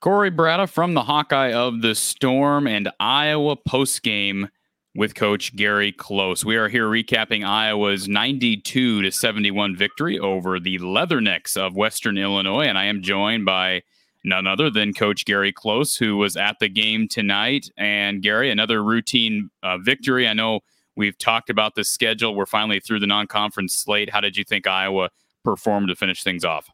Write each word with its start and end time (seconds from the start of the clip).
Corey 0.00 0.30
Bratta 0.30 0.68
from 0.68 0.94
the 0.94 1.02
Hawkeye 1.02 1.52
of 1.52 1.82
the 1.82 1.92
Storm 1.96 2.68
and 2.68 2.88
Iowa 3.00 3.56
postgame 3.56 4.48
with 4.94 5.16
Coach 5.16 5.56
Gary 5.56 5.90
Close. 5.90 6.44
We 6.44 6.54
are 6.54 6.68
here 6.68 6.86
recapping 6.86 7.44
Iowa's 7.44 8.06
92 8.06 9.02
to 9.02 9.10
71 9.10 9.76
victory 9.76 10.16
over 10.16 10.60
the 10.60 10.78
Leathernecks 10.78 11.56
of 11.56 11.74
Western 11.74 12.16
Illinois, 12.16 12.66
and 12.66 12.78
I 12.78 12.84
am 12.84 13.02
joined 13.02 13.44
by 13.44 13.82
none 14.22 14.46
other 14.46 14.70
than 14.70 14.94
Coach 14.94 15.24
Gary 15.24 15.52
Close, 15.52 15.96
who 15.96 16.16
was 16.16 16.36
at 16.36 16.60
the 16.60 16.68
game 16.68 17.08
tonight. 17.08 17.68
And 17.76 18.22
Gary, 18.22 18.52
another 18.52 18.84
routine 18.84 19.50
uh, 19.64 19.78
victory. 19.78 20.28
I 20.28 20.32
know 20.32 20.60
we've 20.94 21.18
talked 21.18 21.50
about 21.50 21.74
the 21.74 21.82
schedule. 21.82 22.36
We're 22.36 22.46
finally 22.46 22.78
through 22.78 23.00
the 23.00 23.08
non-conference 23.08 23.74
slate. 23.74 24.10
How 24.10 24.20
did 24.20 24.36
you 24.36 24.44
think 24.44 24.68
Iowa 24.68 25.10
performed 25.42 25.88
to 25.88 25.96
finish 25.96 26.22
things 26.22 26.44
off? 26.44 26.70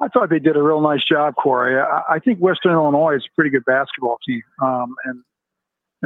I 0.00 0.08
thought 0.08 0.30
they 0.30 0.38
did 0.38 0.56
a 0.56 0.62
real 0.62 0.80
nice 0.80 1.04
job, 1.04 1.34
Corey. 1.34 1.80
I, 1.80 2.14
I 2.14 2.18
think 2.20 2.38
Western 2.38 2.72
Illinois 2.72 3.16
is 3.16 3.26
a 3.26 3.34
pretty 3.34 3.50
good 3.50 3.64
basketball 3.64 4.18
team, 4.26 4.42
um, 4.62 4.94
and 5.04 5.24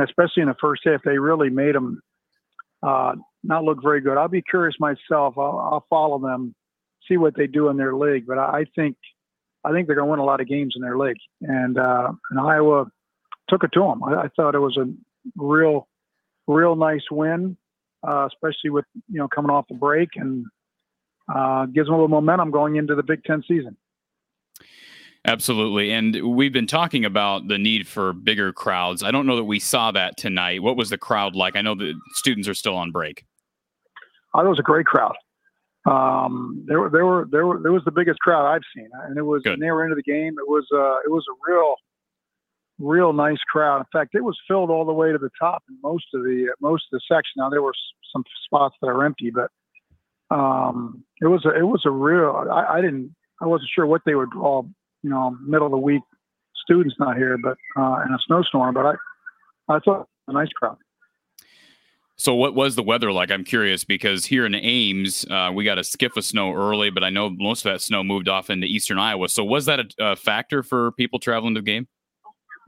especially 0.02 0.42
in 0.42 0.48
the 0.48 0.56
first 0.60 0.82
half, 0.84 1.02
they 1.04 1.18
really 1.18 1.50
made 1.50 1.74
them 1.74 2.00
uh, 2.82 3.14
not 3.44 3.64
look 3.64 3.82
very 3.82 4.00
good. 4.00 4.16
I'll 4.16 4.28
be 4.28 4.42
curious 4.42 4.74
myself. 4.80 5.34
I'll, 5.36 5.58
I'll, 5.72 5.86
follow 5.90 6.18
them, 6.18 6.54
see 7.08 7.16
what 7.16 7.36
they 7.36 7.46
do 7.46 7.68
in 7.68 7.76
their 7.76 7.94
league. 7.94 8.26
But 8.26 8.38
I 8.38 8.64
think 8.74 8.96
I 9.64 9.72
think 9.72 9.86
they're 9.86 9.96
going 9.96 10.08
to 10.08 10.10
win 10.10 10.20
a 10.20 10.24
lot 10.24 10.40
of 10.40 10.48
games 10.48 10.74
in 10.74 10.82
their 10.82 10.96
league, 10.96 11.18
and 11.42 11.78
uh, 11.78 12.12
and 12.30 12.40
Iowa 12.40 12.86
took 13.48 13.64
it 13.64 13.70
to 13.74 13.80
them. 13.80 14.02
I, 14.02 14.22
I, 14.22 14.28
thought 14.34 14.54
it 14.54 14.60
was 14.60 14.76
a 14.76 14.86
real, 15.36 15.86
real 16.46 16.74
nice 16.74 17.04
win, 17.10 17.56
uh, 18.06 18.26
especially 18.26 18.70
with 18.70 18.86
you 19.08 19.18
know 19.18 19.28
coming 19.28 19.50
off 19.50 19.66
the 19.68 19.74
break 19.74 20.10
and 20.16 20.46
uh, 21.32 21.66
gives 21.66 21.86
them 21.86 21.94
a 21.94 21.98
little 21.98 22.08
momentum 22.08 22.50
going 22.50 22.76
into 22.76 22.94
the 22.94 23.02
Big 23.02 23.22
Ten 23.24 23.42
season. 23.46 23.76
Absolutely. 25.24 25.92
And 25.92 26.34
we've 26.34 26.52
been 26.52 26.66
talking 26.66 27.04
about 27.04 27.46
the 27.46 27.58
need 27.58 27.86
for 27.86 28.12
bigger 28.12 28.52
crowds. 28.52 29.04
I 29.04 29.12
don't 29.12 29.26
know 29.26 29.36
that 29.36 29.44
we 29.44 29.60
saw 29.60 29.92
that 29.92 30.16
tonight. 30.16 30.62
What 30.62 30.76
was 30.76 30.90
the 30.90 30.98
crowd 30.98 31.36
like? 31.36 31.54
I 31.54 31.62
know 31.62 31.76
the 31.76 31.94
students 32.14 32.48
are 32.48 32.54
still 32.54 32.76
on 32.76 32.90
break. 32.90 33.24
Oh, 34.34 34.44
it 34.44 34.48
was 34.48 34.58
a 34.58 34.62
great 34.62 34.86
crowd. 34.86 35.14
Um, 35.84 36.64
there 36.66 36.80
were, 36.80 36.90
there 36.90 37.06
were, 37.06 37.28
there 37.30 37.46
were, 37.46 37.60
there 37.62 37.72
was 37.72 37.84
the 37.84 37.92
biggest 37.92 38.18
crowd 38.20 38.46
I've 38.46 38.62
seen, 38.74 38.88
and 39.04 39.16
it 39.16 39.22
was, 39.22 39.42
Good. 39.42 39.60
they 39.60 39.70
were 39.70 39.84
into 39.84 39.94
the 39.94 40.02
game. 40.02 40.34
It 40.38 40.48
was, 40.48 40.66
uh, 40.72 40.98
it 41.04 41.10
was 41.10 41.24
a 41.28 41.52
real, 41.52 41.74
real 42.78 43.12
nice 43.12 43.40
crowd. 43.50 43.78
In 43.78 43.86
fact, 43.92 44.14
it 44.14 44.24
was 44.24 44.36
filled 44.48 44.70
all 44.70 44.84
the 44.84 44.92
way 44.92 45.12
to 45.12 45.18
the 45.18 45.30
top 45.40 45.62
in 45.68 45.76
most 45.82 46.06
of 46.14 46.22
the, 46.22 46.52
most 46.60 46.84
of 46.92 46.98
the 46.98 47.00
section. 47.06 47.34
Now 47.36 47.48
there 47.50 47.62
were 47.62 47.74
some 48.12 48.24
spots 48.44 48.76
that 48.80 48.88
are 48.88 49.04
empty, 49.04 49.30
but, 49.30 49.50
um, 50.34 51.04
it 51.20 51.26
was, 51.26 51.44
a, 51.44 51.50
it 51.50 51.66
was 51.66 51.82
a 51.84 51.90
real, 51.90 52.48
I, 52.50 52.78
I 52.78 52.80
didn't, 52.80 53.14
I 53.40 53.46
wasn't 53.46 53.70
sure 53.74 53.86
what 53.86 54.02
they 54.06 54.14
would 54.14 54.30
draw 54.30 54.62
you 55.02 55.10
know, 55.10 55.36
middle 55.44 55.66
of 55.66 55.72
the 55.72 55.78
week 55.78 56.02
students 56.62 56.94
not 56.98 57.16
here, 57.16 57.36
but 57.42 57.56
uh, 57.76 58.02
in 58.06 58.14
a 58.14 58.18
snowstorm. 58.26 58.74
But 58.74 58.86
I, 58.86 58.94
I 59.68 59.78
thought 59.80 60.08
a 60.28 60.32
nice 60.32 60.50
crowd. 60.50 60.78
So, 62.16 62.34
what 62.34 62.54
was 62.54 62.76
the 62.76 62.82
weather 62.82 63.10
like? 63.10 63.30
I'm 63.30 63.42
curious 63.42 63.84
because 63.84 64.26
here 64.26 64.46
in 64.46 64.54
Ames, 64.54 65.26
uh, 65.28 65.50
we 65.52 65.64
got 65.64 65.78
a 65.78 65.84
skiff 65.84 66.16
of 66.16 66.24
snow 66.24 66.52
early, 66.54 66.90
but 66.90 67.02
I 67.02 67.10
know 67.10 67.30
most 67.30 67.64
of 67.64 67.72
that 67.72 67.80
snow 67.80 68.04
moved 68.04 68.28
off 68.28 68.48
into 68.48 68.66
eastern 68.66 68.98
Iowa. 68.98 69.28
So, 69.28 69.44
was 69.44 69.64
that 69.66 69.80
a, 69.80 69.86
a 69.98 70.16
factor 70.16 70.62
for 70.62 70.92
people 70.92 71.18
traveling 71.18 71.54
to 71.54 71.60
the 71.60 71.64
game? 71.64 71.88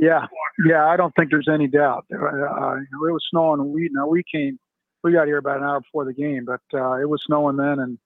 Yeah, 0.00 0.27
yeah, 0.66 0.86
I 0.86 0.96
don't 0.96 1.14
think 1.14 1.30
there's 1.30 1.48
any 1.48 1.68
doubt. 1.68 2.05
Uh, 2.12 2.24
uh 2.24 2.77
it 2.77 3.12
was 3.12 3.24
snowing. 3.30 3.72
We 3.72 3.88
now 3.92 4.08
we 4.08 4.24
came, 4.24 4.58
we 5.05 5.12
got 5.12 5.27
here 5.27 5.38
about 5.38 5.58
an 5.58 5.64
hour 5.64 5.80
before 5.80 6.05
the 6.05 6.14
game, 6.14 6.44
but 6.44 6.62
uh, 6.77 6.94
it 6.94 7.08
was 7.08 7.22
snowing 7.24 7.56
then, 7.56 7.78
and 7.78 7.98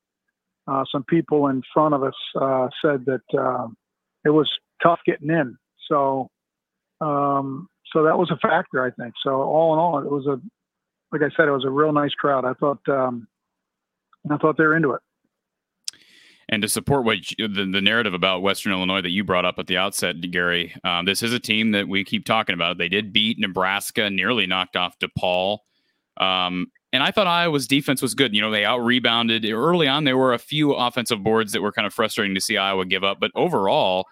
uh, 0.67 0.85
some 0.93 1.05
people 1.05 1.47
in 1.47 1.63
front 1.73 1.95
of 1.95 2.03
us 2.03 2.15
uh, 2.39 2.69
said 2.83 3.07
that 3.07 3.23
uh, 3.39 3.69
it 4.29 4.33
was 4.33 4.51
tough 4.83 5.01
getting 5.07 5.31
in. 5.31 5.57
So, 5.89 6.29
um, 7.01 7.67
so 7.93 8.03
that 8.03 8.19
was 8.19 8.31
a 8.31 8.37
factor, 8.37 8.85
I 8.85 8.91
think. 8.91 9.15
So 9.23 9.31
all 9.41 9.73
in 9.73 9.79
all, 9.79 9.99
it 10.01 10.11
was 10.11 10.27
a, 10.27 10.39
like 11.11 11.23
I 11.23 11.35
said, 11.35 11.49
it 11.49 11.53
was 11.53 11.65
a 11.65 11.71
real 11.71 11.93
nice 11.93 12.13
crowd. 12.13 12.45
I 12.45 12.53
thought, 12.53 12.87
um, 12.89 13.27
I 14.31 14.37
thought 14.37 14.59
they 14.59 14.65
were 14.65 14.77
into 14.77 14.93
it. 14.93 15.01
And 16.51 16.61
to 16.61 16.69
support 16.69 17.05
what 17.05 17.31
you, 17.31 17.49
the, 17.49 17.65
the 17.65 17.81
narrative 17.81 18.13
about 18.13 18.43
Western 18.43 18.73
Illinois 18.73 19.01
that 19.01 19.11
you 19.11 19.25
brought 19.25 19.47
up 19.47 19.59
at 19.59 19.67
the 19.67 19.79
outset, 19.79 20.21
Gary, 20.31 20.75
um, 20.85 21.07
this 21.07 21.23
is 21.23 21.33
a 21.33 21.41
team 21.41 21.71
that 21.73 21.89
we 21.89 22.05
keep 22.05 22.27
talking 22.27 22.55
about. 22.55 22.77
They 22.77 22.89
did 22.91 23.13
beat 23.13 23.39
Nebraska, 23.39 24.11
nearly 24.11 24.47
knocked 24.47 24.77
off 24.77 24.99
DePaul. 24.99 25.59
Um, 26.19 26.67
and 26.93 27.03
I 27.03 27.11
thought 27.11 27.27
Iowa's 27.27 27.67
defense 27.67 28.03
was 28.03 28.15
good. 28.15 28.35
You 28.35 28.43
know, 28.43 28.51
they 28.51 28.65
out 28.65 28.79
rebounded 28.79 29.45
early 29.51 29.89
on. 29.89 30.05
There 30.05 30.17
were 30.17 30.35
a 30.35 30.39
few 30.39 30.73
offensive 30.73 31.23
boards 31.23 31.53
that 31.53 31.63
were 31.63 31.73
kind 31.73 31.87
of 31.87 31.95
frustrating 31.95 32.35
to 32.35 32.41
see 32.41 32.59
Iowa 32.59 32.85
give 32.85 33.05
up, 33.05 33.19
but 33.21 33.31
overall, 33.35 34.07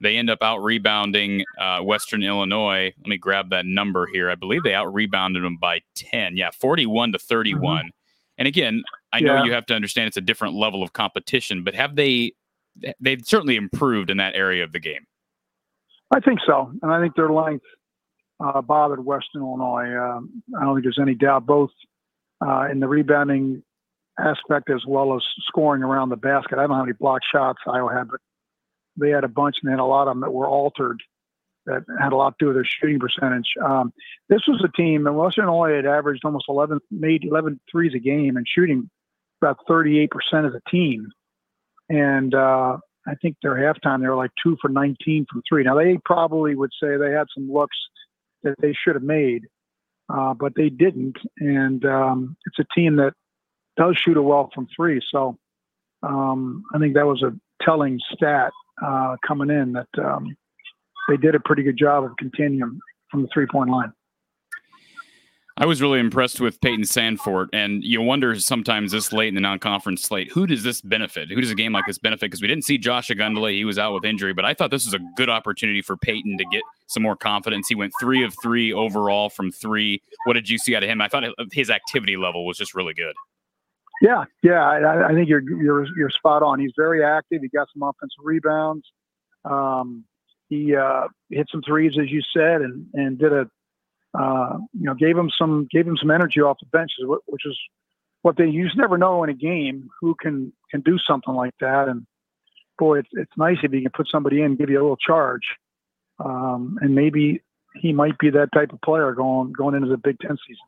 they 0.00 0.16
end 0.16 0.30
up 0.30 0.42
out 0.42 0.58
rebounding 0.58 1.44
uh, 1.58 1.80
Western 1.80 2.22
Illinois. 2.22 2.92
Let 2.98 3.06
me 3.06 3.18
grab 3.18 3.50
that 3.50 3.66
number 3.66 4.06
here. 4.06 4.30
I 4.30 4.34
believe 4.34 4.62
they 4.62 4.74
out 4.74 4.92
rebounded 4.92 5.44
them 5.44 5.56
by 5.56 5.80
10. 5.94 6.36
Yeah, 6.36 6.50
41 6.50 7.12
to 7.12 7.18
31. 7.18 7.78
Mm-hmm. 7.78 7.88
And 8.38 8.48
again, 8.48 8.82
I 9.12 9.20
know 9.20 9.42
you 9.42 9.52
have 9.52 9.66
to 9.66 9.74
understand 9.74 10.08
it's 10.08 10.16
a 10.16 10.20
different 10.20 10.54
level 10.54 10.82
of 10.82 10.92
competition, 10.92 11.64
but 11.64 11.74
have 11.74 11.96
they, 11.96 12.34
they've 13.00 13.20
certainly 13.24 13.56
improved 13.56 14.10
in 14.10 14.18
that 14.18 14.36
area 14.36 14.62
of 14.62 14.72
the 14.72 14.78
game? 14.78 15.06
I 16.14 16.20
think 16.20 16.38
so. 16.46 16.72
And 16.82 16.92
I 16.92 17.00
think 17.00 17.16
their 17.16 17.30
length 17.30 17.64
uh, 18.38 18.62
bothered 18.62 19.04
Western 19.04 19.42
Illinois. 19.42 19.94
Um, 19.96 20.42
I 20.56 20.64
don't 20.64 20.76
think 20.76 20.84
there's 20.84 21.00
any 21.00 21.14
doubt. 21.14 21.46
Both 21.46 21.70
uh, 22.40 22.68
in 22.70 22.78
the 22.78 22.86
rebounding 22.86 23.62
aspect 24.18 24.70
as 24.70 24.84
well 24.86 25.14
as 25.16 25.22
scoring 25.46 25.82
around 25.82 26.08
the 26.08 26.16
basket. 26.16 26.58
I 26.58 26.62
don't 26.62 26.70
know 26.70 26.76
how 26.76 26.82
many 26.82 26.94
block 26.94 27.22
shots 27.30 27.58
Iowa 27.66 27.92
had, 27.92 28.08
but 28.08 28.20
they 28.98 29.10
had 29.10 29.24
a 29.24 29.28
bunch 29.28 29.56
and 29.62 29.68
they 29.68 29.72
had 29.72 29.80
a 29.80 29.84
lot 29.84 30.08
of 30.08 30.12
them 30.12 30.20
that 30.20 30.32
were 30.32 30.48
altered 30.48 31.00
that 31.66 31.84
had 32.00 32.12
a 32.12 32.16
lot 32.16 32.30
to 32.38 32.44
do 32.44 32.46
with 32.46 32.56
their 32.56 32.64
shooting 32.64 32.98
percentage. 32.98 33.48
Um, 33.62 33.92
this 34.30 34.40
was 34.48 34.64
a 34.64 34.74
team, 34.74 35.06
and 35.06 35.16
Western 35.16 35.44
Illinois 35.44 35.76
had 35.76 35.86
averaged 35.86 36.24
almost 36.24 36.46
11, 36.48 36.80
made 36.90 37.24
11 37.24 37.60
threes 37.70 37.92
a 37.94 37.98
game 37.98 38.38
and 38.38 38.46
shooting 38.48 38.88
about 39.42 39.58
38% 39.68 40.08
as 40.46 40.54
a 40.54 40.70
team. 40.70 41.08
And 41.90 42.34
uh, 42.34 42.78
I 43.06 43.14
think 43.20 43.36
their 43.42 43.54
halftime, 43.54 44.00
they 44.00 44.08
were 44.08 44.16
like 44.16 44.30
two 44.42 44.56
for 44.62 44.70
19 44.70 45.26
from 45.30 45.42
three. 45.46 45.62
Now, 45.62 45.76
they 45.76 45.98
probably 46.06 46.54
would 46.54 46.70
say 46.82 46.96
they 46.96 47.12
had 47.12 47.26
some 47.34 47.52
looks 47.52 47.76
that 48.44 48.54
they 48.60 48.72
should 48.72 48.94
have 48.94 49.04
made 49.04 49.44
uh, 50.08 50.34
but 50.34 50.54
they 50.54 50.68
didn't. 50.68 51.16
And 51.38 51.84
um, 51.84 52.36
it's 52.46 52.58
a 52.58 52.74
team 52.74 52.96
that 52.96 53.12
does 53.76 53.96
shoot 53.96 54.16
a 54.16 54.22
well 54.22 54.50
from 54.54 54.68
three. 54.74 55.00
So 55.10 55.36
um, 56.02 56.64
I 56.74 56.78
think 56.78 56.94
that 56.94 57.06
was 57.06 57.22
a 57.22 57.32
telling 57.62 58.00
stat 58.12 58.52
uh, 58.84 59.16
coming 59.26 59.50
in 59.50 59.72
that 59.72 59.88
um, 60.04 60.36
they 61.08 61.16
did 61.16 61.34
a 61.34 61.40
pretty 61.40 61.62
good 61.62 61.76
job 61.76 62.04
of 62.04 62.12
continuing 62.18 62.78
from 63.10 63.22
the 63.22 63.28
three 63.32 63.46
point 63.46 63.70
line. 63.70 63.92
I 65.60 65.66
was 65.66 65.82
really 65.82 65.98
impressed 65.98 66.40
with 66.40 66.60
Payton 66.60 66.84
Sandfort, 66.84 67.48
and 67.52 67.82
you 67.82 68.00
wonder 68.00 68.38
sometimes 68.38 68.92
this 68.92 69.12
late 69.12 69.26
in 69.26 69.34
the 69.34 69.40
non-conference 69.40 70.02
slate, 70.02 70.30
who 70.30 70.46
does 70.46 70.62
this 70.62 70.80
benefit? 70.80 71.30
Who 71.30 71.40
does 71.40 71.50
a 71.50 71.56
game 71.56 71.72
like 71.72 71.84
this 71.84 71.98
benefit? 71.98 72.26
Because 72.26 72.40
we 72.40 72.46
didn't 72.46 72.64
see 72.64 72.78
Josh 72.78 73.08
Ogundele; 73.08 73.52
he 73.52 73.64
was 73.64 73.76
out 73.76 73.92
with 73.92 74.04
injury, 74.04 74.32
but 74.32 74.44
I 74.44 74.54
thought 74.54 74.70
this 74.70 74.84
was 74.84 74.94
a 74.94 75.00
good 75.16 75.28
opportunity 75.28 75.82
for 75.82 75.96
Payton 75.96 76.38
to 76.38 76.44
get 76.52 76.62
some 76.86 77.02
more 77.02 77.16
confidence. 77.16 77.66
He 77.66 77.74
went 77.74 77.92
three 77.98 78.22
of 78.22 78.36
three 78.40 78.72
overall 78.72 79.30
from 79.30 79.50
three. 79.50 80.00
What 80.26 80.34
did 80.34 80.48
you 80.48 80.58
see 80.58 80.76
out 80.76 80.84
of 80.84 80.88
him? 80.88 81.00
I 81.00 81.08
thought 81.08 81.24
his 81.52 81.70
activity 81.70 82.16
level 82.16 82.46
was 82.46 82.56
just 82.56 82.72
really 82.72 82.94
good. 82.94 83.16
Yeah, 84.00 84.24
yeah, 84.42 84.64
I, 84.64 85.08
I 85.10 85.14
think 85.14 85.28
you're 85.28 85.42
you're 85.42 85.86
you're 85.96 86.10
spot 86.10 86.42
on. 86.42 86.60
He's 86.60 86.72
very 86.76 87.04
active. 87.04 87.42
He 87.42 87.48
got 87.48 87.68
some 87.72 87.82
offensive 87.82 88.22
rebounds. 88.22 88.86
Um, 89.44 90.04
he 90.48 90.76
uh, 90.76 91.08
hit 91.30 91.48
some 91.50 91.62
threes, 91.62 91.92
as 92.00 92.10
you 92.10 92.22
said, 92.32 92.62
and 92.62 92.86
and 92.94 93.18
did 93.18 93.32
a 93.32 93.50
uh, 94.18 94.58
you 94.72 94.84
know, 94.84 94.94
gave 94.94 95.16
him 95.16 95.30
some 95.36 95.68
gave 95.70 95.86
him 95.86 95.96
some 95.96 96.10
energy 96.10 96.40
off 96.40 96.58
the 96.60 96.66
benches, 96.66 97.04
which 97.26 97.42
is 97.44 97.58
what 98.22 98.36
they 98.36 98.46
you 98.46 98.64
just 98.64 98.76
never 98.76 98.96
know 98.96 99.22
in 99.22 99.30
a 99.30 99.34
game 99.34 99.88
who 100.00 100.14
can 100.20 100.52
can 100.70 100.80
do 100.80 100.98
something 100.98 101.34
like 101.34 101.54
that. 101.60 101.88
And 101.88 102.06
boy, 102.78 103.00
it's 103.00 103.08
it's 103.12 103.32
nice 103.36 103.58
if 103.62 103.72
you 103.72 103.82
can 103.82 103.90
put 103.94 104.08
somebody 104.10 104.42
in, 104.42 104.56
give 104.56 104.70
you 104.70 104.78
a 104.78 104.82
little 104.82 104.96
charge, 104.96 105.56
um, 106.24 106.78
and 106.80 106.94
maybe 106.94 107.42
he 107.74 107.92
might 107.92 108.18
be 108.18 108.30
that 108.30 108.48
type 108.54 108.72
of 108.72 108.80
player 108.80 109.12
going 109.12 109.52
going 109.52 109.74
into 109.74 109.88
the 109.88 109.98
Big 109.98 110.18
Ten 110.20 110.36
season. 110.46 110.67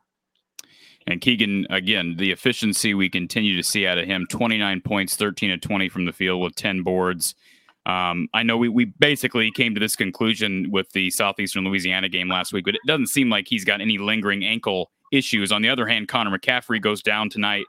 And 1.11 1.21
Keegan, 1.21 1.67
again, 1.71 2.15
the 2.19 2.31
efficiency 2.31 2.95
we 2.95 3.11
continue 3.11 3.57
to 3.57 3.65
see 3.65 3.85
out 3.85 3.99
of 3.99 4.07
him 4.07 4.27
29 4.31 4.81
points, 4.83 5.17
13 5.17 5.51
of 5.51 5.61
20 5.61 5.89
from 5.89 6.05
the 6.05 6.13
field 6.13 6.41
with 6.41 6.55
10 6.55 6.83
boards. 6.83 7.35
Um, 7.85 8.29
I 8.33 8.45
know 8.45 8.57
we, 8.57 8.69
we 8.69 8.85
basically 8.85 9.51
came 9.51 9.75
to 9.75 9.81
this 9.81 9.97
conclusion 9.97 10.71
with 10.71 10.93
the 10.93 11.11
Southeastern 11.11 11.65
Louisiana 11.65 12.09
game 12.09 12.29
last 12.29 12.53
week, 12.53 12.65
but 12.65 12.77
it 12.77 12.83
doesn't 12.87 13.09
seem 13.09 13.29
like 13.29 13.49
he's 13.49 13.65
got 13.65 13.81
any 13.81 13.99
lingering 13.99 14.45
ankle 14.45 14.93
issues. 15.11 15.51
On 15.51 15.63
the 15.63 15.69
other 15.69 15.85
hand, 15.85 16.07
Connor 16.07 16.39
McCaffery 16.39 16.81
goes 16.81 17.03
down 17.03 17.29
tonight. 17.29 17.65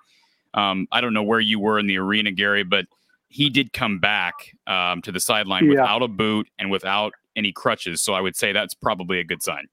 Um, 0.53 0.87
I 0.91 1.01
don't 1.01 1.13
know 1.13 1.23
where 1.23 1.39
you 1.39 1.59
were 1.59 1.79
in 1.79 1.87
the 1.87 1.97
arena, 1.97 2.31
Gary, 2.31 2.63
but 2.63 2.85
he 3.29 3.49
did 3.49 3.73
come 3.73 3.97
back 3.97 4.35
um, 4.67 5.01
to 5.01 5.11
the 5.11 5.19
sideline 5.19 5.65
yeah. 5.65 5.81
without 5.81 6.03
a 6.03 6.07
boot 6.07 6.47
and 6.59 6.69
without 6.69 7.13
any 7.35 7.51
crutches. 7.51 8.01
So 8.01 8.13
I 8.13 8.21
would 8.21 8.35
say 8.35 8.51
that's 8.51 8.75
probably 8.75 9.19
a 9.19 9.23
good 9.23 9.41
sign. 9.41 9.67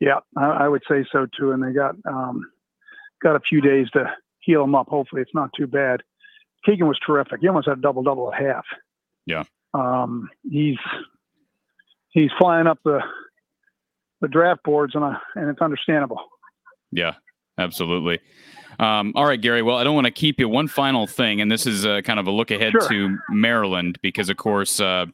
Yeah, 0.00 0.20
I, 0.36 0.68
would 0.68 0.84
say 0.88 1.04
so 1.12 1.26
too. 1.36 1.50
And 1.50 1.60
they 1.60 1.72
got 1.72 1.96
um, 2.06 2.48
got 3.22 3.36
a 3.36 3.40
few 3.40 3.60
days 3.60 3.90
to 3.90 4.12
heal 4.40 4.64
him 4.64 4.74
up. 4.74 4.88
Hopefully, 4.88 5.22
it's 5.22 5.34
not 5.34 5.50
too 5.56 5.66
bad. 5.66 6.02
Keegan 6.64 6.88
was 6.88 6.98
terrific. 7.04 7.40
He 7.40 7.48
almost 7.48 7.68
had 7.68 7.78
a 7.78 7.80
double 7.80 8.02
double 8.02 8.32
at 8.32 8.42
half. 8.42 8.64
Yeah. 9.26 9.44
Um, 9.74 10.28
he's 10.50 10.78
he's 12.10 12.30
flying 12.38 12.66
up 12.66 12.78
the 12.84 13.00
the 14.20 14.28
draft 14.28 14.62
boards, 14.64 14.94
and 14.94 15.04
I, 15.04 15.16
and 15.34 15.48
it's 15.48 15.60
understandable. 15.60 16.20
Yeah, 16.90 17.14
absolutely. 17.58 18.20
Um, 18.78 19.12
all 19.16 19.26
right, 19.26 19.40
Gary. 19.40 19.62
Well, 19.62 19.76
I 19.76 19.84
don't 19.84 19.94
want 19.94 20.06
to 20.06 20.12
keep 20.12 20.38
you. 20.38 20.48
One 20.48 20.68
final 20.68 21.06
thing, 21.06 21.40
and 21.40 21.50
this 21.50 21.66
is 21.66 21.84
uh, 21.84 22.00
kind 22.02 22.20
of 22.20 22.26
a 22.26 22.30
look 22.30 22.50
ahead 22.50 22.72
sure. 22.72 22.88
to 22.88 23.18
Maryland, 23.30 23.98
because 24.02 24.28
of 24.30 24.36
course, 24.36 24.80
uh, 24.80 25.06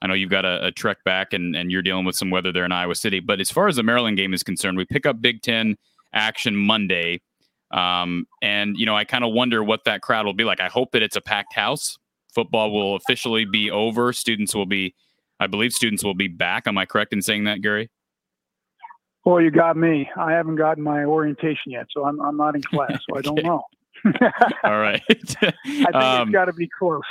I 0.00 0.06
know 0.06 0.14
you've 0.14 0.30
got 0.30 0.44
a, 0.44 0.66
a, 0.66 0.72
trek 0.72 0.98
back, 1.04 1.32
and 1.32 1.54
and 1.54 1.70
you're 1.70 1.82
dealing 1.82 2.04
with 2.04 2.16
some 2.16 2.30
weather 2.30 2.52
there 2.52 2.64
in 2.64 2.72
Iowa 2.72 2.94
City. 2.94 3.20
But 3.20 3.40
as 3.40 3.50
far 3.50 3.68
as 3.68 3.76
the 3.76 3.82
Maryland 3.82 4.16
game 4.16 4.34
is 4.34 4.42
concerned, 4.42 4.76
we 4.76 4.84
pick 4.84 5.06
up 5.06 5.20
Big 5.20 5.42
Ten 5.42 5.76
action 6.14 6.56
Monday, 6.56 7.20
um, 7.72 8.26
and 8.40 8.76
you 8.76 8.86
know 8.86 8.96
I 8.96 9.04
kind 9.04 9.24
of 9.24 9.32
wonder 9.32 9.62
what 9.62 9.84
that 9.84 10.02
crowd 10.02 10.26
will 10.26 10.34
be 10.34 10.44
like. 10.44 10.60
I 10.60 10.68
hope 10.68 10.92
that 10.92 11.02
it's 11.02 11.16
a 11.16 11.20
packed 11.20 11.54
house. 11.54 11.98
Football 12.34 12.72
will 12.72 12.96
officially 12.96 13.44
be 13.44 13.70
over. 13.70 14.12
Students 14.12 14.54
will 14.54 14.66
be, 14.66 14.94
I 15.38 15.46
believe, 15.46 15.72
students 15.72 16.02
will 16.02 16.14
be 16.14 16.28
back. 16.28 16.66
Am 16.66 16.78
I 16.78 16.86
correct 16.86 17.12
in 17.12 17.20
saying 17.20 17.44
that, 17.44 17.60
Gary? 17.60 17.90
Well, 19.24 19.40
you 19.40 19.50
got 19.50 19.76
me. 19.76 20.08
I 20.16 20.32
haven't 20.32 20.56
gotten 20.56 20.82
my 20.82 21.04
orientation 21.04 21.72
yet, 21.72 21.86
so 21.90 22.04
I'm, 22.04 22.20
I'm 22.20 22.36
not 22.36 22.56
in 22.56 22.62
class, 22.74 22.98
so 23.08 23.18
I 23.18 23.20
don't 23.20 23.42
know. 23.42 23.62
All 24.64 24.78
right. 24.80 25.02
I 25.10 25.52
think 25.64 25.94
um, 25.94 26.28
it's 26.28 26.32
got 26.32 26.46
to 26.46 26.52
be 26.52 26.68
close. 26.68 27.02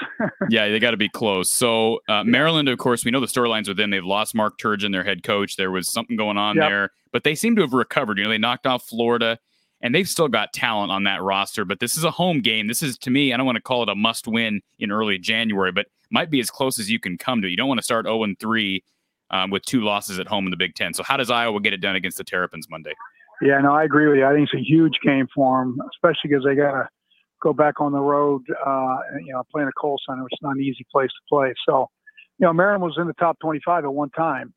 yeah, 0.49 0.67
they 0.67 0.79
got 0.79 0.91
to 0.91 0.97
be 0.97 1.07
close. 1.07 1.51
So 1.51 1.99
uh, 2.09 2.23
Maryland, 2.23 2.67
of 2.67 2.77
course, 2.79 3.05
we 3.05 3.11
know 3.11 3.21
the 3.21 3.27
storylines 3.27 3.67
with 3.67 3.77
them. 3.77 3.91
They've 3.91 4.03
lost 4.03 4.35
Mark 4.35 4.59
Turgeon, 4.59 4.91
their 4.91 5.03
head 5.03 5.23
coach. 5.23 5.55
There 5.55 5.71
was 5.71 5.91
something 5.91 6.17
going 6.17 6.37
on 6.37 6.57
yep. 6.57 6.69
there, 6.69 6.89
but 7.13 7.23
they 7.23 7.35
seem 7.35 7.55
to 7.55 7.61
have 7.61 7.73
recovered. 7.73 8.17
You 8.17 8.25
know, 8.25 8.29
they 8.29 8.37
knocked 8.37 8.67
off 8.67 8.83
Florida, 8.87 9.39
and 9.81 9.93
they've 9.93 10.07
still 10.07 10.27
got 10.27 10.53
talent 10.53 10.91
on 10.91 11.03
that 11.05 11.21
roster. 11.21 11.65
But 11.65 11.79
this 11.79 11.97
is 11.97 12.03
a 12.03 12.11
home 12.11 12.41
game. 12.41 12.67
This 12.67 12.83
is, 12.83 12.97
to 12.99 13.09
me, 13.09 13.33
I 13.33 13.37
don't 13.37 13.45
want 13.45 13.57
to 13.57 13.61
call 13.61 13.83
it 13.83 13.89
a 13.89 13.95
must-win 13.95 14.61
in 14.79 14.91
early 14.91 15.17
January, 15.17 15.71
but 15.71 15.87
might 16.11 16.29
be 16.29 16.39
as 16.39 16.51
close 16.51 16.79
as 16.79 16.89
you 16.89 16.99
can 16.99 17.17
come 17.17 17.41
to. 17.41 17.47
You 17.47 17.57
don't 17.57 17.67
want 17.67 17.79
to 17.79 17.83
start 17.83 18.05
0 18.05 18.23
and 18.23 18.39
3 18.39 18.83
um, 19.31 19.49
with 19.49 19.63
two 19.63 19.81
losses 19.81 20.19
at 20.19 20.27
home 20.27 20.45
in 20.45 20.51
the 20.51 20.57
Big 20.57 20.75
Ten. 20.75 20.93
So 20.93 21.03
how 21.03 21.17
does 21.17 21.31
Iowa 21.31 21.59
get 21.61 21.73
it 21.73 21.81
done 21.81 21.95
against 21.95 22.17
the 22.17 22.23
Terrapins 22.23 22.67
Monday? 22.69 22.93
Yeah, 23.41 23.59
no, 23.59 23.73
I 23.73 23.83
agree 23.83 24.07
with 24.07 24.17
you. 24.17 24.25
I 24.25 24.33
think 24.33 24.49
it's 24.51 24.61
a 24.61 24.63
huge 24.63 24.99
game 25.03 25.27
for 25.33 25.61
them, 25.61 25.79
especially 25.95 26.29
because 26.29 26.43
they 26.45 26.53
got 26.53 26.71
to 26.73 26.89
go 27.41 27.53
back 27.53 27.81
on 27.81 27.91
the 27.91 27.99
road. 27.99 28.43
Uh, 28.63 28.97
you 29.25 29.33
know, 29.33 29.41
playing 29.51 29.67
a 29.67 29.71
Kohl 29.79 29.97
Center, 30.07 30.23
which 30.23 30.33
is 30.33 30.39
not 30.43 30.55
an 30.57 30.61
easy 30.61 30.85
place 30.91 31.09
to 31.09 31.21
play. 31.27 31.53
So, 31.67 31.87
you 32.37 32.45
know, 32.45 32.53
Maryland 32.53 32.83
was 32.83 32.97
in 32.99 33.07
the 33.07 33.13
top 33.13 33.39
25 33.39 33.85
at 33.85 33.93
one 33.93 34.11
time, 34.11 34.53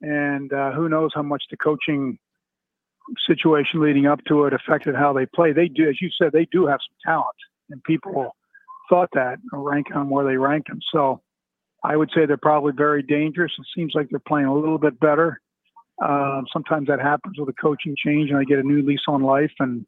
and 0.00 0.52
uh, 0.52 0.70
who 0.72 0.88
knows 0.88 1.10
how 1.12 1.22
much 1.22 1.42
the 1.50 1.56
coaching 1.56 2.18
situation 3.26 3.80
leading 3.80 4.06
up 4.06 4.20
to 4.28 4.44
it 4.44 4.52
affected 4.52 4.94
how 4.94 5.12
they 5.12 5.26
play. 5.26 5.52
They 5.52 5.68
do, 5.68 5.88
as 5.88 6.00
you 6.00 6.10
said, 6.16 6.32
they 6.32 6.46
do 6.52 6.66
have 6.66 6.80
some 6.80 7.12
talent, 7.12 7.36
and 7.70 7.82
people 7.84 8.34
thought 8.88 9.08
that 9.14 9.38
rank 9.52 9.88
them 9.92 10.10
where 10.10 10.24
they 10.24 10.36
ranked 10.36 10.68
them. 10.68 10.80
So 10.92 11.20
I 11.84 11.96
would 11.96 12.10
say 12.14 12.26
they're 12.26 12.36
probably 12.36 12.72
very 12.76 13.02
dangerous. 13.02 13.52
It 13.58 13.66
seems 13.74 13.92
like 13.94 14.08
they're 14.10 14.20
playing 14.20 14.46
a 14.46 14.54
little 14.54 14.78
bit 14.78 14.98
better. 15.00 15.40
Um, 16.02 16.46
sometimes 16.52 16.88
that 16.88 17.00
happens 17.00 17.38
with 17.38 17.48
a 17.48 17.60
coaching 17.60 17.94
change, 18.04 18.30
and 18.30 18.38
I 18.38 18.44
get 18.44 18.58
a 18.58 18.62
new 18.62 18.82
lease 18.82 19.00
on 19.08 19.22
life. 19.22 19.52
And 19.58 19.86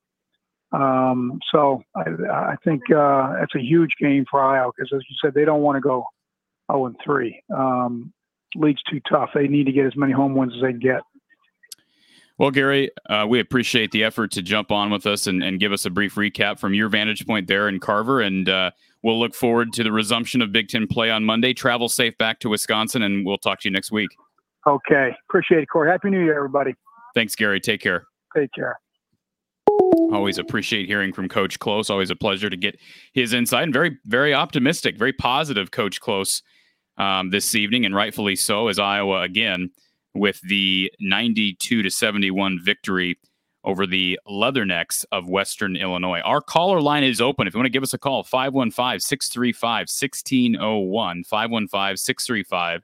um, 0.72 1.38
so 1.50 1.82
I, 1.94 2.02
I 2.30 2.54
think 2.64 2.82
uh, 2.90 3.34
it's 3.42 3.54
a 3.54 3.60
huge 3.60 3.92
game 4.00 4.24
for 4.30 4.42
Iowa 4.42 4.72
because, 4.76 4.92
as 4.94 5.02
you 5.08 5.16
said, 5.22 5.34
they 5.34 5.44
don't 5.44 5.62
want 5.62 5.76
to 5.76 5.80
go 5.80 6.04
0 6.70 6.86
and 6.86 6.96
3. 7.04 7.42
Um, 7.54 8.12
league's 8.54 8.82
too 8.90 9.00
tough. 9.10 9.30
They 9.34 9.48
need 9.48 9.66
to 9.66 9.72
get 9.72 9.86
as 9.86 9.96
many 9.96 10.12
home 10.12 10.34
wins 10.34 10.54
as 10.56 10.62
they 10.62 10.70
can 10.70 10.80
get. 10.80 11.00
Well, 12.42 12.50
Gary, 12.50 12.90
uh, 13.08 13.24
we 13.28 13.38
appreciate 13.38 13.92
the 13.92 14.02
effort 14.02 14.32
to 14.32 14.42
jump 14.42 14.72
on 14.72 14.90
with 14.90 15.06
us 15.06 15.28
and, 15.28 15.44
and, 15.44 15.60
give 15.60 15.70
us 15.70 15.86
a 15.86 15.90
brief 15.90 16.16
recap 16.16 16.58
from 16.58 16.74
your 16.74 16.88
vantage 16.88 17.24
point 17.24 17.46
there 17.46 17.68
in 17.68 17.78
Carver. 17.78 18.20
And 18.20 18.48
uh, 18.48 18.72
we'll 19.04 19.20
look 19.20 19.32
forward 19.32 19.72
to 19.74 19.84
the 19.84 19.92
resumption 19.92 20.42
of 20.42 20.50
Big 20.50 20.66
Ten 20.66 20.88
play 20.88 21.08
on 21.08 21.22
Monday. 21.24 21.54
Travel 21.54 21.88
safe 21.88 22.18
back 22.18 22.40
to 22.40 22.48
Wisconsin, 22.48 23.02
and 23.02 23.24
we'll 23.24 23.38
talk 23.38 23.60
to 23.60 23.68
you 23.68 23.72
next 23.72 23.92
week. 23.92 24.10
Okay. 24.66 25.16
Appreciate 25.28 25.62
it, 25.62 25.66
Corey. 25.66 25.88
Happy 25.88 26.10
New 26.10 26.18
Year, 26.18 26.36
everybody. 26.36 26.74
Thanks, 27.14 27.36
Gary. 27.36 27.60
Take 27.60 27.80
care. 27.80 28.06
Take 28.36 28.50
care. 28.52 28.76
Always 30.12 30.38
appreciate 30.38 30.86
hearing 30.86 31.12
from 31.12 31.28
Coach 31.28 31.60
Close. 31.60 31.90
Always 31.90 32.10
a 32.10 32.16
pleasure 32.16 32.50
to 32.50 32.56
get 32.56 32.76
his 33.12 33.32
insight 33.32 33.62
and 33.62 33.72
very, 33.72 33.98
very 34.06 34.34
optimistic, 34.34 34.98
very 34.98 35.12
positive 35.12 35.70
Coach 35.70 36.00
Close 36.00 36.42
um, 36.98 37.30
this 37.30 37.54
evening, 37.54 37.84
and 37.84 37.94
rightfully 37.94 38.34
so, 38.34 38.66
as 38.66 38.80
Iowa 38.80 39.20
again 39.20 39.70
with 40.14 40.40
the 40.42 40.92
92 41.00 41.82
to 41.82 41.90
71 41.90 42.60
victory 42.62 43.18
over 43.64 43.86
the 43.86 44.18
Leathernecks 44.28 45.04
of 45.12 45.28
Western 45.28 45.76
Illinois. 45.76 46.20
Our 46.20 46.40
caller 46.40 46.80
line 46.80 47.04
is 47.04 47.20
open. 47.20 47.46
If 47.46 47.54
you 47.54 47.58
want 47.58 47.66
to 47.66 47.70
give 47.70 47.82
us 47.82 47.94
a 47.94 47.98
call, 47.98 48.24
515 48.24 49.00
635 49.00 49.82
1601. 49.82 51.24
515 51.24 51.96
635 51.96 52.82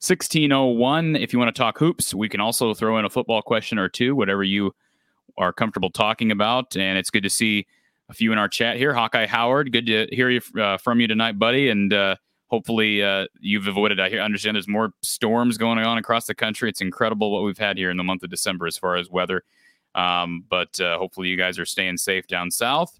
1601. 0.00 1.16
If 1.16 1.32
you 1.32 1.38
want 1.38 1.54
to 1.54 1.58
talk 1.58 1.78
hoops, 1.78 2.14
we 2.14 2.28
can 2.28 2.40
also 2.40 2.74
throw 2.74 2.98
in 2.98 3.04
a 3.04 3.10
football 3.10 3.42
question 3.42 3.78
or 3.78 3.88
two, 3.88 4.14
whatever 4.16 4.42
you 4.42 4.74
are 5.36 5.52
comfortable 5.52 5.90
talking 5.90 6.32
about. 6.32 6.76
And 6.76 6.98
it's 6.98 7.10
good 7.10 7.22
to 7.22 7.30
see 7.30 7.66
a 8.08 8.14
few 8.14 8.32
in 8.32 8.38
our 8.38 8.48
chat 8.48 8.76
here. 8.76 8.94
Hawkeye 8.94 9.26
Howard, 9.26 9.72
good 9.72 9.86
to 9.86 10.08
hear 10.10 10.30
you 10.30 10.40
uh, 10.60 10.78
from 10.78 11.00
you 11.00 11.06
tonight, 11.06 11.38
buddy. 11.38 11.68
And 11.68 11.92
uh, 11.92 12.16
hopefully 12.48 13.02
uh, 13.02 13.26
you've 13.40 13.68
avoided. 13.68 14.00
I 14.00 14.10
understand 14.18 14.56
there's 14.56 14.68
more 14.68 14.90
storms 15.02 15.56
going 15.58 15.78
on 15.78 15.98
across 15.98 16.26
the 16.26 16.34
country. 16.34 16.68
It's 16.68 16.80
incredible 16.80 17.30
what 17.30 17.44
we've 17.44 17.58
had 17.58 17.78
here 17.78 17.90
in 17.90 17.96
the 17.96 18.04
month 18.04 18.22
of 18.22 18.30
December 18.30 18.66
as 18.66 18.76
far 18.76 18.96
as 18.96 19.10
weather. 19.10 19.44
Um, 19.94 20.44
but 20.48 20.78
uh, 20.80 20.98
hopefully 20.98 21.28
you 21.28 21.36
guys 21.36 21.58
are 21.58 21.66
staying 21.66 21.98
safe 21.98 22.26
down 22.26 22.50
south. 22.50 22.98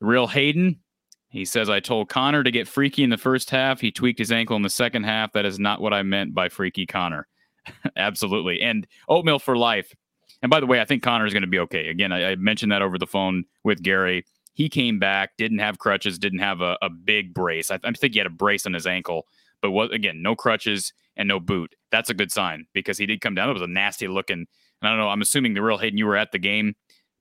Real 0.00 0.26
Hayden, 0.26 0.80
he 1.28 1.44
says, 1.44 1.70
I 1.70 1.80
told 1.80 2.08
Connor 2.08 2.42
to 2.42 2.50
get 2.50 2.68
freaky 2.68 3.02
in 3.02 3.10
the 3.10 3.16
first 3.16 3.50
half. 3.50 3.80
He 3.80 3.90
tweaked 3.90 4.18
his 4.18 4.32
ankle 4.32 4.56
in 4.56 4.62
the 4.62 4.70
second 4.70 5.04
half. 5.04 5.32
That 5.32 5.44
is 5.44 5.58
not 5.58 5.80
what 5.80 5.94
I 5.94 6.02
meant 6.02 6.34
by 6.34 6.48
freaky 6.48 6.86
Connor. 6.86 7.28
Absolutely. 7.96 8.60
And 8.60 8.86
oatmeal 9.08 9.38
for 9.38 9.56
life. 9.56 9.94
And 10.42 10.50
by 10.50 10.58
the 10.58 10.66
way, 10.66 10.80
I 10.80 10.84
think 10.84 11.02
Connor 11.02 11.26
is 11.26 11.32
going 11.32 11.42
to 11.42 11.48
be 11.48 11.60
okay. 11.60 11.88
Again, 11.88 12.10
I, 12.10 12.32
I 12.32 12.36
mentioned 12.36 12.72
that 12.72 12.82
over 12.82 12.98
the 12.98 13.06
phone 13.06 13.44
with 13.62 13.82
Gary 13.82 14.24
he 14.54 14.68
came 14.68 14.98
back, 14.98 15.36
didn't 15.38 15.58
have 15.58 15.78
crutches, 15.78 16.18
didn't 16.18 16.40
have 16.40 16.60
a, 16.60 16.76
a 16.82 16.90
big 16.90 17.32
brace. 17.32 17.70
I, 17.70 17.78
I, 17.82 17.92
think 17.92 18.12
he 18.12 18.18
had 18.18 18.26
a 18.26 18.30
brace 18.30 18.66
on 18.66 18.74
his 18.74 18.86
ankle, 18.86 19.26
but 19.60 19.72
again, 19.92 20.22
no 20.22 20.36
crutches 20.36 20.92
and 21.16 21.28
no 21.28 21.40
boot. 21.40 21.74
That's 21.90 22.10
a 22.10 22.14
good 22.14 22.30
sign 22.30 22.66
because 22.72 22.98
he 22.98 23.06
did 23.06 23.20
come 23.20 23.34
down. 23.34 23.48
It 23.48 23.54
was 23.54 23.62
a 23.62 23.66
nasty 23.66 24.08
looking. 24.08 24.46
And 24.82 24.88
I 24.88 24.90
don't 24.90 24.98
know. 24.98 25.08
I'm 25.08 25.22
assuming 25.22 25.54
the 25.54 25.62
real 25.62 25.78
Hayden, 25.78 25.98
you 25.98 26.06
were 26.06 26.16
at 26.16 26.32
the 26.32 26.38
game, 26.38 26.74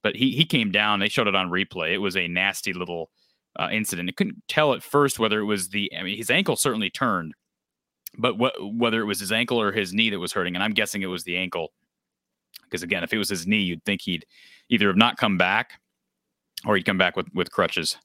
but 0.04 0.16
he 0.16 0.32
he 0.32 0.46
came 0.46 0.72
down. 0.72 1.00
They 1.00 1.10
showed 1.10 1.28
it 1.28 1.36
on 1.36 1.50
replay. 1.50 1.94
It 1.94 2.00
was 2.00 2.18
a 2.18 2.28
nasty 2.28 2.74
little 2.74 3.12
uh, 3.60 3.70
incident. 3.72 4.10
I 4.10 4.14
couldn't 4.14 4.44
tell 4.48 4.74
at 4.74 4.84
first 4.84 5.20
whether 5.20 5.40
it 5.40 5.46
was 5.46 5.70
the. 5.70 5.92
I 5.98 6.04
mean, 6.04 6.18
his 6.18 6.32
ankle 6.32 6.56
certainly 6.56 6.90
turned, 6.90 7.34
but 8.18 8.38
what 8.38 8.54
whether 8.60 9.02
it 9.02 9.06
was 9.06 9.20
his 9.20 9.32
ankle 9.32 9.62
or 9.62 9.72
his 9.72 9.94
knee 9.94 10.10
that 10.10 10.20
was 10.20 10.34
hurting, 10.34 10.56
and 10.56 10.64
I'm 10.64 10.74
guessing 10.74 11.02
it 11.02 11.08
was 11.08 11.24
the 11.24 11.38
ankle. 11.38 11.72
Because 12.64 12.84
again, 12.84 13.04
if 13.04 13.14
it 13.14 13.18
was 13.18 13.30
his 13.30 13.46
knee, 13.46 13.62
you'd 13.62 13.84
think 13.84 14.02
he'd 14.02 14.26
either 14.70 14.88
have 14.88 14.98
not 14.98 15.18
come 15.18 15.38
back 15.38 15.81
or 16.66 16.76
he'd 16.76 16.84
come 16.84 16.98
back 16.98 17.16
with 17.16 17.28
with 17.34 17.52
crutches. 17.52 17.98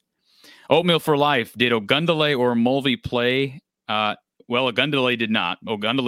Oatmeal 0.70 0.98
for 0.98 1.16
life. 1.16 1.52
Did 1.54 1.72
Ogundele 1.72 2.38
or 2.38 2.54
Mulvey 2.54 2.96
play? 2.96 3.60
Uh, 3.88 4.16
well, 4.48 4.70
Ogundele 4.70 5.18
did 5.18 5.30
not. 5.30 5.58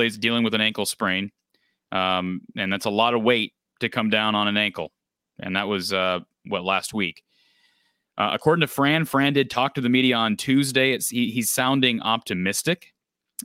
Is 0.05 0.19
dealing 0.19 0.45
with 0.45 0.55
an 0.55 0.61
ankle 0.61 0.87
sprain, 0.87 1.31
um, 1.93 2.40
and 2.57 2.73
that's 2.73 2.87
a 2.87 2.90
lot 2.90 3.14
of 3.14 3.23
weight 3.23 3.52
to 3.81 3.88
come 3.88 4.11
down 4.11 4.35
on 4.35 4.49
an 4.49 4.57
ankle. 4.57 4.93
And 5.40 5.55
that 5.57 5.69
was 5.69 5.93
uh, 5.93 6.21
what 6.47 6.64
last 6.64 6.93
week. 6.93 7.23
Uh, 8.17 8.31
according 8.33 8.61
to 8.62 8.67
Fran, 8.67 9.05
Fran 9.05 9.33
did 9.33 9.49
talk 9.49 9.75
to 9.75 9.81
the 9.81 9.88
media 9.88 10.17
on 10.17 10.37
Tuesday. 10.37 10.93
It's 10.93 11.09
he, 11.09 11.31
he's 11.31 11.50
sounding 11.50 12.02
optimistic 12.02 12.93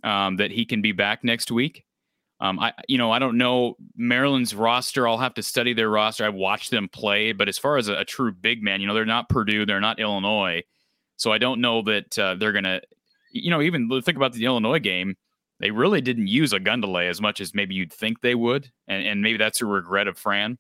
um, 0.04 0.38
that 0.38 0.50
he 0.50 0.66
can 0.66 0.82
be 0.82 0.92
back 0.92 1.24
next 1.24 1.52
week. 1.52 1.86
Um, 2.44 2.60
I, 2.60 2.74
you 2.90 2.98
know, 2.98 3.10
I 3.10 3.20
don't 3.20 3.38
know 3.38 3.78
Maryland's 3.96 4.54
roster. 4.54 5.08
I'll 5.08 5.18
have 5.18 5.34
to 5.36 5.44
study 5.44 5.74
their 5.74 5.90
roster. 5.90 6.26
I've 6.26 6.34
watched 6.34 6.72
them 6.72 6.90
play, 6.90 7.32
but 7.32 7.48
as 7.48 7.58
far 7.58 7.78
as 7.78 7.88
a, 7.88 8.00
a 8.00 8.06
true 8.06 8.34
big 8.34 8.62
man, 8.62 8.82
you 8.82 8.88
know, 8.88 8.94
they're 8.94 9.06
not 9.06 9.30
Purdue, 9.30 9.66
they're 9.66 9.80
not 9.80 9.98
Illinois, 10.00 10.62
so 11.16 11.32
I 11.32 11.38
don't 11.38 11.62
know 11.62 11.82
that 11.84 12.20
uh, 12.20 12.36
they're 12.36 12.52
gonna, 12.52 12.82
you 13.32 13.50
know, 13.50 13.62
even 13.62 13.90
think 14.02 14.18
about 14.18 14.34
the 14.34 14.44
Illinois 14.44 14.80
game. 14.80 15.16
They 15.62 15.72
really 15.72 16.02
didn't 16.02 16.28
use 16.28 16.52
Ogundele 16.52 17.10
as 17.10 17.22
much 17.22 17.40
as 17.40 17.56
maybe 17.56 17.76
you'd 17.76 17.94
think 17.94 18.20
they 18.20 18.36
would, 18.36 18.70
and, 18.90 19.08
and 19.08 19.22
maybe 19.22 19.38
that's 19.38 19.62
a 19.62 19.66
regret 19.66 20.10
of 20.10 20.18
Fran. 20.18 20.58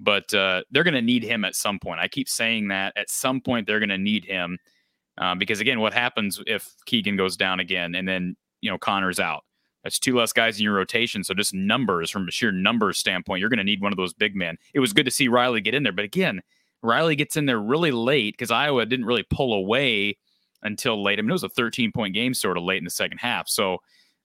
But 0.00 0.34
uh, 0.34 0.62
they're 0.72 0.82
going 0.82 0.94
to 0.94 1.02
need 1.02 1.22
him 1.22 1.44
at 1.44 1.54
some 1.54 1.78
point. 1.78 2.00
I 2.00 2.08
keep 2.08 2.28
saying 2.28 2.68
that 2.68 2.96
at 2.96 3.08
some 3.08 3.40
point 3.40 3.68
they're 3.68 3.78
going 3.78 3.90
to 3.90 3.98
need 3.98 4.24
him 4.24 4.58
uh, 5.18 5.34
because 5.34 5.60
again, 5.60 5.78
what 5.78 5.92
happens 5.92 6.42
if 6.46 6.74
Keegan 6.86 7.16
goes 7.16 7.36
down 7.36 7.60
again 7.60 7.94
and 7.94 8.08
then 8.08 8.34
you 8.62 8.70
know 8.70 8.78
Connor's 8.78 9.20
out? 9.20 9.44
That's 9.82 9.98
two 9.98 10.16
less 10.16 10.32
guys 10.32 10.58
in 10.58 10.64
your 10.64 10.74
rotation. 10.74 11.24
So 11.24 11.34
just 11.34 11.54
numbers 11.54 12.10
from 12.10 12.28
a 12.28 12.30
sheer 12.30 12.52
numbers 12.52 12.98
standpoint, 12.98 13.40
you're 13.40 13.48
going 13.48 13.58
to 13.58 13.64
need 13.64 13.80
one 13.80 13.92
of 13.92 13.96
those 13.96 14.12
big 14.12 14.36
men. 14.36 14.58
It 14.74 14.80
was 14.80 14.92
good 14.92 15.06
to 15.06 15.10
see 15.10 15.28
Riley 15.28 15.60
get 15.60 15.74
in 15.74 15.82
there, 15.82 15.92
but 15.92 16.04
again, 16.04 16.42
Riley 16.82 17.16
gets 17.16 17.36
in 17.36 17.46
there 17.46 17.60
really 17.60 17.90
late 17.90 18.34
because 18.36 18.50
Iowa 18.50 18.86
didn't 18.86 19.06
really 19.06 19.22
pull 19.22 19.54
away 19.54 20.16
until 20.62 21.02
late. 21.02 21.18
I 21.18 21.22
mean, 21.22 21.30
it 21.30 21.34
was 21.34 21.44
a 21.44 21.48
13 21.48 21.92
point 21.92 22.14
game 22.14 22.34
sort 22.34 22.56
of 22.56 22.64
late 22.64 22.78
in 22.78 22.84
the 22.84 22.90
second 22.90 23.18
half. 23.18 23.48
So, 23.48 23.78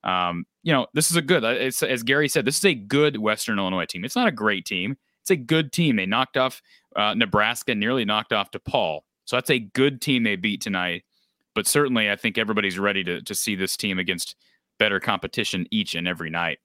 um, 0.03 0.45
you 0.63 0.71
know, 0.71 0.87
this 0.93 1.09
is 1.09 1.17
a 1.17 1.21
good, 1.21 1.43
uh, 1.43 1.47
as 1.47 2.03
Gary 2.03 2.29
said, 2.29 2.45
this 2.45 2.57
is 2.57 2.65
a 2.65 2.75
good 2.75 3.17
Western 3.17 3.59
Illinois 3.59 3.85
team. 3.85 4.05
It's 4.05 4.15
not 4.15 4.27
a 4.27 4.31
great 4.31 4.65
team. 4.65 4.97
It's 5.21 5.31
a 5.31 5.35
good 5.35 5.71
team. 5.71 5.95
They 5.95 6.05
knocked 6.05 6.37
off 6.37 6.61
uh, 6.95 7.13
Nebraska, 7.15 7.73
nearly 7.73 8.05
knocked 8.05 8.31
off 8.31 8.51
DePaul. 8.51 9.01
So 9.25 9.35
that's 9.35 9.49
a 9.49 9.59
good 9.59 10.01
team 10.01 10.23
they 10.23 10.35
beat 10.35 10.61
tonight. 10.61 11.03
But 11.55 11.67
certainly, 11.67 12.11
I 12.11 12.15
think 12.15 12.37
everybody's 12.37 12.77
ready 12.77 13.03
to, 13.05 13.21
to 13.21 13.33
see 13.33 13.55
this 13.55 13.75
team 13.75 13.97
against 13.97 14.35
better 14.77 14.99
competition 14.99 15.67
each 15.71 15.95
and 15.95 16.07
every 16.07 16.29
night. 16.29 16.59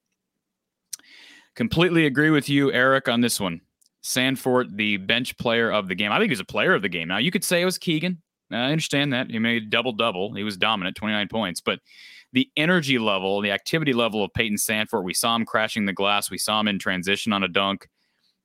Completely 1.54 2.06
agree 2.06 2.30
with 2.30 2.48
you, 2.48 2.72
Eric, 2.72 3.08
on 3.08 3.20
this 3.20 3.40
one. 3.40 3.60
Sandfort, 4.02 4.76
the 4.76 4.96
bench 4.96 5.36
player 5.36 5.70
of 5.70 5.88
the 5.88 5.94
game. 5.94 6.12
I 6.12 6.18
think 6.18 6.30
he's 6.30 6.40
a 6.40 6.44
player 6.44 6.74
of 6.74 6.82
the 6.82 6.88
game. 6.88 7.08
Now, 7.08 7.18
you 7.18 7.30
could 7.30 7.44
say 7.44 7.60
it 7.60 7.66
was 7.66 7.78
Keegan. 7.78 8.22
I 8.50 8.70
understand 8.72 9.12
that. 9.12 9.30
He 9.30 9.38
made 9.38 9.70
double 9.70 9.92
double. 9.92 10.32
He 10.34 10.42
was 10.42 10.56
dominant, 10.56 10.96
29 10.96 11.28
points. 11.28 11.60
But 11.60 11.80
the 12.32 12.48
energy 12.56 12.98
level, 12.98 13.40
the 13.40 13.50
activity 13.50 13.92
level 13.92 14.24
of 14.24 14.32
Payton 14.32 14.56
Sandfort, 14.56 15.04
we 15.04 15.14
saw 15.14 15.36
him 15.36 15.44
crashing 15.44 15.86
the 15.86 15.92
glass. 15.92 16.30
We 16.30 16.38
saw 16.38 16.60
him 16.60 16.68
in 16.68 16.78
transition 16.78 17.32
on 17.32 17.42
a 17.42 17.48
dunk. 17.48 17.88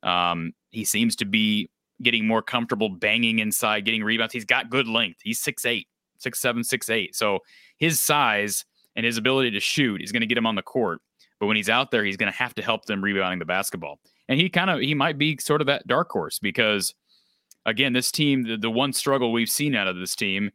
Um, 0.04 0.54
he 0.72 0.86
seems 0.86 1.16
to 1.18 1.26
be 1.26 1.70
getting 2.02 2.28
more 2.28 2.42
comfortable 2.42 2.90
banging 2.90 3.40
inside, 3.40 3.86
getting 3.86 4.04
rebounds. 4.04 4.34
He's 4.34 4.46
got 4.46 4.70
good 4.70 4.88
length. 4.88 5.20
He's 5.24 5.42
6'8, 5.42 5.86
6'7, 6.24 6.60
6'8. 6.60 7.16
So 7.16 7.40
his 7.78 8.02
size 8.02 8.66
and 8.96 9.06
his 9.06 9.18
ability 9.18 9.52
to 9.52 9.60
shoot 9.60 10.02
is 10.02 10.12
going 10.12 10.22
to 10.22 10.28
get 10.28 10.38
him 10.38 10.46
on 10.46 10.56
the 10.56 10.62
court. 10.62 11.00
But 11.40 11.48
when 11.48 11.58
he's 11.58 11.70
out 11.70 11.92
there, 11.92 12.04
he's 12.04 12.18
going 12.18 12.32
to 12.32 12.38
have 12.38 12.56
to 12.56 12.62
help 12.62 12.86
them 12.86 13.04
rebounding 13.04 13.40
the 13.40 13.46
basketball. 13.46 14.00
And 14.30 14.40
he 14.40 14.50
kind 14.50 14.70
of 14.70 14.80
he 14.80 14.94
might 14.94 15.18
be 15.18 15.38
sort 15.38 15.62
of 15.62 15.68
that 15.68 15.86
dark 15.88 16.10
horse 16.10 16.40
because 16.40 16.94
again, 17.66 17.94
this 17.94 18.12
team, 18.12 18.44
the, 18.44 18.58
the 18.58 18.72
one 18.72 18.94
struggle 18.94 19.32
we've 19.32 19.50
seen 19.50 19.76
out 19.76 19.88
of 19.88 19.98
this 19.98 20.16
team 20.16 20.52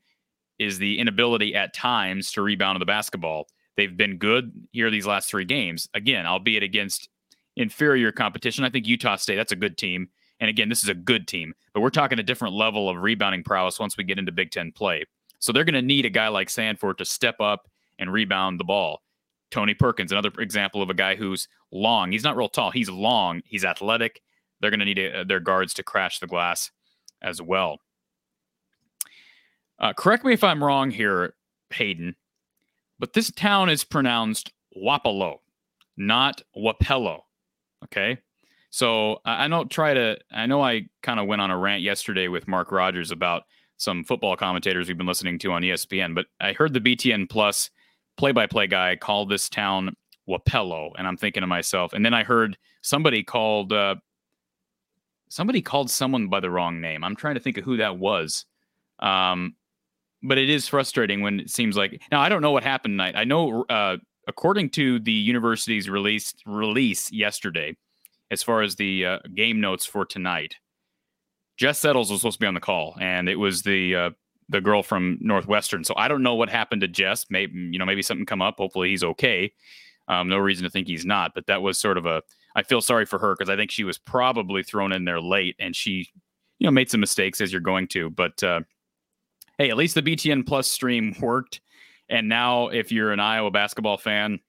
is 0.58 0.78
the 0.78 0.98
inability 0.98 1.54
at 1.54 1.74
times 1.74 2.32
to 2.32 2.42
rebound 2.42 2.80
the 2.80 2.86
basketball. 2.86 3.48
They've 3.76 3.96
been 3.96 4.18
good 4.18 4.52
here 4.72 4.90
these 4.90 5.06
last 5.06 5.28
three 5.28 5.44
games. 5.44 5.88
Again, 5.94 6.26
albeit 6.26 6.62
against 6.62 7.08
inferior 7.56 8.12
competition. 8.12 8.64
I 8.64 8.70
think 8.70 8.86
Utah 8.86 9.16
State, 9.16 9.36
that's 9.36 9.52
a 9.52 9.56
good 9.56 9.78
team. 9.78 10.08
And 10.38 10.48
again, 10.48 10.68
this 10.68 10.82
is 10.82 10.88
a 10.88 10.94
good 10.94 11.28
team, 11.28 11.52
but 11.74 11.80
we're 11.80 11.90
talking 11.90 12.18
a 12.18 12.22
different 12.22 12.54
level 12.54 12.88
of 12.88 12.96
rebounding 12.96 13.44
prowess 13.44 13.78
once 13.78 13.96
we 13.96 14.04
get 14.04 14.18
into 14.18 14.32
Big 14.32 14.50
Ten 14.50 14.72
play. 14.72 15.04
So 15.38 15.52
they're 15.52 15.64
going 15.64 15.74
to 15.74 15.82
need 15.82 16.06
a 16.06 16.10
guy 16.10 16.28
like 16.28 16.48
Sandfort 16.48 16.96
to 16.98 17.04
step 17.04 17.36
up 17.40 17.69
and 18.00 18.12
rebound 18.12 18.58
the 18.58 18.64
ball. 18.64 19.02
Tony 19.50 19.74
Perkins, 19.74 20.10
another 20.10 20.32
example 20.38 20.82
of 20.82 20.90
a 20.90 20.94
guy 20.94 21.14
who's 21.14 21.46
long. 21.70 22.10
He's 22.10 22.24
not 22.24 22.36
real 22.36 22.48
tall. 22.48 22.70
He's 22.70 22.90
long. 22.90 23.42
He's 23.44 23.64
athletic. 23.64 24.20
They're 24.60 24.70
going 24.70 24.80
to 24.80 24.86
need 24.86 24.98
a, 24.98 25.20
uh, 25.20 25.24
their 25.24 25.40
guards 25.40 25.74
to 25.74 25.82
crash 25.82 26.18
the 26.18 26.26
glass 26.26 26.70
as 27.22 27.40
well. 27.40 27.78
Uh, 29.78 29.92
correct 29.92 30.24
me 30.24 30.32
if 30.32 30.44
I'm 30.44 30.62
wrong 30.62 30.90
here, 30.90 31.34
Hayden, 31.70 32.16
but 32.98 33.14
this 33.14 33.30
town 33.30 33.70
is 33.70 33.82
pronounced 33.82 34.52
Wapello, 34.76 35.38
not 35.96 36.42
Wapello. 36.56 37.22
Okay. 37.84 38.18
So 38.70 39.20
I 39.24 39.48
don't 39.48 39.70
try 39.70 39.94
to, 39.94 40.18
I 40.30 40.46
know 40.46 40.62
I 40.62 40.86
kind 41.02 41.18
of 41.18 41.26
went 41.26 41.42
on 41.42 41.50
a 41.50 41.58
rant 41.58 41.82
yesterday 41.82 42.28
with 42.28 42.46
Mark 42.46 42.70
Rogers 42.70 43.10
about 43.10 43.44
some 43.78 44.04
football 44.04 44.36
commentators 44.36 44.86
we've 44.86 44.98
been 44.98 45.06
listening 45.08 45.38
to 45.40 45.52
on 45.52 45.62
ESPN, 45.62 46.14
but 46.14 46.26
I 46.40 46.52
heard 46.52 46.74
the 46.74 46.80
BTN 46.80 47.28
Plus 47.28 47.70
play 48.20 48.32
by 48.32 48.46
play 48.46 48.66
guy 48.66 48.94
call 48.96 49.24
this 49.24 49.48
town 49.48 49.96
Wapello. 50.28 50.92
And 50.98 51.08
I'm 51.08 51.16
thinking 51.16 51.40
to 51.40 51.46
myself, 51.46 51.94
and 51.94 52.04
then 52.04 52.12
I 52.12 52.22
heard 52.22 52.58
somebody 52.82 53.22
called, 53.22 53.72
uh, 53.72 53.96
somebody 55.30 55.62
called 55.62 55.90
someone 55.90 56.28
by 56.28 56.40
the 56.40 56.50
wrong 56.50 56.82
name. 56.82 57.02
I'm 57.02 57.16
trying 57.16 57.36
to 57.36 57.40
think 57.40 57.56
of 57.56 57.64
who 57.64 57.78
that 57.78 57.96
was. 57.96 58.44
Um, 58.98 59.56
but 60.22 60.36
it 60.36 60.50
is 60.50 60.68
frustrating 60.68 61.22
when 61.22 61.40
it 61.40 61.48
seems 61.48 61.78
like 61.78 62.02
now 62.12 62.20
I 62.20 62.28
don't 62.28 62.42
know 62.42 62.50
what 62.50 62.62
happened 62.62 62.92
tonight. 62.92 63.14
I 63.16 63.24
know 63.24 63.64
uh, 63.70 63.96
according 64.28 64.68
to 64.70 65.00
the 65.00 65.12
university's 65.12 65.88
release 65.88 66.34
release 66.44 67.10
yesterday, 67.10 67.74
as 68.30 68.42
far 68.42 68.60
as 68.60 68.76
the 68.76 69.06
uh, 69.06 69.18
game 69.34 69.62
notes 69.62 69.86
for 69.86 70.04
tonight, 70.04 70.56
Jess 71.56 71.78
Settles 71.78 72.10
was 72.10 72.20
supposed 72.20 72.36
to 72.36 72.40
be 72.40 72.46
on 72.46 72.52
the 72.52 72.60
call, 72.60 72.98
and 73.00 73.30
it 73.30 73.36
was 73.36 73.62
the 73.62 73.96
uh, 73.96 74.10
the 74.50 74.60
girl 74.60 74.82
from 74.82 75.16
Northwestern. 75.20 75.84
So 75.84 75.94
I 75.96 76.08
don't 76.08 76.22
know 76.22 76.34
what 76.34 76.50
happened 76.50 76.82
to 76.82 76.88
Jess. 76.88 77.26
Maybe 77.30 77.58
you 77.72 77.78
know 77.78 77.86
maybe 77.86 78.02
something 78.02 78.26
come 78.26 78.42
up. 78.42 78.56
Hopefully 78.58 78.90
he's 78.90 79.04
okay. 79.04 79.52
Um, 80.08 80.28
no 80.28 80.38
reason 80.38 80.64
to 80.64 80.70
think 80.70 80.88
he's 80.88 81.06
not, 81.06 81.32
but 81.34 81.46
that 81.46 81.62
was 81.62 81.78
sort 81.78 81.96
of 81.96 82.06
a. 82.06 82.22
I 82.56 82.64
feel 82.64 82.80
sorry 82.80 83.06
for 83.06 83.18
her 83.20 83.34
because 83.34 83.48
I 83.48 83.56
think 83.56 83.70
she 83.70 83.84
was 83.84 83.96
probably 83.96 84.64
thrown 84.64 84.92
in 84.92 85.04
there 85.04 85.20
late, 85.20 85.54
and 85.60 85.74
she, 85.74 86.08
you 86.58 86.66
know, 86.66 86.72
made 86.72 86.90
some 86.90 87.00
mistakes 87.00 87.40
as 87.40 87.52
you're 87.52 87.60
going 87.60 87.86
to. 87.88 88.10
But 88.10 88.42
uh, 88.42 88.60
hey, 89.58 89.70
at 89.70 89.76
least 89.76 89.94
the 89.94 90.02
BTN 90.02 90.46
Plus 90.46 90.68
stream 90.68 91.14
worked. 91.20 91.60
And 92.08 92.28
now, 92.28 92.68
if 92.68 92.90
you're 92.90 93.12
an 93.12 93.20
Iowa 93.20 93.52
basketball 93.52 93.98
fan, 93.98 94.40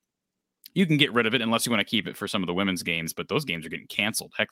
you 0.73 0.87
can 0.87 0.97
get 0.97 1.13
rid 1.13 1.27
of 1.27 1.35
it 1.35 1.41
unless 1.41 1.67
you 1.67 1.71
want 1.71 1.81
to 1.81 1.89
keep 1.89 2.07
it 2.07 2.17
for 2.17 2.27
some 2.27 2.41
of 2.41 2.47
the 2.47 2.55
women's 2.55 2.81
games. 2.81 3.13
But 3.13 3.27
those 3.27 3.45
games 3.45 3.63
are 3.63 3.69
getting 3.69 3.85
canceled. 3.85 4.33
Heck, 4.35 4.49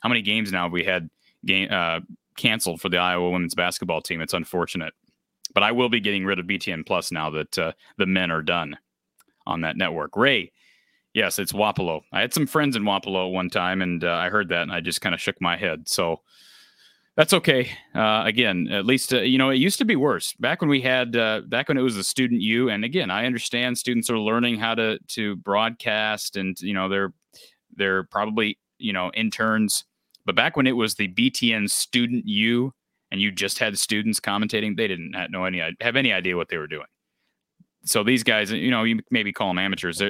how 0.00 0.08
many 0.08 0.22
games 0.22 0.50
now 0.50 0.64
have 0.64 0.72
we 0.72 0.82
had 0.82 1.08
game 1.46 1.68
uh, 1.70 2.00
canceled 2.38 2.80
for 2.80 2.88
the 2.88 2.96
Iowa 2.96 3.30
women's 3.30 3.54
basketball 3.54 4.00
team? 4.00 4.22
It's 4.22 4.32
unfortunate. 4.32 4.94
But 5.52 5.62
I 5.62 5.72
will 5.72 5.88
be 5.90 6.00
getting 6.00 6.24
rid 6.24 6.38
of 6.38 6.46
BTN 6.46 6.86
Plus 6.86 7.12
now 7.12 7.30
that 7.30 7.58
uh, 7.58 7.72
the 7.98 8.06
men 8.06 8.30
are 8.30 8.42
done 8.42 8.78
on 9.46 9.62
that 9.62 9.76
network. 9.76 10.16
Ray, 10.16 10.52
yes, 11.14 11.38
it's 11.38 11.52
Wapello. 11.52 12.02
I 12.12 12.20
had 12.20 12.32
some 12.32 12.46
friends 12.46 12.76
in 12.76 12.84
Wapello 12.84 13.32
one 13.32 13.50
time, 13.50 13.82
and 13.82 14.04
uh, 14.04 14.12
I 14.12 14.28
heard 14.28 14.48
that, 14.50 14.62
and 14.62 14.72
I 14.72 14.80
just 14.80 15.00
kind 15.00 15.14
of 15.14 15.20
shook 15.20 15.40
my 15.40 15.56
head. 15.56 15.88
So 15.88 16.20
that's 17.18 17.32
okay. 17.32 17.68
Uh, 17.96 18.22
again, 18.24 18.68
at 18.70 18.86
least 18.86 19.12
uh, 19.12 19.22
you 19.22 19.38
know 19.38 19.50
it 19.50 19.56
used 19.56 19.78
to 19.78 19.84
be 19.84 19.96
worse 19.96 20.34
back 20.34 20.60
when 20.60 20.70
we 20.70 20.80
had 20.80 21.16
uh, 21.16 21.40
back 21.48 21.68
when 21.68 21.76
it 21.76 21.82
was 21.82 21.96
the 21.96 22.04
student 22.04 22.40
U. 22.42 22.70
And 22.70 22.84
again, 22.84 23.10
I 23.10 23.26
understand 23.26 23.76
students 23.76 24.08
are 24.08 24.18
learning 24.18 24.60
how 24.60 24.76
to 24.76 25.00
to 25.00 25.34
broadcast, 25.34 26.36
and 26.36 26.58
you 26.60 26.74
know 26.74 26.88
they're 26.88 27.12
they're 27.74 28.04
probably 28.04 28.56
you 28.78 28.92
know 28.92 29.10
interns. 29.14 29.84
But 30.28 30.36
back 30.36 30.58
when 30.58 30.66
it 30.66 30.76
was 30.76 30.94
the 30.94 31.08
BTN 31.08 31.70
student 31.70 32.26
U, 32.26 32.74
and 33.10 33.18
you 33.18 33.32
just 33.32 33.58
had 33.58 33.78
students 33.78 34.20
commentating, 34.20 34.76
they 34.76 34.86
didn't 34.86 35.14
know 35.30 35.46
any 35.46 35.62
have 35.80 35.96
any 35.96 36.12
idea 36.12 36.36
what 36.36 36.50
they 36.50 36.58
were 36.58 36.66
doing. 36.66 36.84
So 37.86 38.04
these 38.04 38.22
guys, 38.22 38.52
you 38.52 38.70
know, 38.70 38.84
you 38.84 39.00
maybe 39.10 39.32
call 39.32 39.48
them 39.48 39.58
amateurs. 39.58 40.02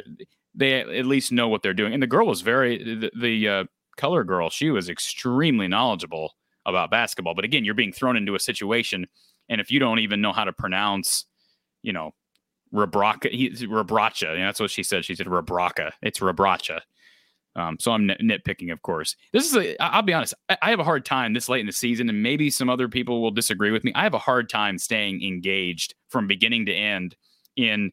They 0.56 0.80
at 0.80 1.06
least 1.06 1.30
know 1.30 1.46
what 1.46 1.62
they're 1.62 1.72
doing. 1.72 1.94
And 1.94 2.02
the 2.02 2.08
girl 2.08 2.26
was 2.26 2.40
very 2.40 2.82
the, 2.82 3.12
the 3.16 3.48
uh, 3.48 3.64
color 3.96 4.24
girl. 4.24 4.50
She 4.50 4.70
was 4.70 4.88
extremely 4.88 5.68
knowledgeable 5.68 6.34
about 6.66 6.90
basketball. 6.90 7.36
But 7.36 7.44
again, 7.44 7.64
you're 7.64 7.74
being 7.74 7.92
thrown 7.92 8.16
into 8.16 8.34
a 8.34 8.40
situation, 8.40 9.06
and 9.48 9.60
if 9.60 9.70
you 9.70 9.78
don't 9.78 10.00
even 10.00 10.20
know 10.20 10.32
how 10.32 10.42
to 10.42 10.52
pronounce, 10.52 11.26
you 11.82 11.92
know, 11.92 12.12
Rebraca, 12.74 13.30
he, 13.30 13.50
you 13.56 13.68
know, 13.68 14.46
that's 14.46 14.58
what 14.58 14.72
she 14.72 14.82
said. 14.82 15.04
She 15.04 15.14
said 15.14 15.28
Rebraca. 15.28 15.92
It's 16.02 16.18
Rebracha. 16.18 16.80
Um, 17.56 17.76
so 17.80 17.92
I'm 17.92 18.06
nit- 18.06 18.20
nitpicking, 18.20 18.72
of 18.72 18.82
course. 18.82 19.16
This 19.32 19.46
is, 19.46 19.56
a, 19.56 19.82
I'll 19.82 20.02
be 20.02 20.12
honest, 20.12 20.34
I, 20.48 20.58
I 20.62 20.70
have 20.70 20.80
a 20.80 20.84
hard 20.84 21.04
time 21.04 21.32
this 21.32 21.48
late 21.48 21.60
in 21.60 21.66
the 21.66 21.72
season, 21.72 22.08
and 22.08 22.22
maybe 22.22 22.50
some 22.50 22.70
other 22.70 22.88
people 22.88 23.20
will 23.20 23.30
disagree 23.30 23.70
with 23.70 23.84
me. 23.84 23.92
I 23.94 24.02
have 24.04 24.14
a 24.14 24.18
hard 24.18 24.48
time 24.48 24.78
staying 24.78 25.22
engaged 25.24 25.94
from 26.08 26.26
beginning 26.26 26.66
to 26.66 26.72
end 26.72 27.16
in, 27.56 27.90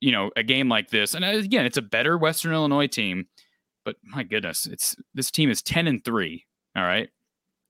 you 0.00 0.12
know, 0.12 0.30
a 0.36 0.42
game 0.42 0.68
like 0.68 0.90
this. 0.90 1.14
And 1.14 1.24
uh, 1.24 1.28
again, 1.28 1.64
it's 1.64 1.78
a 1.78 1.82
better 1.82 2.18
Western 2.18 2.52
Illinois 2.52 2.88
team, 2.88 3.26
but 3.84 3.96
my 4.02 4.24
goodness, 4.24 4.66
it's 4.66 4.94
this 5.14 5.30
team 5.30 5.50
is 5.50 5.62
10 5.62 5.86
and 5.86 6.04
3. 6.04 6.44
All 6.76 6.82
right 6.82 7.08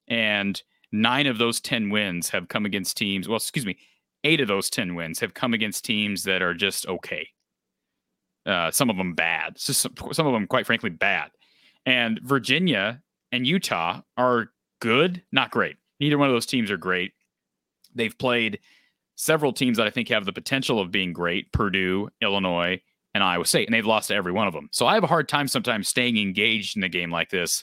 and 0.09 0.62
nine 0.92 1.26
of 1.26 1.38
those 1.38 1.61
10 1.61 1.90
wins 1.90 2.28
have 2.31 2.49
come 2.49 2.66
against 2.66 2.97
teams 2.97 3.28
well 3.28 3.37
excuse 3.37 3.66
me 3.66 3.78
eight 4.25 4.40
of 4.40 4.49
those 4.49 4.71
10 4.71 4.95
wins 4.95 5.21
have 5.21 5.35
come 5.35 5.54
against 5.54 5.85
teams 5.85 6.25
that 6.25 6.42
are 6.42 6.54
just 6.54 6.87
okay 6.87 7.28
uh, 8.46 8.70
some 8.70 8.90
of 8.90 8.96
them 8.96 9.14
bad 9.14 9.58
some, 9.58 9.92
some 10.12 10.26
of 10.26 10.32
them 10.32 10.46
quite 10.46 10.66
frankly 10.66 10.90
bad. 10.90 11.30
And 11.87 12.20
virginia 12.22 13.02
and 13.30 13.46
utah 13.46 14.02
are 14.16 14.50
good 14.80 15.22
not 15.32 15.50
great. 15.50 15.76
Neither 16.00 16.18
one 16.18 16.28
of 16.28 16.34
those 16.34 16.46
teams 16.46 16.70
are 16.70 16.76
great. 16.76 17.12
They've 17.94 18.16
played 18.16 18.58
several 19.14 19.52
teams 19.52 19.76
that 19.76 19.87
i 19.87 19.90
think 19.90 20.08
have 20.08 20.25
the 20.25 20.32
potential 20.32 20.80
of 20.80 20.90
being 20.90 21.12
great 21.12 21.52
purdue 21.52 22.08
illinois 22.22 22.80
and 23.12 23.22
iowa 23.22 23.44
state 23.44 23.68
and 23.68 23.75
they've 23.75 23.87
lost 23.87 24.08
to 24.08 24.14
every 24.14 24.32
one 24.32 24.49
of 24.49 24.54
them 24.54 24.70
so 24.72 24.87
i 24.87 24.94
have 24.94 25.04
a 25.04 25.06
hard 25.06 25.28
time 25.28 25.46
sometimes 25.46 25.87
staying 25.87 26.16
engaged 26.16 26.78
in 26.78 26.82
a 26.82 26.88
game 26.88 27.11
like 27.11 27.28
this. 27.28 27.62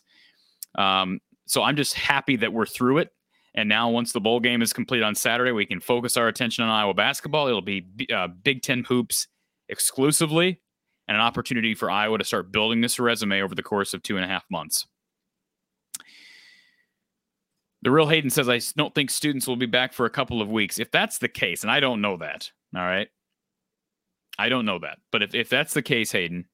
Um, 0.75 1.19
so 1.47 1.63
I'm 1.63 1.75
just 1.75 1.93
happy 1.93 2.37
that 2.37 2.53
we're 2.53 2.65
through 2.65 2.99
it. 2.99 3.09
And 3.55 3.67
now, 3.67 3.89
once 3.89 4.11
the 4.11 4.21
bowl 4.21 4.39
game 4.39 4.61
is 4.61 4.71
complete 4.71 5.01
on 5.01 5.15
Saturday, 5.15 5.51
we 5.51 5.65
can 5.65 5.79
focus 5.79 6.17
our 6.17 6.27
attention 6.27 6.63
on 6.63 6.69
Iowa 6.69 6.93
basketball. 6.93 7.47
It'll 7.47 7.61
be 7.61 7.85
uh, 8.13 8.27
Big 8.27 8.61
Ten 8.61 8.83
hoops 8.83 9.27
exclusively, 9.67 10.61
and 11.09 11.17
an 11.17 11.21
opportunity 11.21 11.73
for 11.73 11.89
Iowa 11.89 12.19
to 12.19 12.23
start 12.23 12.51
building 12.51 12.81
this 12.81 12.99
resume 12.99 13.41
over 13.41 13.55
the 13.55 13.63
course 13.63 13.95
of 13.95 14.03
two 14.03 14.15
and 14.15 14.23
a 14.23 14.27
half 14.27 14.45
months. 14.51 14.85
The 17.81 17.89
real 17.89 18.07
Hayden 18.07 18.29
says, 18.29 18.47
I 18.47 18.61
don't 18.77 18.93
think 18.93 19.09
students 19.09 19.47
will 19.47 19.55
be 19.55 19.65
back 19.65 19.91
for 19.91 20.05
a 20.05 20.09
couple 20.11 20.39
of 20.39 20.51
weeks. 20.51 20.77
If 20.77 20.91
that's 20.91 21.17
the 21.17 21.27
case, 21.27 21.63
and 21.63 21.71
I 21.71 21.79
don't 21.79 22.01
know 22.01 22.17
that, 22.17 22.51
all 22.75 22.83
right. 22.83 23.07
I 24.37 24.49
don't 24.49 24.65
know 24.65 24.77
that. 24.79 24.99
But 25.11 25.23
if, 25.23 25.33
if 25.33 25.49
that's 25.49 25.73
the 25.73 25.81
case, 25.81 26.11
Hayden, 26.11 26.45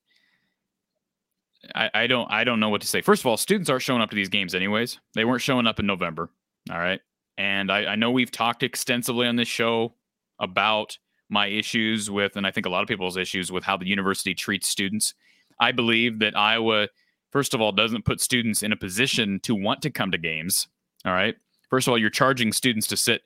I, 1.73 1.89
I 1.93 2.07
don't 2.07 2.31
I 2.31 2.45
don't 2.45 2.59
know 2.61 2.69
what 2.69 2.81
to 2.81 2.87
say. 2.87 3.01
First 3.01 3.23
of 3.23 3.25
all, 3.25 3.37
students 3.37 3.69
aren't 3.69 3.83
showing 3.83 4.01
up 4.01 4.09
to 4.11 4.15
these 4.15 4.29
games 4.29 4.55
anyways. 4.55 4.99
They 5.15 5.25
weren't 5.25 5.41
showing 5.41 5.67
up 5.67 5.79
in 5.79 5.85
November. 5.85 6.29
All 6.71 6.79
right. 6.79 7.01
And 7.37 7.71
I, 7.71 7.85
I 7.85 7.95
know 7.95 8.11
we've 8.11 8.31
talked 8.31 8.63
extensively 8.63 9.27
on 9.27 9.35
this 9.35 9.47
show 9.47 9.95
about 10.39 10.97
my 11.29 11.47
issues 11.47 12.09
with, 12.09 12.35
and 12.35 12.45
I 12.45 12.51
think 12.51 12.65
a 12.65 12.69
lot 12.69 12.81
of 12.81 12.87
people's 12.87 13.17
issues 13.17 13.51
with 13.51 13.63
how 13.63 13.77
the 13.77 13.87
university 13.87 14.33
treats 14.33 14.67
students. 14.67 15.13
I 15.59 15.71
believe 15.71 16.19
that 16.19 16.37
Iowa, 16.37 16.89
first 17.31 17.53
of 17.53 17.61
all, 17.61 17.71
doesn't 17.71 18.05
put 18.05 18.21
students 18.21 18.63
in 18.63 18.71
a 18.71 18.75
position 18.77 19.39
to 19.41 19.55
want 19.55 19.81
to 19.83 19.89
come 19.89 20.11
to 20.11 20.17
games. 20.17 20.67
All 21.05 21.13
right. 21.13 21.35
First 21.69 21.87
of 21.87 21.91
all, 21.91 21.97
you're 21.97 22.09
charging 22.09 22.51
students 22.51 22.87
to 22.87 22.97
sit 22.97 23.21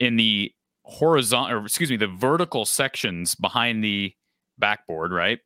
in 0.00 0.16
the 0.16 0.52
horizontal, 0.82 1.58
or 1.58 1.64
excuse 1.64 1.90
me, 1.90 1.96
the 1.96 2.06
vertical 2.06 2.64
sections 2.64 3.34
behind 3.34 3.82
the 3.82 4.14
backboard, 4.58 5.12
right? 5.12 5.40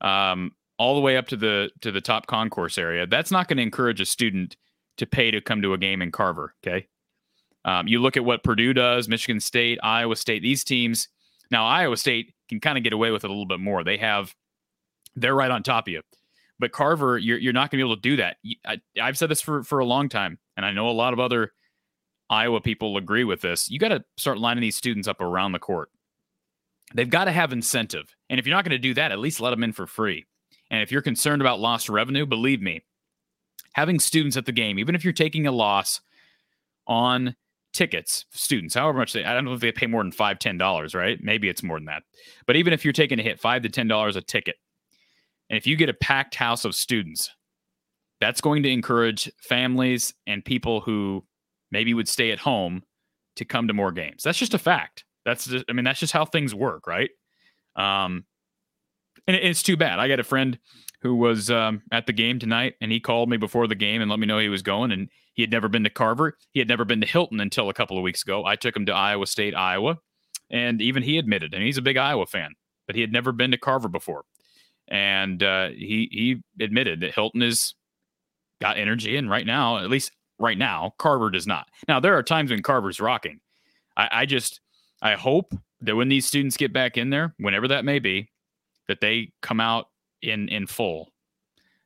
Um, 0.00 0.52
all 0.78 0.94
the 0.94 1.00
way 1.00 1.16
up 1.16 1.26
to 1.28 1.36
the 1.36 1.70
to 1.80 1.90
the 1.90 2.00
top 2.00 2.26
concourse 2.26 2.78
area. 2.78 3.06
That's 3.06 3.30
not 3.30 3.48
going 3.48 3.56
to 3.56 3.62
encourage 3.62 4.00
a 4.00 4.06
student 4.06 4.56
to 4.98 5.06
pay 5.06 5.30
to 5.30 5.40
come 5.40 5.62
to 5.62 5.72
a 5.72 5.78
game 5.78 6.02
in 6.02 6.12
Carver. 6.12 6.54
Okay. 6.64 6.86
Um, 7.64 7.88
you 7.88 8.00
look 8.00 8.16
at 8.16 8.24
what 8.24 8.44
Purdue 8.44 8.72
does, 8.72 9.08
Michigan 9.08 9.40
State, 9.40 9.78
Iowa 9.82 10.14
State, 10.16 10.42
these 10.42 10.62
teams. 10.62 11.08
Now, 11.50 11.66
Iowa 11.66 11.96
State 11.96 12.34
can 12.48 12.60
kind 12.60 12.78
of 12.78 12.84
get 12.84 12.92
away 12.92 13.10
with 13.10 13.24
it 13.24 13.28
a 13.28 13.32
little 13.32 13.46
bit 13.46 13.60
more. 13.60 13.84
They 13.84 13.98
have, 13.98 14.34
they're 15.14 15.34
right 15.34 15.50
on 15.50 15.62
top 15.62 15.88
of 15.88 15.92
you. 15.92 16.02
But 16.58 16.72
Carver, 16.72 17.18
you're, 17.18 17.38
you're 17.38 17.52
not 17.52 17.70
going 17.70 17.78
to 17.78 17.84
be 17.84 17.88
able 17.88 17.96
to 17.96 18.02
do 18.02 18.16
that. 18.16 18.36
I, 18.64 18.80
I've 19.00 19.18
said 19.18 19.28
this 19.28 19.42
for, 19.42 19.62
for 19.62 19.78
a 19.78 19.84
long 19.84 20.08
time, 20.08 20.38
and 20.56 20.64
I 20.64 20.72
know 20.72 20.88
a 20.88 20.90
lot 20.90 21.12
of 21.12 21.20
other 21.20 21.52
Iowa 22.30 22.60
people 22.60 22.96
agree 22.96 23.24
with 23.24 23.40
this. 23.40 23.70
You 23.70 23.78
got 23.78 23.88
to 23.88 24.04
start 24.16 24.38
lining 24.38 24.62
these 24.62 24.76
students 24.76 25.06
up 25.06 25.20
around 25.20 25.52
the 25.52 25.58
court. 25.58 25.90
They've 26.94 27.10
got 27.10 27.24
to 27.24 27.32
have 27.32 27.52
incentive. 27.52 28.14
And 28.30 28.40
if 28.40 28.46
you're 28.46 28.56
not 28.56 28.64
going 28.64 28.70
to 28.70 28.78
do 28.78 28.94
that, 28.94 29.12
at 29.12 29.18
least 29.18 29.40
let 29.40 29.50
them 29.50 29.64
in 29.64 29.72
for 29.72 29.86
free. 29.86 30.24
And 30.70 30.82
if 30.82 30.90
you're 30.90 31.02
concerned 31.02 31.42
about 31.42 31.60
lost 31.60 31.88
revenue, 31.88 32.26
believe 32.26 32.62
me, 32.62 32.82
having 33.74 34.00
students 34.00 34.36
at 34.36 34.46
the 34.46 34.52
game, 34.52 34.78
even 34.78 34.94
if 34.94 35.04
you're 35.04 35.12
taking 35.12 35.46
a 35.46 35.52
loss 35.52 36.00
on 36.86 37.36
tickets, 37.76 38.24
students, 38.30 38.74
however 38.74 38.98
much 38.98 39.12
they, 39.12 39.24
I 39.24 39.34
don't 39.34 39.44
know 39.44 39.52
if 39.52 39.60
they 39.60 39.70
pay 39.70 39.86
more 39.86 40.02
than 40.02 40.12
five, 40.12 40.38
ten 40.38 40.56
dollars, 40.56 40.94
right? 40.94 41.18
Maybe 41.22 41.48
it's 41.48 41.62
more 41.62 41.76
than 41.76 41.84
that. 41.86 42.02
But 42.46 42.56
even 42.56 42.72
if 42.72 42.84
you're 42.84 42.92
taking 42.92 43.20
a 43.20 43.22
hit, 43.22 43.38
five 43.38 43.62
to 43.62 43.68
ten 43.68 43.86
dollars 43.86 44.16
a 44.16 44.22
ticket, 44.22 44.56
and 45.50 45.56
if 45.56 45.66
you 45.66 45.76
get 45.76 45.88
a 45.88 45.94
packed 45.94 46.34
house 46.34 46.64
of 46.64 46.74
students, 46.74 47.30
that's 48.20 48.40
going 48.40 48.62
to 48.62 48.70
encourage 48.70 49.30
families 49.38 50.14
and 50.26 50.44
people 50.44 50.80
who 50.80 51.24
maybe 51.70 51.92
would 51.92 52.08
stay 52.08 52.30
at 52.30 52.38
home 52.38 52.82
to 53.36 53.44
come 53.44 53.68
to 53.68 53.74
more 53.74 53.92
games. 53.92 54.22
That's 54.22 54.38
just 54.38 54.54
a 54.54 54.58
fact. 54.58 55.04
That's 55.24 55.46
just, 55.46 55.64
I 55.68 55.72
mean, 55.72 55.84
that's 55.84 56.00
just 56.00 56.14
how 56.14 56.24
things 56.24 56.54
work, 56.54 56.86
right? 56.86 57.10
Um, 57.76 58.24
and 59.26 59.36
it's 59.36 59.62
too 59.62 59.76
bad. 59.76 59.98
I 59.98 60.08
got 60.08 60.20
a 60.20 60.24
friend 60.24 60.58
who 61.02 61.16
was 61.16 61.50
um, 61.50 61.82
at 61.92 62.06
the 62.06 62.12
game 62.12 62.38
tonight, 62.38 62.74
and 62.80 62.90
he 62.90 63.00
called 63.00 63.28
me 63.28 63.36
before 63.36 63.66
the 63.66 63.74
game 63.74 64.00
and 64.00 64.10
let 64.10 64.18
me 64.18 64.26
know 64.26 64.38
he 64.38 64.48
was 64.48 64.62
going. 64.62 64.92
And 64.92 65.10
he 65.36 65.42
had 65.42 65.50
never 65.50 65.68
been 65.68 65.84
to 65.84 65.90
Carver. 65.90 66.36
He 66.52 66.60
had 66.60 66.68
never 66.68 66.84
been 66.84 67.02
to 67.02 67.06
Hilton 67.06 67.40
until 67.40 67.68
a 67.68 67.74
couple 67.74 67.98
of 67.98 68.02
weeks 68.02 68.22
ago. 68.22 68.44
I 68.44 68.56
took 68.56 68.74
him 68.74 68.86
to 68.86 68.92
Iowa 68.92 69.26
State, 69.26 69.54
Iowa, 69.54 69.98
and 70.50 70.80
even 70.80 71.02
he 71.02 71.18
admitted, 71.18 71.52
and 71.52 71.62
he's 71.62 71.76
a 71.76 71.82
big 71.82 71.98
Iowa 71.98 72.26
fan, 72.26 72.54
but 72.86 72.96
he 72.96 73.02
had 73.02 73.12
never 73.12 73.32
been 73.32 73.50
to 73.50 73.58
Carver 73.58 73.88
before. 73.88 74.24
And 74.88 75.42
uh, 75.42 75.68
he 75.68 76.08
he 76.10 76.42
admitted 76.64 77.00
that 77.00 77.14
Hilton 77.14 77.42
has 77.42 77.74
got 78.62 78.78
energy, 78.78 79.16
and 79.16 79.28
right 79.28 79.46
now, 79.46 79.76
at 79.78 79.90
least 79.90 80.10
right 80.38 80.56
now, 80.56 80.94
Carver 80.98 81.30
does 81.30 81.46
not. 81.46 81.68
Now 81.86 82.00
there 82.00 82.16
are 82.16 82.22
times 82.22 82.50
when 82.50 82.62
Carver's 82.62 83.00
rocking. 83.00 83.40
I, 83.94 84.08
I 84.12 84.26
just 84.26 84.60
I 85.02 85.14
hope 85.14 85.52
that 85.82 85.96
when 85.96 86.08
these 86.08 86.24
students 86.24 86.56
get 86.56 86.72
back 86.72 86.96
in 86.96 87.10
there, 87.10 87.34
whenever 87.38 87.68
that 87.68 87.84
may 87.84 87.98
be, 87.98 88.30
that 88.88 89.02
they 89.02 89.32
come 89.42 89.60
out 89.60 89.88
in 90.22 90.48
in 90.48 90.66
full. 90.66 91.12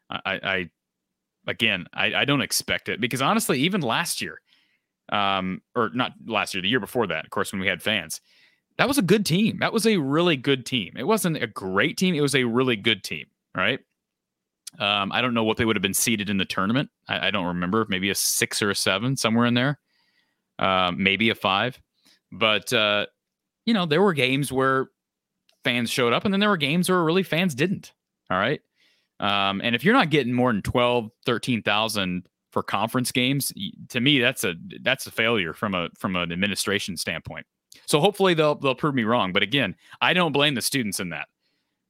I, 0.08 0.20
I 0.26 0.70
again, 1.46 1.86
I, 1.92 2.14
I 2.14 2.24
don't 2.24 2.40
expect 2.42 2.88
it 2.88 3.00
because 3.00 3.22
honestly, 3.22 3.60
even 3.60 3.80
last 3.80 4.20
year, 4.20 4.40
um, 5.10 5.62
or 5.74 5.90
not 5.94 6.12
last 6.26 6.54
year, 6.54 6.62
the 6.62 6.68
year 6.68 6.80
before 6.80 7.06
that, 7.08 7.24
of 7.24 7.30
course, 7.30 7.52
when 7.52 7.60
we 7.60 7.66
had 7.66 7.82
fans, 7.82 8.20
that 8.78 8.88
was 8.88 8.98
a 8.98 9.02
good 9.02 9.26
team. 9.26 9.58
That 9.58 9.72
was 9.72 9.86
a 9.86 9.98
really 9.98 10.36
good 10.36 10.64
team. 10.64 10.94
It 10.96 11.06
wasn't 11.06 11.42
a 11.42 11.46
great 11.46 11.98
team. 11.98 12.14
It 12.14 12.20
was 12.20 12.34
a 12.34 12.44
really 12.44 12.76
good 12.76 13.04
team, 13.04 13.26
right? 13.54 13.80
Um, 14.78 15.10
I 15.12 15.20
don't 15.20 15.34
know 15.34 15.44
what 15.44 15.56
they 15.56 15.64
would 15.64 15.76
have 15.76 15.82
been 15.82 15.94
seated 15.94 16.30
in 16.30 16.38
the 16.38 16.44
tournament. 16.44 16.90
I, 17.08 17.28
I 17.28 17.30
don't 17.30 17.46
remember. 17.46 17.86
Maybe 17.88 18.10
a 18.10 18.14
six 18.14 18.62
or 18.62 18.70
a 18.70 18.74
seven, 18.74 19.16
somewhere 19.16 19.46
in 19.46 19.54
there. 19.54 19.78
Uh, 20.58 20.92
maybe 20.96 21.30
a 21.30 21.34
five. 21.34 21.80
But 22.30 22.72
uh, 22.72 23.06
you 23.66 23.74
know, 23.74 23.86
there 23.86 24.02
were 24.02 24.12
games 24.12 24.52
where 24.52 24.88
fans 25.64 25.90
showed 25.90 26.12
up, 26.12 26.24
and 26.24 26.32
then 26.32 26.40
there 26.40 26.48
were 26.48 26.56
games 26.56 26.88
where 26.88 27.02
really 27.02 27.22
fans 27.22 27.54
didn't. 27.54 27.92
All 28.30 28.38
right. 28.38 28.60
Um, 29.20 29.60
and 29.62 29.74
if 29.74 29.84
you're 29.84 29.94
not 29.94 30.10
getting 30.10 30.32
more 30.32 30.52
than 30.52 30.62
12, 30.62 31.10
13,000 31.26 32.26
for 32.50 32.62
conference 32.62 33.12
games, 33.12 33.52
to 33.90 34.00
me, 34.00 34.18
that's 34.18 34.42
a 34.44 34.54
that's 34.82 35.06
a 35.06 35.10
failure 35.10 35.52
from 35.52 35.74
a 35.74 35.88
from 35.96 36.16
an 36.16 36.32
administration 36.32 36.96
standpoint. 36.96 37.46
So 37.86 38.00
hopefully 38.00 38.34
they'll 38.34 38.56
they'll 38.56 38.74
prove 38.74 38.94
me 38.94 39.04
wrong. 39.04 39.32
But 39.32 39.42
again, 39.42 39.76
I 40.00 40.14
don't 40.14 40.32
blame 40.32 40.54
the 40.54 40.62
students 40.62 41.00
in 41.00 41.10
that. 41.10 41.28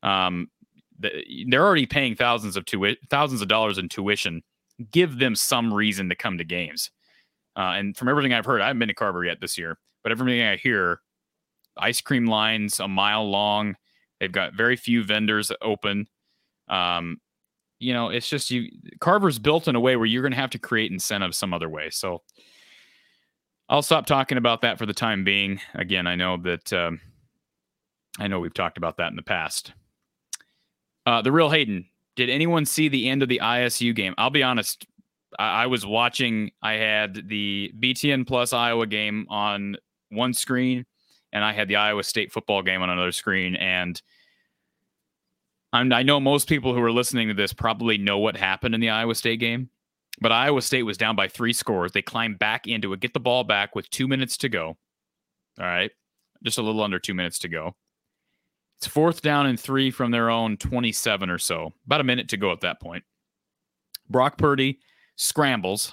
Um, 0.02 0.50
they're 0.98 1.64
already 1.64 1.86
paying 1.86 2.14
thousands 2.14 2.56
of 2.56 2.64
tu- 2.66 2.96
thousands 3.08 3.40
of 3.40 3.48
dollars 3.48 3.78
in 3.78 3.88
tuition. 3.88 4.42
Give 4.90 5.18
them 5.18 5.34
some 5.34 5.72
reason 5.72 6.08
to 6.08 6.14
come 6.14 6.36
to 6.36 6.44
games. 6.44 6.90
Uh, 7.56 7.74
and 7.76 7.96
from 7.96 8.08
everything 8.08 8.32
I've 8.32 8.44
heard, 8.44 8.60
I 8.60 8.66
haven't 8.66 8.80
been 8.80 8.88
to 8.88 8.94
Carver 8.94 9.24
yet 9.24 9.40
this 9.40 9.56
year, 9.56 9.78
but 10.02 10.12
everything 10.12 10.42
I 10.42 10.56
hear, 10.56 11.00
ice 11.76 12.00
cream 12.00 12.26
lines 12.26 12.80
a 12.80 12.88
mile 12.88 13.28
long. 13.28 13.76
They've 14.18 14.32
got 14.32 14.54
very 14.54 14.76
few 14.76 15.02
vendors 15.04 15.50
open. 15.62 16.06
Um, 16.68 17.20
you 17.80 17.94
know, 17.94 18.10
it's 18.10 18.28
just 18.28 18.50
you 18.50 18.70
Carver's 19.00 19.38
built 19.38 19.66
in 19.66 19.74
a 19.74 19.80
way 19.80 19.96
where 19.96 20.06
you're 20.06 20.22
going 20.22 20.32
to 20.32 20.38
have 20.38 20.50
to 20.50 20.58
create 20.58 20.92
incentives 20.92 21.38
some 21.38 21.52
other 21.52 21.68
way. 21.68 21.88
So 21.90 22.22
I'll 23.68 23.82
stop 23.82 24.06
talking 24.06 24.38
about 24.38 24.60
that 24.60 24.78
for 24.78 24.86
the 24.86 24.92
time 24.92 25.24
being. 25.24 25.60
Again, 25.74 26.06
I 26.06 26.14
know 26.14 26.36
that 26.36 26.72
um, 26.72 27.00
I 28.18 28.28
know 28.28 28.38
we've 28.38 28.54
talked 28.54 28.76
about 28.76 28.98
that 28.98 29.08
in 29.08 29.16
the 29.16 29.22
past. 29.22 29.72
Uh, 31.06 31.22
the 31.22 31.32
real 31.32 31.50
Hayden. 31.50 31.86
Did 32.16 32.28
anyone 32.28 32.66
see 32.66 32.88
the 32.88 33.08
end 33.08 33.22
of 33.22 33.28
the 33.30 33.40
ISU 33.42 33.94
game? 33.94 34.14
I'll 34.18 34.30
be 34.30 34.42
honest. 34.42 34.86
I, 35.38 35.62
I 35.62 35.66
was 35.66 35.86
watching. 35.86 36.50
I 36.62 36.74
had 36.74 37.28
the 37.28 37.72
BTN 37.80 38.26
Plus 38.26 38.52
Iowa 38.52 38.86
game 38.86 39.26
on 39.30 39.76
one 40.10 40.34
screen, 40.34 40.84
and 41.32 41.42
I 41.42 41.54
had 41.54 41.68
the 41.68 41.76
Iowa 41.76 42.02
State 42.02 42.30
football 42.30 42.62
game 42.62 42.82
on 42.82 42.90
another 42.90 43.12
screen, 43.12 43.56
and 43.56 44.00
I'm, 45.72 45.92
i 45.92 46.02
know 46.02 46.18
most 46.18 46.48
people 46.48 46.74
who 46.74 46.82
are 46.82 46.92
listening 46.92 47.28
to 47.28 47.34
this 47.34 47.52
probably 47.52 47.96
know 47.96 48.18
what 48.18 48.36
happened 48.36 48.74
in 48.74 48.80
the 48.80 48.90
Iowa 48.90 49.14
State 49.14 49.40
game, 49.40 49.70
but 50.20 50.32
Iowa 50.32 50.62
State 50.62 50.82
was 50.82 50.98
down 50.98 51.16
by 51.16 51.28
three 51.28 51.52
scores. 51.52 51.92
They 51.92 52.02
climbed 52.02 52.38
back 52.38 52.66
into 52.66 52.92
it, 52.92 53.00
get 53.00 53.14
the 53.14 53.20
ball 53.20 53.44
back 53.44 53.74
with 53.74 53.88
two 53.90 54.08
minutes 54.08 54.36
to 54.38 54.48
go. 54.48 54.76
All 55.58 55.66
right. 55.66 55.90
Just 56.42 56.58
a 56.58 56.62
little 56.62 56.82
under 56.82 56.98
two 56.98 57.14
minutes 57.14 57.38
to 57.40 57.48
go. 57.48 57.76
It's 58.78 58.86
fourth 58.86 59.20
down 59.20 59.46
and 59.46 59.60
three 59.60 59.90
from 59.90 60.10
their 60.10 60.30
own 60.30 60.56
27 60.56 61.28
or 61.28 61.38
so. 61.38 61.74
About 61.84 62.00
a 62.00 62.04
minute 62.04 62.30
to 62.30 62.38
go 62.38 62.50
at 62.50 62.60
that 62.60 62.80
point. 62.80 63.04
Brock 64.08 64.38
Purdy 64.38 64.80
scrambles 65.16 65.92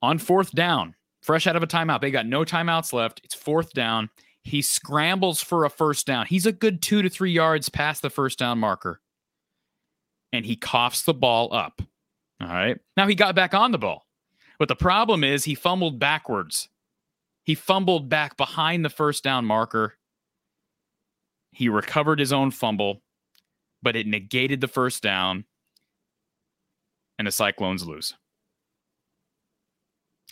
on 0.00 0.18
fourth 0.18 0.52
down, 0.52 0.94
fresh 1.20 1.46
out 1.46 1.56
of 1.56 1.62
a 1.62 1.66
timeout. 1.66 2.00
They 2.00 2.10
got 2.10 2.26
no 2.26 2.44
timeouts 2.44 2.92
left. 2.94 3.20
It's 3.24 3.34
fourth 3.34 3.74
down. 3.74 4.08
He 4.44 4.60
scrambles 4.60 5.42
for 5.42 5.64
a 5.64 5.70
first 5.70 6.06
down. 6.06 6.26
He's 6.26 6.46
a 6.46 6.52
good 6.52 6.82
two 6.82 7.00
to 7.02 7.08
three 7.08 7.32
yards 7.32 7.70
past 7.70 8.02
the 8.02 8.10
first 8.10 8.38
down 8.38 8.58
marker. 8.58 9.00
And 10.32 10.44
he 10.44 10.54
coughs 10.54 11.02
the 11.02 11.14
ball 11.14 11.52
up. 11.52 11.80
All 12.40 12.48
right. 12.48 12.78
Now 12.96 13.06
he 13.06 13.14
got 13.14 13.34
back 13.34 13.54
on 13.54 13.72
the 13.72 13.78
ball. 13.78 14.06
But 14.58 14.68
the 14.68 14.76
problem 14.76 15.24
is 15.24 15.44
he 15.44 15.54
fumbled 15.54 15.98
backwards. 15.98 16.68
He 17.44 17.54
fumbled 17.54 18.08
back 18.08 18.36
behind 18.36 18.84
the 18.84 18.90
first 18.90 19.24
down 19.24 19.44
marker. 19.44 19.94
He 21.52 21.68
recovered 21.68 22.18
his 22.18 22.32
own 22.32 22.50
fumble, 22.50 23.02
but 23.82 23.96
it 23.96 24.06
negated 24.06 24.60
the 24.60 24.68
first 24.68 25.02
down. 25.02 25.44
And 27.18 27.26
the 27.26 27.32
Cyclones 27.32 27.86
lose. 27.86 28.14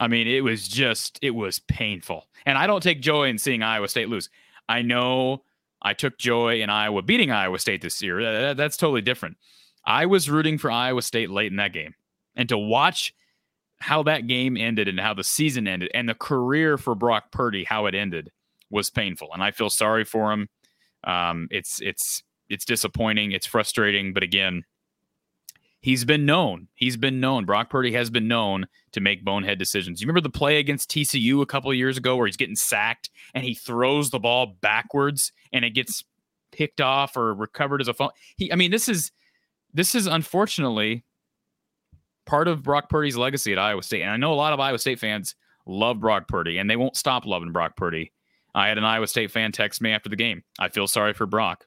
I 0.00 0.08
mean, 0.08 0.26
it 0.26 0.42
was 0.42 0.66
just, 0.68 1.18
it 1.22 1.32
was 1.32 1.58
painful. 1.60 2.26
And 2.46 2.56
I 2.58 2.66
don't 2.66 2.82
take 2.82 3.00
joy 3.00 3.28
in 3.28 3.38
seeing 3.38 3.62
Iowa 3.62 3.88
State 3.88 4.08
lose. 4.08 4.30
I 4.68 4.82
know 4.82 5.44
I 5.82 5.94
took 5.94 6.18
joy 6.18 6.62
in 6.62 6.70
Iowa 6.70 7.02
beating 7.02 7.30
Iowa 7.30 7.58
State 7.58 7.82
this 7.82 8.02
year. 8.02 8.22
That, 8.22 8.56
that's 8.56 8.76
totally 8.76 9.02
different. 9.02 9.36
I 9.84 10.06
was 10.06 10.30
rooting 10.30 10.58
for 10.58 10.70
Iowa 10.70 11.02
State 11.02 11.30
late 11.30 11.50
in 11.50 11.56
that 11.56 11.72
game. 11.72 11.94
And 12.36 12.48
to 12.48 12.56
watch 12.56 13.14
how 13.78 14.04
that 14.04 14.28
game 14.28 14.56
ended 14.56 14.88
and 14.88 15.00
how 15.00 15.12
the 15.12 15.24
season 15.24 15.66
ended 15.66 15.90
and 15.92 16.08
the 16.08 16.14
career 16.14 16.78
for 16.78 16.94
Brock 16.94 17.32
Purdy, 17.32 17.64
how 17.64 17.86
it 17.86 17.94
ended, 17.94 18.30
was 18.70 18.90
painful. 18.90 19.28
And 19.34 19.42
I 19.42 19.50
feel 19.50 19.70
sorry 19.70 20.04
for 20.04 20.32
him. 20.32 20.48
Um, 21.04 21.48
it's 21.50 21.80
it's 21.82 22.22
it's 22.48 22.64
disappointing. 22.64 23.32
It's 23.32 23.46
frustrating. 23.46 24.14
But 24.14 24.22
again, 24.22 24.64
he's 25.82 26.04
been 26.04 26.24
known. 26.24 26.68
He's 26.74 26.96
been 26.96 27.20
known. 27.20 27.44
Brock 27.44 27.68
Purdy 27.68 27.92
has 27.92 28.08
been 28.08 28.28
known 28.28 28.66
to 28.92 29.00
make 29.00 29.24
bonehead 29.24 29.58
decisions. 29.58 30.00
You 30.00 30.06
remember 30.06 30.20
the 30.22 30.30
play 30.30 30.58
against 30.58 30.90
TCU 30.90 31.42
a 31.42 31.46
couple 31.46 31.74
years 31.74 31.98
ago 31.98 32.16
where 32.16 32.26
he's 32.26 32.36
getting 32.36 32.56
sacked 32.56 33.10
and 33.34 33.44
he 33.44 33.54
throws 33.54 34.10
the 34.10 34.18
ball 34.18 34.56
backwards 34.60 35.32
and 35.52 35.64
it 35.64 35.70
gets 35.70 36.04
picked 36.52 36.80
off 36.80 37.16
or 37.16 37.34
recovered 37.34 37.80
as 37.80 37.88
a 37.88 37.94
phone. 37.94 38.10
He, 38.36 38.52
I 38.52 38.56
mean, 38.56 38.70
this 38.70 38.88
is 38.88 39.10
this 39.74 39.94
is 39.94 40.06
unfortunately 40.06 41.04
part 42.26 42.46
of 42.46 42.62
Brock 42.62 42.88
Purdy's 42.88 43.16
legacy 43.16 43.52
at 43.52 43.58
Iowa 43.58 43.82
State. 43.82 44.02
And 44.02 44.10
I 44.10 44.16
know 44.16 44.32
a 44.32 44.34
lot 44.34 44.52
of 44.52 44.60
Iowa 44.60 44.78
State 44.78 45.00
fans 45.00 45.34
love 45.66 46.00
Brock 46.00 46.28
Purdy 46.28 46.58
and 46.58 46.70
they 46.70 46.76
won't 46.76 46.96
stop 46.96 47.26
loving 47.26 47.52
Brock 47.52 47.76
Purdy. 47.76 48.12
I 48.54 48.68
had 48.68 48.78
an 48.78 48.84
Iowa 48.84 49.06
State 49.06 49.30
fan 49.30 49.50
text 49.50 49.80
me 49.80 49.90
after 49.90 50.10
the 50.10 50.16
game. 50.16 50.42
I 50.58 50.68
feel 50.68 50.86
sorry 50.86 51.14
for 51.14 51.26
Brock. 51.26 51.64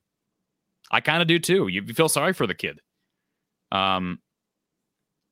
I 0.92 1.02
kind 1.02 1.22
of 1.22 1.28
do 1.28 1.40
too. 1.40 1.68
You 1.68 1.84
feel 1.88 2.10
sorry 2.10 2.34
for 2.34 2.46
the 2.46 2.54
kid. 2.54 2.80
Um, 3.72 4.20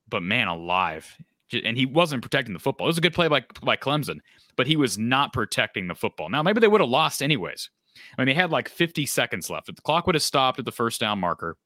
but 0.07 0.23
man, 0.23 0.47
alive, 0.47 1.15
and 1.63 1.77
he 1.77 1.85
wasn't 1.85 2.21
protecting 2.21 2.53
the 2.53 2.59
football. 2.59 2.87
It 2.87 2.89
was 2.89 2.97
a 2.97 3.01
good 3.01 3.13
play 3.13 3.27
by 3.27 3.43
by 3.61 3.77
Clemson, 3.77 4.19
but 4.55 4.67
he 4.67 4.75
was 4.75 4.97
not 4.97 5.33
protecting 5.33 5.87
the 5.87 5.95
football. 5.95 6.29
Now 6.29 6.43
maybe 6.43 6.59
they 6.59 6.67
would 6.67 6.81
have 6.81 6.89
lost 6.89 7.21
anyways. 7.21 7.69
I 8.17 8.21
mean, 8.21 8.27
they 8.27 8.33
had 8.33 8.51
like 8.51 8.69
50 8.69 9.05
seconds 9.05 9.49
left. 9.49 9.69
If 9.69 9.75
the 9.75 9.81
clock 9.81 10.07
would 10.07 10.15
have 10.15 10.23
stopped 10.23 10.59
at 10.59 10.65
the 10.65 10.71
first 10.71 10.99
down 10.99 11.19
marker, 11.19 11.57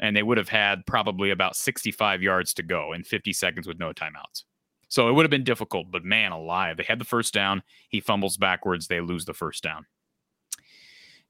and 0.00 0.16
they 0.16 0.22
would 0.22 0.38
have 0.38 0.48
had 0.48 0.86
probably 0.86 1.30
about 1.30 1.56
65 1.56 2.22
yards 2.22 2.54
to 2.54 2.62
go 2.62 2.92
in 2.92 3.02
50 3.02 3.32
seconds 3.32 3.66
with 3.66 3.78
no 3.78 3.92
timeouts. 3.92 4.44
So 4.88 5.08
it 5.08 5.12
would 5.12 5.24
have 5.24 5.30
been 5.30 5.44
difficult, 5.44 5.90
but 5.90 6.04
man 6.04 6.32
alive, 6.32 6.76
they 6.76 6.84
had 6.84 6.98
the 6.98 7.04
first 7.04 7.34
down. 7.34 7.62
He 7.88 8.00
fumbles 8.00 8.36
backwards, 8.36 8.86
they 8.86 9.00
lose 9.00 9.24
the 9.24 9.34
first 9.34 9.62
down. 9.62 9.86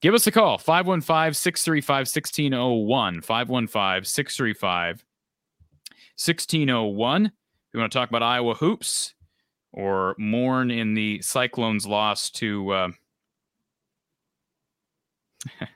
Give 0.00 0.14
us 0.14 0.26
a 0.26 0.30
call 0.30 0.58
515 0.58 1.34
635 1.34 1.96
1601. 2.00 3.22
515 3.22 4.04
635 4.04 5.04
1601. 6.16 7.26
If 7.26 7.32
you 7.74 7.80
want 7.80 7.92
to 7.92 7.98
talk 7.98 8.08
about 8.08 8.22
Iowa 8.22 8.54
hoops 8.54 9.14
or 9.72 10.14
mourn 10.18 10.70
in 10.70 10.94
the 10.94 11.20
Cyclones' 11.22 11.86
loss 11.86 12.30
to. 12.30 12.70
Uh, 12.70 12.88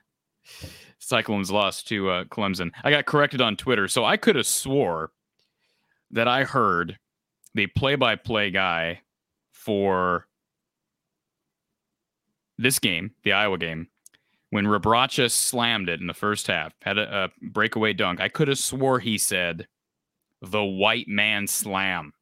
Cyclones 0.98 1.50
lost 1.50 1.88
to 1.88 2.08
uh, 2.08 2.24
Clemson. 2.24 2.70
I 2.85 2.90
got 2.90 3.06
corrected 3.06 3.40
on 3.40 3.56
Twitter, 3.56 3.88
so 3.88 4.04
I 4.04 4.16
could 4.16 4.37
have 4.37 4.46
swore 4.46 5.11
that 6.12 6.28
I 6.28 6.44
heard 6.44 6.96
the 7.54 7.66
play-by-play 7.66 8.50
guy 8.50 9.00
for 9.52 10.26
this 12.56 12.78
game, 12.78 13.11
the 13.24 13.32
Iowa 13.32 13.58
game, 13.58 13.88
when 14.52 14.66
Rebraca 14.66 15.30
slammed 15.30 15.88
it 15.88 16.02
in 16.02 16.06
the 16.06 16.12
first 16.12 16.46
half, 16.46 16.74
had 16.82 16.98
a, 16.98 17.24
a 17.24 17.30
breakaway 17.40 17.94
dunk. 17.94 18.20
I 18.20 18.28
could 18.28 18.48
have 18.48 18.58
swore 18.58 19.00
he 19.00 19.16
said 19.16 19.66
the 20.42 20.62
white 20.62 21.08
man 21.08 21.46
slam. 21.46 22.12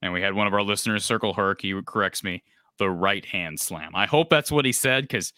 And 0.00 0.14
we 0.14 0.22
had 0.22 0.32
one 0.32 0.46
of 0.46 0.54
our 0.54 0.62
listeners, 0.62 1.04
Circle 1.04 1.34
Herc, 1.34 1.60
he 1.60 1.78
corrects 1.86 2.24
me, 2.24 2.42
the 2.78 2.88
right 2.88 3.26
hand 3.26 3.60
slam. 3.60 3.90
I 3.94 4.06
hope 4.06 4.30
that's 4.30 4.50
what 4.50 4.64
he 4.64 4.72
said 4.72 5.04
because 5.04 5.34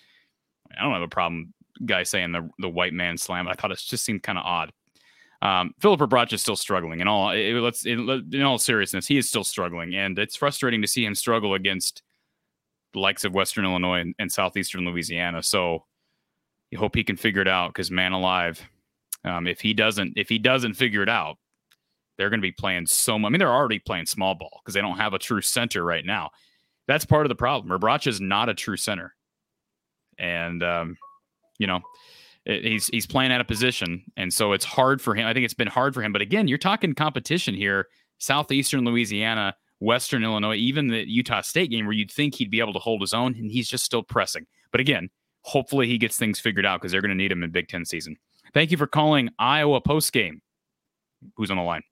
I 0.79 0.85
don't 0.85 0.93
have 0.93 1.03
a 1.03 1.09
problem 1.09 1.53
guy 1.85 2.05
saying 2.05 2.31
the 2.31 2.49
the 2.61 2.69
white 2.69 2.93
man 2.93 3.19
slam. 3.19 3.49
I 3.49 3.55
thought 3.55 3.73
it 3.73 3.83
just 3.85 4.05
seemed 4.05 4.23
kind 4.23 4.39
of 4.39 4.45
odd. 4.45 4.73
Um, 5.43 5.75
Filip 5.81 5.99
Rebraca 5.99 6.35
is 6.35 6.41
still 6.41 6.55
struggling. 6.55 7.01
In 7.01 7.09
all, 7.09 7.31
it, 7.31 7.53
let's 7.55 7.85
in, 7.85 8.43
all 8.45 8.59
seriousness, 8.59 9.09
he 9.09 9.19
is 9.19 9.29
still 9.29 9.43
struggling, 9.43 9.97
and 9.97 10.17
it's 10.21 10.37
frustrating 10.37 10.83
to 10.83 10.89
see 10.89 11.05
him 11.05 11.17
struggle 11.17 11.55
against 11.55 12.05
likes 12.95 13.25
of 13.25 13.35
Western 13.35 13.65
Illinois 13.65 14.01
and, 14.01 14.15
and 14.19 14.31
southeastern 14.31 14.85
Louisiana. 14.85 15.43
So 15.43 15.85
you 16.71 16.79
hope 16.79 16.95
he 16.95 17.05
can 17.05 17.17
figure 17.17 17.43
it 17.43 17.49
out 17.49 17.69
because 17.69 17.91
man 17.91 18.13
alive, 18.13 18.61
um, 19.25 19.47
if 19.47 19.61
he 19.61 19.75
doesn't, 19.75 20.15
if 20.17 20.29
he 20.29 20.39
doesn't 20.39 20.75
figure 20.75 21.03
it 21.03 21.09
out, 21.09 21.37
they're 22.17 22.31
going 22.31 22.41
to 22.41 22.47
be 22.47 22.53
playing 22.53 22.87
so 22.87 23.19
much. 23.19 23.29
I 23.29 23.31
mean, 23.31 23.39
they're 23.39 23.53
already 23.53 23.79
playing 23.79 24.07
small 24.07 24.35
ball 24.35 24.61
because 24.63 24.75
they 24.75 24.81
don't 24.81 24.99
have 24.99 25.15
a 25.15 25.19
true 25.19 25.41
center 25.41 25.85
right 25.85 26.05
now. 26.05 26.31
That's 26.87 27.05
part 27.05 27.27
of 27.27 27.29
the 27.29 27.35
problem. 27.35 27.77
Rebraca 27.77 28.09
is 28.09 28.21
not 28.21 28.49
a 28.49 28.55
true 28.55 28.77
center, 28.77 29.15
and 30.19 30.63
um, 30.63 30.97
you 31.59 31.67
know, 31.67 31.81
he's 32.45 32.89
he's 32.89 33.07
playing 33.07 33.33
out 33.33 33.41
of 33.41 33.47
position, 33.47 34.05
and 34.17 34.33
so 34.33 34.53
it's 34.53 34.65
hard 34.65 35.01
for 35.01 35.15
him. 35.15 35.27
I 35.27 35.33
think 35.33 35.45
it's 35.45 35.55
been 35.55 35.69
hard 35.69 35.95
for 35.95 36.03
him. 36.03 36.13
But 36.13 36.23
again, 36.23 36.47
you're 36.47 36.59
talking 36.59 36.95
competition 36.95 37.55
here: 37.55 37.89
southeastern 38.19 38.85
Louisiana, 38.85 39.57
Western 39.85 40.25
Illinois, 40.25 40.57
even 40.57 40.89
the 40.89 41.09
Utah 41.09 41.43
State 41.43 41.71
game, 41.71 41.87
where 41.87 41.95
you'd 41.95 42.11
think 42.11 42.35
he'd 42.35 42.51
be 42.51 42.61
able 42.61 42.73
to 42.73 42.79
hold 42.79 43.01
his 43.01 43.15
own, 43.15 43.35
and 43.35 43.51
he's 43.51 43.69
just 43.69 43.85
still 43.85 44.03
pressing. 44.03 44.47
But 44.71 44.81
again, 44.81 45.11
hopefully 45.43 45.87
he 45.87 45.99
gets 45.99 46.17
things 46.17 46.41
figured 46.41 46.67
out 46.67 46.81
because 46.81 46.93
they're 46.93 47.01
going 47.01 47.11
to 47.11 47.15
need 47.15 47.31
him 47.31 47.43
in 47.43 47.51
Big 47.51 47.69
Ten 47.69 47.85
season. 47.85 48.17
Thank 48.53 48.71
you 48.71 48.77
for 48.77 48.87
calling 48.87 49.31
Iowa 49.39 49.81
post 49.81 50.13
game. 50.13 50.41
Who's 51.37 51.51
on 51.51 51.57
the 51.57 51.63
line? 51.63 51.83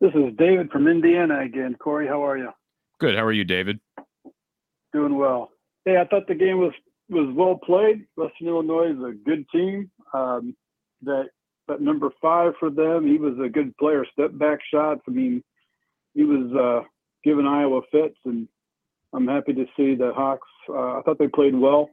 This 0.00 0.12
is 0.14 0.34
David 0.38 0.70
from 0.70 0.88
Indiana 0.88 1.40
again. 1.40 1.76
Corey, 1.78 2.06
how 2.06 2.24
are 2.24 2.38
you? 2.38 2.50
Good. 2.98 3.14
How 3.14 3.24
are 3.24 3.32
you, 3.32 3.44
David? 3.44 3.80
Doing 4.92 5.16
well. 5.16 5.50
Hey, 5.84 5.96
I 5.98 6.06
thought 6.06 6.26
the 6.26 6.34
game 6.34 6.58
was 6.58 6.72
was 7.08 7.32
well 7.34 7.56
played. 7.56 8.06
Western 8.16 8.48
Illinois 8.48 8.92
is 8.92 8.98
a 8.98 9.12
good 9.12 9.44
team. 9.50 9.90
Um, 10.14 10.56
that 11.02 11.28
that 11.68 11.80
number 11.80 12.10
five 12.20 12.52
for 12.58 12.70
them, 12.70 13.06
he 13.06 13.18
was 13.18 13.34
a 13.44 13.48
good 13.48 13.76
player. 13.76 14.04
Step 14.12 14.30
back 14.34 14.58
shots. 14.72 15.00
I 15.06 15.10
mean, 15.10 15.42
he 16.14 16.24
was 16.24 16.52
uh, 16.54 16.86
giving 17.24 17.46
Iowa 17.46 17.80
fits, 17.90 18.16
and 18.24 18.48
I'm 19.12 19.26
happy 19.26 19.52
to 19.54 19.64
see 19.76 19.94
the 19.94 20.12
Hawks. 20.14 20.48
Uh, 20.68 20.98
I 20.98 21.02
thought 21.04 21.18
they 21.18 21.28
played 21.28 21.54
well, 21.54 21.90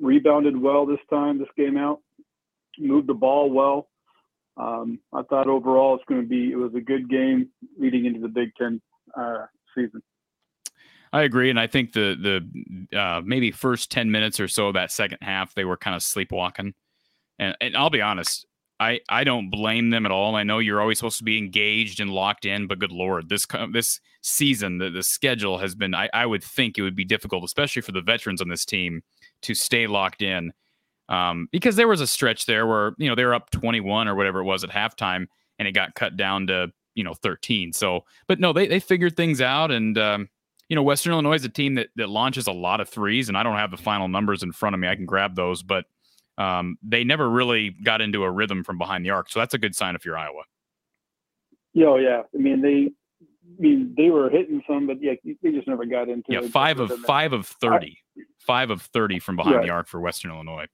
rebounded 0.00 0.60
well 0.60 0.86
this 0.86 0.98
time. 1.10 1.38
This 1.38 1.48
game 1.56 1.76
out, 1.76 2.00
moved 2.78 3.08
the 3.08 3.14
ball 3.14 3.50
well. 3.50 3.88
Um, 4.56 4.98
I 5.12 5.22
thought 5.22 5.46
overall 5.46 5.94
it's 5.94 6.04
going 6.08 6.20
to 6.20 6.26
be 6.26 6.50
it 6.50 6.56
was 6.56 6.74
a 6.74 6.80
good 6.80 7.08
game 7.08 7.48
leading 7.78 8.06
into 8.06 8.20
the 8.20 8.28
Big 8.28 8.50
Ten 8.56 8.80
uh, 9.16 9.46
season. 9.74 10.02
I 11.12 11.22
agree, 11.22 11.48
and 11.48 11.58
I 11.58 11.66
think 11.66 11.92
the 11.92 12.44
the 12.90 12.98
uh, 12.98 13.22
maybe 13.24 13.50
first 13.50 13.90
ten 13.90 14.10
minutes 14.10 14.40
or 14.40 14.48
so 14.48 14.68
of 14.68 14.74
that 14.74 14.90
second 14.90 15.18
half 15.22 15.54
they 15.54 15.64
were 15.64 15.76
kind 15.76 15.96
of 15.96 16.02
sleepwalking, 16.02 16.74
and, 17.38 17.56
and 17.60 17.76
I'll 17.76 17.88
be 17.88 18.02
honest, 18.02 18.46
I 18.80 19.00
I 19.08 19.24
don't 19.24 19.50
blame 19.50 19.90
them 19.90 20.06
at 20.06 20.12
all. 20.12 20.36
I 20.36 20.44
know 20.44 20.58
you're 20.58 20.80
always 20.80 20.98
supposed 20.98 21.18
to 21.18 21.24
be 21.24 21.38
engaged 21.38 22.00
and 22.00 22.10
locked 22.10 22.44
in, 22.44 22.66
but 22.66 22.78
good 22.78 22.92
lord, 22.92 23.28
this 23.28 23.46
this 23.72 24.00
season 24.22 24.78
the 24.78 24.90
the 24.90 25.02
schedule 25.02 25.58
has 25.58 25.74
been. 25.74 25.94
I 25.94 26.08
I 26.14 26.26
would 26.26 26.44
think 26.44 26.78
it 26.78 26.82
would 26.82 26.96
be 26.96 27.04
difficult, 27.04 27.44
especially 27.44 27.82
for 27.82 27.92
the 27.92 28.00
veterans 28.00 28.40
on 28.40 28.48
this 28.48 28.64
team, 28.64 29.02
to 29.42 29.54
stay 29.54 29.86
locked 29.86 30.22
in, 30.22 30.52
um, 31.08 31.48
because 31.50 31.76
there 31.76 31.88
was 31.88 32.00
a 32.00 32.06
stretch 32.06 32.46
there 32.46 32.66
where 32.66 32.92
you 32.98 33.08
know 33.08 33.14
they 33.14 33.24
were 33.24 33.34
up 33.34 33.50
21 33.50 34.06
or 34.06 34.14
whatever 34.14 34.40
it 34.40 34.44
was 34.44 34.62
at 34.62 34.70
halftime, 34.70 35.26
and 35.58 35.66
it 35.66 35.72
got 35.72 35.94
cut 35.94 36.16
down 36.16 36.46
to 36.46 36.70
you 36.94 37.02
know 37.02 37.14
13. 37.14 37.72
So, 37.72 38.04
but 38.28 38.38
no, 38.38 38.52
they 38.52 38.66
they 38.68 38.80
figured 38.80 39.16
things 39.16 39.40
out 39.40 39.70
and. 39.70 39.98
Um, 39.98 40.28
you 40.70 40.76
know, 40.76 40.82
Western 40.82 41.14
Illinois 41.14 41.36
is 41.36 41.46
a 41.46 41.48
team 41.48 41.76
that 41.76 41.88
that 41.96 42.10
launches 42.10 42.46
a 42.46 42.52
lot 42.52 42.82
of 42.82 42.90
threes, 42.90 43.30
and 43.30 43.38
I 43.38 43.42
don't 43.42 43.56
have 43.56 43.70
the 43.70 43.78
final 43.78 44.06
numbers 44.06 44.42
in 44.42 44.52
front 44.52 44.74
of 44.74 44.80
me. 44.80 44.86
I 44.86 44.96
can 44.96 45.06
grab 45.06 45.34
those, 45.34 45.62
but 45.62 45.86
um, 46.38 46.78
they 46.82 47.04
never 47.04 47.28
really 47.28 47.70
got 47.70 48.00
into 48.00 48.22
a 48.22 48.30
rhythm 48.30 48.64
from 48.64 48.78
behind 48.78 49.04
the 49.04 49.10
arc. 49.10 49.30
So 49.30 49.40
that's 49.40 49.54
a 49.54 49.58
good 49.58 49.74
sign 49.74 49.94
if 49.94 50.04
you're 50.04 50.16
Iowa. 50.16 50.42
Yeah, 51.74 51.86
oh, 51.86 51.96
yeah. 51.96 52.22
I 52.34 52.38
mean, 52.38 52.62
they, 52.62 52.90
I 53.20 53.60
mean, 53.60 53.94
they 53.96 54.10
were 54.10 54.30
hitting 54.30 54.62
some, 54.66 54.86
but 54.86 55.02
yeah, 55.02 55.12
they 55.42 55.50
just 55.50 55.68
never 55.68 55.84
got 55.84 56.08
into. 56.08 56.32
Yeah, 56.32 56.42
five 56.42 56.80
of 56.80 56.90
five 57.00 57.32
of 57.32 57.46
thirty, 57.46 57.98
I, 58.16 58.22
five 58.38 58.70
of 58.70 58.82
thirty 58.82 59.18
from 59.18 59.36
behind 59.36 59.62
the 59.64 59.70
arc 59.70 59.88
for 59.88 60.00
Western 60.00 60.30
Illinois. 60.30 60.66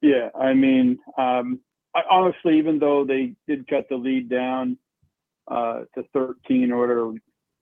Yeah, 0.00 0.30
I 0.38 0.54
mean, 0.54 0.98
um, 1.18 1.60
I, 1.94 2.02
honestly, 2.10 2.58
even 2.58 2.78
though 2.78 3.04
they 3.04 3.34
did 3.46 3.66
cut 3.68 3.88
the 3.88 3.96
lead 3.96 4.28
down 4.28 4.78
uh, 5.50 5.80
to 5.94 6.04
13 6.12 6.70
or 6.72 6.80
whatever 6.80 7.14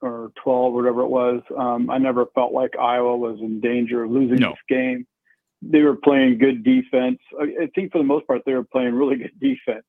or 0.02 0.30
12, 0.42 0.72
whatever 0.74 1.02
it 1.02 1.08
was. 1.08 1.40
Um, 1.56 1.88
I 1.90 1.98
never 1.98 2.26
felt 2.34 2.52
like 2.52 2.76
Iowa 2.76 3.16
was 3.16 3.38
in 3.40 3.60
danger 3.60 4.04
of 4.04 4.10
losing 4.10 4.36
no. 4.36 4.50
this 4.50 4.58
game. 4.68 5.06
They 5.62 5.80
were 5.80 5.96
playing 5.96 6.38
good 6.38 6.62
defense. 6.62 7.18
I, 7.40 7.68
think 7.74 7.92
for 7.92 7.98
the 7.98 8.04
most 8.04 8.26
part, 8.26 8.42
they 8.44 8.54
were 8.54 8.64
playing 8.64 8.94
really 8.94 9.16
good 9.16 9.38
defense. 9.40 9.84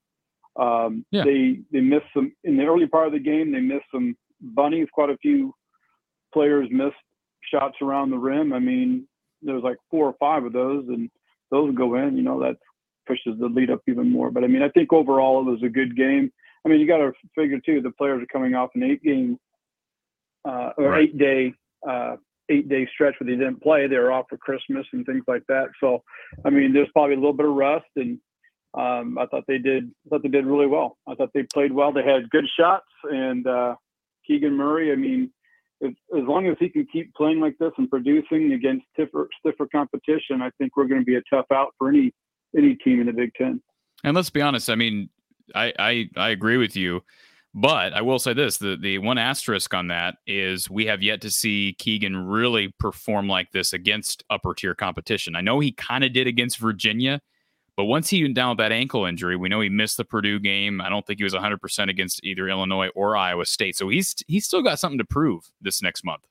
Um, 0.57 1.05
yeah. 1.11 1.23
They 1.23 1.59
they 1.71 1.81
missed 1.81 2.07
some 2.13 2.31
in 2.43 2.57
the 2.57 2.65
early 2.65 2.87
part 2.87 3.07
of 3.07 3.13
the 3.13 3.19
game. 3.19 3.51
They 3.51 3.59
missed 3.59 3.85
some 3.93 4.15
bunnies. 4.41 4.87
Quite 4.91 5.11
a 5.11 5.17
few 5.17 5.53
players 6.33 6.67
missed 6.71 6.95
shots 7.51 7.75
around 7.81 8.09
the 8.09 8.17
rim. 8.17 8.53
I 8.53 8.59
mean, 8.59 9.07
there 9.41 9.55
was 9.55 9.63
like 9.63 9.77
four 9.91 10.07
or 10.07 10.15
five 10.19 10.45
of 10.45 10.53
those, 10.53 10.85
and 10.87 11.09
those 11.51 11.75
go 11.75 11.95
in. 11.95 12.17
You 12.17 12.23
know, 12.23 12.39
that 12.39 12.57
pushes 13.07 13.39
the 13.39 13.47
lead 13.47 13.69
up 13.69 13.81
even 13.87 14.11
more. 14.11 14.31
But 14.31 14.43
I 14.43 14.47
mean, 14.47 14.63
I 14.63 14.69
think 14.69 14.91
overall 14.91 15.41
it 15.41 15.51
was 15.51 15.63
a 15.63 15.69
good 15.69 15.95
game. 15.95 16.31
I 16.65 16.69
mean, 16.69 16.79
you 16.79 16.87
got 16.87 16.97
to 16.97 17.13
figure 17.35 17.59
too 17.63 17.81
the 17.81 17.91
players 17.91 18.21
are 18.21 18.27
coming 18.27 18.55
off 18.55 18.71
an 18.75 18.83
eight 18.83 19.03
game 19.03 19.37
uh, 20.43 20.71
or 20.77 20.89
right. 20.89 21.03
eight 21.03 21.17
day 21.17 21.53
uh, 21.87 22.15
eight 22.49 22.69
day 22.69 22.87
stretch 22.93 23.15
where 23.19 23.29
they 23.29 23.37
didn't 23.37 23.61
play. 23.61 23.87
They 23.87 23.97
were 23.97 24.11
off 24.11 24.25
for 24.29 24.37
Christmas 24.37 24.85
and 24.93 25.05
things 25.05 25.23
like 25.27 25.43
that. 25.47 25.67
So, 25.79 26.03
I 26.45 26.49
mean, 26.49 26.73
there's 26.73 26.89
probably 26.93 27.15
a 27.15 27.19
little 27.19 27.33
bit 27.33 27.45
of 27.45 27.53
rust, 27.53 27.85
and 27.95 28.19
um, 28.73 29.17
I 29.17 29.25
thought 29.25 29.43
they 29.47 29.57
did. 29.57 29.91
I 30.05 30.09
thought 30.09 30.23
they 30.23 30.29
did 30.29 30.45
really 30.45 30.67
well. 30.67 30.97
I 31.07 31.15
thought 31.15 31.31
they 31.33 31.43
played 31.43 31.71
well. 31.71 31.91
They 31.91 32.03
had 32.03 32.29
good 32.29 32.45
shots, 32.59 32.85
and 33.03 33.45
uh, 33.47 33.75
Keegan 34.25 34.53
Murray. 34.53 34.91
I 34.91 34.95
mean, 34.95 35.31
if, 35.81 35.93
as 36.15 36.23
long 36.27 36.47
as 36.47 36.55
he 36.59 36.69
can 36.69 36.87
keep 36.91 37.13
playing 37.15 37.39
like 37.39 37.57
this 37.59 37.71
and 37.77 37.89
producing 37.89 38.53
against 38.53 38.85
stiffer, 38.93 39.27
stiffer 39.39 39.67
competition, 39.67 40.41
I 40.41 40.49
think 40.57 40.75
we're 40.75 40.87
going 40.87 41.01
to 41.01 41.05
be 41.05 41.15
a 41.15 41.21
tough 41.29 41.45
out 41.51 41.73
for 41.77 41.89
any 41.89 42.13
any 42.57 42.75
team 42.75 42.99
in 42.99 43.07
the 43.07 43.13
Big 43.13 43.31
Ten. 43.35 43.61
And 44.03 44.15
let's 44.15 44.29
be 44.29 44.41
honest. 44.41 44.69
I 44.69 44.75
mean, 44.75 45.09
I 45.55 45.73
I, 45.77 46.09
I 46.15 46.29
agree 46.29 46.57
with 46.57 46.75
you. 46.75 47.03
But 47.59 47.93
I 47.93 48.03
will 48.03 48.19
say 48.19 48.33
this: 48.33 48.57
the 48.57 48.77
the 48.79 48.99
one 48.99 49.17
asterisk 49.17 49.73
on 49.73 49.87
that 49.87 50.17
is 50.27 50.69
we 50.69 50.85
have 50.85 51.01
yet 51.01 51.21
to 51.21 51.31
see 51.31 51.75
Keegan 51.79 52.15
really 52.27 52.71
perform 52.79 53.27
like 53.27 53.51
this 53.51 53.73
against 53.73 54.23
upper 54.29 54.53
tier 54.53 54.75
competition. 54.75 55.35
I 55.35 55.41
know 55.41 55.59
he 55.59 55.71
kind 55.71 56.03
of 56.03 56.13
did 56.13 56.27
against 56.27 56.59
Virginia, 56.59 57.19
but 57.75 57.85
once 57.85 58.11
he 58.11 58.21
went 58.21 58.35
down 58.35 58.49
with 58.49 58.57
that 58.59 58.71
ankle 58.71 59.05
injury, 59.05 59.35
we 59.35 59.49
know 59.49 59.59
he 59.59 59.69
missed 59.69 59.97
the 59.97 60.05
Purdue 60.05 60.37
game. 60.37 60.81
I 60.81 60.89
don't 60.89 61.03
think 61.07 61.19
he 61.19 61.23
was 61.23 61.33
100 61.33 61.59
percent 61.59 61.89
against 61.89 62.23
either 62.23 62.47
Illinois 62.47 62.89
or 62.89 63.17
Iowa 63.17 63.47
State. 63.47 63.75
So 63.75 63.89
he's 63.89 64.13
he's 64.27 64.45
still 64.45 64.61
got 64.61 64.77
something 64.77 64.99
to 64.99 65.05
prove 65.05 65.49
this 65.59 65.81
next 65.81 66.05
month. 66.05 66.27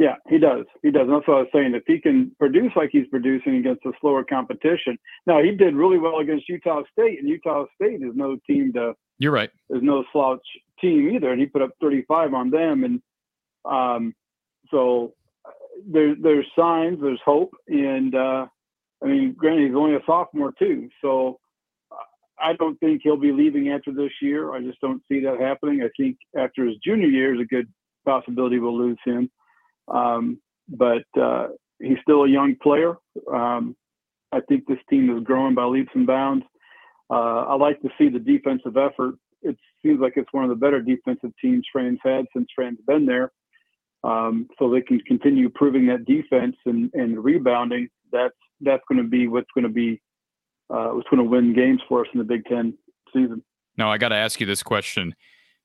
Yeah, 0.00 0.14
he 0.30 0.38
does. 0.38 0.64
He 0.82 0.90
does. 0.90 1.02
And 1.02 1.12
that's 1.12 1.28
what 1.28 1.36
I 1.36 1.40
was 1.40 1.48
saying. 1.52 1.74
If 1.74 1.82
he 1.86 2.00
can 2.00 2.34
produce 2.38 2.72
like 2.74 2.88
he's 2.90 3.06
producing 3.08 3.56
against 3.56 3.84
a 3.84 3.92
slower 4.00 4.24
competition, 4.24 4.98
now 5.26 5.42
he 5.42 5.50
did 5.54 5.74
really 5.74 5.98
well 5.98 6.20
against 6.20 6.48
Utah 6.48 6.80
State, 6.90 7.18
and 7.18 7.28
Utah 7.28 7.66
State 7.74 8.00
is 8.02 8.14
no 8.14 8.38
team 8.46 8.72
to 8.72 8.94
you're 9.18 9.30
right. 9.30 9.50
There's 9.68 9.82
no 9.82 10.02
slouch 10.10 10.40
team 10.80 11.10
either, 11.10 11.30
and 11.30 11.38
he 11.38 11.46
put 11.46 11.60
up 11.60 11.72
35 11.82 12.32
on 12.32 12.48
them, 12.48 12.84
and 12.84 13.02
um, 13.70 14.14
so 14.70 15.12
there's 15.86 16.16
there's 16.22 16.46
signs, 16.58 16.98
there's 17.02 17.20
hope, 17.22 17.52
and 17.68 18.14
uh, 18.14 18.46
I 19.04 19.06
mean, 19.06 19.34
granted, 19.36 19.66
he's 19.66 19.76
only 19.76 19.96
a 19.96 20.00
sophomore 20.06 20.54
too, 20.58 20.88
so 21.02 21.38
I 22.42 22.54
don't 22.54 22.80
think 22.80 23.02
he'll 23.04 23.18
be 23.18 23.32
leaving 23.32 23.68
after 23.68 23.92
this 23.92 24.12
year. 24.22 24.54
I 24.54 24.62
just 24.62 24.80
don't 24.80 25.02
see 25.10 25.20
that 25.20 25.38
happening. 25.38 25.82
I 25.82 25.90
think 25.94 26.16
after 26.34 26.64
his 26.64 26.76
junior 26.82 27.08
year 27.08 27.34
is 27.34 27.40
a 27.42 27.44
good 27.44 27.68
possibility 28.06 28.58
we'll 28.58 28.78
lose 28.78 28.98
him. 29.04 29.30
Um, 29.90 30.40
but 30.68 31.04
uh, 31.20 31.48
he's 31.80 31.98
still 32.02 32.24
a 32.24 32.28
young 32.28 32.56
player. 32.62 32.96
Um, 33.32 33.76
I 34.32 34.40
think 34.48 34.66
this 34.66 34.78
team 34.88 35.16
is 35.16 35.24
growing 35.24 35.54
by 35.54 35.64
leaps 35.64 35.90
and 35.94 36.06
bounds. 36.06 36.44
Uh, 37.10 37.44
I 37.48 37.56
like 37.56 37.80
to 37.82 37.88
see 37.98 38.08
the 38.08 38.20
defensive 38.20 38.76
effort. 38.76 39.16
It 39.42 39.56
seems 39.82 40.00
like 40.00 40.12
it's 40.16 40.32
one 40.32 40.44
of 40.44 40.50
the 40.50 40.56
better 40.56 40.80
defensive 40.80 41.32
teams 41.40 41.66
Fran's 41.72 41.98
had 42.04 42.26
since 42.34 42.46
Fran's 42.54 42.78
been 42.86 43.06
there. 43.06 43.32
Um, 44.04 44.48
so 44.58 44.70
they 44.70 44.80
can 44.80 45.00
continue 45.00 45.50
proving 45.50 45.86
that 45.86 46.04
defense 46.04 46.56
and, 46.64 46.90
and 46.94 47.22
rebounding. 47.22 47.88
That's 48.12 48.34
that's 48.60 48.82
going 48.88 49.02
to 49.02 49.08
be 49.08 49.28
what's 49.28 49.50
going 49.54 49.64
to 49.64 49.70
be 49.70 50.00
uh, 50.70 50.90
what's 50.90 51.08
going 51.08 51.22
to 51.22 51.28
win 51.28 51.54
games 51.54 51.80
for 51.88 52.00
us 52.00 52.06
in 52.12 52.18
the 52.18 52.24
Big 52.24 52.44
Ten 52.46 52.76
season. 53.12 53.42
Now 53.76 53.90
I 53.90 53.98
got 53.98 54.08
to 54.08 54.16
ask 54.16 54.40
you 54.40 54.46
this 54.46 54.62
question: 54.62 55.14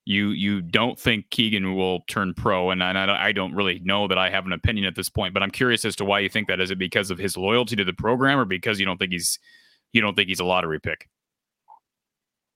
You 0.08 0.30
you 0.30 0.62
don't 0.62 1.00
think 1.00 1.32
Keegan 1.32 1.76
will 1.76 2.02
turn 2.02 2.36
pro, 2.36 2.70
and 2.70 2.84
I, 2.84 3.28
I 3.28 3.32
don't 3.32 3.56
really 3.56 3.80
know 3.84 4.08
that 4.08 4.20
I 4.20 4.30
have 4.30 4.46
an 4.46 4.54
opinion 4.54 4.86
at 4.86 4.96
this 4.96 5.10
point, 5.10 5.34
but 5.34 5.41
I'm 5.41 5.50
curious 5.50 5.84
as 5.84 5.96
to 5.96 6.06
why 6.06 6.20
you 6.20 6.30
think 6.30 6.48
that. 6.48 6.62
Is 6.62 6.70
it 6.70 6.78
because 6.78 7.10
of 7.10 7.18
his 7.18 7.36
loyalty 7.36 7.76
to 7.76 7.84
the 7.84 7.94
program, 7.94 8.38
or 8.38 8.46
because 8.46 8.80
you 8.80 8.86
don't 8.86 8.98
think 8.98 9.12
he's 9.12 9.39
you 9.94 10.02
don't 10.02 10.15
think 10.15 10.30
he's 10.30 10.39
a 10.39 10.46
lottery 10.46 10.80
pick? 10.80 11.10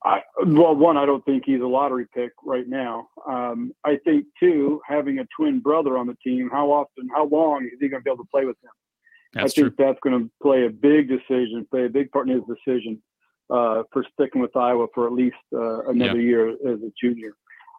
I, 0.06 0.22
well, 0.46 0.76
one, 0.76 0.96
I 0.96 1.06
don't 1.06 1.26
think 1.26 1.44
he's 1.46 1.60
a 1.60 1.68
lottery 1.68 2.08
pick 2.14 2.32
right 2.46 2.68
now. 2.68 3.10
Um, 3.28 3.74
I 3.84 3.98
think 4.06 4.26
two, 4.40 4.80
having 4.88 5.20
a 5.20 5.26
twin 5.36 5.60
brother 5.60 5.98
on 5.98 6.08
the 6.08 6.16
team, 6.24 6.50
how 6.52 6.72
often, 6.72 7.10
how 7.14 7.26
long 7.26 7.66
is 7.66 7.80
he 7.82 7.90
going 7.90 8.00
to 8.00 8.04
be 8.04 8.10
able 8.10 8.24
to 8.24 8.30
play 8.30 8.46
with 8.46 8.56
him? 8.64 8.70
That's 9.34 9.52
I 9.52 9.56
think 9.56 9.76
true. 9.76 9.86
that's 9.86 10.00
going 10.02 10.24
to 10.24 10.32
play 10.42 10.66
a 10.66 10.70
big 10.70 11.10
decision, 11.10 11.68
play 11.70 11.86
a 11.86 11.90
big 11.90 12.12
part 12.12 12.30
in 12.30 12.36
his 12.36 12.44
decision 12.46 13.02
uh, 13.50 13.84
for 13.92 14.06
sticking 14.14 14.42
with 14.42 14.56
Iowa 14.56 14.88
for 14.94 15.08
at 15.08 15.14
least 15.14 15.36
uh, 15.54 15.84
another 15.90 16.20
Yeah. 16.20 16.28
year 16.30 16.50
as 16.50 16.82
a 16.82 16.92
junior. 17.02 17.34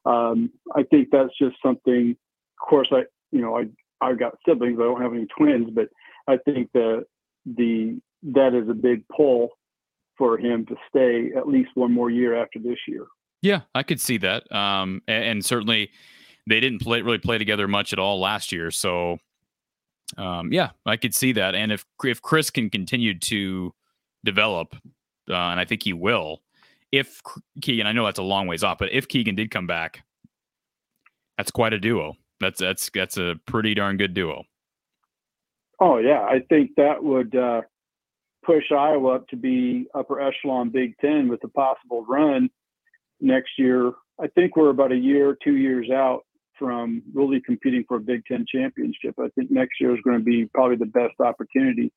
Um, 0.05 0.51
I 0.75 0.83
think 0.85 1.09
that's 1.13 1.37
just 1.39 1.57
something. 1.63 2.17
Of 2.61 2.69
course, 2.69 2.89
I 2.93 3.03
you 3.33 3.41
know 3.41 3.57
I 3.57 3.67
I've 4.01 4.19
got 4.19 4.35
siblings. 4.47 4.79
I 4.81 4.85
don't 4.85 5.01
have 5.03 5.13
any 5.13 5.27
twins, 5.39 5.71
but 5.73 5.89
I 6.27 6.39
think 6.39 6.71
that 6.73 7.05
the 7.45 8.01
that 8.23 8.55
is 8.55 8.69
a 8.69 8.75
big 8.75 9.05
pull 9.15 9.51
for 10.17 10.37
him 10.39 10.67
to 10.67 10.77
stay 10.89 11.31
at 11.37 11.49
least 11.49 11.71
one 11.75 11.93
more 11.93 12.11
year 12.11 12.35
after 12.35 12.59
this 12.59 12.79
year. 12.87 13.07
Yeah, 13.43 13.61
I 13.75 13.83
could 13.83 14.01
see 14.01 14.19
that. 14.19 14.51
Um, 14.55 15.01
and, 15.09 15.25
and 15.25 15.45
certainly 15.45 15.91
they 16.47 16.61
didn't 16.61 16.81
play 16.81 17.01
really 17.03 17.19
play 17.19 17.39
together 17.39 17.67
much 17.69 17.93
at 17.93 17.99
all 17.99 18.21
last 18.21 18.53
year. 18.53 18.71
So, 18.71 19.19
um, 20.19 20.53
yeah, 20.53 20.71
I 20.85 20.97
could 20.97 21.15
see 21.15 21.33
that. 21.33 21.55
And 21.55 21.73
if 21.73 21.85
if 22.05 22.21
Kris 22.21 22.51
can 22.51 22.69
continue 22.71 23.19
to 23.19 23.73
develop, 24.25 24.77
uh, 25.31 25.51
and 25.51 25.61
I 25.61 25.65
think 25.65 25.83
he 25.83 25.93
will, 25.93 26.43
if 26.93 27.21
Keegan, 27.63 27.87
I 27.87 27.93
know 27.93 28.05
that's 28.05 28.19
a 28.19 28.25
long 28.25 28.47
ways 28.47 28.65
off, 28.65 28.79
but 28.79 28.93
if 28.93 29.09
Keegan 29.09 29.37
did 29.37 29.51
come 29.51 29.67
back, 29.67 30.03
that's 31.37 31.51
quite 31.51 31.73
a 31.73 31.79
duo. 31.79 32.17
That's 32.41 32.61
that's 32.61 32.91
that's 32.95 33.17
a 33.17 33.37
pretty 33.47 33.75
darn 33.75 33.97
good 33.97 34.15
duo. 34.15 34.45
Oh 35.81 35.99
yeah, 35.99 36.21
I 36.21 36.41
think 36.49 36.73
that 36.77 37.03
would 37.03 37.35
uh, 37.35 37.63
push 38.45 38.65
Iowa 38.71 39.17
up 39.17 39.29
to 39.29 39.37
be 39.37 39.87
upper 39.95 40.21
echelon 40.21 40.71
Big 40.71 40.95
Ten 41.01 41.29
with 41.29 41.43
a 41.45 41.49
possible 41.49 42.05
run 42.07 42.51
next 43.21 43.53
year. 43.59 43.93
I 44.21 44.27
think 44.29 44.57
we're 44.57 44.71
about 44.71 44.93
a 44.93 44.97
year, 44.97 45.37
two 45.43 45.57
years 45.57 45.91
out 45.91 46.23
from 46.59 47.03
really 47.15 47.41
competing 47.41 47.85
for 47.89 47.97
a 47.97 48.01
Big 48.01 48.23
Ten 48.27 48.45
championship. 48.53 49.15
I 49.19 49.29
think 49.35 49.51
next 49.51 49.81
year 49.81 49.95
is 49.95 50.01
going 50.05 50.19
to 50.19 50.25
be 50.25 50.47
probably 50.53 50.77
the 50.77 50.87
best 50.87 51.15
opportunity. 51.21 51.93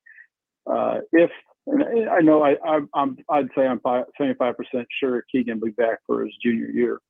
Uh, 0.66 1.00
if 1.12 1.30
I 1.66 2.20
know 2.20 2.42
I, 2.42 2.56
I, 2.64 2.80
I'm, 2.94 3.16
I'd 3.30 3.48
say 3.56 3.66
I'm 3.66 3.80
75% 3.80 4.54
sure 5.00 5.24
Keegan 5.32 5.60
will 5.60 5.68
be 5.68 5.72
back 5.72 6.00
for 6.06 6.22
his 6.22 6.34
junior 6.42 6.66
year, 6.66 7.00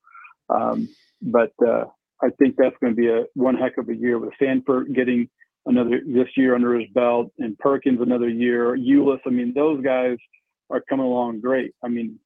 um, 0.49 0.89
but 1.21 1.53
uh, 1.67 1.85
I 2.23 2.31
think 2.39 2.57
that's 2.57 2.77
going 2.81 2.95
to 2.95 2.97
be 2.97 3.09
a 3.09 3.25
one 3.35 3.57
heck 3.57 3.79
of 3.79 3.89
a 3.89 3.97
year 3.97 4.19
with 4.19 4.33
Sandfort 4.41 4.95
getting 4.95 5.29
another 5.67 6.01
this 6.07 6.29
year 6.37 6.55
under 6.55 6.79
his 6.79 6.89
belt 6.95 7.33
and 7.39 7.59
Perkins 7.59 8.01
another 8.01 8.29
year. 8.29 8.77
Ulis, 8.77 9.21
I 9.27 9.31
mean, 9.31 9.53
those 9.55 9.83
guys 9.83 10.19
are 10.71 10.83
coming 10.89 11.07
along 11.07 11.41
great. 11.41 11.75
I 11.83 11.89
mean, 11.89 12.19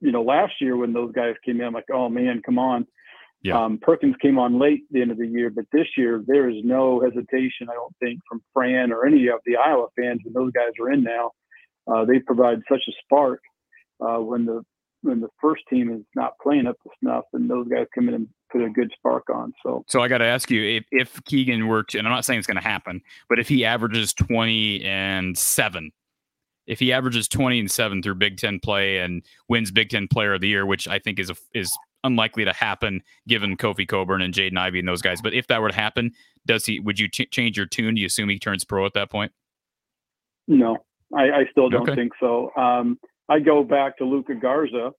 you 0.00 0.12
know, 0.12 0.22
last 0.22 0.54
year 0.60 0.76
when 0.76 0.92
those 0.92 1.12
guys 1.12 1.34
came 1.44 1.60
in, 1.60 1.66
I'm 1.66 1.74
like, 1.74 1.90
oh 1.92 2.08
man, 2.08 2.42
come 2.44 2.58
on. 2.58 2.86
Yeah. 3.42 3.62
Um, 3.62 3.78
Perkins 3.78 4.16
came 4.20 4.38
on 4.38 4.58
late 4.58 4.84
the 4.90 5.02
end 5.02 5.10
of 5.10 5.18
the 5.18 5.26
year, 5.26 5.50
but 5.50 5.66
this 5.72 5.86
year 5.96 6.22
there 6.26 6.48
is 6.48 6.56
no 6.64 7.00
hesitation, 7.00 7.68
I 7.70 7.74
don't 7.74 7.94
think, 8.02 8.20
from 8.28 8.42
Fran 8.52 8.92
or 8.92 9.06
any 9.06 9.28
of 9.28 9.40
the 9.44 9.56
Iowa 9.56 9.86
fans 9.96 10.20
when 10.24 10.32
those 10.32 10.52
guys 10.52 10.72
are 10.80 10.90
in 10.90 11.02
now. 11.02 11.32
Uh, 11.86 12.04
they 12.04 12.18
provide 12.18 12.58
such 12.68 12.82
a 12.88 12.92
spark 13.04 13.40
uh, 14.00 14.18
when 14.18 14.44
the 14.44 14.62
when 15.02 15.20
the 15.20 15.28
first 15.40 15.62
team 15.70 15.90
is 15.90 16.02
not 16.14 16.32
playing 16.42 16.66
up 16.66 16.76
to 16.82 16.90
snuff, 17.00 17.24
and 17.32 17.48
those 17.48 17.68
guys 17.68 17.86
come 17.94 18.08
in 18.08 18.14
and 18.14 18.28
put 18.50 18.62
a 18.62 18.70
good 18.70 18.90
spark 18.96 19.24
on. 19.32 19.52
So, 19.62 19.84
So 19.88 20.00
I 20.00 20.08
got 20.08 20.18
to 20.18 20.24
ask 20.24 20.50
you 20.50 20.78
if, 20.78 20.84
if 20.90 21.24
Keegan 21.24 21.68
were 21.68 21.84
to, 21.84 21.98
and 21.98 22.06
I'm 22.06 22.12
not 22.12 22.24
saying 22.24 22.38
it's 22.38 22.46
going 22.46 22.56
to 22.56 22.62
happen, 22.62 23.00
but 23.28 23.38
if 23.38 23.48
he 23.48 23.64
averages 23.64 24.12
20 24.14 24.84
and 24.84 25.36
seven, 25.38 25.92
if 26.66 26.80
he 26.80 26.92
averages 26.92 27.28
20 27.28 27.60
and 27.60 27.70
seven 27.70 28.02
through 28.02 28.16
Big 28.16 28.38
Ten 28.38 28.58
play 28.58 28.98
and 28.98 29.22
wins 29.48 29.70
Big 29.70 29.90
Ten 29.90 30.08
Player 30.08 30.34
of 30.34 30.40
the 30.40 30.48
Year, 30.48 30.66
which 30.66 30.88
I 30.88 30.98
think 30.98 31.20
is 31.20 31.30
a, 31.30 31.36
is 31.54 31.76
unlikely 32.02 32.44
to 32.44 32.52
happen 32.52 33.02
given 33.28 33.56
Kofi 33.56 33.86
Cockburn 33.86 34.22
and 34.22 34.34
Jaden 34.34 34.58
Ivey 34.58 34.80
and 34.80 34.88
those 34.88 35.02
guys. 35.02 35.20
But 35.20 35.34
if 35.34 35.46
that 35.48 35.60
were 35.60 35.70
to 35.70 35.74
happen, 35.74 36.12
does 36.46 36.66
he? 36.66 36.80
Would 36.80 36.98
you 36.98 37.08
ch- 37.08 37.30
change 37.30 37.56
your 37.56 37.66
tune? 37.66 37.94
Do 37.94 38.00
you 38.00 38.06
assume 38.06 38.28
he 38.28 38.38
turns 38.38 38.64
pro 38.64 38.86
at 38.86 38.94
that 38.94 39.10
point? 39.10 39.32
no, 40.48 40.78
I, 41.14 41.22
I 41.30 41.44
still 41.50 41.68
don't 41.68 41.82
Okay. 41.82 41.94
think 41.94 42.12
so. 42.20 42.50
Um, 42.56 42.98
I 43.28 43.40
go 43.40 43.62
back 43.64 43.98
to 43.98 44.04
Luka 44.04 44.34
Garza. 44.34 44.92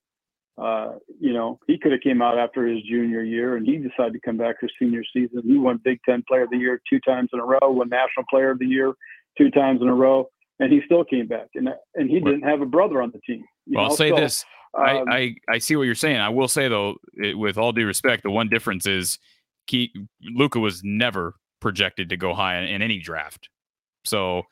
Uh, 0.56 0.94
you 1.20 1.32
know, 1.32 1.58
he 1.66 1.78
could 1.78 1.92
have 1.92 2.00
came 2.00 2.20
out 2.20 2.36
after 2.36 2.66
his 2.66 2.82
junior 2.82 3.22
year, 3.22 3.56
and 3.56 3.64
he 3.66 3.76
decided 3.76 4.12
to 4.12 4.20
come 4.24 4.36
back 4.36 4.56
for 4.58 4.68
senior 4.78 5.02
season. 5.12 5.42
He 5.44 5.56
won 5.56 5.80
Big 5.84 6.00
Ten 6.04 6.24
Player 6.26 6.42
of 6.44 6.50
the 6.50 6.56
Year 6.56 6.80
two 6.90 6.98
times 7.00 7.30
in 7.32 7.38
a 7.38 7.44
row, 7.44 7.58
won 7.62 7.88
National 7.88 8.24
Player 8.28 8.50
of 8.50 8.58
the 8.58 8.66
Year 8.66 8.92
two 9.36 9.50
times 9.50 9.80
in 9.82 9.88
a 9.88 9.94
row, 9.94 10.28
and 10.58 10.72
he 10.72 10.80
still 10.84 11.04
came 11.04 11.28
back. 11.28 11.46
And 11.54 11.68
and 11.94 12.10
he 12.10 12.18
didn't 12.18 12.42
have 12.42 12.60
a 12.60 12.66
brother 12.66 13.00
on 13.00 13.12
the 13.12 13.20
team. 13.20 13.44
Well, 13.68 13.84
I'll 13.84 13.96
say 13.96 14.10
So, 14.10 14.16
this. 14.16 14.44
um, 14.76 14.84
I, 15.08 15.16
I 15.16 15.34
I 15.48 15.58
see 15.58 15.76
what 15.76 15.84
you're 15.84 15.94
saying. 15.94 16.18
I 16.18 16.28
will 16.28 16.48
say 16.48 16.66
though, 16.68 16.96
it, 17.14 17.38
with 17.38 17.56
all 17.56 17.72
due 17.72 17.86
respect, 17.86 18.24
the 18.24 18.30
one 18.30 18.48
difference 18.48 18.84
is 18.86 19.18
Luca 20.22 20.58
was 20.58 20.82
never 20.82 21.34
projected 21.60 22.08
to 22.08 22.16
go 22.16 22.34
high 22.34 22.58
in, 22.58 22.64
in 22.64 22.82
any 22.82 22.98
draft. 22.98 23.48
So 24.04 24.42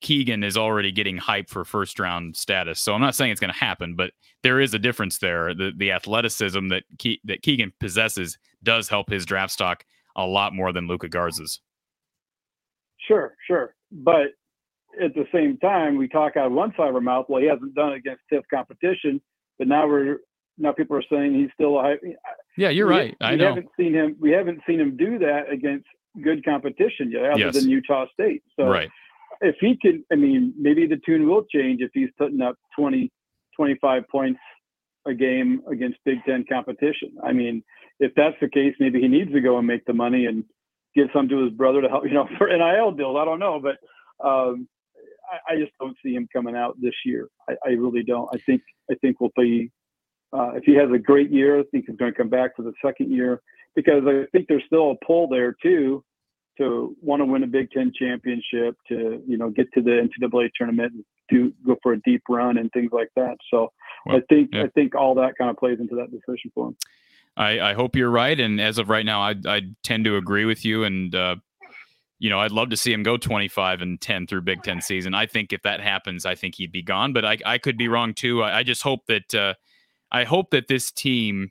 Keegan 0.00 0.44
is 0.44 0.56
already 0.56 0.92
getting 0.92 1.16
hype 1.16 1.48
for 1.48 1.64
first 1.64 1.98
round 1.98 2.36
status. 2.36 2.80
So 2.80 2.94
I'm 2.94 3.00
not 3.00 3.14
saying 3.14 3.30
it's 3.32 3.40
going 3.40 3.52
to 3.52 3.58
happen, 3.58 3.94
but 3.96 4.10
there 4.42 4.60
is 4.60 4.74
a 4.74 4.78
difference 4.78 5.18
there. 5.18 5.54
The 5.54 5.72
the 5.76 5.92
athleticism 5.92 6.68
that 6.68 6.82
Ke- 7.00 7.20
that 7.24 7.42
Keegan 7.42 7.72
possesses 7.80 8.38
does 8.62 8.88
help 8.88 9.08
his 9.10 9.24
draft 9.24 9.52
stock 9.52 9.84
a 10.16 10.26
lot 10.26 10.52
more 10.54 10.72
than 10.72 10.86
Luka 10.86 11.08
Garza's. 11.08 11.60
Sure, 13.08 13.34
sure. 13.46 13.74
But 13.92 14.28
at 15.02 15.14
the 15.14 15.26
same 15.32 15.58
time, 15.58 15.96
we 15.96 16.08
talk 16.08 16.36
out 16.36 16.46
of 16.46 16.52
one 16.52 16.72
side 16.76 16.88
of 16.88 16.94
our 16.94 17.00
mouth. 17.00 17.26
Well, 17.28 17.40
he 17.42 17.48
hasn't 17.48 17.74
done 17.74 17.92
it 17.92 17.96
against 17.96 18.22
stiff 18.26 18.44
competition, 18.52 19.20
but 19.58 19.68
now 19.68 19.86
we're 19.86 20.18
now 20.56 20.72
people 20.72 20.96
are 20.96 21.02
saying 21.10 21.34
he's 21.34 21.50
still 21.54 21.78
a 21.78 21.82
high. 21.82 21.94
Yeah, 22.56 22.68
you're 22.68 22.86
we, 22.86 22.92
right. 22.94 23.16
I 23.20 23.32
we 23.32 23.36
know. 23.38 23.48
haven't 23.48 23.68
seen 23.78 23.92
him. 23.94 24.16
We 24.20 24.30
haven't 24.30 24.60
seen 24.66 24.80
him 24.80 24.96
do 24.96 25.18
that 25.18 25.50
against 25.50 25.86
good 26.22 26.44
competition 26.44 27.10
yet, 27.10 27.24
other 27.30 27.38
Yes. 27.40 27.54
than 27.56 27.68
Utah 27.68 28.06
State. 28.12 28.42
So 28.56 28.66
Right. 28.66 28.88
If 29.44 29.56
he 29.60 29.76
can, 29.76 30.04
I 30.12 30.16
mean, 30.16 30.54
maybe 30.58 30.86
the 30.86 31.00
tune 31.04 31.28
will 31.28 31.44
change 31.44 31.80
if 31.80 31.90
he's 31.92 32.10
putting 32.18 32.40
up 32.40 32.56
20, 32.76 33.10
25 33.56 34.08
points 34.08 34.40
a 35.06 35.14
game 35.14 35.62
against 35.70 35.98
Big 36.04 36.18
Ten 36.26 36.44
competition. 36.48 37.12
I 37.22 37.32
mean, 37.32 37.62
if 38.00 38.12
that's 38.16 38.36
the 38.40 38.48
case, 38.48 38.74
maybe 38.80 39.00
he 39.00 39.08
needs 39.08 39.32
to 39.32 39.40
go 39.40 39.58
and 39.58 39.66
make 39.66 39.84
the 39.84 39.92
money 39.92 40.26
and 40.26 40.44
give 40.94 41.08
some 41.12 41.28
to 41.28 41.44
his 41.44 41.52
brother 41.52 41.82
to 41.82 41.88
help, 41.88 42.04
you 42.04 42.14
know, 42.14 42.28
for 42.38 42.48
NIL 42.48 42.92
deals. 42.92 43.16
I 43.18 43.24
don't 43.24 43.38
know, 43.38 43.60
but 43.60 43.76
um, 44.26 44.68
I, 45.30 45.54
I 45.54 45.56
just 45.58 45.72
don't 45.78 45.96
see 46.02 46.14
him 46.14 46.28
coming 46.32 46.56
out 46.56 46.80
this 46.80 46.94
year. 47.04 47.28
I, 47.48 47.54
I 47.66 47.68
really 47.70 48.02
don't. 48.02 48.28
I 48.32 48.38
think 48.38 48.62
I 48.90 48.94
think 48.96 49.20
we'll 49.20 49.30
be 49.36 49.70
uh, 50.32 50.52
if 50.54 50.64
he 50.64 50.74
has 50.74 50.90
a 50.92 50.98
great 50.98 51.30
year, 51.30 51.60
I 51.60 51.64
think 51.70 51.84
he's 51.86 51.96
going 51.96 52.12
to 52.12 52.16
come 52.16 52.28
back 52.28 52.56
for 52.56 52.62
the 52.62 52.72
second 52.84 53.12
year 53.12 53.40
because 53.76 54.02
I 54.06 54.24
think 54.32 54.48
there's 54.48 54.64
still 54.66 54.92
a 54.92 55.04
pull 55.04 55.28
there 55.28 55.54
too 55.62 56.04
to 56.58 56.96
want 57.00 57.20
to 57.20 57.26
win 57.26 57.42
a 57.42 57.46
Big 57.46 57.70
Ten 57.70 57.92
championship, 57.98 58.76
to 58.88 59.22
you 59.26 59.36
know 59.36 59.50
get 59.50 59.72
to 59.74 59.82
the 59.82 60.08
NCAA 60.08 60.50
tournament, 60.56 60.92
and 60.92 61.04
do 61.28 61.52
go 61.66 61.76
for 61.82 61.92
a 61.92 62.00
deep 62.02 62.22
run 62.28 62.58
and 62.58 62.70
things 62.72 62.90
like 62.92 63.10
that. 63.16 63.36
So 63.50 63.72
Well, 64.06 64.16
I 64.16 64.20
think 64.28 64.50
yeah. 64.52 64.64
I 64.64 64.68
think 64.68 64.94
all 64.94 65.14
that 65.16 65.36
kind 65.38 65.50
of 65.50 65.56
plays 65.56 65.78
into 65.80 65.94
that 65.96 66.10
decision 66.10 66.50
for 66.54 66.68
him. 66.68 66.76
I, 67.36 67.60
I 67.60 67.74
hope 67.74 67.96
you're 67.96 68.10
right. 68.10 68.38
And 68.38 68.60
as 68.60 68.78
of 68.78 68.88
right 68.88 69.04
now, 69.04 69.20
I, 69.20 69.34
I 69.46 69.62
tend 69.82 70.04
to 70.04 70.16
agree 70.16 70.44
with 70.44 70.64
you. 70.64 70.84
And, 70.84 71.14
uh, 71.14 71.36
you 72.18 72.30
know, 72.30 72.38
I'd 72.38 72.52
love 72.52 72.70
to 72.70 72.76
see 72.76 72.92
him 72.92 73.02
go 73.02 73.16
25 73.16 73.82
and 73.82 74.00
10 74.00 74.26
through 74.26 74.42
Big 74.42 74.62
Ten 74.62 74.80
season. 74.80 75.14
I 75.14 75.26
think 75.26 75.52
if 75.52 75.62
that 75.62 75.80
happens, 75.80 76.24
I 76.24 76.34
think 76.34 76.54
he'd 76.54 76.72
be 76.72 76.82
gone. 76.82 77.12
But 77.12 77.24
I, 77.24 77.38
I 77.44 77.58
could 77.58 77.76
be 77.76 77.88
wrong 77.88 78.14
too. 78.14 78.42
I, 78.42 78.58
I 78.58 78.62
just 78.62 78.82
hope 78.82 79.06
that 79.06 79.34
uh, 79.34 79.54
I 80.12 80.24
hope 80.24 80.50
that 80.50 80.68
this 80.68 80.92
team 80.92 81.50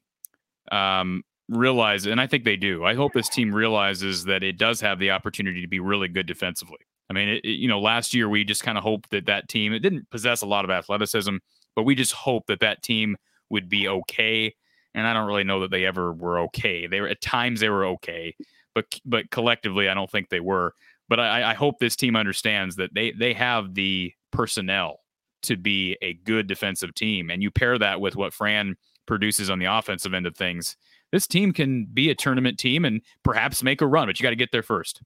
um, 0.72 1.24
realizes, 1.58 2.08
and 2.08 2.20
I 2.22 2.28
think 2.28 2.44
they 2.44 2.56
do. 2.58 2.84
I 2.84 2.96
hope 2.96 3.14
this 3.14 3.30
team 3.30 3.54
realizes 3.54 4.26
that 4.26 4.44
it 4.44 4.58
does 4.58 4.82
have 4.82 5.00
the 5.00 5.12
opportunity 5.12 5.62
to 5.62 5.68
be 5.68 5.80
really 5.80 6.08
good 6.08 6.26
defensively. 6.26 6.78
I 7.10 7.14
mean, 7.14 7.30
it, 7.30 7.46
it- 7.46 7.60
you 7.60 7.68
know, 7.68 7.80
last 7.80 8.14
year 8.14 8.30
we 8.30 8.44
just 8.44 8.64
kind 8.64 8.78
of 8.78 8.84
hoped 8.84 9.10
that 9.12 9.26
that 9.28 9.50
team 9.50 9.74
it 9.74 9.80
didn't 9.80 10.10
possess 10.10 10.42
a 10.42 10.46
lot 10.48 10.66
of 10.66 10.72
athleticism, 10.72 11.38
but 11.76 11.84
we 11.84 11.96
just 11.96 12.14
hope 12.14 12.46
that 12.48 12.60
that 12.62 12.82
team 12.84 13.18
would 13.50 13.70
be 13.70 13.88
okay. 13.88 14.54
And 14.96 15.08
I 15.08 15.14
don't 15.14 15.28
really 15.28 15.44
know 15.44 15.62
that 15.62 15.72
they 15.72 15.86
ever 15.86 16.14
were 16.14 16.40
okay. 16.42 16.88
They 16.88 17.02
were 17.02 17.08
at 17.08 17.22
times 17.22 17.60
they 17.60 17.70
were 17.70 17.86
okay, 17.86 18.36
but 18.76 18.86
but 19.06 19.30
collectively, 19.32 19.90
I 19.90 19.94
don't 19.94 20.10
think 20.10 20.30
they 20.30 20.40
were. 20.40 20.74
But 21.10 21.20
I, 21.20 21.52
I 21.52 21.54
hope 21.54 21.80
this 21.80 21.96
team 21.96 22.16
understands 22.16 22.76
that 22.78 22.94
they 22.94 23.12
they 23.12 23.34
have 23.34 23.74
the 23.74 24.14
personnel 24.32 25.00
to 25.44 25.58
be 25.58 25.98
a 26.02 26.14
good 26.14 26.48
defensive 26.48 26.94
team, 26.96 27.30
and 27.30 27.42
you 27.44 27.52
pair 27.52 27.78
that 27.78 28.00
with 28.00 28.16
what 28.16 28.34
Fran 28.34 28.76
produces 29.06 29.50
on 29.50 29.60
the 29.60 29.66
offensive 29.66 30.14
end 30.14 30.26
of 30.26 30.36
things. 30.38 30.76
This 31.14 31.28
team 31.28 31.54
can 31.54 31.86
be 31.86 32.10
a 32.10 32.16
tournament 32.16 32.58
team 32.58 32.84
and 32.84 33.02
perhaps 33.24 33.62
make 33.62 33.82
a 33.82 33.88
run, 33.88 34.08
but 34.08 34.20
you 34.20 34.24
got 34.24 34.32
to 34.32 34.36
get 34.36 34.52
there 34.52 34.64
first. 34.64 35.04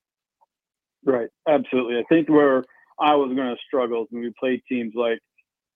Right, 1.06 1.28
absolutely. 1.50 1.98
I 1.98 2.04
think 2.08 2.30
where 2.30 2.64
I 2.98 3.14
was 3.16 3.36
going 3.36 3.50
to 3.54 3.58
struggle 3.68 4.08
when 4.10 4.24
we 4.24 4.34
played 4.40 4.62
teams 4.70 4.94
like 4.96 5.20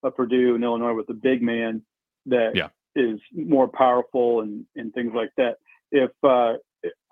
a 0.03 0.09
Purdue 0.09 0.55
and 0.55 0.63
Illinois 0.63 0.93
with 0.93 1.09
a 1.09 1.13
big 1.13 1.41
man 1.41 1.81
that 2.27 2.51
yeah. 2.55 2.69
is 2.95 3.19
more 3.35 3.67
powerful 3.67 4.39
and, 4.39 4.65
and 4.77 4.93
things 4.93 5.11
like 5.13 5.31
that. 5.35 5.57
If 5.91 6.11
uh, 6.23 6.53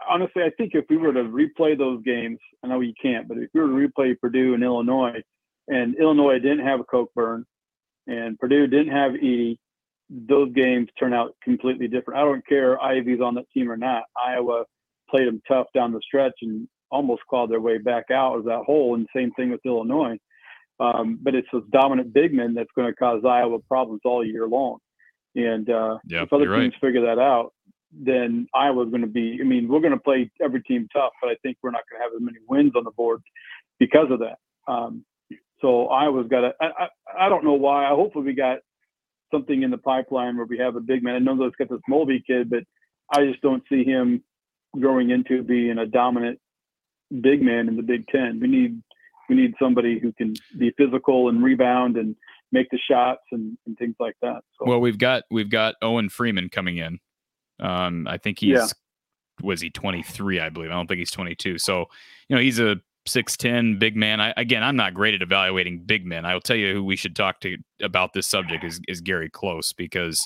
honestly, 0.09 0.43
I 0.43 0.51
think 0.57 0.71
if 0.73 0.85
we 0.89 0.95
were 0.95 1.11
to 1.11 1.23
replay 1.23 1.77
those 1.77 2.01
games, 2.03 2.39
I 2.63 2.67
know 2.67 2.79
you 2.79 2.93
can't, 3.01 3.27
but 3.27 3.37
if 3.37 3.49
we 3.53 3.59
were 3.59 3.67
to 3.67 3.87
replay 3.89 4.17
Purdue 4.17 4.53
and 4.53 4.63
Illinois, 4.63 5.21
and 5.67 5.93
Illinois 5.95 6.39
didn't 6.39 6.65
have 6.65 6.79
a 6.79 6.85
Cockburn, 6.85 7.45
and 8.07 8.39
Purdue 8.39 8.67
didn't 8.67 8.93
have 8.93 9.11
Edey, 9.11 9.57
those 10.09 10.51
games 10.53 10.89
turn 10.99 11.13
out 11.13 11.35
completely 11.43 11.87
different. 11.87 12.19
I 12.19 12.23
don't 12.23 12.45
care 12.47 12.81
Ivy's 12.81 13.21
on 13.21 13.35
that 13.35 13.49
team 13.53 13.71
or 13.71 13.77
not. 13.77 14.03
Iowa 14.21 14.65
played 15.09 15.27
them 15.27 15.41
tough 15.47 15.67
down 15.73 15.91
the 15.91 16.01
stretch 16.03 16.33
and 16.41 16.67
almost 16.91 17.21
clawed 17.29 17.51
their 17.51 17.61
way 17.61 17.77
back 17.77 18.05
out 18.11 18.37
of 18.37 18.45
that 18.45 18.63
hole. 18.65 18.95
And 18.95 19.07
same 19.15 19.31
thing 19.33 19.51
with 19.51 19.61
Illinois. 19.65 20.17
Um, 20.79 21.19
but 21.21 21.35
it's 21.35 21.47
those 21.51 21.63
dominant 21.71 22.13
big 22.13 22.33
men 22.33 22.53
that's 22.53 22.69
going 22.75 22.87
to 22.87 22.95
cause 22.95 23.23
Iowa 23.25 23.59
problems 23.67 24.01
all 24.05 24.25
year 24.25 24.47
long. 24.47 24.77
And 25.35 25.69
uh, 25.69 25.97
yep, 26.07 26.23
if 26.23 26.33
other 26.33 26.45
teams 26.45 26.73
right. 26.73 26.81
figure 26.81 27.05
that 27.05 27.19
out, 27.19 27.53
then 27.91 28.47
Iowa's 28.53 28.89
going 28.89 29.01
to 29.01 29.07
be. 29.07 29.39
I 29.41 29.43
mean, 29.43 29.67
we're 29.67 29.81
going 29.81 29.93
to 29.93 29.99
play 29.99 30.31
every 30.41 30.61
team 30.63 30.87
tough, 30.93 31.11
but 31.21 31.29
I 31.29 31.35
think 31.43 31.57
we're 31.61 31.71
not 31.71 31.83
going 31.89 31.99
to 31.99 32.03
have 32.03 32.13
as 32.15 32.21
many 32.21 32.37
wins 32.47 32.73
on 32.75 32.83
the 32.83 32.91
board 32.91 33.21
because 33.77 34.07
of 34.09 34.19
that. 34.19 34.37
Um, 34.71 35.05
so 35.61 35.87
Iowa's 35.87 36.27
got 36.27 36.41
to. 36.41 36.53
I 36.61 36.87
I 37.17 37.29
don't 37.29 37.43
know 37.43 37.53
why. 37.53 37.85
I 37.85 37.89
hopefully 37.89 38.25
we 38.25 38.33
got 38.33 38.59
something 39.31 39.63
in 39.63 39.71
the 39.71 39.77
pipeline 39.77 40.37
where 40.37 40.45
we 40.45 40.57
have 40.59 40.75
a 40.75 40.81
big 40.81 41.03
man. 41.03 41.15
I 41.15 41.19
know 41.19 41.37
they've 41.37 41.57
got 41.57 41.69
this 41.69 41.81
Mulvey 41.87 42.23
kid, 42.25 42.49
but 42.49 42.63
I 43.11 43.25
just 43.25 43.41
don't 43.41 43.63
see 43.69 43.83
him 43.83 44.23
growing 44.79 45.09
into 45.09 45.43
being 45.43 45.77
a 45.77 45.85
dominant 45.85 46.39
big 47.21 47.41
man 47.41 47.67
in 47.67 47.75
the 47.75 47.83
Big 47.83 48.07
Ten. 48.07 48.39
We 48.39 48.47
need 48.47 48.81
we 49.29 49.35
need 49.35 49.53
somebody 49.61 49.99
who 49.99 50.11
can 50.13 50.33
be 50.57 50.71
physical 50.77 51.29
and 51.29 51.43
rebound 51.43 51.97
and 51.97 52.15
make 52.51 52.67
the 52.71 52.79
shots 52.79 53.21
and, 53.31 53.57
and 53.67 53.77
things 53.77 53.95
like 53.99 54.15
that. 54.23 54.41
So. 54.57 54.65
Well, 54.65 54.79
we've 54.79 54.97
got 54.97 55.23
we've 55.29 55.51
got 55.51 55.75
Owen 55.81 56.09
Freeman 56.09 56.49
coming 56.49 56.77
in. 56.77 56.99
Um, 57.59 58.07
I 58.07 58.17
think 58.17 58.39
he's 58.39 58.57
Yeah. 58.57 58.65
was 59.41 59.61
he 59.61 59.69
23, 59.69 60.39
I 60.39 60.49
believe. 60.49 60.71
I 60.71 60.73
don't 60.73 60.87
think 60.87 60.99
he's 60.99 61.11
22. 61.11 61.57
So, 61.59 61.85
you 62.27 62.35
know, 62.35 62.41
he's 62.41 62.59
a 62.59 62.77
6'10 63.09 63.79
big 63.79 63.95
man. 63.95 64.19
I, 64.21 64.33
again, 64.37 64.63
I'm 64.63 64.75
not 64.75 64.93
great 64.93 65.13
at 65.13 65.21
evaluating 65.21 65.79
big 65.85 66.05
men. 66.05 66.25
I 66.25 66.33
will 66.33 66.41
tell 66.41 66.55
you 66.55 66.73
who 66.73 66.83
we 66.83 66.95
should 66.95 67.15
talk 67.15 67.39
to 67.41 67.57
about 67.81 68.13
this 68.13 68.27
subject 68.27 68.63
is, 68.63 68.79
is 68.87 69.01
Gary 69.01 69.29
Close 69.29 69.73
because 69.73 70.19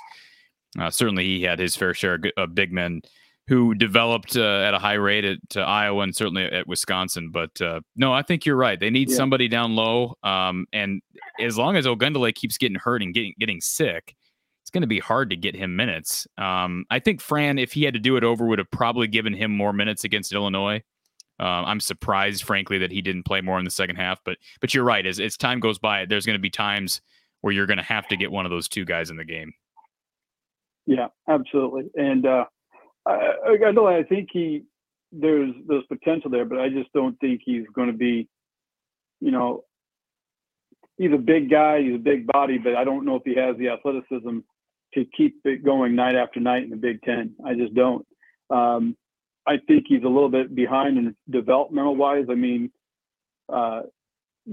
uh, 0.79 0.89
certainly 0.89 1.23
he 1.25 1.43
had 1.43 1.59
his 1.59 1.75
fair 1.75 1.93
share 1.93 2.19
of 2.37 2.55
big 2.55 2.71
men 2.71 3.01
who 3.47 3.75
developed 3.75 4.37
uh, 4.37 4.59
at 4.61 4.73
a 4.73 4.79
high 4.79 4.93
rate 4.93 5.25
at 5.25 5.37
uh, 5.57 5.61
Iowa 5.61 6.03
and 6.03 6.15
certainly 6.15 6.45
at 6.45 6.65
Wisconsin. 6.65 7.29
But 7.29 7.59
uh, 7.61 7.81
no, 7.95 8.13
I 8.13 8.21
think 8.21 8.45
you're 8.45 8.55
right. 8.55 8.79
They 8.79 8.89
need 8.89 9.09
Yeah. 9.09 9.17
somebody 9.17 9.47
down 9.49 9.75
low. 9.75 10.15
Um, 10.23 10.65
and 10.71 11.01
as 11.41 11.57
long 11.57 11.75
as 11.75 11.85
Ogundele 11.85 12.33
keeps 12.33 12.57
getting 12.57 12.77
hurt 12.79 13.01
and 13.03 13.13
getting 13.13 13.33
getting 13.39 13.59
sick, 13.59 14.15
it's 14.61 14.69
going 14.71 14.81
to 14.81 14.87
be 14.87 14.99
hard 14.99 15.29
to 15.31 15.35
get 15.35 15.57
him 15.57 15.75
minutes. 15.75 16.25
Um, 16.37 16.85
I 16.89 16.99
think 16.99 17.19
Fran, 17.19 17.57
if 17.59 17.73
he 17.73 17.83
had 17.83 17.93
to 17.95 17.99
do 17.99 18.15
it 18.15 18.23
over, 18.23 18.45
would 18.45 18.59
have 18.59 18.71
probably 18.71 19.07
given 19.07 19.33
him 19.33 19.51
more 19.51 19.73
minutes 19.73 20.05
against 20.05 20.31
Illinois. 20.31 20.81
Um, 21.39 21.65
I'm 21.65 21.79
surprised, 21.79 22.43
frankly, 22.43 22.77
that 22.77 22.91
he 22.91 23.01
didn't 23.01 23.23
play 23.23 23.41
more 23.41 23.59
in 23.59 23.65
the 23.65 23.71
second 23.71 23.95
half. 23.95 24.19
But 24.23 24.37
but 24.61 24.73
you're 24.73 24.83
right. 24.83 25.05
As 25.05 25.19
as 25.19 25.37
time 25.37 25.59
goes 25.59 25.79
by, 25.79 26.05
there's 26.05 26.25
going 26.25 26.37
to 26.37 26.41
be 26.41 26.49
times 26.49 27.01
where 27.41 27.53
you're 27.53 27.65
going 27.65 27.77
to 27.77 27.83
have 27.83 28.07
to 28.07 28.17
get 28.17 28.31
one 28.31 28.45
of 28.45 28.51
those 28.51 28.67
two 28.67 28.85
guys 28.85 29.09
in 29.09 29.17
the 29.17 29.25
game. 29.25 29.53
Yeah, 30.85 31.07
absolutely. 31.27 31.89
And 31.95 32.25
uh, 32.25 32.45
I, 33.05 33.33
I 33.67 33.71
know 33.71 33.87
I 33.87 34.03
think 34.03 34.29
he 34.31 34.63
there's 35.11 35.53
there's 35.67 35.85
potential 35.87 36.29
there, 36.29 36.45
but 36.45 36.59
I 36.59 36.69
just 36.69 36.91
don't 36.93 37.19
think 37.19 37.41
he's 37.43 37.65
going 37.73 37.87
to 37.87 37.97
be, 37.97 38.27
you 39.21 39.31
know, 39.31 39.63
he's 40.97 41.13
a 41.13 41.17
big 41.17 41.49
guy, 41.49 41.81
he's 41.81 41.95
a 41.95 41.99
big 41.99 42.27
body, 42.27 42.57
but 42.57 42.75
I 42.75 42.83
don't 42.83 43.05
know 43.05 43.15
if 43.15 43.23
he 43.25 43.35
has 43.35 43.57
the 43.57 43.69
athleticism 43.69 44.39
to 44.93 45.05
keep 45.17 45.37
it 45.45 45.63
going 45.63 45.95
night 45.95 46.15
after 46.15 46.39
night 46.39 46.63
in 46.63 46.69
the 46.69 46.75
Big 46.75 47.01
Ten. 47.01 47.33
I 47.45 47.55
just 47.55 47.73
don't. 47.73 48.05
Um, 48.49 48.95
I 49.45 49.57
think 49.67 49.85
he's 49.87 50.03
a 50.03 50.07
little 50.07 50.29
bit 50.29 50.55
behind 50.55 50.97
in 50.97 51.15
developmental 51.29 51.95
wise. 51.95 52.25
I 52.29 52.35
mean, 52.35 52.71
uh, 53.51 53.81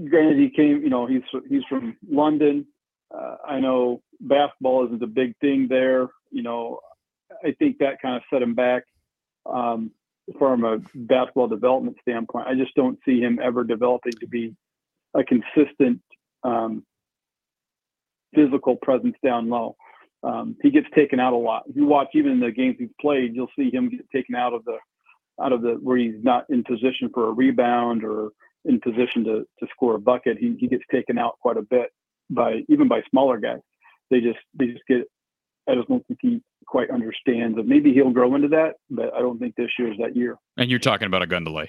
granted, 0.09 0.37
he 0.37 0.49
came, 0.49 0.81
you 0.81 0.89
know, 0.89 1.05
he's 1.05 1.21
he's 1.49 1.63
from 1.69 1.97
London. 2.09 2.65
Uh, 3.13 3.37
I 3.45 3.59
know 3.59 4.01
basketball 4.19 4.85
isn't 4.85 5.03
a 5.03 5.07
big 5.07 5.37
thing 5.39 5.67
there. 5.69 6.07
You 6.29 6.43
know, 6.43 6.79
I 7.43 7.51
think 7.59 7.77
that 7.79 8.01
kind 8.01 8.15
of 8.15 8.23
set 8.31 8.41
him 8.41 8.55
back 8.55 8.83
um, 9.45 9.91
from 10.37 10.63
a 10.63 10.79
basketball 10.93 11.47
development 11.47 11.97
standpoint. 12.01 12.47
I 12.47 12.55
just 12.55 12.75
don't 12.75 12.99
see 13.05 13.19
him 13.19 13.39
ever 13.41 13.63
developing 13.63 14.13
to 14.19 14.27
be 14.27 14.55
a 15.13 15.23
consistent 15.23 16.01
um, 16.43 16.85
physical 18.33 18.77
presence 18.77 19.15
down 19.23 19.49
low. 19.49 19.75
Um, 20.23 20.55
he 20.61 20.69
gets 20.69 20.87
taken 20.93 21.19
out 21.19 21.33
a 21.33 21.37
lot. 21.37 21.63
If 21.67 21.75
you 21.75 21.85
watch 21.85 22.09
even 22.13 22.39
the 22.39 22.51
games 22.51 22.75
he's 22.77 22.89
played, 22.99 23.35
you'll 23.35 23.49
see 23.57 23.71
him 23.71 23.89
get 23.89 24.09
taken 24.11 24.35
out 24.35 24.53
of 24.53 24.63
the 24.65 24.77
out 25.41 25.53
of 25.53 25.61
the 25.61 25.79
where 25.81 25.97
he's 25.97 26.21
not 26.21 26.45
in 26.49 26.63
position 26.63 27.09
for 27.13 27.27
a 27.27 27.31
rebound 27.31 28.03
or 28.03 28.29
in 28.65 28.79
position 28.79 29.23
to 29.25 29.45
to 29.59 29.67
score 29.71 29.95
a 29.95 29.99
bucket. 29.99 30.37
He 30.37 30.55
he 30.59 30.67
gets 30.67 30.83
taken 30.91 31.17
out 31.17 31.39
quite 31.41 31.57
a 31.57 31.63
bit 31.63 31.89
by 32.29 32.61
even 32.69 32.87
by 32.87 33.01
smaller 33.09 33.37
guys. 33.37 33.59
They 34.09 34.21
just 34.21 34.39
they 34.53 34.67
just 34.67 34.83
get. 34.87 35.03
I 35.69 35.75
just 35.75 35.87
don't 35.87 36.05
think 36.07 36.19
he 36.21 36.41
quite 36.65 36.89
understands. 36.89 37.57
And 37.57 37.67
maybe 37.67 37.93
he'll 37.93 38.11
grow 38.11 38.33
into 38.35 38.47
that, 38.49 38.75
but 38.89 39.13
I 39.13 39.19
don't 39.19 39.39
think 39.39 39.55
this 39.55 39.69
year 39.77 39.91
is 39.91 39.97
that 39.99 40.15
year. 40.15 40.37
And 40.57 40.69
you're 40.69 40.79
talking 40.79 41.05
about 41.05 41.27
Ogundele, 41.27 41.67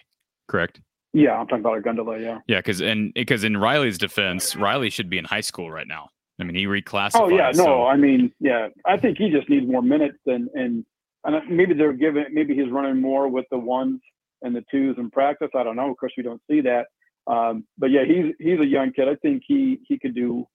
correct? 0.48 0.80
Yeah, 1.12 1.32
I'm 1.32 1.46
talking 1.46 1.64
about 1.64 1.82
Ogundele. 1.82 2.22
Yeah. 2.22 2.38
Yeah, 2.46 2.58
because 2.58 2.80
and 2.80 3.12
because 3.14 3.44
in 3.44 3.56
Riley's 3.56 3.98
defense, 3.98 4.56
Riley 4.56 4.90
should 4.90 5.10
be 5.10 5.18
in 5.18 5.24
high 5.24 5.40
school 5.40 5.70
right 5.70 5.86
now. 5.86 6.08
I 6.42 6.44
mean, 6.44 6.57
he 6.57 6.66
reclassified. 6.66 7.20
Oh 7.20 7.28
yeah, 7.28 7.52
no, 7.55 7.64
so- 7.64 7.87
I 7.87 7.96
mean, 7.96 8.33
yeah, 8.40 8.68
I 8.85 8.96
think 8.96 9.18
he 9.18 9.31
just 9.31 9.48
needs 9.48 9.66
more 9.66 9.83
minutes 9.83 10.18
and 10.26 10.48
and 10.55 10.85
and 11.24 11.48
maybe 11.48 11.72
they're 11.74 11.92
giving 11.92 12.26
maybe 12.33 12.55
he's 12.55 12.70
running 12.70 13.00
more 13.00 13.28
with 13.28 13.46
the 13.50 13.59
ones 13.59 14.00
and 14.42 14.55
the 14.57 14.64
twos 14.70 14.96
in 14.98 15.11
practice. 15.11 15.50
I 15.55 15.62
don't 15.62 15.76
know. 15.76 15.90
Of 15.90 15.96
course, 15.96 16.12
we 16.16 16.22
don't 16.24 16.42
see 16.50 16.61
that. 16.62 16.87
Um, 17.28 17.64
but 17.78 17.90
yeah, 17.90 18.05
he's 18.05 18.35
he's 18.38 18.59
a 18.59 18.66
young 18.66 18.92
kid. 18.92 19.09
I 19.09 19.14
think 19.16 19.44
he 19.46 19.78
he 19.87 19.98
could 19.98 20.14
do. 20.14 20.46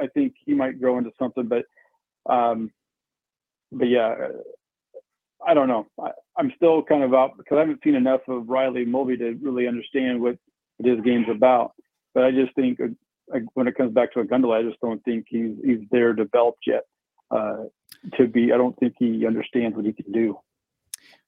I 0.00 0.08
think 0.08 0.34
he 0.44 0.52
might 0.54 0.80
grow 0.80 0.98
into 0.98 1.10
something. 1.18 1.48
But 1.48 1.64
um, 2.28 2.70
but 3.70 3.88
yeah, 3.88 4.14
I 5.46 5.54
don't 5.54 5.68
know. 5.68 5.86
I, 6.02 6.10
I'm 6.36 6.52
still 6.56 6.82
kind 6.82 7.04
of 7.04 7.14
out 7.14 7.36
because 7.36 7.56
I 7.56 7.60
haven't 7.60 7.80
seen 7.84 7.94
enough 7.94 8.22
of 8.28 8.48
Riley 8.48 8.84
Mulvey 8.84 9.16
to 9.18 9.34
really 9.40 9.68
understand 9.68 10.20
what, 10.20 10.36
his 10.82 11.00
game's 11.02 11.28
about. 11.30 11.72
But 12.14 12.24
I 12.24 12.30
just 12.32 12.54
think 12.54 12.78
when 13.54 13.66
it 13.66 13.76
comes 13.76 13.92
back 13.92 14.12
to 14.12 14.22
Ogundele, 14.22 14.58
I 14.58 14.62
just 14.62 14.80
don't 14.80 15.02
think 15.04 15.26
he's 15.28 15.56
he's 15.64 15.80
there 15.90 16.12
developed 16.12 16.64
yet 16.66 16.82
uh, 17.30 17.64
to 18.16 18.26
be. 18.26 18.52
I 18.52 18.56
don't 18.56 18.78
think 18.78 18.94
he 18.98 19.26
understands 19.26 19.76
what 19.76 19.84
he 19.84 19.92
can 19.92 20.12
do. 20.12 20.38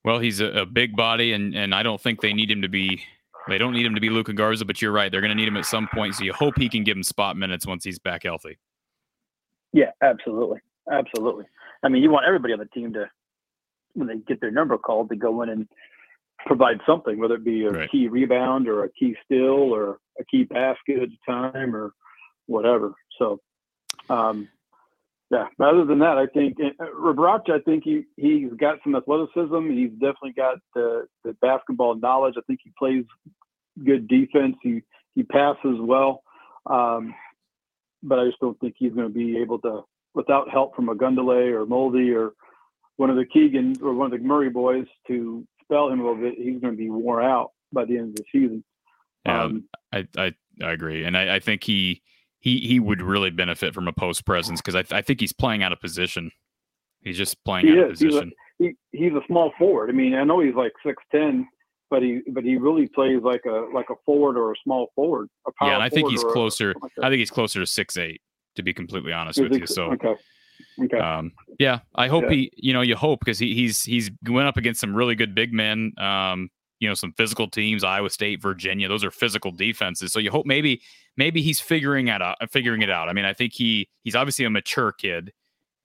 Well, 0.05 0.19
he's 0.19 0.41
a, 0.41 0.47
a 0.47 0.67
big 0.67 0.97
body, 0.97 1.33
and 1.33 1.55
and 1.55 1.75
I 1.75 1.83
don't 1.83 2.01
think 2.01 2.21
they 2.21 2.33
need 2.33 2.51
him 2.51 2.63
to 2.63 2.69
be. 2.69 3.03
They 3.49 3.59
don't 3.59 3.73
need 3.73 3.87
him 3.87 3.95
to 3.95 4.01
be 4.01 4.11
Luka 4.11 4.35
Garza, 4.35 4.65
but 4.65 4.83
you're 4.83 4.93
right. 4.93 5.11
They're 5.11 5.23
going 5.23 5.31
to 5.31 5.35
need 5.35 5.49
him 5.49 5.57
at 5.57 5.65
some 5.65 5.89
point. 5.89 6.15
So 6.15 6.25
you 6.25 6.35
hope 6.35 6.59
he 6.59 6.69
can 6.69 6.85
give 6.85 6.97
him 6.97 7.03
spot 7.03 7.37
minutes 7.37 7.67
once 7.67 7.83
he's 7.83 7.99
back 7.99 8.25
healthy. 8.25 8.59
Yeah, 9.73 9.91
absolutely, 10.03 10.61
absolutely. 10.91 11.47
I 11.83 11.89
mean, 11.89 12.03
you 12.03 12.11
want 12.11 12.27
everybody 12.27 12.53
on 12.53 12.59
the 12.59 12.67
team 12.67 12.93
to, 12.93 13.09
when 13.95 14.09
they 14.09 14.17
get 14.17 14.41
their 14.41 14.51
number 14.51 14.77
called, 14.77 15.09
to 15.11 15.17
go 15.17 15.43
in 15.43 15.49
and 15.49 15.69
Provide 16.47 16.81
something, 16.87 17.19
whether 17.19 17.35
it 17.35 17.45
be 17.45 17.65
a 17.65 17.71
Right. 17.71 17.91
key 17.91 18.09
rebound 18.09 18.69
or 18.69 18.85
a 18.85 18.91
key 18.93 19.17
steal 19.25 19.75
or 19.75 19.99
a 20.19 20.25
key 20.25 20.45
basket 20.45 21.03
at 21.03 21.09
a 21.09 21.31
time 21.31 21.75
or 21.75 21.93
whatever. 22.47 22.95
So, 23.19 23.41
um, 24.09 24.49
yeah. 25.31 25.49
But 25.59 25.69
other 25.75 25.85
than 25.85 25.99
that, 25.99 26.17
I 26.17 26.27
think 26.27 26.57
uh, 26.61 26.85
Rebraca, 26.95 27.51
I 27.51 27.61
think 27.61 27.85
he 27.85 28.05
he's 28.17 28.53
got 28.55 28.79
some 28.83 28.95
athleticism. 28.97 29.71
He's 29.71 29.91
definitely 29.93 30.33
got 30.33 30.59
the 30.75 31.07
the 31.25 31.35
basketball 31.35 31.97
knowledge. 31.97 32.35
I 32.39 32.43
think 32.47 32.61
he 32.63 32.73
plays 32.79 33.05
good 33.85 34.09
defense. 34.09 34.57
He 34.63 34.83
he 35.15 35.25
passes 35.25 35.79
well. 35.81 36.23
Um, 36.67 37.15
but 38.03 38.19
I 38.19 38.27
just 38.27 38.39
don't 38.41 38.59
think 38.61 38.75
he's 38.79 38.93
going 38.93 39.09
to 39.09 39.13
be 39.13 39.39
able 39.39 39.59
to, 39.61 39.83
without 40.15 40.49
help 40.51 40.77
from 40.77 40.87
Ogundele 40.87 41.53
or 41.53 41.67
Mulvey 41.67 42.13
or 42.13 42.33
one 42.97 43.11
of 43.11 43.17
the 43.17 43.25
Keegan 43.25 43.77
or 43.83 43.93
one 43.93 44.13
of 44.13 44.19
the 44.19 44.25
Murray 44.25 44.51
boys 44.51 44.87
to 45.09 45.47
spell 45.71 45.89
him 45.91 46.01
a 46.01 46.03
little 46.11 46.21
bit, 46.23 46.35
he's 46.37 46.61
going 46.61 46.73
to 46.75 46.79
be 46.79 46.91
worn 46.91 47.25
out 47.25 47.53
by 47.73 47.85
the 47.85 47.99
end 47.99 48.11
of 48.11 48.15
the 48.17 48.25
season. 48.33 48.65
Um, 49.27 49.65
I, 49.93 50.07
I 50.17 50.33
I 50.63 50.73
agree, 50.73 51.05
and 51.05 51.17
I, 51.17 51.37
I 51.37 51.41
think 51.41 51.63
he 51.65 52.03
he 52.41 52.59
he 52.61 52.81
would 52.81 53.03
really 53.03 53.31
benefit 53.31 53.75
from 53.75 53.87
a 53.89 53.93
post 53.93 54.25
presence 54.25 54.61
because 54.61 54.75
I, 54.75 54.83
th- 54.83 54.93
I 54.93 55.03
think 55.03 55.21
he's 55.21 55.33
playing 55.33 55.63
out 55.63 55.73
of 55.73 55.81
position. 55.81 56.31
He's 57.03 57.17
just 57.17 57.43
playing 57.45 57.67
He 57.67 57.73
out 57.73 57.79
of 57.79 57.91
is. 57.93 58.01
He's 58.01 58.15
a- 58.15 58.21
position. 58.21 58.33
he, 58.59 58.73
he's 58.93 59.13
a 59.13 59.21
small 59.27 59.53
forward. 59.59 59.91
I 59.91 59.93
mean, 59.93 60.15
I 60.15 60.25
know 60.25 60.41
he's 60.41 60.55
like 60.55 60.73
six 60.85 61.03
ten, 61.13 61.47
but 61.91 62.03
he 62.03 62.21
but 62.33 62.43
he 62.45 62.57
really 62.57 62.89
plays 62.89 63.21
like 63.23 63.43
a 63.45 63.67
like 63.75 63.91
a 63.91 63.95
forward 64.07 64.39
or 64.39 64.53
a 64.53 64.55
small 64.65 64.89
forward. 64.95 65.29
A 65.47 65.53
power 65.59 65.69
yeah, 65.71 65.75
and 65.75 65.83
I 65.83 65.89
think 65.91 66.09
he's 66.11 66.25
closer. 66.25 66.75
like 66.81 66.93
I 67.03 67.09
think 67.11 67.19
he's 67.19 67.31
closer 67.31 67.61
to 67.61 67.67
six 67.67 67.97
eight. 67.99 68.23
To 68.57 68.63
be 68.63 68.73
completely 68.73 69.13
honest 69.13 69.37
that. 69.39 69.45
with 69.51 69.53
Is 69.53 69.59
you, 69.61 69.67
so 69.75 69.93
okay, 69.93 70.15
okay, 70.85 70.99
um, 70.99 71.33
yeah, 71.59 71.81
I 71.95 72.09
hope 72.09 72.25
Yeah. 72.25 72.31
he. 72.31 72.53
You 72.57 72.73
know, 72.73 72.81
you 72.81 72.97
hope 72.97 73.21
because 73.21 73.39
he, 73.39 73.55
he's 73.55 73.83
he's 73.85 74.11
went 74.29 74.49
up 74.49 74.57
against 74.57 74.81
some 74.81 74.95
really 74.95 75.15
good 75.15 75.35
big 75.35 75.53
men. 75.53 75.93
Um, 75.99 76.51
you 76.81 76.89
know, 76.89 76.95
some 76.95 77.13
physical 77.17 77.49
teams, 77.49 77.83
Iowa 77.83 78.09
State, 78.11 78.41
Virginia. 78.41 78.87
Those 78.89 79.03
are 79.03 79.11
physical 79.11 79.51
defenses. 79.51 80.13
So 80.13 80.21
you 80.21 80.31
hope 80.31 80.47
maybe 80.47 80.81
maybe 81.17 81.43
he's 81.43 81.61
figuring 81.61 82.09
out. 82.09 82.37
Figuring 82.51 82.83
it 82.83 82.91
out. 82.91 83.09
I 83.09 83.13
mean, 83.13 83.25
I 83.25 83.33
think 83.35 83.53
he 83.53 83.89
he's 84.05 84.15
obviously 84.15 84.45
a 84.45 84.51
mature 84.51 84.93
kid. 84.93 85.33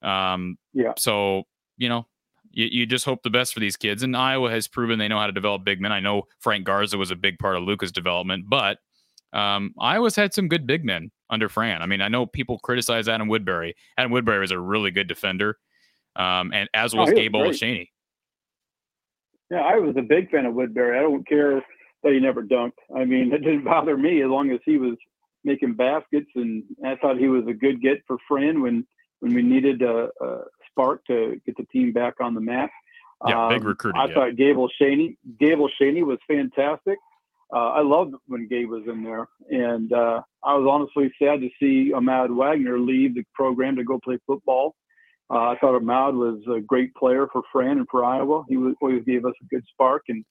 Um, 0.01 0.57
Yeah. 0.73 0.93
So 0.97 1.43
you 1.77 1.89
know, 1.89 2.05
you, 2.51 2.67
you 2.71 2.85
just 2.85 3.05
hope 3.05 3.23
the 3.23 3.31
best 3.31 3.53
for 3.53 3.59
these 3.59 3.75
kids. 3.75 4.03
And 4.03 4.15
Iowa 4.15 4.51
has 4.51 4.67
proven 4.67 4.99
they 4.99 5.07
know 5.07 5.17
how 5.19 5.25
to 5.25 5.31
develop 5.33 5.63
big 5.63 5.81
men. 5.81 5.91
I 5.91 5.99
know 5.99 6.27
Frank 6.39 6.65
Garza 6.65 6.97
was 6.97 7.09
a 7.09 7.15
big 7.15 7.39
part 7.39 7.55
of 7.55 7.63
Luka's 7.63 7.91
development, 7.91 8.45
but 8.47 8.77
um, 9.33 9.73
Iowa's 9.79 10.15
had 10.15 10.33
some 10.33 10.47
good 10.47 10.65
big 10.67 10.85
men 10.85 11.11
under 11.29 11.49
Fran. 11.49 11.81
I 11.81 11.85
mean, 11.85 12.01
I 12.01 12.07
know 12.07 12.25
people 12.25 12.59
criticize 12.59 13.07
Adam 13.07 13.27
Woodbury. 13.27 13.75
Adam 13.97 14.11
Woodbury 14.11 14.43
is 14.45 14.51
a 14.51 14.59
really 14.59 14.91
good 14.91 15.07
defender, 15.07 15.57
um, 16.15 16.51
and 16.53 16.69
as 16.73 16.93
Oh, 16.93 16.99
was 16.99 17.09
was 17.09 17.19
Gabe. 17.19 17.33
Olaseni. 17.33 17.89
Yeah, 19.51 19.61
I 19.61 19.77
was 19.77 19.95
a 19.97 20.01
big 20.01 20.31
fan 20.31 20.45
of 20.45 20.53
Woodbury. 20.53 20.97
I 20.97 21.01
don't 21.01 21.27
care 21.27 21.63
that 22.03 22.11
he 22.13 22.19
never 22.19 22.43
dunked. 22.43 22.71
I 22.95 23.05
mean, 23.05 23.31
it 23.33 23.39
didn't 23.39 23.63
bother 23.63 23.97
me 23.97 24.21
as 24.21 24.29
long 24.29 24.51
as 24.51 24.59
he 24.65 24.77
was 24.77 24.95
making 25.43 25.73
baskets, 25.73 26.29
and 26.35 26.63
I 26.85 26.95
thought 26.95 27.17
he 27.17 27.27
was 27.27 27.45
a 27.47 27.53
good 27.53 27.81
get 27.81 27.99
for 28.07 28.17
Fran 28.27 28.61
when 28.61 28.85
when 29.19 29.33
we 29.33 29.41
needed 29.41 29.81
a, 29.81 30.09
a 30.21 30.39
spark 30.69 31.05
to 31.05 31.39
get 31.45 31.55
the 31.55 31.63
team 31.71 31.93
back 31.93 32.15
on 32.19 32.33
the 32.33 32.41
map. 32.41 32.69
Yeah, 33.25 33.47
big 33.49 33.61
Um, 33.61 33.67
recruiting 33.67 34.01
I 34.01 34.07
get. 34.07 34.13
thought 34.15 34.35
Gabe 34.35 34.57
Olaseni, 34.57 35.15
Gabe 35.39 35.59
Olaseni 35.59 36.03
was 36.05 36.17
fantastic. 36.27 36.97
Uh, 37.53 37.69
I 37.69 37.81
loved 37.81 38.15
when 38.27 38.47
Gabe 38.47 38.69
was 38.69 38.83
in 38.87 39.03
there, 39.03 39.27
and 39.49 39.93
uh, 39.93 40.21
I 40.43 40.55
was 40.55 40.67
honestly 40.67 41.13
sad 41.21 41.39
to 41.41 41.49
see 41.59 41.93
Ahmad 41.93 42.31
Wagner 42.31 42.79
leave 42.79 43.13
the 43.13 43.23
program 43.35 43.75
to 43.75 43.83
go 43.83 43.99
play 44.03 44.17
football. 44.25 44.75
Uh, 45.29 45.49
I 45.49 45.57
thought 45.61 45.75
Ahmad 45.75 46.15
was 46.15 46.41
a 46.51 46.61
great 46.61 46.95
player 46.95 47.27
for 47.31 47.43
Fran 47.51 47.77
and 47.77 47.87
for 47.91 48.03
Iowa. 48.03 48.43
He 48.49 48.57
was, 48.57 48.73
always 48.81 49.03
gave 49.05 49.25
us 49.25 49.35
a 49.39 49.45
good 49.53 49.63
spark, 49.71 50.03
and 50.09 50.25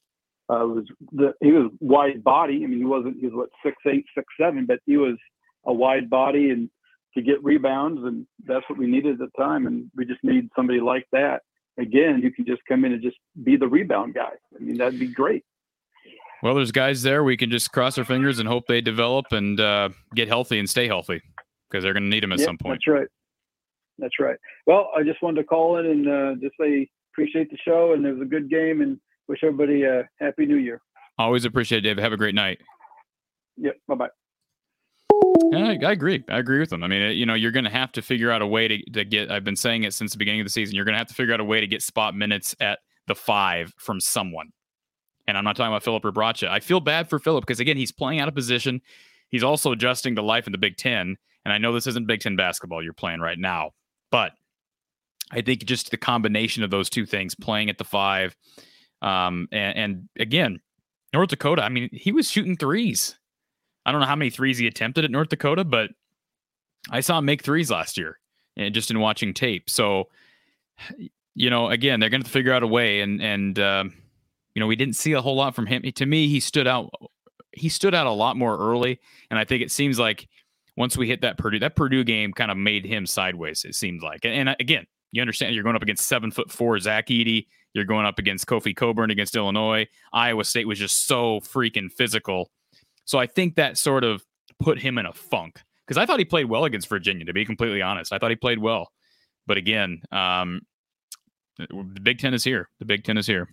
uh, 0.48 0.66
was 0.66 0.84
the, 1.12 1.32
he 1.40 1.52
was 1.52 1.70
wide 1.78 2.24
body. 2.24 2.64
I 2.64 2.66
mean, 2.66 2.78
he 2.78 2.84
wasn't 2.84 3.18
he 3.20 3.26
was 3.26 3.34
what 3.34 3.50
six 3.64 3.76
eight 3.86 4.04
six 4.16 4.26
seven, 4.40 4.66
but 4.66 4.80
he 4.84 4.96
was 4.96 5.16
a 5.64 5.72
wide 5.72 6.10
body 6.10 6.50
and 6.50 6.68
to 7.14 7.22
get 7.22 7.42
rebounds, 7.44 8.02
and 8.02 8.26
that's 8.44 8.68
what 8.68 8.78
we 8.78 8.86
needed 8.86 9.12
at 9.12 9.18
the 9.18 9.42
time. 9.42 9.66
And 9.66 9.90
we 9.94 10.06
just 10.06 10.24
need 10.24 10.48
somebody 10.56 10.80
like 10.80 11.06
that 11.12 11.42
again 11.78 12.20
who 12.20 12.30
can 12.32 12.46
just 12.46 12.62
come 12.68 12.84
in 12.84 12.92
and 12.92 13.02
just 13.02 13.16
be 13.44 13.56
the 13.56 13.68
rebound 13.68 14.14
guy. 14.14 14.32
I 14.56 14.62
mean, 14.62 14.78
that'd 14.78 14.98
be 14.98 15.06
great. 15.06 15.44
Well, 16.42 16.54
there's 16.54 16.72
guys 16.72 17.02
there. 17.02 17.22
We 17.22 17.36
can 17.36 17.50
just 17.50 17.70
cross 17.72 17.96
our 17.98 18.04
fingers 18.04 18.40
and 18.40 18.48
hope 18.48 18.66
they 18.66 18.80
develop 18.80 19.26
and 19.30 19.60
uh, 19.60 19.90
get 20.14 20.26
healthy 20.28 20.58
and 20.58 20.68
stay 20.68 20.88
healthy 20.88 21.22
because 21.70 21.84
they're 21.84 21.92
going 21.92 22.02
to 22.02 22.08
need 22.08 22.22
them 22.22 22.32
at 22.32 22.40
Yeah, 22.40 22.46
some 22.46 22.58
point. 22.58 22.80
That's 22.84 22.88
right. 22.88 23.08
That's 23.98 24.18
right. 24.18 24.36
Well, 24.66 24.90
I 24.96 25.04
just 25.04 25.22
wanted 25.22 25.42
to 25.42 25.44
call 25.44 25.78
in 25.78 25.86
and 25.86 26.08
uh, 26.08 26.34
just 26.40 26.54
say 26.60 26.88
appreciate 27.12 27.50
the 27.50 27.58
show, 27.64 27.92
and 27.92 28.04
it 28.04 28.12
was 28.12 28.22
a 28.22 28.26
good 28.28 28.50
game, 28.50 28.80
and 28.80 28.98
wish 29.28 29.40
everybody 29.44 29.84
a 29.84 30.08
happy 30.18 30.46
New 30.46 30.56
Year. 30.56 30.80
Always 31.18 31.44
appreciate 31.44 31.78
it, 31.78 31.82
David. 31.82 32.02
Have 32.02 32.12
a 32.12 32.16
great 32.16 32.34
night. 32.34 32.58
Yep. 33.58 33.76
Bye 33.86 33.94
bye. 33.94 34.08
I, 35.54 35.78
I 35.84 35.92
agree. 35.92 36.24
I 36.28 36.38
agree 36.38 36.58
with 36.58 36.70
them. 36.70 36.82
I 36.82 36.88
mean, 36.88 37.16
you 37.16 37.26
know, 37.26 37.34
you're 37.34 37.52
going 37.52 37.64
to 37.64 37.70
have 37.70 37.92
to 37.92 38.02
figure 38.02 38.30
out 38.30 38.42
a 38.42 38.46
way 38.46 38.66
to, 38.66 38.90
to 38.92 39.04
get. 39.04 39.30
I've 39.30 39.44
been 39.44 39.56
saying 39.56 39.84
it 39.84 39.94
since 39.94 40.12
the 40.12 40.18
beginning 40.18 40.40
of 40.40 40.46
the 40.46 40.50
season. 40.50 40.74
You're 40.74 40.84
going 40.84 40.94
to 40.94 40.98
have 40.98 41.08
to 41.08 41.14
figure 41.14 41.34
out 41.34 41.40
a 41.40 41.44
way 41.44 41.60
to 41.60 41.66
get 41.66 41.82
spot 41.82 42.16
minutes 42.16 42.56
at 42.60 42.80
the 43.06 43.14
five 43.14 43.72
from 43.76 44.00
someone. 44.00 44.48
And 45.26 45.38
I'm 45.38 45.44
not 45.44 45.56
talking 45.56 45.72
about 45.72 45.82
Filip 45.84 46.02
Rebraca. 46.02 46.48
I 46.48 46.60
feel 46.60 46.80
bad 46.80 47.08
for 47.08 47.18
Filip 47.18 47.44
because 47.46 47.60
again, 47.60 47.76
he's 47.76 47.92
playing 47.92 48.20
out 48.20 48.28
of 48.28 48.34
position. 48.34 48.80
He's 49.28 49.42
also 49.42 49.72
adjusting 49.72 50.16
to 50.16 50.22
life 50.22 50.46
in 50.46 50.52
the 50.52 50.58
Big 50.58 50.76
Ten. 50.76 51.16
And 51.44 51.52
I 51.52 51.58
know 51.58 51.72
this 51.72 51.86
isn't 51.86 52.06
Big 52.06 52.20
Ten 52.20 52.36
basketball 52.36 52.82
you're 52.82 52.92
playing 52.92 53.20
right 53.20 53.38
now, 53.38 53.70
but 54.10 54.32
I 55.30 55.40
think 55.40 55.64
just 55.64 55.90
the 55.90 55.96
combination 55.96 56.62
of 56.62 56.70
those 56.70 56.90
two 56.90 57.06
things, 57.06 57.34
playing 57.34 57.70
at 57.70 57.78
the 57.78 57.84
five, 57.84 58.36
um, 59.00 59.48
and, 59.50 59.76
and 59.76 60.08
again, 60.18 60.60
North 61.12 61.30
Dakota. 61.30 61.62
I 61.62 61.68
mean, 61.68 61.88
he 61.92 62.12
was 62.12 62.30
shooting 62.30 62.56
threes. 62.56 63.18
I 63.84 63.92
don't 63.92 64.00
know 64.00 64.06
how 64.06 64.16
many 64.16 64.30
threes 64.30 64.58
he 64.58 64.66
attempted 64.66 65.04
at 65.04 65.10
North 65.10 65.28
Dakota, 65.28 65.64
but 65.64 65.90
I 66.90 67.00
saw 67.00 67.18
him 67.18 67.24
make 67.24 67.42
threes 67.42 67.70
last 67.70 67.96
year, 67.96 68.18
and 68.56 68.74
just 68.74 68.90
in 68.90 69.00
watching 69.00 69.34
tape. 69.34 69.68
So, 69.68 70.08
you 71.34 71.50
know, 71.50 71.68
again, 71.68 71.98
they're 71.98 72.10
going 72.10 72.22
to 72.22 72.30
figure 72.30 72.52
out 72.52 72.62
a 72.62 72.66
way, 72.66 73.00
and 73.00 73.20
and 73.20 73.58
um, 73.58 73.94
you 74.54 74.60
know, 74.60 74.66
we 74.66 74.76
didn't 74.76 74.96
see 74.96 75.12
a 75.12 75.20
whole 75.20 75.36
lot 75.36 75.54
from 75.54 75.66
him. 75.66 75.82
To 75.82 76.06
me, 76.06 76.28
he 76.28 76.40
stood 76.40 76.66
out. 76.66 76.90
He 77.52 77.68
stood 77.68 77.94
out 77.94 78.06
a 78.06 78.12
lot 78.12 78.36
more 78.36 78.56
early, 78.56 79.00
and 79.30 79.38
I 79.38 79.44
think 79.44 79.62
it 79.62 79.70
seems 79.70 79.98
like 79.98 80.28
once 80.76 80.96
we 80.96 81.06
hit 81.06 81.20
that 81.20 81.38
Purdue, 81.38 81.58
that 81.58 81.76
Purdue 81.76 82.04
game 82.04 82.32
kind 82.32 82.50
of 82.50 82.56
made 82.56 82.84
him 82.84 83.06
sideways. 83.06 83.64
It 83.64 83.74
seemed 83.74 84.02
like, 84.02 84.24
and, 84.24 84.48
and 84.48 84.56
again, 84.58 84.86
you 85.10 85.20
understand 85.20 85.54
you're 85.54 85.64
going 85.64 85.76
up 85.76 85.82
against 85.82 86.06
seven 86.06 86.30
foot 86.30 86.50
four 86.50 86.78
Zach 86.78 87.08
Edey. 87.08 87.46
You're 87.74 87.84
going 87.84 88.06
up 88.06 88.18
against 88.18 88.46
Kofi 88.46 88.74
Cockburn 88.74 89.10
against 89.10 89.36
Illinois. 89.36 89.86
Iowa 90.12 90.44
State 90.44 90.66
was 90.66 90.78
just 90.78 91.06
so 91.06 91.40
freaking 91.40 91.90
physical. 91.90 92.50
So 93.04 93.18
I 93.18 93.26
think 93.26 93.56
that 93.56 93.78
sort 93.78 94.04
of 94.04 94.24
put 94.58 94.78
him 94.78 94.98
in 94.98 95.06
a 95.06 95.12
funk 95.12 95.60
because 95.86 95.98
I 95.98 96.06
thought 96.06 96.18
he 96.18 96.24
played 96.24 96.46
well 96.46 96.64
against 96.64 96.88
Virginia. 96.88 97.24
To 97.24 97.32
be 97.32 97.44
completely 97.44 97.82
honest, 97.82 98.12
I 98.12 98.18
thought 98.18 98.30
he 98.30 98.36
played 98.36 98.58
well. 98.58 98.92
But 99.46 99.56
again, 99.56 100.02
um, 100.10 100.62
the 101.58 102.00
Big 102.02 102.18
Ten 102.18 102.34
is 102.34 102.44
here. 102.44 102.68
The 102.78 102.84
Big 102.84 103.04
Ten 103.04 103.18
is 103.18 103.26
here. 103.26 103.48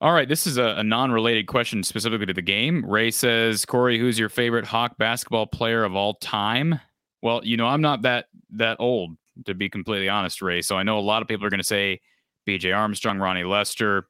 All 0.00 0.12
right, 0.12 0.28
this 0.28 0.46
is 0.46 0.58
a, 0.58 0.76
a 0.76 0.84
non-related 0.84 1.46
question 1.48 1.82
specifically 1.82 2.26
to 2.26 2.34
the 2.34 2.42
game. 2.42 2.84
Ray 2.86 3.10
says, 3.10 3.64
"Corey, 3.64 3.98
who's 3.98 4.18
your 4.18 4.28
favorite 4.28 4.64
Hawk 4.64 4.96
basketball 4.96 5.46
player 5.46 5.82
of 5.82 5.96
all 5.96 6.14
time?" 6.14 6.80
Well, 7.20 7.40
you 7.44 7.56
know, 7.56 7.66
I'm 7.66 7.80
not 7.80 8.02
that 8.02 8.26
that 8.50 8.76
old 8.78 9.16
to 9.46 9.54
be 9.54 9.68
completely 9.68 10.08
honest, 10.08 10.42
Ray. 10.42 10.62
So 10.62 10.76
I 10.76 10.82
know 10.82 10.98
a 10.98 11.00
lot 11.00 11.22
of 11.22 11.28
people 11.28 11.46
are 11.46 11.50
going 11.50 11.58
to 11.58 11.64
say 11.64 12.00
B.J. 12.46 12.72
Armstrong, 12.72 13.18
Ronnie 13.18 13.44
Lester, 13.44 14.08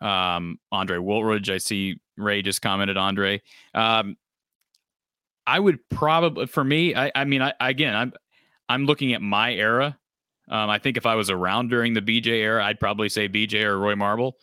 um, 0.00 0.58
Andre 0.70 0.98
Woolridge. 0.98 1.50
I 1.50 1.58
see 1.58 2.00
Ray 2.16 2.42
just 2.42 2.62
commented 2.62 2.96
Andre. 2.96 3.42
Um, 3.74 4.16
I 5.46 5.58
would 5.58 5.78
probably, 5.88 6.46
for 6.46 6.62
me, 6.62 6.94
I, 6.94 7.10
I 7.14 7.24
mean, 7.24 7.42
I, 7.42 7.52
again, 7.60 7.94
I'm 7.94 8.12
I'm 8.68 8.86
looking 8.86 9.14
at 9.14 9.22
my 9.22 9.52
era. 9.52 9.98
Um, 10.48 10.70
I 10.70 10.78
think 10.78 10.96
if 10.96 11.06
I 11.06 11.14
was 11.14 11.30
around 11.30 11.70
during 11.70 11.94
the 11.94 12.02
BJ 12.02 12.26
era, 12.26 12.64
I'd 12.64 12.78
probably 12.78 13.08
say 13.08 13.28
BJ 13.28 13.64
or 13.64 13.78
Roy 13.78 13.96
Marble. 13.96 14.36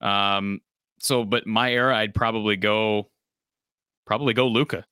Um, 0.00 0.60
so, 1.00 1.24
but 1.24 1.46
my 1.46 1.72
era, 1.72 1.96
I'd 1.96 2.14
probably 2.14 2.56
go, 2.56 3.10
probably 4.06 4.34
go 4.34 4.48
Luka. 4.48 4.84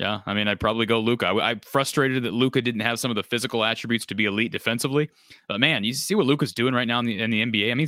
Yeah, 0.00 0.20
I 0.26 0.34
mean, 0.34 0.48
I'd 0.48 0.58
probably 0.58 0.86
go 0.86 0.98
Luka. 0.98 1.26
I, 1.26 1.50
I'm 1.50 1.60
frustrated 1.60 2.24
that 2.24 2.32
Luka 2.32 2.60
didn't 2.60 2.80
have 2.80 2.98
some 2.98 3.10
of 3.10 3.14
the 3.14 3.22
physical 3.22 3.64
attributes 3.64 4.06
to 4.06 4.14
be 4.14 4.24
elite 4.24 4.50
defensively. 4.50 5.08
But 5.48 5.60
man, 5.60 5.84
you 5.84 5.92
see 5.92 6.14
what 6.14 6.26
Luka's 6.26 6.52
doing 6.52 6.74
right 6.74 6.88
now 6.88 6.98
in 6.98 7.06
the 7.06 7.20
in 7.20 7.30
the 7.30 7.44
NBA. 7.44 7.70
I 7.70 7.74
mean, 7.74 7.86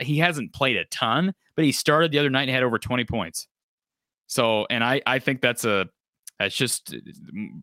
he 0.00 0.18
hasn't 0.18 0.52
played 0.52 0.76
a 0.76 0.84
ton, 0.86 1.32
but 1.54 1.64
he 1.64 1.72
started 1.72 2.10
the 2.10 2.18
other 2.18 2.30
night 2.30 2.42
and 2.42 2.50
had 2.50 2.64
over 2.64 2.78
20 2.78 3.04
points. 3.04 3.46
So, 4.26 4.66
and 4.68 4.82
I 4.82 5.00
I 5.06 5.20
think 5.20 5.40
that's 5.40 5.64
a 5.64 5.88
that's 6.38 6.56
just 6.56 6.94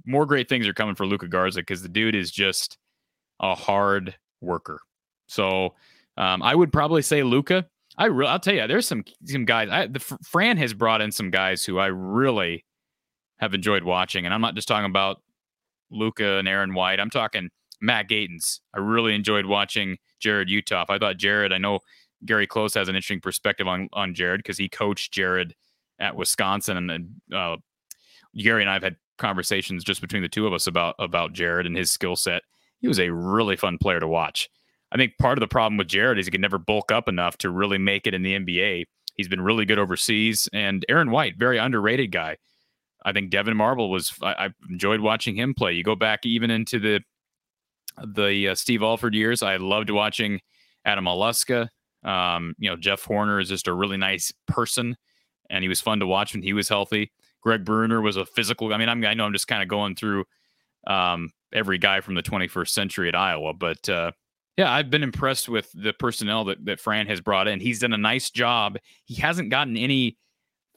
more 0.06 0.26
great 0.26 0.48
things 0.48 0.68
are 0.68 0.74
coming 0.74 0.96
for 0.96 1.06
Luka 1.06 1.28
Garza 1.28 1.60
because 1.60 1.82
the 1.82 1.90
dude 1.90 2.16
is 2.16 2.32
just 2.32 2.78
a 3.42 3.56
hard 3.56 4.16
worker. 4.40 4.80
So, 5.28 5.76
um, 6.16 6.42
I 6.42 6.56
would 6.56 6.72
probably 6.72 7.02
say 7.02 7.24
Luka. 7.24 7.68
I 8.00 8.06
re- 8.06 8.28
I'll 8.28 8.40
tell 8.40 8.56
you, 8.56 8.66
there's 8.66 8.88
some 8.88 9.04
some 9.26 9.44
guys. 9.44 9.68
I, 9.70 9.88
the 9.88 10.00
Fran 10.00 10.58
has 10.58 10.74
brought 10.74 11.02
in 11.02 11.12
some 11.12 11.30
guys 11.30 11.66
who 11.66 11.78
I 11.78 11.88
really 11.88 12.66
have 13.40 13.54
enjoyed 13.54 13.84
watching, 13.84 14.26
and 14.26 14.34
I'm 14.34 14.40
not 14.42 14.56
just 14.56 14.70
talking 14.70 14.90
about 14.90 15.22
Luka 15.92 16.38
and 16.38 16.48
Aaron 16.48 16.74
White. 16.74 17.02
I'm 17.02 17.10
talking 17.10 17.50
Matt 17.82 18.10
Gatens. 18.10 18.62
I 18.74 18.80
really 18.80 19.14
enjoyed 19.14 19.46
watching 19.46 19.98
Jarrod 20.24 20.48
Uthoff. 20.50 20.86
I 20.88 20.98
thought 20.98 21.18
Jarrod. 21.18 21.52
I 21.52 21.58
know 21.58 21.80
Gary 22.26 22.48
Close 22.48 22.74
has 22.74 22.88
an 22.88 22.96
interesting 22.96 23.20
perspective 23.20 23.68
on 23.68 23.90
on 23.92 24.14
Jarrod 24.14 24.38
because 24.38 24.58
he 24.58 24.70
coached 24.70 25.14
Jarrod 25.14 25.52
at 26.00 26.16
Wisconsin, 26.16 26.90
and 26.90 27.10
uh, 27.36 27.58
Gary 28.38 28.62
and 28.62 28.70
I 28.70 28.74
have 28.74 28.84
had 28.84 28.96
conversations 29.18 29.84
just 29.84 30.00
between 30.00 30.22
the 30.22 30.30
two 30.30 30.48
of 30.48 30.54
us 30.54 30.68
about 30.68 30.96
about 31.00 31.34
Jarrod 31.34 31.66
and 31.66 31.76
his 31.76 31.92
skill 31.92 32.16
set. 32.16 32.44
He 32.80 32.88
was 32.88 33.00
a 33.00 33.10
really 33.10 33.58
fun 33.58 33.78
player 33.78 34.00
to 34.00 34.08
watch. 34.08 34.50
I 34.92 34.98
think 34.98 35.18
part 35.20 35.38
of 35.38 35.42
the 35.42 35.48
problem 35.48 35.78
with 35.78 35.88
Jarrod 35.88 36.20
is 36.20 36.26
he 36.26 36.32
can 36.32 36.42
never 36.42 36.58
bulk 36.58 36.92
up 36.92 37.08
enough 37.08 37.38
to 37.40 37.50
really 37.50 37.78
make 37.78 38.08
it 38.08 38.14
in 38.14 38.24
the 38.24 38.36
NBA. 38.36 38.86
He's 39.16 39.28
been 39.28 39.42
really 39.42 39.66
good 39.66 39.80
overseas, 39.80 40.50
and 40.54 40.86
Aaron 40.90 41.12
White, 41.12 41.38
very 41.38 41.58
underrated 41.58 42.12
guy. 42.12 42.38
I 43.04 43.12
think 43.12 43.32
Devyn 43.32 43.56
Marble 43.56 43.90
was. 43.90 44.14
I, 44.22 44.46
I 44.46 44.50
enjoyed 44.70 45.02
watching 45.02 45.36
him 45.36 45.54
play. 45.54 45.74
You 45.74 45.84
go 45.84 45.96
back 45.96 46.26
even 46.26 46.50
into 46.52 46.80
the 46.80 47.02
the 48.04 48.50
uh, 48.50 48.56
Steve 48.56 48.82
Alford 48.82 49.14
years. 49.14 49.44
I 49.44 49.58
loved 49.58 49.90
watching 49.90 50.40
Adam 50.86 51.06
Haluska. 51.06 51.68
Um, 52.04 52.56
you 52.58 52.70
know, 52.70 52.78
Jeff 52.78 53.04
Horner 53.04 53.40
is 53.40 53.50
just 53.50 53.68
a 53.68 53.74
really 53.74 53.98
nice 53.98 54.32
person, 54.48 54.96
and 55.50 55.64
he 55.64 55.70
was 55.70 55.82
fun 55.82 56.00
to 56.00 56.08
watch 56.08 56.34
when 56.34 56.44
he 56.44 56.54
was 56.54 56.70
healthy. 56.70 57.12
Greg 57.42 57.64
Brunner 57.64 58.02
was 58.02 58.18
a 58.18 58.26
physical. 58.26 58.74
I 58.74 58.78
mean, 58.78 58.90
I'm, 58.90 59.04
I 59.06 59.14
know 59.14 59.26
I'm 59.26 59.34
just 59.34 59.48
kind 59.48 59.62
of 59.64 59.70
going 59.70 59.96
through 59.96 60.26
um, 60.88 61.32
every 61.54 61.78
guy 61.78 62.02
from 62.02 62.16
the 62.16 62.24
21st 62.24 62.70
century 62.70 63.08
at 63.08 63.16
Iowa, 63.16 63.54
but 63.54 63.88
uh, 63.90 64.12
yeah, 64.60 64.74
I've 64.74 64.90
been 64.90 65.04
impressed 65.04 65.48
with 65.48 65.72
the 65.74 65.94
personnel 65.94 66.44
that, 66.44 66.66
that 66.66 66.82
Fran 66.82 67.08
has 67.08 67.22
brought 67.22 67.48
in. 67.48 67.62
He's 67.62 67.80
done 67.80 67.94
a 67.94 67.98
nice 67.98 68.30
job. 68.30 68.78
He 69.06 69.16
hasn't 69.16 69.52
gotten 69.52 69.78
any 69.78 70.18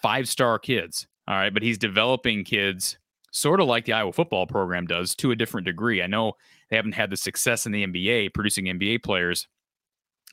five 0.01 0.29
star 0.29 0.61
kids, 0.61 1.09
all 1.27 1.35
right, 1.35 1.53
but 1.53 1.65
he's 1.65 1.79
developing 1.79 2.45
kids 2.45 2.97
sort 3.33 3.59
of 3.59 3.67
like 3.67 3.85
the 3.85 3.93
Iowa 3.93 4.13
football 4.13 4.47
program 4.47 4.87
does 4.87 5.17
to 5.17 5.33
a 5.33 5.37
different 5.37 5.67
degree. 5.67 6.01
I 6.01 6.07
know 6.07 6.35
they 6.71 6.77
haven't 6.77 6.93
had 6.93 7.11
the 7.11 7.17
success 7.17 7.67
in 7.67 7.73
the 7.73 7.85
NBA 7.85 8.35
producing 8.35 8.67
NBA 8.67 9.03
players, 9.03 9.49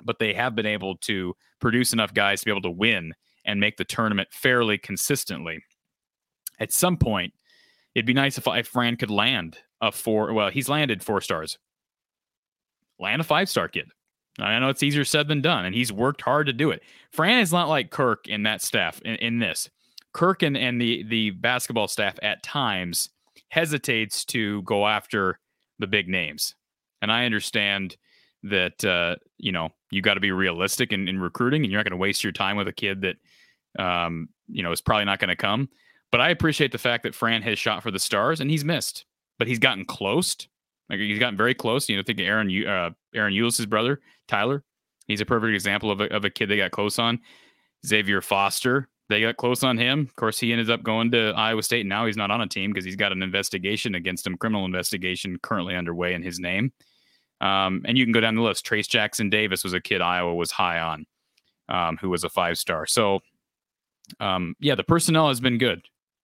but 0.03 0.19
they 0.19 0.31
have 0.35 0.53
been 0.53 0.67
able 0.67 0.97
to 0.97 1.35
produce 1.59 1.91
enough 1.91 2.13
guys 2.13 2.41
to 2.41 2.45
be 2.45 2.51
able 2.51 2.61
to 2.61 2.69
win 2.69 3.15
and 3.45 3.59
make 3.59 3.77
the 3.77 3.83
tournament 3.83 4.29
fairly 4.31 4.77
consistently. 4.77 5.63
At 6.59 6.71
some 6.71 6.97
point, 6.97 7.33
it'd 7.95 8.05
be 8.05 8.13
nice 8.13 8.37
if, 8.37 8.45
if 8.45 8.67
Fran 8.67 8.95
could 8.95 9.09
land 9.09 9.57
a 9.81 9.91
four. 9.91 10.33
Well, 10.33 10.51
he's 10.51 10.69
landed 10.69 11.01
four 11.01 11.19
stars. 11.19 11.57
Land 12.99 13.21
a 13.21 13.23
five 13.23 13.49
star 13.49 13.67
kid. 13.67 13.89
I 14.39 14.57
know 14.59 14.69
it's 14.69 14.83
easier 14.83 15.03
said 15.03 15.27
than 15.27 15.41
done, 15.41 15.65
and 15.65 15.75
he's 15.75 15.91
worked 15.91 16.21
hard 16.21 16.47
to 16.47 16.53
do 16.53 16.71
it. 16.71 16.81
Fran 17.11 17.39
is 17.39 17.51
not 17.51 17.67
like 17.67 17.91
Kirk 17.91 18.27
in 18.27 18.43
that 18.43 18.61
staff 18.61 19.01
in, 19.01 19.15
in 19.15 19.39
this. 19.39 19.69
Kirk 20.13 20.43
and, 20.43 20.57
and 20.57 20.81
the 20.81 21.03
the 21.03 21.31
basketball 21.31 21.87
staff 21.87 22.15
at 22.23 22.43
times 22.43 23.09
hesitates 23.49 24.25
to 24.25 24.61
go 24.63 24.87
after 24.87 25.39
the 25.79 25.87
big 25.87 26.07
names, 26.07 26.55
and 27.01 27.11
I 27.11 27.25
understand 27.25 27.97
that 28.43 28.83
uh, 28.85 29.15
you 29.37 29.51
know 29.51 29.69
you 29.91 30.01
got 30.01 30.15
to 30.15 30.19
be 30.19 30.31
realistic 30.31 30.93
in, 30.93 31.07
in 31.07 31.19
recruiting, 31.19 31.63
and 31.63 31.71
you're 31.71 31.79
not 31.79 31.85
going 31.85 31.97
to 31.97 32.01
waste 32.01 32.23
your 32.23 32.33
time 32.33 32.57
with 32.57 32.67
a 32.67 32.73
kid 32.73 33.01
that 33.01 33.83
um, 33.83 34.29
you 34.47 34.63
know 34.63 34.71
is 34.71 34.81
probably 34.81 35.05
not 35.05 35.19
going 35.19 35.29
to 35.29 35.35
come. 35.35 35.69
But 36.11 36.21
I 36.21 36.29
appreciate 36.29 36.71
the 36.71 36.77
fact 36.77 37.03
that 37.03 37.13
Fran 37.13 37.41
has 37.43 37.59
shot 37.59 37.83
for 37.83 37.91
the 37.91 37.99
stars 37.99 38.39
and 38.39 38.49
he's 38.49 38.65
missed, 38.65 39.05
but 39.37 39.47
he's 39.47 39.59
gotten 39.59 39.85
close. 39.85 40.35
Like 40.89 40.99
he's 40.99 41.19
gotten 41.19 41.37
very 41.37 41.53
close. 41.53 41.87
You 41.89 41.97
know, 41.97 42.03
think 42.03 42.19
of 42.19 42.25
Ahron 42.25 42.67
uh, 42.67 42.91
Ahron 43.15 43.35
Ulis's 43.35 43.65
brother 43.65 43.99
Tyler. 44.27 44.63
He's 45.07 45.21
a 45.21 45.25
perfect 45.25 45.53
example 45.53 45.91
of 45.91 46.01
a, 46.01 46.13
of 46.13 46.25
a 46.25 46.29
kid 46.29 46.49
they 46.49 46.57
got 46.57 46.71
close 46.71 46.99
on. 46.99 47.19
Xavier 47.85 48.21
Foster, 48.21 48.89
they 49.09 49.21
got 49.21 49.37
close 49.37 49.63
on 49.63 49.77
him. 49.77 50.01
Of 50.01 50.15
course, 50.15 50.39
he 50.39 50.51
ended 50.51 50.69
up 50.69 50.83
going 50.83 51.11
to 51.11 51.33
Iowa 51.35 51.63
State. 51.63 51.81
And 51.81 51.89
now 51.89 52.05
he's 52.05 52.17
not 52.17 52.29
on 52.29 52.41
a 52.41 52.47
team 52.47 52.71
because 52.71 52.85
he's 52.85 52.95
got 52.95 53.11
an 53.11 53.23
investigation 53.23 53.95
against 53.95 54.27
him, 54.27 54.37
criminal 54.37 54.65
investigation 54.65 55.37
currently 55.41 55.75
underway 55.75 56.13
in 56.13 56.21
his 56.21 56.39
name. 56.39 56.71
Um, 57.41 57.83
and 57.85 57.97
you 57.97 58.05
can 58.05 58.11
go 58.11 58.19
down 58.19 58.35
the 58.35 58.41
list. 58.41 58.65
Trayce 58.65 58.87
Jackson-Davis 58.87 59.63
was 59.63 59.73
a 59.73 59.81
kid 59.81 60.01
Iowa 60.01 60.35
was 60.35 60.51
high 60.51 60.79
on, 60.79 61.05
um, 61.69 61.97
who 61.99 62.09
was 62.09 62.23
a 62.23 62.29
five 62.29 62.57
star. 62.57 62.85
So, 62.85 63.21
um, 64.19 64.55
yeah, 64.59 64.75
the 64.75 64.83
personnel 64.83 65.29
has 65.29 65.39
been 65.39 65.57
good. 65.57 65.81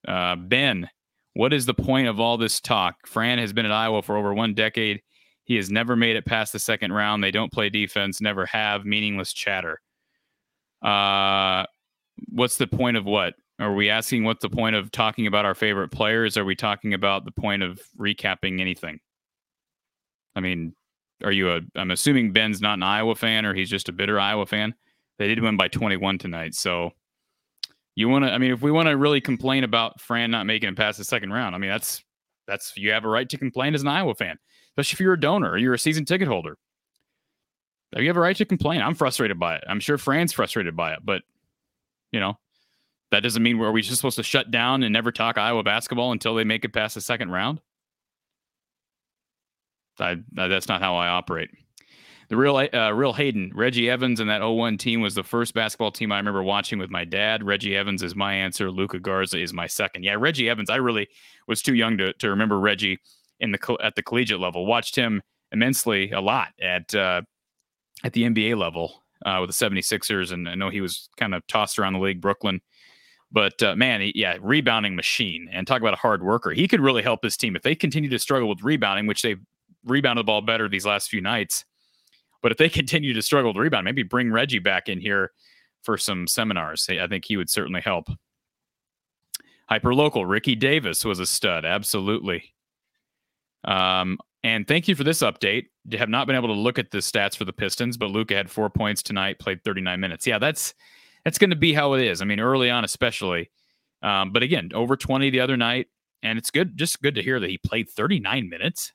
Uh, 0.08 0.36
ben, 0.36 0.90
what 1.36 1.54
is 1.54 1.66
the 1.66 1.74
point 1.74 2.08
of 2.08 2.20
all 2.20 2.38
this 2.38 2.60
talk? 2.62 3.06
Fran 3.06 3.38
has 3.40 3.54
been 3.54 3.66
at 3.66 3.72
Iowa 3.72 4.02
for 4.02 4.18
over 4.18 4.34
one 4.34 4.54
decade. 4.54 5.02
He 5.44 5.58
has 5.58 5.70
never 5.70 5.96
made 5.96 6.16
it 6.16 6.26
past 6.26 6.54
the 6.54 6.60
second 6.60 6.94
round. 6.94 7.24
They 7.24 7.32
don't 7.32 7.52
play 7.52 7.70
defense, 7.70 8.22
never 8.22 8.46
have. 8.48 8.86
Meaningless 8.86 9.34
chatter. 9.34 9.82
Uh, 10.82 11.66
what's 12.30 12.58
the 12.58 12.68
point 12.68 12.96
of 12.96 13.06
what? 13.06 13.36
Are 13.60 13.74
we 13.74 13.90
asking 13.90 14.24
what's 14.24 14.42
the 14.42 14.50
point 14.50 14.76
of 14.76 14.92
talking 14.92 15.28
about 15.28 15.46
our 15.46 15.56
favorite 15.56 15.90
players? 15.90 16.38
Are 16.38 16.46
we 16.46 16.56
talking 16.56 16.94
about 16.94 17.26
the 17.26 17.32
point 17.32 17.64
of 17.64 17.82
recapping 18.00 18.62
anything? 18.62 19.00
I 20.38 20.40
mean, 20.40 20.74
are 21.24 21.32
you 21.32 21.52
a? 21.52 21.62
I'm 21.76 21.92
assuming 21.92 22.32
Ben's 22.32 22.62
not 22.62 22.76
an 22.76 22.84
Iowa 22.84 23.16
fan, 23.16 23.46
or 23.46 23.54
he's 23.54 23.70
just 23.70 23.90
a 23.90 23.94
bitter 23.94 24.20
Iowa 24.20 24.46
fan. 24.46 24.74
They 25.20 25.28
did 25.28 25.42
win 25.42 25.58
by 25.58 25.68
21 25.68 26.18
tonight, 26.18 26.56
so 26.56 26.92
you 27.96 28.10
want 28.10 28.26
to. 28.26 28.32
I 28.32 28.38
mean, 28.38 28.52
if 28.52 28.62
we 28.62 28.72
want 28.72 28.88
to 28.88 28.98
really 28.98 29.22
complain 29.22 29.64
about 29.64 30.02
Fran 30.02 30.32
not 30.32 30.46
making 30.46 30.70
it 30.70 30.76
past 30.76 30.98
the 30.98 31.04
second 31.04 31.32
round, 31.32 31.56
I 31.56 31.58
mean, 31.58 31.70
that's 31.70 32.04
that's 32.48 32.76
you 32.76 32.92
have 32.92 33.06
a 33.06 33.10
right 33.10 33.28
to 33.30 33.38
complain 33.38 33.74
as 33.74 33.82
an 33.82 33.88
Iowa 33.88 34.14
fan, 34.16 34.38
especially 34.72 34.96
if 34.96 35.00
you're 35.00 35.14
a 35.14 35.20
donor 35.20 35.52
or 35.52 35.58
you're 35.58 35.74
a 35.74 35.80
season 35.80 36.06
ticket 36.06 36.28
holder. 36.28 36.58
You 37.98 38.08
have 38.08 38.18
a 38.18 38.22
right 38.22 38.36
to 38.36 38.46
complain. 38.46 38.82
I'm 38.82 38.96
frustrated 38.96 39.40
by 39.40 39.56
it. 39.56 39.64
I'm 39.70 39.80
sure 39.80 39.98
Fran's 39.98 40.34
frustrated 40.34 40.76
by 40.76 40.94
it, 40.94 41.00
but 41.02 41.22
you 42.12 42.20
know, 42.20 42.38
that 43.12 43.22
doesn't 43.24 43.42
mean 43.42 43.58
we're 43.58 43.72
we 43.72 43.82
just 43.82 43.96
supposed 43.96 44.18
to 44.18 44.24
shut 44.24 44.52
down 44.52 44.84
and 44.84 44.92
never 44.92 45.14
talk 45.14 45.38
Iowa 45.38 45.64
basketball 45.64 46.12
until 46.12 46.36
they 46.36 46.44
make 46.44 46.66
it 46.66 46.74
past 46.74 46.96
the 46.96 47.02
second 47.02 47.32
round. 47.32 47.62
I, 49.98 50.18
that's 50.34 50.68
not 50.68 50.82
how 50.82 50.98
I 50.98 51.08
operate. 51.08 51.50
The 52.30 52.38
real, 52.38 52.58
uh, 52.58 52.92
real 52.92 53.14
Hayden, 53.14 53.52
Reggie 53.54 53.90
Evans 53.90 54.20
and 54.20 54.30
that 54.30 54.42
01 54.42 54.78
team 54.78 55.02
was 55.02 55.16
the 55.16 55.24
first 55.24 55.54
basketball 55.54 55.92
team 55.92 56.12
I 56.12 56.18
remember 56.18 56.42
watching 56.44 56.80
with 56.80 56.90
my 56.90 57.06
dad. 57.06 57.44
Reggie 57.44 57.78
Evans 57.78 58.02
is 58.02 58.16
my 58.16 58.34
answer. 58.34 58.72
Luca 58.72 59.00
Garza 59.00 59.40
is 59.40 59.54
my 59.54 59.68
second. 59.68 60.04
Yeah, 60.04 60.16
Reggie 60.18 60.50
Evans. 60.50 60.70
I 60.70 60.78
really 60.78 61.08
was 61.48 61.62
too 61.62 61.76
young 61.76 61.98
to, 61.98 62.14
to 62.14 62.30
remember 62.30 62.60
Reggie 62.60 63.00
in 63.40 63.52
the 63.52 63.78
at 63.84 63.96
the 63.96 64.04
collegiate 64.04 64.40
level. 64.40 64.66
Watched 64.66 64.96
him 64.96 65.22
immensely 65.52 66.12
a 66.12 66.22
lot 66.22 66.50
at 66.62 66.94
uh, 66.96 67.22
at 68.04 68.14
the 68.14 68.24
NBA 68.24 68.58
level 68.58 69.04
uh, 69.26 69.38
with 69.42 69.56
the 69.56 69.66
76ers, 69.66 70.32
and 70.32 70.50
I 70.50 70.56
know 70.56 70.70
he 70.70 70.82
was 70.82 71.10
kind 71.18 71.34
of 71.34 71.46
tossed 71.48 71.80
around 71.80 71.94
the 71.94 72.00
league, 72.00 72.22
Brooklyn. 72.22 72.62
But 73.32 73.62
uh, 73.62 73.76
man, 73.76 74.02
he, 74.02 74.14
yeah, 74.16 74.38
rebounding 74.40 74.96
machine, 74.96 75.50
and 75.52 75.68
talk 75.68 75.82
about 75.82 75.94
a 75.94 75.98
hard 75.98 76.24
worker. 76.24 76.52
He 76.52 76.68
could 76.68 76.80
really 76.80 77.04
help 77.04 77.22
this 77.22 77.36
team 77.36 77.56
if 77.56 77.64
they 77.64 77.76
continue 77.76 78.10
to 78.10 78.20
struggle 78.20 78.48
with 78.48 78.64
rebounding, 78.64 79.08
which 79.08 79.22
they've 79.22 79.42
rebounded 79.84 80.24
the 80.24 80.28
ball 80.28 80.42
better 80.42 80.70
these 80.70 80.86
last 80.86 81.10
few 81.10 81.22
nights. 81.22 81.66
But 82.42 82.52
if 82.52 82.58
they 82.58 82.70
continue 82.82 83.14
to 83.14 83.22
struggle 83.22 83.54
to 83.54 83.60
rebound, 83.60 83.86
maybe 83.86 84.04
bring 84.04 84.32
Reggie 84.32 84.60
back 84.60 84.90
in 84.90 85.00
here 85.00 85.32
for 85.84 85.98
some 85.98 86.28
seminars. 86.28 86.88
I 86.90 87.08
think 87.08 87.26
he 87.26 87.38
would 87.38 87.50
certainly 87.50 87.82
help. 87.82 88.10
Hyper 89.68 89.96
local, 89.96 90.26
Ricky 90.26 90.56
Davis 90.56 91.04
was 91.04 91.20
a 91.20 91.26
stud, 91.26 91.66
absolutely. 91.66 92.54
Um, 93.64 94.20
and 94.44 94.68
thank 94.68 94.88
you 94.88 94.96
for 94.96 95.04
this 95.04 95.22
update. 95.22 95.66
Have 95.94 96.10
not 96.10 96.28
been 96.28 96.36
able 96.36 96.50
to 96.50 96.54
look 96.54 96.78
at 96.78 96.92
the 96.92 97.00
stats 97.00 97.36
for 97.36 97.46
the 97.46 97.54
Pistons, 97.54 97.98
but 97.98 98.12
Luka 98.12 98.36
had 98.36 98.50
four 98.50 98.70
points 98.70 99.02
tonight, 99.02 99.40
played 99.40 99.64
39 99.64 100.00
minutes. 100.00 100.28
Yeah, 100.28 100.38
that's 100.38 100.76
that's 101.24 101.40
going 101.40 101.50
to 101.50 101.56
be 101.56 101.74
how 101.74 101.94
it 101.94 102.04
is. 102.04 102.22
I 102.22 102.26
mean, 102.26 102.40
early 102.40 102.70
on, 102.70 102.84
especially. 102.84 103.50
Um, 104.04 104.32
but 104.32 104.44
again, 104.44 104.70
over 104.76 104.96
20 104.96 105.32
the 105.32 105.40
other 105.40 105.58
night, 105.58 105.88
and 106.22 106.38
it's 106.38 106.52
good, 106.52 106.78
just 106.78 107.02
good 107.02 107.16
to 107.16 107.24
hear 107.24 107.40
that 107.40 107.50
he 107.50 107.58
played 107.58 107.90
39 107.90 108.48
minutes. 108.48 108.94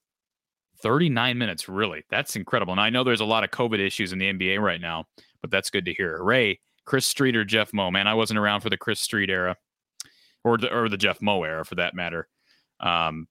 39 0.83 1.39
minutes, 1.39 1.69
really. 1.69 2.05
That's 2.11 2.37
incredible. 2.37 2.73
And 2.73 2.81
I 2.81 2.91
know 2.91 3.05
there's 3.05 3.21
a 3.21 3.25
lot 3.25 3.45
of 3.45 3.51
COVID 3.51 3.79
issues 3.79 4.13
in 4.13 4.19
the 4.19 4.33
NBA 4.33 4.61
right 4.61 4.81
now, 4.81 5.07
but 5.41 5.51
that's 5.51 5.71
good 5.71 5.85
to 5.87 5.95
hear. 5.95 6.23
Ray, 6.23 6.61
Chris 6.85 7.07
Street 7.07 7.37
or 7.37 7.45
Jeff 7.45 7.73
Moe. 7.73 7.91
Man, 7.91 8.07
I 8.07 8.15
wasn't 8.15 8.39
around 8.39 8.61
for 8.61 8.71
the 8.71 8.77
Chris 8.77 9.01
Street 9.01 9.31
era 9.31 9.57
or 10.45 10.59
the, 10.59 10.73
or 10.75 10.89
the 10.89 10.97
Jeff 10.97 11.21
Moe 11.23 11.43
era 11.43 11.65
for 11.65 11.77
that 11.77 11.95
matter. 11.95 12.29
Um, 12.81 13.29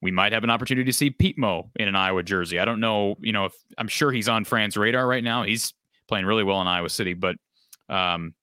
we 0.00 0.10
might 0.10 0.32
have 0.32 0.44
an 0.44 0.50
opportunity 0.50 0.84
to 0.84 0.92
see 0.92 1.10
Pete 1.10 1.38
Moe 1.38 1.70
in 1.76 1.88
an 1.88 1.96
Iowa 1.96 2.22
jersey. 2.22 2.58
I 2.58 2.64
don't 2.64 2.80
know, 2.80 3.16
you 3.20 3.32
know, 3.32 3.46
if 3.46 3.54
I'm 3.78 3.88
sure 3.88 4.10
he's 4.10 4.28
on 4.28 4.44
Fran's 4.44 4.76
radar 4.76 5.06
right 5.06 5.22
now. 5.22 5.44
He's 5.44 5.72
playing 6.08 6.26
really 6.26 6.44
well 6.44 6.60
in 6.60 6.66
Iowa 6.66 6.90
City, 6.90 7.14
but 7.14 7.36
um, 7.88 8.34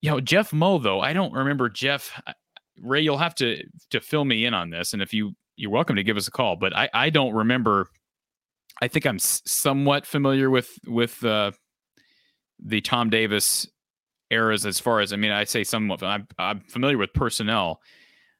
you 0.00 0.10
know, 0.10 0.20
Jeff 0.20 0.52
Moe 0.52 0.78
though, 0.78 1.00
I 1.00 1.12
don't 1.12 1.32
remember 1.32 1.68
Jeff. 1.68 2.20
Ray, 2.80 3.02
you'll 3.02 3.18
have 3.18 3.34
to 3.36 3.62
to 3.90 4.00
fill 4.00 4.24
me 4.24 4.44
in 4.44 4.54
on 4.54 4.70
this, 4.70 4.92
and 4.92 5.02
if 5.02 5.14
you 5.14 5.34
you're 5.56 5.70
welcome 5.70 5.96
to 5.96 6.02
give 6.02 6.16
us 6.16 6.28
a 6.28 6.30
call. 6.30 6.56
But 6.56 6.76
I, 6.76 6.88
I 6.92 7.10
don't 7.10 7.34
remember. 7.34 7.88
I 8.82 8.88
think 8.88 9.06
I'm 9.06 9.18
somewhat 9.18 10.06
familiar 10.06 10.50
with 10.50 10.78
with 10.86 11.24
uh, 11.24 11.52
the 12.64 12.80
Tom 12.80 13.10
Davis 13.10 13.66
eras 14.30 14.66
as 14.66 14.80
far 14.80 15.00
as 15.00 15.12
I 15.12 15.16
mean, 15.16 15.30
I 15.30 15.44
say 15.44 15.64
somewhat. 15.64 16.02
I'm, 16.02 16.26
I'm 16.38 16.60
familiar 16.60 16.98
with 16.98 17.12
personnel, 17.12 17.80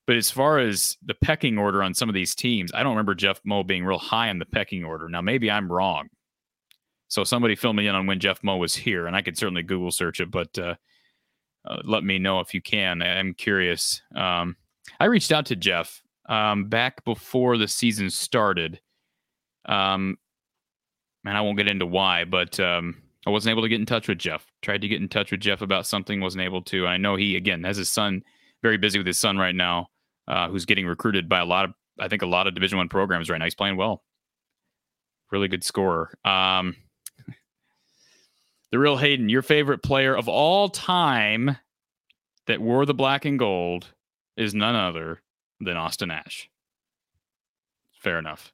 but 0.06 0.16
as 0.16 0.30
far 0.30 0.58
as 0.58 0.96
the 1.04 1.14
pecking 1.14 1.58
order 1.58 1.82
on 1.82 1.94
some 1.94 2.08
of 2.08 2.14
these 2.14 2.34
teams, 2.34 2.72
I 2.74 2.82
don't 2.82 2.92
remember 2.92 3.14
Jeff 3.14 3.40
Moe 3.44 3.62
being 3.62 3.84
real 3.84 3.98
high 3.98 4.28
in 4.28 4.38
the 4.38 4.46
pecking 4.46 4.84
order. 4.84 5.08
Now 5.08 5.20
maybe 5.20 5.50
I'm 5.50 5.70
wrong. 5.70 6.08
So 7.08 7.22
somebody 7.22 7.54
fill 7.54 7.74
me 7.74 7.86
in 7.86 7.94
on 7.94 8.06
when 8.06 8.18
Jeff 8.18 8.42
Moe 8.42 8.56
was 8.56 8.74
here, 8.74 9.06
and 9.06 9.14
I 9.14 9.22
could 9.22 9.38
certainly 9.38 9.62
Google 9.62 9.92
search 9.92 10.20
it, 10.20 10.30
but 10.30 10.58
uh, 10.58 10.74
uh, 11.64 11.76
let 11.84 12.02
me 12.02 12.18
know 12.18 12.40
if 12.40 12.54
you 12.54 12.60
can. 12.60 13.02
I'm 13.02 13.34
curious. 13.34 14.02
Um, 14.16 14.56
I 14.98 15.04
reached 15.04 15.30
out 15.30 15.46
to 15.46 15.56
Jeff 15.56 16.02
um, 16.26 16.68
back 16.68 17.04
before 17.04 17.56
the 17.56 17.68
season 17.68 18.10
started. 18.10 18.80
Um, 19.66 20.18
and 21.24 21.36
I 21.36 21.40
won't 21.40 21.56
get 21.56 21.70
into 21.70 21.86
why, 21.86 22.24
but 22.24 22.58
um, 22.60 23.02
I 23.26 23.30
wasn't 23.30 23.52
able 23.52 23.62
to 23.62 23.68
get 23.68 23.80
in 23.80 23.86
touch 23.86 24.08
with 24.08 24.18
Jeff. 24.18 24.46
Tried 24.62 24.82
to 24.82 24.88
get 24.88 25.00
in 25.00 25.08
touch 25.08 25.30
with 25.30 25.40
Jeff 25.40 25.62
about 25.62 25.86
something, 25.86 26.20
wasn't 26.20 26.44
able 26.44 26.62
to. 26.62 26.86
I 26.86 26.96
know 26.96 27.16
he 27.16 27.36
again 27.36 27.64
has 27.64 27.76
his 27.76 27.90
son 27.90 28.22
very 28.62 28.76
busy 28.76 28.98
with 28.98 29.06
his 29.06 29.18
son 29.18 29.38
right 29.38 29.54
now, 29.54 29.88
uh, 30.28 30.48
who's 30.48 30.64
getting 30.64 30.86
recruited 30.86 31.28
by 31.28 31.40
a 31.40 31.44
lot 31.44 31.66
of 31.66 31.72
I 31.98 32.08
think 32.08 32.22
a 32.22 32.26
lot 32.26 32.46
of 32.46 32.54
Division 32.54 32.78
One 32.78 32.88
programs 32.88 33.30
right 33.30 33.38
now. 33.38 33.44
He's 33.44 33.54
playing 33.54 33.76
well, 33.76 34.02
really 35.30 35.48
good 35.48 35.64
scorer. 35.64 36.18
Um, 36.24 36.76
the 38.70 38.78
real 38.78 38.96
Hayden, 38.96 39.28
your 39.28 39.42
favorite 39.42 39.82
player 39.82 40.16
of 40.16 40.28
all 40.28 40.68
time 40.68 41.56
that 42.46 42.60
wore 42.60 42.84
the 42.84 42.94
black 42.94 43.24
and 43.24 43.38
gold 43.38 43.86
is 44.36 44.54
none 44.54 44.74
other 44.74 45.22
than 45.60 45.76
Austin 45.76 46.10
Ash. 46.10 46.48
Fair 48.00 48.18
enough. 48.18 48.52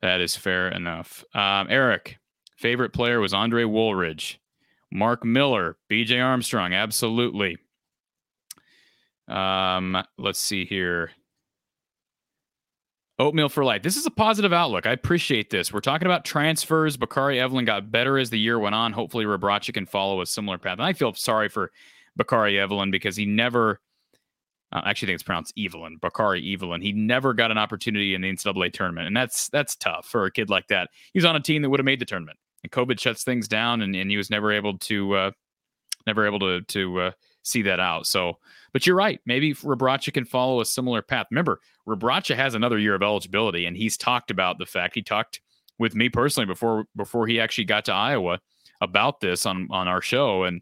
That 0.00 0.20
is 0.20 0.36
fair 0.36 0.68
enough. 0.68 1.24
Um, 1.34 1.66
Eric, 1.70 2.18
favorite 2.56 2.92
player 2.92 3.20
was 3.20 3.34
Andre 3.34 3.64
Woolridge. 3.64 4.40
Mark 4.90 5.24
Miller, 5.24 5.76
BJ 5.90 6.22
Armstrong, 6.24 6.72
absolutely. 6.72 7.58
Um, 9.26 10.02
let's 10.16 10.40
see 10.40 10.64
here. 10.64 11.10
Oatmeal 13.18 13.48
for 13.48 13.64
life. 13.64 13.82
This 13.82 13.96
is 13.96 14.06
a 14.06 14.12
positive 14.12 14.52
outlook. 14.52 14.86
I 14.86 14.92
appreciate 14.92 15.50
this. 15.50 15.72
We're 15.72 15.80
talking 15.80 16.06
about 16.06 16.24
transfers. 16.24 16.96
Bakari 16.96 17.40
Evelyn 17.40 17.64
got 17.64 17.90
better 17.90 18.16
as 18.16 18.30
the 18.30 18.38
year 18.38 18.60
went 18.60 18.76
on. 18.76 18.92
Hopefully, 18.92 19.24
Rebraca 19.24 19.74
can 19.74 19.86
follow 19.86 20.20
a 20.20 20.26
similar 20.26 20.56
path. 20.56 20.74
And 20.74 20.84
I 20.84 20.92
feel 20.92 21.12
sorry 21.14 21.48
for 21.48 21.72
Bakari 22.16 22.60
Evelyn 22.60 22.92
because 22.92 23.16
he 23.16 23.26
never, 23.26 23.80
uh, 24.72 24.82
I 24.84 24.90
actually 24.90 25.06
think 25.06 25.14
it's 25.16 25.22
pronounced 25.22 25.54
Evelyn, 25.58 25.98
Bakari 26.00 26.52
Evelyn. 26.52 26.82
He 26.82 26.92
never 26.92 27.32
got 27.32 27.50
an 27.50 27.58
opportunity 27.58 28.14
in 28.14 28.20
the 28.20 28.32
NCAA 28.32 28.72
tournament. 28.72 29.06
And 29.06 29.16
that's 29.16 29.48
that's 29.48 29.76
tough 29.76 30.06
for 30.06 30.24
a 30.24 30.30
kid 30.30 30.50
like 30.50 30.68
that. 30.68 30.90
He's 31.14 31.24
on 31.24 31.36
a 31.36 31.40
team 31.40 31.62
that 31.62 31.70
would 31.70 31.80
have 31.80 31.84
made 31.84 32.00
the 32.00 32.04
tournament. 32.04 32.38
And 32.62 32.72
COVID 32.72 32.98
shuts 32.98 33.24
things 33.24 33.48
down, 33.48 33.82
and, 33.82 33.94
and 33.94 34.10
he 34.10 34.16
was 34.16 34.30
never 34.30 34.52
able 34.52 34.76
to, 34.78 35.14
uh, 35.14 35.30
never 36.06 36.26
able 36.26 36.40
to, 36.40 36.62
to 36.62 37.00
uh, 37.00 37.10
see 37.44 37.62
that 37.62 37.78
out. 37.78 38.06
So, 38.06 38.38
but 38.72 38.86
you're 38.86 38.96
right. 38.96 39.20
Maybe 39.26 39.54
Rebraca 39.54 40.12
can 40.12 40.24
follow 40.24 40.60
a 40.60 40.66
similar 40.66 41.00
path. 41.00 41.26
Remember, 41.30 41.60
Rebraca 41.86 42.34
has 42.34 42.54
another 42.54 42.78
year 42.78 42.94
of 42.94 43.02
eligibility, 43.02 43.66
and 43.66 43.76
he's 43.76 43.96
talked 43.96 44.30
about 44.30 44.58
the 44.58 44.66
fact 44.66 44.96
he 44.96 45.02
talked 45.02 45.40
with 45.78 45.94
me 45.94 46.08
personally 46.08 46.46
before 46.46 46.86
before 46.96 47.26
he 47.26 47.40
actually 47.40 47.64
got 47.64 47.84
to 47.84 47.92
Iowa 47.92 48.40
about 48.80 49.20
this 49.20 49.46
on 49.46 49.68
on 49.70 49.88
our 49.88 50.02
show, 50.02 50.42
and 50.44 50.60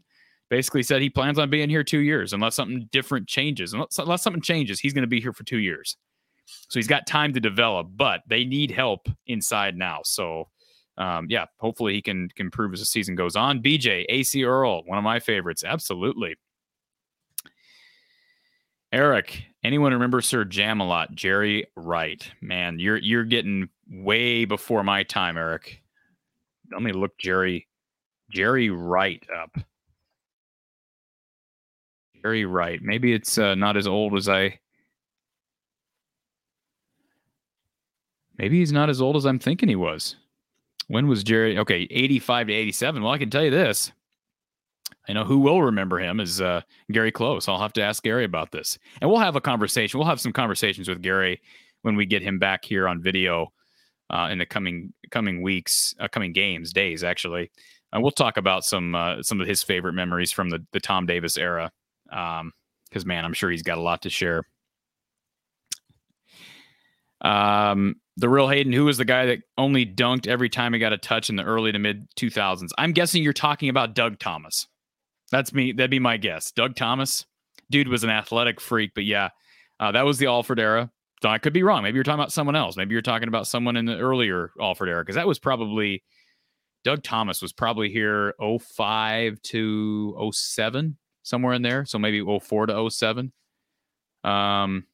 basically 0.49 0.83
said 0.83 1.01
he 1.01 1.09
plans 1.09 1.39
on 1.39 1.49
being 1.49 1.69
here 1.69 1.83
two 1.83 1.99
years 1.99 2.33
unless 2.33 2.55
something 2.55 2.87
different 2.91 3.27
changes. 3.27 3.73
Unless, 3.73 3.99
unless 3.99 4.23
something 4.23 4.41
changes, 4.41 4.79
he's 4.79 4.93
going 4.93 5.03
to 5.03 5.07
be 5.07 5.21
here 5.21 5.33
for 5.33 5.43
two 5.43 5.59
years. 5.59 5.97
So 6.45 6.79
he's 6.79 6.87
got 6.87 7.07
time 7.07 7.33
to 7.33 7.39
develop, 7.39 7.87
but 7.95 8.21
they 8.27 8.45
need 8.45 8.71
help 8.71 9.09
inside 9.27 9.75
now. 9.75 9.99
So 10.03 10.47
um, 10.97 11.27
yeah, 11.29 11.45
hopefully 11.59 11.93
he 11.93 12.01
can 12.01 12.29
can 12.29 12.47
improve 12.47 12.73
as 12.73 12.79
the 12.79 12.85
season 12.85 13.15
goes 13.15 13.35
on. 13.35 13.61
BJ 13.61 14.05
Acie 14.09 14.43
Earl, 14.43 14.83
one 14.85 14.97
of 14.97 15.03
my 15.03 15.19
favorites, 15.19 15.63
absolutely. 15.63 16.35
Eric, 18.91 19.43
anyone 19.63 19.93
remember 19.93 20.21
Sir 20.21 20.45
Jam-a-Lot? 20.45 21.13
Jerry 21.13 21.67
Wright. 21.75 22.31
Man, 22.41 22.79
you're 22.79 22.97
you're 22.97 23.25
getting 23.25 23.69
way 23.89 24.45
before 24.45 24.83
my 24.83 25.03
time, 25.03 25.37
Eric. 25.37 25.81
Let 26.71 26.81
me 26.81 26.93
look 26.93 27.17
Jerry 27.19 27.67
Jerry 28.31 28.69
Wright 28.69 29.23
up. 29.35 29.55
Jerry 32.27 32.43
Wright. 32.43 32.81
Maybe 32.81 33.13
it's 33.13 33.37
uh, 33.37 33.55
not 33.55 33.77
as 33.77 33.87
old 33.87 34.13
as 34.13 34.27
I. 34.27 34.59
Maybe 38.37 38.59
he's 38.59 38.73
not 38.73 38.89
as 38.89 38.99
old 39.01 39.15
as 39.15 39.25
I'm 39.25 39.39
thinking 39.39 39.69
he 39.69 39.77
was. 39.77 40.17
When 40.89 41.07
was 41.07 41.23
Jerry? 41.23 41.57
Okay, 41.57 41.87
85 41.89 42.47
to 42.47 42.53
87. 42.53 43.01
Well, 43.01 43.13
I 43.13 43.17
can 43.17 43.29
tell 43.29 43.45
you 43.45 43.49
this. 43.49 43.93
I 45.07 45.13
know 45.13 45.23
who 45.23 45.37
will 45.37 45.61
remember 45.61 45.99
him 45.99 46.19
is 46.19 46.41
uh, 46.41 46.63
Gary 46.91 47.13
Close. 47.13 47.47
I'll 47.47 47.61
have 47.61 47.71
to 47.73 47.81
ask 47.81 48.03
Gary 48.03 48.25
about 48.25 48.51
this, 48.51 48.77
and 48.99 49.09
we'll 49.09 49.21
have 49.21 49.37
a 49.37 49.41
conversation. 49.41 49.97
We'll 49.97 50.09
have 50.09 50.19
some 50.19 50.33
conversations 50.33 50.89
with 50.89 51.01
Gary 51.01 51.41
when 51.83 51.95
we 51.95 52.05
get 52.05 52.21
him 52.21 52.39
back 52.39 52.65
here 52.65 52.89
on 52.89 53.01
video 53.01 53.53
uh, 54.09 54.27
in 54.29 54.37
the 54.37 54.45
coming 54.45 54.91
coming 55.11 55.41
weeks, 55.41 55.95
uh, 56.01 56.09
coming 56.09 56.33
games, 56.33 56.73
days 56.73 57.05
actually. 57.05 57.51
And 57.93 58.03
we'll 58.03 58.11
talk 58.11 58.35
about 58.35 58.65
some 58.65 58.95
uh, 58.95 59.23
some 59.23 59.39
of 59.39 59.47
his 59.47 59.63
favorite 59.63 59.93
memories 59.93 60.33
from 60.33 60.49
the 60.49 60.65
the 60.73 60.81
Tom 60.81 61.05
Davis 61.05 61.37
era, 61.37 61.71
because 62.09 62.41
um, 62.41 62.53
man, 63.05 63.25
I'm 63.25 63.33
sure 63.33 63.49
he's 63.49 63.63
got 63.63 63.77
a 63.77 63.81
lot 63.81 64.03
to 64.03 64.09
share. 64.09 64.43
Um, 67.21 67.95
the 68.15 68.29
real 68.29 68.47
Hayden, 68.47 68.73
who 68.73 68.85
was 68.85 68.97
the 68.97 69.05
guy 69.05 69.27
that 69.27 69.39
only 69.57 69.85
dunked 69.85 70.27
every 70.27 70.49
time 70.49 70.73
he 70.73 70.79
got 70.79 70.93
a 70.93 70.97
touch 70.97 71.29
in 71.29 71.35
the 71.35 71.43
early 71.43 71.71
to 71.71 71.79
mid 71.79 72.09
2000s? 72.15 72.69
I'm 72.77 72.91
guessing 72.91 73.23
you're 73.23 73.33
talking 73.33 73.69
about 73.69 73.95
Doug 73.95 74.19
Thomas. 74.19 74.67
That's 75.31 75.53
me. 75.53 75.71
That'd 75.71 75.91
be 75.91 75.99
my 75.99 76.17
guess. 76.17 76.51
Doug 76.51 76.75
Thomas, 76.75 77.25
dude 77.69 77.87
was 77.87 78.03
an 78.03 78.09
athletic 78.09 78.61
freak, 78.61 78.91
but 78.95 79.03
yeah, 79.03 79.29
uh, 79.79 79.91
that 79.91 80.05
was 80.05 80.17
the 80.17 80.27
Alford 80.27 80.59
era. 80.59 80.89
So 81.21 81.29
I 81.29 81.39
could 81.39 81.53
be 81.53 81.63
wrong. 81.63 81.83
Maybe 81.83 81.95
you're 81.95 82.03
talking 82.03 82.19
about 82.19 82.31
someone 82.31 82.55
else. 82.55 82.77
Maybe 82.77 82.93
you're 82.93 83.01
talking 83.01 83.27
about 83.27 83.47
someone 83.47 83.75
in 83.75 83.85
the 83.85 83.97
earlier 83.97 84.51
Alford 84.61 84.87
era 84.87 85.01
because 85.01 85.15
that 85.15 85.27
was 85.27 85.39
probably 85.39 86.03
Doug 86.83 87.03
Thomas 87.03 87.41
was 87.41 87.51
probably 87.51 87.89
here 87.89 88.33
05 88.39 89.41
to 89.41 90.31
07, 90.31 90.97
somewhere 91.27 91.53
in 91.53 91.61
there. 91.61 91.85
So 91.85 91.99
maybe 91.99 92.23
04 92.23 92.67
to 92.67 92.89
07. 92.89 93.31
Um, 94.23 94.85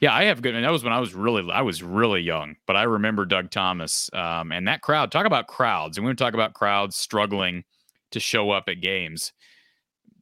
yeah, 0.00 0.14
I 0.14 0.24
have 0.24 0.40
good. 0.40 0.54
And 0.54 0.64
that 0.64 0.72
was 0.72 0.82
when 0.82 0.94
I 0.94 1.00
was 1.00 1.14
really, 1.14 1.50
I 1.52 1.60
was 1.60 1.82
really 1.82 2.22
young, 2.22 2.56
but 2.66 2.74
I 2.74 2.84
remember 2.84 3.26
Doug 3.26 3.50
Thomas 3.50 4.08
um, 4.14 4.50
and 4.50 4.66
that 4.66 4.80
crowd. 4.80 5.12
Talk 5.12 5.26
about 5.26 5.46
crowds, 5.46 5.98
and 5.98 6.06
we're 6.06 6.14
talk 6.14 6.32
about 6.32 6.54
crowds 6.54 6.96
struggling 6.96 7.64
to 8.12 8.20
show 8.20 8.50
up 8.50 8.64
at 8.68 8.80
games. 8.80 9.32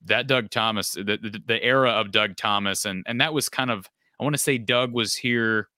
That 0.05 0.27
Doug 0.27 0.51
Thomas, 0.51 0.93
the, 0.93 1.03
the, 1.05 1.41
the 1.47 1.63
era 1.63 1.91
of 1.91 2.11
Doug 2.11 2.37
Thomas, 2.37 2.87
and 2.87 3.05
and 3.07 3.21
that 3.21 3.33
was 3.33 3.49
kind 3.49 3.71
of 3.71 3.89
I 4.21 4.25
want 4.25 4.35
to 4.35 4.39
say 4.39 4.59
Doug 4.59 4.93
was 4.93 5.15
here 5.15 5.69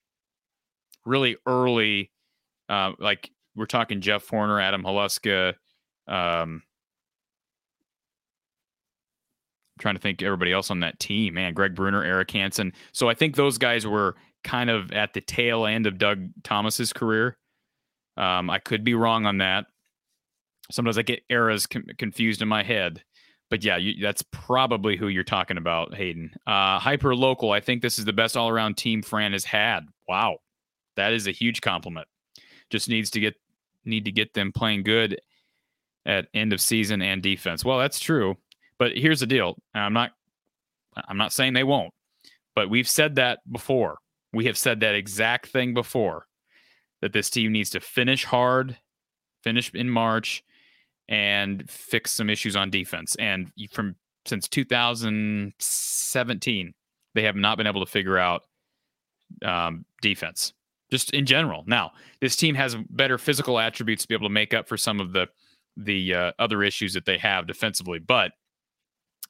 really 1.05 1.37
early. 1.47 2.11
Uh, 2.71 2.93
like 2.99 3.31
we're 3.55 3.67
talking 3.67 4.01
Jeff 4.01 4.27
Horner, 4.29 4.61
Adam 4.61 4.83
Haluska. 4.83 5.55
Um, 6.09 6.63
trying 9.81 9.97
to 9.97 10.01
think 10.01 10.23
everybody 10.23 10.53
else 10.53 10.71
on 10.71 10.81
that 10.81 11.01
team. 11.01 11.35
Man, 11.35 11.55
Greg 11.55 11.75
Brunner, 11.75 12.05
Erek 12.05 12.31
Hansen. 12.31 12.73
So 12.93 13.09
I 13.09 13.15
think 13.15 13.35
those 13.35 13.59
guys 13.59 13.87
were 13.87 14.15
kind 14.45 14.71
of 14.71 14.93
at 14.93 15.13
the 15.15 15.21
tail 15.21 15.67
end 15.67 15.87
of 15.87 15.99
Doug 15.99 16.29
Thomas's 16.45 16.93
career. 16.93 17.37
Um, 18.17 18.51
I 18.51 18.59
could 18.59 18.85
be 18.85 18.95
wrong 18.95 19.27
on 19.27 19.39
that 19.39 19.67
sometimes 20.71 20.99
I 20.99 21.03
get 21.03 21.23
eras 21.29 21.67
com- 21.67 21.87
confused 21.99 22.43
in 22.43 22.49
my 22.49 22.63
head. 22.63 23.03
But 23.51 23.65
yeah, 23.65 23.77
you, 23.77 24.01
that's 24.01 24.23
probably 24.31 24.97
who 24.97 25.09
you're 25.09 25.25
talking 25.25 25.57
about, 25.57 25.95
Hayden. 25.95 26.33
Uh, 26.47 26.79
hyper 26.79 27.15
local. 27.17 27.51
I 27.51 27.61
think 27.61 27.83
this 27.83 27.99
is 27.99 28.05
the 28.05 28.13
best 28.13 28.37
all 28.37 28.49
around 28.49 28.77
team 28.77 29.03
Fran 29.03 29.33
has 29.33 29.45
had. 29.45 29.87
Wow, 30.09 30.39
that 30.97 31.13
is 31.13 31.27
a 31.27 31.33
huge 31.33 31.61
compliment. 31.61 32.07
Just 32.71 32.89
needs 32.89 33.11
to 33.11 33.21
get 33.21 33.35
need 33.85 34.05
to 34.05 34.13
get 34.13 34.35
them 34.35 34.53
playing 34.53 34.85
good 34.85 35.21
at 36.07 36.29
end 36.33 36.53
of 36.53 36.61
season 36.61 37.03
and 37.03 37.23
defense. 37.23 37.65
Well, 37.65 37.79
that's 37.79 37.99
true. 37.99 38.37
But 38.81 38.97
here's 38.97 39.21
the 39.21 39.27
deal. 39.27 39.57
I'm 39.75 39.93
not 39.93 40.13
I'm 41.07 41.19
not 41.19 41.33
saying 41.33 41.53
they 41.53 41.63
won't, 41.63 41.93
but 42.57 42.69
we've 42.71 42.89
said 42.89 43.15
that 43.17 43.41
before. 43.53 43.99
We 44.33 44.47
have 44.47 44.59
said 44.59 44.81
that 44.81 44.95
exact 44.95 45.49
thing 45.49 45.75
before 45.75 46.27
that 47.03 47.13
this 47.13 47.29
team 47.31 47.53
needs 47.53 47.69
to 47.71 47.81
finish 47.81 48.25
hard, 48.25 48.79
finish 49.45 49.71
in 49.75 49.91
March, 49.91 50.43
and 51.09 51.71
fix 51.71 52.13
some 52.13 52.31
issues 52.31 52.57
on 52.57 52.71
defense. 52.71 53.15
And 53.17 53.53
from 53.71 53.97
since 54.25 54.49
2017, 54.49 56.75
they 57.15 57.23
have 57.23 57.37
not 57.37 57.59
been 57.59 57.67
able 57.67 57.85
to 57.85 57.91
figure 57.91 58.19
out 58.19 58.45
um, 59.45 59.85
defense 60.01 60.55
just 60.91 61.13
in 61.13 61.27
general. 61.27 61.65
Now, 61.67 61.91
this 62.21 62.35
team 62.35 62.55
has 62.55 62.77
better 62.89 63.19
physical 63.19 63.59
attributes 63.59 64.01
to 64.03 64.09
be 64.09 64.15
able 64.15 64.29
to 64.29 64.33
make 64.33 64.55
up 64.55 64.69
for 64.69 64.79
some 64.79 65.01
of 65.01 65.13
the 65.13 65.29
the 65.77 66.15
uh, 66.15 66.33
other 66.39 66.63
issues 66.63 66.95
that 66.95 67.05
they 67.05 67.19
have 67.19 67.47
defensively, 67.47 67.99
but 67.99 68.33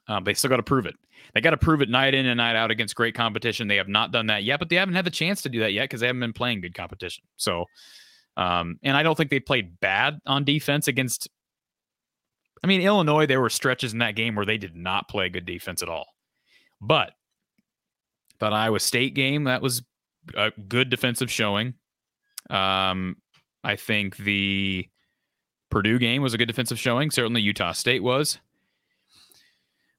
um, 0.08 0.24
they 0.24 0.34
still 0.34 0.50
got 0.50 0.56
to 0.56 0.62
prove 0.62 0.86
it. 0.86 0.94
They 1.34 1.40
got 1.40 1.50
to 1.50 1.56
prove 1.56 1.82
it 1.82 1.88
night 1.88 2.14
in 2.14 2.26
and 2.26 2.38
night 2.38 2.56
out 2.56 2.70
against 2.70 2.94
great 2.94 3.14
competition. 3.14 3.68
They 3.68 3.76
have 3.76 3.88
not 3.88 4.10
done 4.10 4.26
that 4.26 4.42
yet, 4.42 4.58
but 4.58 4.68
they 4.68 4.76
haven't 4.76 4.94
had 4.94 5.04
the 5.04 5.10
chance 5.10 5.42
to 5.42 5.48
do 5.48 5.60
that 5.60 5.72
yet 5.72 5.84
because 5.84 6.00
they 6.00 6.06
haven't 6.06 6.20
been 6.20 6.32
playing 6.32 6.60
good 6.60 6.74
competition. 6.74 7.24
So, 7.36 7.66
um, 8.36 8.78
and 8.82 8.96
I 8.96 9.02
don't 9.02 9.14
think 9.14 9.30
they 9.30 9.40
played 9.40 9.78
bad 9.80 10.18
on 10.26 10.44
defense 10.44 10.88
against 10.88 11.28
I 12.62 12.66
mean, 12.66 12.82
Illinois, 12.82 13.26
there 13.26 13.40
were 13.40 13.50
stretches 13.50 13.92
in 13.92 14.00
that 14.00 14.16
game 14.16 14.34
where 14.34 14.44
they 14.44 14.58
did 14.58 14.76
not 14.76 15.08
play 15.08 15.28
good 15.28 15.46
defense 15.46 15.82
at 15.82 15.88
all. 15.88 16.06
But 16.80 17.12
that 18.38 18.52
Iowa 18.52 18.80
State 18.80 19.14
game, 19.14 19.44
that 19.44 19.62
was 19.62 19.82
a 20.34 20.50
good 20.68 20.90
defensive 20.90 21.30
showing. 21.30 21.74
Um, 22.48 23.16
I 23.64 23.76
think 23.76 24.16
the 24.16 24.88
Purdue 25.70 25.98
game 25.98 26.22
was 26.22 26.34
a 26.34 26.38
good 26.38 26.48
defensive 26.48 26.78
showing. 26.78 27.10
Certainly 27.10 27.42
Utah 27.42 27.72
State 27.72 28.02
was. 28.02 28.38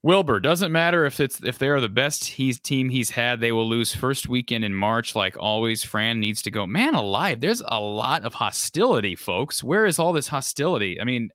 Wilbur 0.03 0.39
doesn't 0.39 0.71
matter 0.71 1.05
if 1.05 1.19
it's 1.19 1.43
if 1.43 1.59
they 1.59 1.69
are 1.69 1.79
the 1.79 1.87
best 1.89 2.25
he's 2.25 2.59
team 2.59 2.89
he's 2.89 3.11
had. 3.11 3.39
They 3.39 3.51
will 3.51 3.69
lose 3.69 3.93
first 3.93 4.27
weekend 4.27 4.65
in 4.65 4.73
March, 4.73 5.15
like 5.15 5.37
always. 5.37 5.83
Fran 5.83 6.19
needs 6.19 6.41
to 6.43 6.51
go. 6.51 6.65
Man 6.65 6.95
alive, 6.95 7.39
there's 7.39 7.61
a 7.67 7.79
lot 7.79 8.23
of 8.23 8.33
hostility, 8.33 9.15
folks. 9.15 9.63
Where 9.63 9.85
is 9.85 9.99
all 9.99 10.11
this 10.11 10.27
hostility? 10.27 10.99
I 10.99 11.03
mean, 11.03 11.29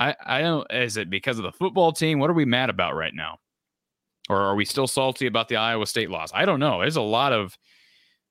I, 0.00 0.16
I 0.24 0.40
don't. 0.40 0.66
Is 0.72 0.96
it 0.96 1.10
because 1.10 1.38
of 1.38 1.44
the 1.44 1.52
football 1.52 1.92
team? 1.92 2.18
What 2.18 2.30
are 2.30 2.34
we 2.34 2.46
mad 2.46 2.70
about 2.70 2.94
right 2.94 3.14
now? 3.14 3.38
Or 4.30 4.38
are 4.38 4.54
we 4.54 4.64
still 4.64 4.86
salty 4.86 5.26
about 5.26 5.48
the 5.48 5.56
Iowa 5.56 5.86
State 5.86 6.08
loss? 6.08 6.30
I 6.32 6.46
don't 6.46 6.60
know. 6.60 6.80
There's 6.80 6.96
a 6.96 7.02
lot 7.02 7.34
of 7.34 7.58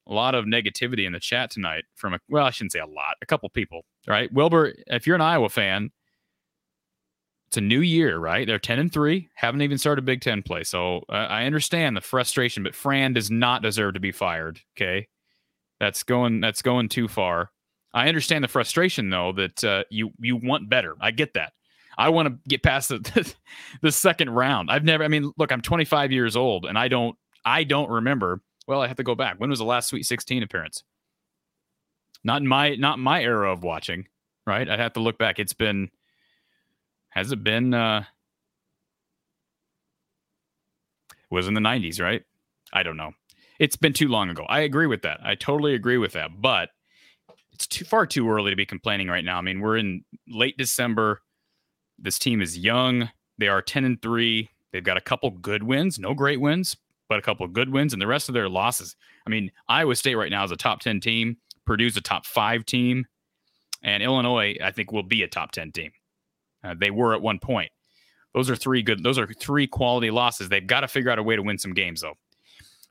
a 0.08 0.14
lot 0.14 0.34
of 0.34 0.46
negativity 0.46 1.06
in 1.06 1.14
the 1.14 1.20
chat 1.20 1.52
tonight 1.52 1.84
from 1.96 2.16
a 2.16 2.20
well, 2.30 2.46
I 2.46 2.50
shouldn't 2.50 2.72
say 2.72 2.80
a 2.80 2.88
lot, 2.88 3.16
a 3.22 3.28
couple 3.28 3.48
people, 3.50 3.86
right? 4.08 4.32
Wilbur, 4.34 4.74
if 4.88 5.06
you're 5.06 5.16
an 5.16 5.22
Iowa 5.22 5.50
fan, 5.50 5.92
it's 7.54 7.58
a 7.60 7.62
new 7.62 7.82
year, 7.82 8.18
right? 8.18 8.48
They're 8.48 8.58
10 8.58 8.80
and 8.80 8.92
3, 8.92 9.30
haven't 9.36 9.62
even 9.62 9.78
started 9.78 10.06
Big 10.06 10.22
10 10.22 10.42
play. 10.42 10.64
So 10.64 11.04
uh, 11.08 11.28
I 11.30 11.46
understand 11.46 11.96
the 11.96 12.02
frustration, 12.02 12.64
but 12.64 12.74
Fran 12.74 13.14
does 13.14 13.30
not 13.30 13.62
deserve 13.62 13.94
to 13.94 14.00
be 14.00 14.12
fired, 14.12 14.60
okay? 14.76 15.08
That's 15.80 16.02
going 16.02 16.42
that's 16.42 16.64
going 16.64 16.90
too 16.90 17.08
far. 17.08 17.52
I 17.94 18.08
understand 18.08 18.44
the 18.44 18.48
frustration 18.48 19.12
though 19.12 19.34
that 19.34 19.64
uh, 19.64 19.84
you 19.92 20.10
you 20.18 20.36
want 20.36 20.68
better. 20.68 20.96
I 21.00 21.12
get 21.12 21.36
that. 21.36 21.54
I 21.96 22.10
want 22.10 22.28
to 22.28 22.50
get 22.50 22.64
past 22.64 22.90
the, 22.90 23.34
the 23.84 23.92
second 23.92 24.32
round. 24.32 24.72
I've 24.72 24.84
never. 24.84 25.04
I 25.04 25.08
mean, 25.08 25.32
look, 25.38 25.52
I'm 25.52 25.62
25 25.62 26.12
years 26.12 26.36
old, 26.36 26.66
and 26.66 26.76
I 26.76 26.88
don't. 26.88 27.16
I 27.46 27.66
don't 27.66 27.90
remember. 27.90 28.42
Well, 28.66 28.82
I 28.82 28.88
have 28.88 28.98
to 28.98 29.04
go 29.04 29.14
back. 29.14 29.40
When 29.40 29.52
was 29.52 29.60
the 29.60 29.66
last 29.66 29.90
Sweet 29.90 30.08
16 30.08 30.42
appearance? 30.42 30.84
Not 32.24 32.42
in 32.42 32.48
my 32.48 32.76
not 32.76 32.98
my 32.98 33.22
era 33.22 33.52
of 33.52 33.62
watching. 33.62 34.08
Right. 34.48 34.68
I'd 34.68 34.80
have 34.80 34.94
to 34.94 35.02
look 35.02 35.20
back. 35.20 35.38
It's 35.38 35.54
been. 35.54 35.92
Has 37.14 37.32
it 37.32 37.44
been? 37.44 37.74
uh 37.74 38.04
Was 41.30 41.48
in 41.48 41.56
the 41.56 41.62
90s, 41.62 42.00
right? 42.00 42.24
I 42.72 42.84
don't 42.84 42.98
know. 42.98 43.14
It's 43.60 43.76
been 43.76 43.94
too 43.94 44.08
long 44.08 44.30
ago. 44.30 44.46
I 44.48 44.62
agree 44.62 44.88
with 44.88 45.02
that. 45.04 45.20
I 45.24 45.36
totally 45.36 45.74
agree 45.74 45.98
with 45.98 46.14
that. 46.14 46.42
But 46.42 46.70
it's 47.54 47.68
too 47.68 47.86
far 47.86 48.06
too 48.06 48.30
early 48.30 48.52
to 48.52 48.56
be 48.56 48.66
complaining 48.66 49.08
right 49.08 49.24
now. 49.24 49.38
I 49.38 49.42
mean, 49.42 49.60
we're 49.60 49.78
in 49.78 50.04
late 50.28 50.58
December. 50.58 51.22
This 51.98 52.20
team 52.20 52.42
is 52.42 52.58
young. 52.58 53.10
They 53.38 53.48
are 53.48 53.62
10 53.62 53.86
and 53.86 54.02
3. 54.02 54.50
They've 54.72 54.84
got 54.84 54.98
a 54.98 55.02
couple 55.02 55.30
good 55.30 55.64
wins, 55.64 56.00
no 56.00 56.14
great 56.14 56.42
wins, 56.42 56.76
but 57.08 57.20
a 57.20 57.22
couple 57.22 57.48
good 57.48 57.70
wins, 57.72 57.94
and 57.94 58.02
the 58.02 58.08
rest 58.08 58.28
of 58.28 58.34
their 58.34 58.50
losses. 58.50 58.96
I 59.26 59.30
mean, 59.30 59.52
Iowa 59.68 59.96
State 59.96 60.16
right 60.16 60.32
now 60.32 60.44
is 60.44 60.52
a 60.52 60.58
top 60.58 60.80
10 60.80 61.00
team, 61.00 61.38
Purdue's 61.66 61.96
a 61.96 62.02
top 62.02 62.26
five 62.26 62.66
team, 62.66 63.06
and 63.84 64.02
Illinois, 64.02 64.58
I 64.64 64.72
think, 64.72 64.92
will 64.92 65.04
be 65.04 65.22
a 65.22 65.28
top 65.28 65.52
10 65.52 65.72
team. 65.72 65.92
Uh, 66.64 66.76
they 66.78 66.92
were 66.92 67.14
at 67.14 67.22
one 67.22 67.40
point. 67.40 67.72
Those 68.34 68.50
are 68.50 68.56
three 68.56 68.82
good, 68.82 69.04
those 69.04 69.20
are 69.20 69.28
three 69.28 69.68
quality 69.68 70.10
losses. 70.10 70.50
They've 70.50 70.66
got 70.66 70.82
to 70.82 70.88
figure 70.88 71.12
out 71.12 71.20
a 71.20 71.24
way 71.24 71.36
to 71.36 71.42
win 71.42 71.58
some 71.58 71.74
games, 71.74 72.02
though. 72.02 72.16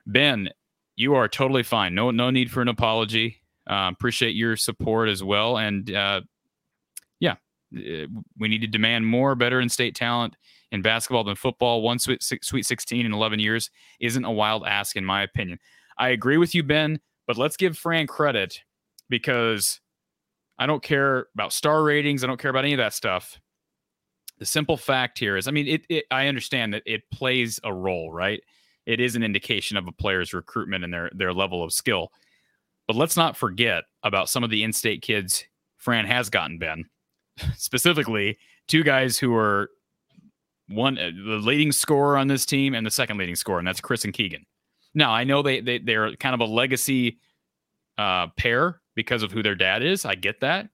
Ben, 0.07 0.51
you 0.97 1.15
are 1.15 1.29
totally 1.29 1.63
fine. 1.63 1.95
No, 1.95 2.11
no 2.11 2.31
need 2.31 2.51
for 2.51 2.63
an 2.63 2.69
apology. 2.69 3.43
Uh, 3.69 3.91
appreciate 3.93 4.35
your 4.35 4.57
support 4.57 5.09
as 5.09 5.23
well. 5.23 5.59
And 5.59 5.93
uh, 5.95 6.23
yeah, 7.21 7.37
uh, 7.77 8.07
we 8.39 8.49
need 8.49 8.61
to 8.61 8.67
demand 8.67 9.07
more, 9.07 9.35
better 9.35 9.61
in 9.61 9.69
state 9.69 9.95
talent 9.95 10.37
in 10.71 10.83
basketball 10.83 11.25
than 11.25 11.37
football. 11.37 11.83
One 11.83 11.99
sweet, 11.99 12.23
sweet 12.23 12.67
16 12.67 13.07
in 13.07 13.13
11 13.13 13.39
years 13.39 13.71
isn't 14.01 14.25
a 14.25 14.31
wild 14.31 14.65
ask, 14.67 14.97
in 14.97 15.05
my 15.05 15.23
opinion. 15.23 15.59
I 15.99 16.09
agree 16.09 16.39
with 16.39 16.55
you, 16.55 16.63
Ben, 16.63 17.01
but 17.27 17.37
let's 17.37 17.57
give 17.57 17.77
Fran 17.77 18.07
credit 18.07 18.61
because 19.09 19.81
I 20.59 20.67
don't 20.67 20.83
care 20.83 21.27
about 21.35 21.53
star 21.53 21.83
ratings. 21.83 22.25
I 22.25 22.27
don't 22.27 22.41
care 22.41 22.51
about 22.51 22.65
any 22.65 22.75
of 22.75 22.79
that 22.79 22.95
stuff. 22.95 23.41
The 24.43 24.47
simple 24.47 24.77
fact 24.77 25.21
here 25.21 25.37
is, 25.37 25.47
I 25.47 25.53
mean, 25.53 25.69
it, 25.69 25.87
it 25.89 26.05
I 26.11 26.27
understand 26.27 26.75
that 26.75 26.83
it 26.85 27.09
plays 27.13 27.61
a 27.63 27.73
role, 27.73 28.11
right? 28.11 28.43
It 28.87 28.99
is 28.99 29.15
an 29.15 29.23
indication 29.23 29.77
of 29.77 29.87
a 29.87 29.93
player's 29.93 30.35
recruitment 30.35 30.83
and 30.83 30.93
their 30.93 31.13
their 31.15 31.33
level 31.33 31.63
of 31.63 31.73
skill. 31.73 32.11
But 32.89 32.97
let's 32.97 33.17
not 33.17 33.37
forget 33.37 33.85
about 34.03 34.29
some 34.29 34.43
of 34.43 34.51
the 34.51 34.65
in-state 34.65 35.01
kids 35.01 35.45
Fran 35.77 36.07
has 36.07 36.29
gotten 36.29 36.59
Ben. 36.59 36.87
Specifically, 37.57 38.37
two 38.67 38.83
guys 38.83 39.17
who 39.17 39.33
are 39.33 39.71
one 40.67 40.99
uh, 40.99 41.13
the 41.15 41.37
leading 41.37 41.71
scorer 41.71 42.19
on 42.19 42.27
this 42.27 42.45
team 42.45 42.75
and 42.75 42.85
the 42.85 42.91
second 42.91 43.19
leading 43.19 43.37
scorer, 43.37 43.61
and 43.61 43.69
that's 43.69 43.81
Kris 43.81 44.05
and 44.05 44.13
Keegan. 44.13 44.45
Now 44.93 45.13
I 45.13 45.23
know 45.23 45.43
they, 45.43 45.61
they 45.61 45.79
they're 45.79 46.17
kind 46.17 46.35
of 46.35 46.41
a 46.41 46.53
legacy 46.53 47.21
uh, 47.97 48.27
pair 48.37 48.81
because 48.97 49.23
of 49.23 49.31
who 49.31 49.45
their 49.45 49.55
dad 49.55 49.85
is. 49.85 50.05
I 50.05 50.17
get 50.17 50.41
that, 50.41 50.69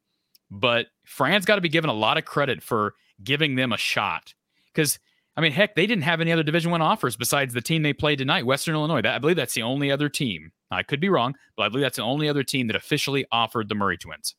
but 0.51 0.87
Fran's 1.05 1.45
got 1.45 1.57
to 1.57 1.61
be 1.61 1.69
given 1.69 1.91
a 1.91 1.95
lot 1.95 2.17
of 2.17 2.25
credit 2.25 2.63
for 2.63 2.95
giving 3.23 3.57
them 3.57 3.73
a 3.73 3.79
shot 3.79 4.35
because 4.73 4.99
I 5.39 5.41
mean, 5.41 5.53
heck, 5.53 5.77
they 5.77 5.87
didn't 5.87 6.03
have 6.03 6.21
any 6.21 6.33
other 6.33 6.43
Division 6.43 6.73
One 6.73 6.83
offers 6.83 7.17
besides 7.17 7.55
the 7.55 7.61
team 7.61 7.85
they 7.85 7.93
played 7.93 8.19
tonight, 8.19 8.45
Western 8.45 8.75
Illinois. 8.75 9.03
That, 9.03 9.15
I 9.15 9.19
believe 9.21 9.37
that's 9.37 9.55
the 9.55 9.63
only 9.63 9.89
other 9.89 10.09
team. 10.09 10.51
I 10.73 10.83
could 10.83 11.01
be 11.01 11.09
wrong, 11.09 11.37
but 11.57 11.63
I 11.63 11.69
believe 11.69 11.83
that's 11.83 11.99
the 11.99 12.03
only 12.03 12.29
other 12.29 12.43
team 12.43 12.67
that 12.67 12.75
officially 12.75 13.25
offered 13.31 13.69
the 13.69 13.77
Murray 13.77 13.97
twins. 13.97 14.35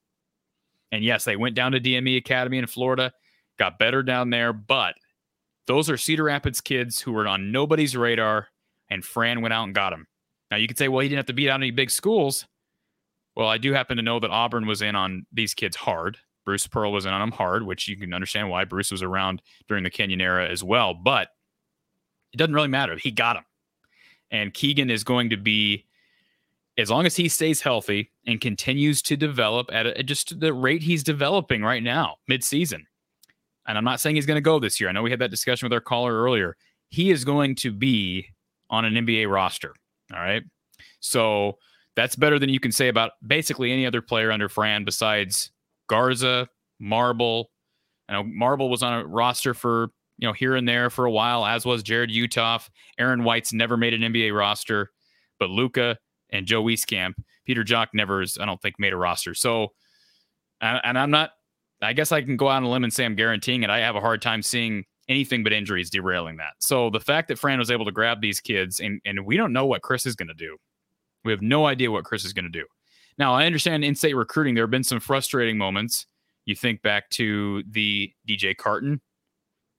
And 0.92 1.02
yes, 1.02 1.24
they 1.24 1.38
went 1.38 1.56
down 1.56 1.72
to 1.72 1.80
DME 1.80 2.18
Academy 2.18 2.58
in 2.58 2.68
Florida, 2.68 3.14
got 3.58 3.80
better 3.80 4.04
down 4.04 4.30
there, 4.30 4.52
but 4.52 4.96
those 5.68 5.90
are 5.90 5.96
Cedar 5.96 6.26
Rapids 6.26 6.60
kids 6.60 7.00
who 7.00 7.14
were 7.14 7.30
on 7.30 7.50
nobody's 7.50 7.96
radar, 7.96 8.50
and 8.90 9.06
Fran 9.06 9.40
went 9.40 9.54
out 9.54 9.64
and 9.64 9.74
got 9.74 9.92
them. 9.92 10.06
Now 10.52 10.58
you 10.58 10.68
could 10.68 10.78
say, 10.78 10.90
well, 10.90 11.00
he 11.00 11.08
didn't 11.08 11.20
have 11.20 11.28
to 11.28 11.34
beat 11.34 11.50
out 11.50 11.62
any 11.62 11.72
big 11.72 11.92
schools. 11.92 12.46
Well, 13.38 13.48
I 13.48 13.58
do 13.58 13.72
happen 13.72 13.96
to 13.96 14.04
know 14.04 14.20
that 14.20 14.32
Auburn 14.32 14.68
was 14.68 14.82
in 14.82 14.98
on 14.98 15.26
these 15.32 15.54
kids 15.54 15.78
hard. 15.78 16.18
Bruce 16.50 16.66
Pearl 16.66 16.92
was 16.92 17.06
in 17.06 17.14
on 17.14 17.22
him 17.22 17.32
hard, 17.32 17.62
which 17.62 17.88
you 17.88 17.96
can 17.96 18.12
understand 18.12 18.50
why 18.50 18.66
Bruce 18.66 18.90
was 18.90 19.04
around 19.04 19.40
during 19.68 19.84
the 19.84 19.90
Kenyon 19.92 20.20
era 20.20 20.50
as 20.50 20.64
well. 20.64 20.96
But 20.96 21.28
it 22.34 22.38
doesn't 22.38 22.56
really 22.56 22.68
matter. 22.68 22.96
He 22.96 23.12
got 23.12 23.36
him. 23.36 23.44
And 24.32 24.52
Keegan 24.52 24.90
is 24.90 25.04
going 25.04 25.30
to 25.30 25.38
be, 25.38 25.86
as 26.76 26.90
long 26.90 27.06
as 27.06 27.16
he 27.16 27.30
stays 27.30 27.62
healthy 27.62 28.10
and 28.26 28.42
continues 28.42 29.04
to 29.04 29.16
develop 29.16 29.70
at, 29.72 29.86
a, 29.86 30.00
at 30.00 30.08
just 30.08 30.40
the 30.40 30.52
rate 30.52 30.82
he's 30.82 31.04
developing 31.04 31.62
right 31.62 31.84
now, 31.84 32.16
midseason. 32.28 32.82
And 33.68 33.78
I'm 33.78 33.84
not 33.84 34.00
saying 34.00 34.16
he's 34.16 34.26
going 34.26 34.38
to 34.38 34.42
go 34.42 34.58
this 34.58 34.80
year. 34.80 34.90
I 34.90 34.92
know 34.92 35.04
we 35.04 35.12
had 35.12 35.20
that 35.20 35.30
discussion 35.30 35.68
with 35.68 35.74
our 35.74 35.82
caller 35.82 36.20
earlier. 36.20 36.58
He 36.88 37.12
is 37.12 37.24
going 37.24 37.54
to 37.58 37.72
be 37.72 38.26
on 38.72 38.86
an 38.86 38.96
NBA 38.96 39.32
roster. 39.32 39.76
All 40.12 40.20
right. 40.20 40.42
So 41.00 41.60
that's 41.96 42.16
better 42.16 42.40
than 42.40 42.50
you 42.50 42.60
can 42.60 42.72
say 42.72 42.88
about 42.88 43.12
basically 43.28 43.72
any 43.72 43.86
other 43.86 44.02
player 44.02 44.32
under 44.32 44.50
Fran 44.50 44.84
besides 44.84 45.52
Garza, 45.90 46.48
Marble. 46.80 47.50
I 48.08 48.14
know 48.14 48.24
Marble 48.24 48.70
was 48.70 48.82
on 48.82 48.94
a 48.94 49.06
roster 49.06 49.54
for 49.54 49.90
you 50.18 50.28
know 50.28 50.34
here 50.34 50.56
and 50.56 50.68
there 50.68 50.90
for 50.90 51.06
a 51.06 51.12
while, 51.12 51.46
as 51.46 51.66
was 51.66 51.84
Jarrod 51.84 52.16
Uthoff. 52.16 52.70
Aaron 52.98 53.24
White's 53.24 53.52
never 53.52 53.76
made 53.76 53.94
an 53.94 54.02
NBA 54.02 54.36
roster, 54.36 54.92
but 55.40 55.50
Luka 55.50 55.98
and 56.30 56.46
Joe 56.46 56.64
Wieskamp, 56.64 57.14
Peter 57.46 57.64
Jok 57.64 57.88
never, 57.94 58.22
is, 58.22 58.38
I 58.40 58.46
don't 58.46 58.62
think, 58.62 58.76
made 58.80 58.94
a 58.94 58.98
roster. 58.98 59.34
So, 59.34 59.70
and 60.62 60.98
I'm 60.98 61.12
not. 61.12 61.32
I 61.82 61.94
guess 61.94 62.12
I 62.12 62.22
can 62.22 62.36
go 62.36 62.50
out 62.50 62.58
on 62.58 62.64
a 62.64 62.70
limb 62.70 62.84
and 62.84 62.94
say 62.94 63.06
I'm 63.06 63.16
guaranteeing 63.16 63.64
it. 63.64 63.70
I 63.70 63.80
have 63.80 63.96
a 63.96 64.02
hard 64.02 64.22
time 64.22 64.42
seeing 64.42 64.84
anything 65.08 65.44
but 65.44 65.54
injuries 65.54 65.90
derailing 65.90 66.36
that. 66.38 66.54
So 66.60 66.90
the 66.90 67.00
fact 67.00 67.30
that 67.30 67.40
Fran 67.40 67.58
was 67.58 67.72
able 67.72 67.86
to 67.86 67.92
grab 67.92 68.22
these 68.22 68.40
kids, 68.40 68.80
and 68.80 69.02
and 69.06 69.26
we 69.26 69.38
don't 69.38 69.54
know 69.54 69.66
what 69.66 69.82
Kris 69.82 70.06
is 70.06 70.16
going 70.16 70.28
to 70.28 70.34
do. 70.34 70.58
We 71.24 71.32
have 71.32 71.42
no 71.42 71.66
idea 71.66 71.92
what 71.92 72.06
Kris 72.06 72.26
is 72.26 72.34
going 72.34 72.46
to 72.46 72.50
do. 72.50 72.66
Now, 73.20 73.36
I 73.36 73.46
understand 73.46 73.84
in 73.84 73.96
state 73.96 74.16
recruiting, 74.16 74.56
there 74.56 74.64
have 74.64 74.72
been 74.72 74.84
some 74.84 75.02
frustrating 75.02 75.58
moments. 75.58 76.08
You 76.46 76.56
think 76.56 76.82
back 76.82 77.10
to 77.12 77.64
the 77.70 78.12
DJ 78.28 78.56
Carton 78.56 79.02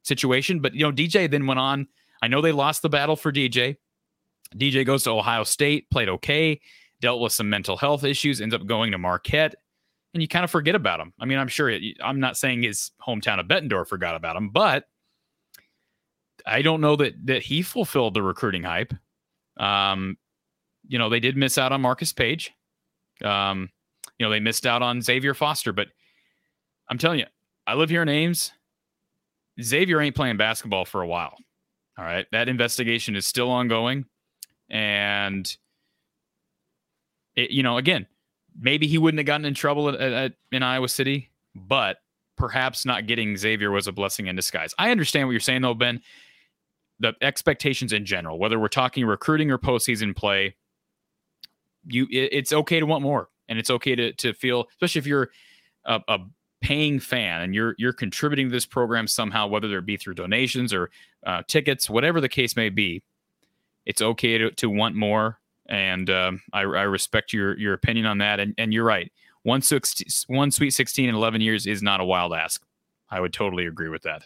situation, 0.04 0.60
but 0.60 0.74
you 0.74 0.82
know, 0.82 0.92
DJ 0.92 1.28
then 1.28 1.46
went 1.46 1.58
on. 1.58 1.88
I 2.22 2.28
know 2.28 2.42
they 2.42 2.52
lost 2.52 2.82
the 2.82 2.90
battle 2.90 3.16
for 3.16 3.32
DJ. 3.32 3.78
DJ 4.54 4.84
goes 4.84 5.04
to 5.04 5.10
Ohio 5.10 5.44
State, 5.44 5.88
played 5.90 6.10
okay, 6.10 6.60
dealt 7.00 7.20
with 7.20 7.32
some 7.32 7.48
mental 7.48 7.78
health 7.78 8.04
issues, 8.04 8.42
ends 8.42 8.54
up 8.54 8.66
going 8.66 8.92
to 8.92 8.98
Marquette, 8.98 9.54
and 10.12 10.22
you 10.22 10.28
kind 10.28 10.44
of 10.44 10.50
forget 10.50 10.74
about 10.74 11.00
him. 11.00 11.14
I 11.18 11.24
mean, 11.24 11.38
I'm 11.38 11.48
sure 11.48 11.72
I'm 12.04 12.20
not 12.20 12.36
saying 12.36 12.62
his 12.62 12.90
hometown 13.06 13.40
of 13.40 13.46
Bettendorf 13.46 13.86
forgot 13.88 14.16
about 14.16 14.36
him, 14.36 14.50
but 14.50 14.84
I 16.44 16.60
don't 16.60 16.82
know 16.82 16.96
that 16.96 17.14
that 17.26 17.42
he 17.42 17.62
fulfilled 17.62 18.12
the 18.12 18.22
recruiting 18.22 18.64
hype. 18.64 18.92
Um, 19.56 20.18
you 20.86 20.98
know, 20.98 21.08
they 21.08 21.20
did 21.20 21.36
miss 21.36 21.56
out 21.56 21.72
on 21.72 21.80
Marcus 21.80 22.12
Paige. 22.12 22.52
Um, 23.24 23.70
you 24.18 24.26
know, 24.26 24.30
they 24.30 24.40
missed 24.40 24.66
out 24.66 24.82
on 24.82 25.02
Xavier 25.02 25.34
Foster, 25.34 25.72
but 25.72 25.88
I'm 26.88 26.98
telling 26.98 27.20
you, 27.20 27.26
I 27.66 27.74
live 27.74 27.90
here 27.90 28.02
in 28.02 28.08
Ames. 28.08 28.52
Xavier 29.60 30.00
ain't 30.00 30.16
playing 30.16 30.36
basketball 30.36 30.84
for 30.84 31.02
a 31.02 31.06
while. 31.06 31.36
All 31.98 32.04
right. 32.04 32.26
That 32.32 32.48
investigation 32.48 33.16
is 33.16 33.26
still 33.26 33.50
ongoing. 33.50 34.06
And, 34.68 35.56
it, 37.36 37.50
you 37.50 37.62
know, 37.62 37.76
again, 37.76 38.06
maybe 38.58 38.86
he 38.86 38.98
wouldn't 38.98 39.18
have 39.18 39.26
gotten 39.26 39.44
in 39.44 39.54
trouble 39.54 39.88
at, 39.88 40.00
at, 40.00 40.32
in 40.52 40.62
Iowa 40.62 40.88
City, 40.88 41.30
but 41.54 41.98
perhaps 42.36 42.86
not 42.86 43.06
getting 43.06 43.36
Xavier 43.36 43.70
was 43.70 43.86
a 43.86 43.92
blessing 43.92 44.26
in 44.28 44.36
disguise. 44.36 44.74
I 44.78 44.90
understand 44.90 45.28
what 45.28 45.32
you're 45.32 45.40
saying, 45.40 45.62
though, 45.62 45.74
Ben. 45.74 46.00
The 47.00 47.14
expectations 47.22 47.92
in 47.92 48.04
general, 48.04 48.38
whether 48.38 48.58
we're 48.58 48.68
talking 48.68 49.06
recruiting 49.06 49.50
or 49.50 49.58
postseason 49.58 50.14
play, 50.14 50.54
you 51.86 52.06
it, 52.10 52.30
it's 52.32 52.52
okay 52.52 52.80
to 52.80 52.86
want 52.86 53.02
more 53.02 53.28
and 53.48 53.58
it's 53.58 53.70
okay 53.70 53.94
to 53.94 54.12
to 54.14 54.32
feel 54.32 54.68
especially 54.70 54.98
if 54.98 55.06
you're 55.06 55.30
a, 55.84 56.00
a, 56.08 56.18
paying 56.60 57.00
fan 57.00 57.40
and 57.40 57.54
you're 57.54 57.74
you're 57.78 57.92
contributing 57.92 58.48
to 58.48 58.52
this 58.52 58.66
program 58.66 59.06
somehow 59.06 59.46
whether 59.46 59.78
it 59.78 59.86
be 59.86 59.96
through 59.96 60.12
donations 60.12 60.74
or 60.74 60.90
uh, 61.24 61.42
tickets 61.46 61.88
whatever 61.88 62.20
the 62.20 62.28
case 62.28 62.54
may 62.54 62.68
be 62.68 63.02
it's 63.86 64.02
okay 64.02 64.36
to, 64.36 64.50
to 64.52 64.68
want 64.68 64.94
more 64.94 65.40
and 65.70 66.10
um, 66.10 66.42
I, 66.52 66.60
I 66.60 66.82
respect 66.82 67.32
your 67.32 67.56
your 67.58 67.72
opinion 67.72 68.06
on 68.06 68.18
that 68.18 68.40
and, 68.40 68.54
and 68.58 68.74
you're 68.74 68.84
right. 68.84 69.10
One, 69.42 69.62
six, 69.62 70.26
one 70.26 70.50
sweet 70.50 70.70
16 70.70 71.08
in 71.08 71.14
11 71.14 71.40
years 71.40 71.66
is 71.66 71.82
not 71.82 72.00
a 72.00 72.04
wild 72.04 72.34
ask. 72.34 72.62
I 73.08 73.20
would 73.20 73.32
totally 73.32 73.66
agree 73.66 73.88
with 73.88 74.02
that. 74.02 74.24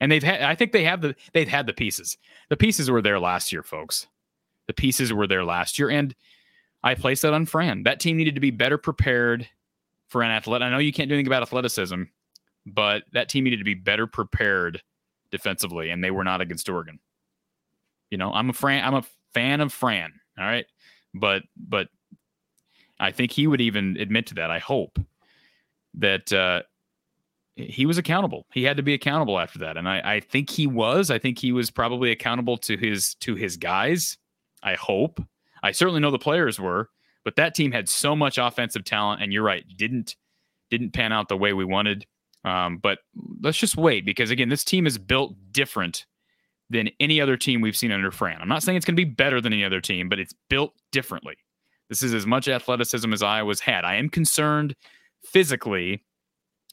And 0.00 0.10
they've 0.10 0.22
had 0.22 0.42
i 0.42 0.54
think 0.54 0.72
they 0.72 0.84
have 0.84 1.02
the 1.02 1.14
they've 1.32 1.48
had 1.48 1.66
the 1.66 1.72
pieces. 1.72 2.16
The 2.48 2.56
pieces 2.56 2.90
were 2.90 3.02
there 3.02 3.20
last 3.20 3.52
year 3.52 3.62
folks. 3.62 4.08
The 4.66 4.72
pieces 4.72 5.12
were 5.12 5.26
there 5.26 5.44
last 5.44 5.78
year 5.78 5.90
and 5.90 6.14
I 6.82 6.94
placed 6.94 7.22
that 7.22 7.34
on 7.34 7.46
Fran. 7.46 7.82
That 7.82 8.00
team 8.00 8.16
needed 8.16 8.34
to 8.34 8.40
be 8.40 8.50
better 8.50 8.78
prepared 8.78 9.48
for 10.08 10.22
an 10.22 10.30
athlete. 10.30 10.62
I 10.62 10.70
know 10.70 10.78
you 10.78 10.92
can't 10.92 11.08
do 11.08 11.14
anything 11.14 11.28
about 11.28 11.42
athleticism, 11.42 12.02
but 12.66 13.04
that 13.12 13.28
team 13.28 13.44
needed 13.44 13.58
to 13.58 13.64
be 13.64 13.74
better 13.74 14.06
prepared 14.06 14.82
defensively, 15.30 15.90
and 15.90 16.02
they 16.02 16.10
were 16.10 16.24
not 16.24 16.40
against 16.40 16.68
Oregon. 16.68 16.98
You 18.10 18.18
know, 18.18 18.32
I'm 18.32 18.50
a 18.50 18.52
Fran. 18.52 18.84
I'm 18.84 18.94
a 18.94 19.04
fan 19.34 19.60
of 19.60 19.72
Fran. 19.72 20.12
All 20.38 20.44
right, 20.44 20.66
but 21.14 21.42
but 21.56 21.88
I 22.98 23.10
think 23.10 23.32
he 23.32 23.46
would 23.46 23.60
even 23.60 23.96
admit 23.98 24.26
to 24.28 24.34
that. 24.34 24.50
I 24.50 24.58
hope 24.58 24.98
that 25.94 26.32
uh, 26.32 26.62
he 27.56 27.86
was 27.86 27.98
accountable. 27.98 28.46
He 28.52 28.64
had 28.64 28.76
to 28.76 28.82
be 28.82 28.94
accountable 28.94 29.38
after 29.38 29.58
that, 29.60 29.76
and 29.76 29.88
I, 29.88 30.16
I 30.16 30.20
think 30.20 30.50
he 30.50 30.66
was. 30.66 31.10
I 31.10 31.18
think 31.18 31.38
he 31.38 31.52
was 31.52 31.70
probably 31.70 32.10
accountable 32.10 32.56
to 32.58 32.76
his 32.76 33.14
to 33.16 33.34
his 33.34 33.56
guys. 33.56 34.18
I 34.62 34.74
hope. 34.74 35.20
I 35.62 35.72
certainly 35.72 36.00
know 36.00 36.10
the 36.10 36.18
players 36.18 36.58
were, 36.58 36.88
but 37.24 37.36
that 37.36 37.54
team 37.54 37.72
had 37.72 37.88
so 37.88 38.16
much 38.16 38.38
offensive 38.38 38.84
talent, 38.84 39.22
and 39.22 39.32
you're 39.32 39.42
right, 39.42 39.64
didn't 39.76 40.16
didn't 40.70 40.92
pan 40.92 41.12
out 41.12 41.28
the 41.28 41.36
way 41.36 41.52
we 41.52 41.64
wanted. 41.64 42.06
Um, 42.44 42.78
but 42.78 42.98
let's 43.42 43.58
just 43.58 43.76
wait 43.76 44.04
because 44.04 44.30
again, 44.30 44.48
this 44.48 44.64
team 44.64 44.86
is 44.86 44.96
built 44.98 45.34
different 45.52 46.06
than 46.70 46.88
any 47.00 47.20
other 47.20 47.36
team 47.36 47.60
we've 47.60 47.76
seen 47.76 47.92
under 47.92 48.10
Fran. 48.10 48.40
I'm 48.40 48.48
not 48.48 48.62
saying 48.62 48.76
it's 48.76 48.86
going 48.86 48.96
to 48.96 49.04
be 49.04 49.10
better 49.10 49.40
than 49.40 49.52
any 49.52 49.64
other 49.64 49.80
team, 49.80 50.08
but 50.08 50.18
it's 50.18 50.34
built 50.48 50.72
differently. 50.92 51.34
This 51.88 52.02
is 52.02 52.14
as 52.14 52.24
much 52.24 52.46
athleticism 52.46 53.12
as 53.12 53.22
Iowa's 53.22 53.60
had. 53.60 53.84
I 53.84 53.96
am 53.96 54.08
concerned 54.08 54.76
physically 55.24 56.04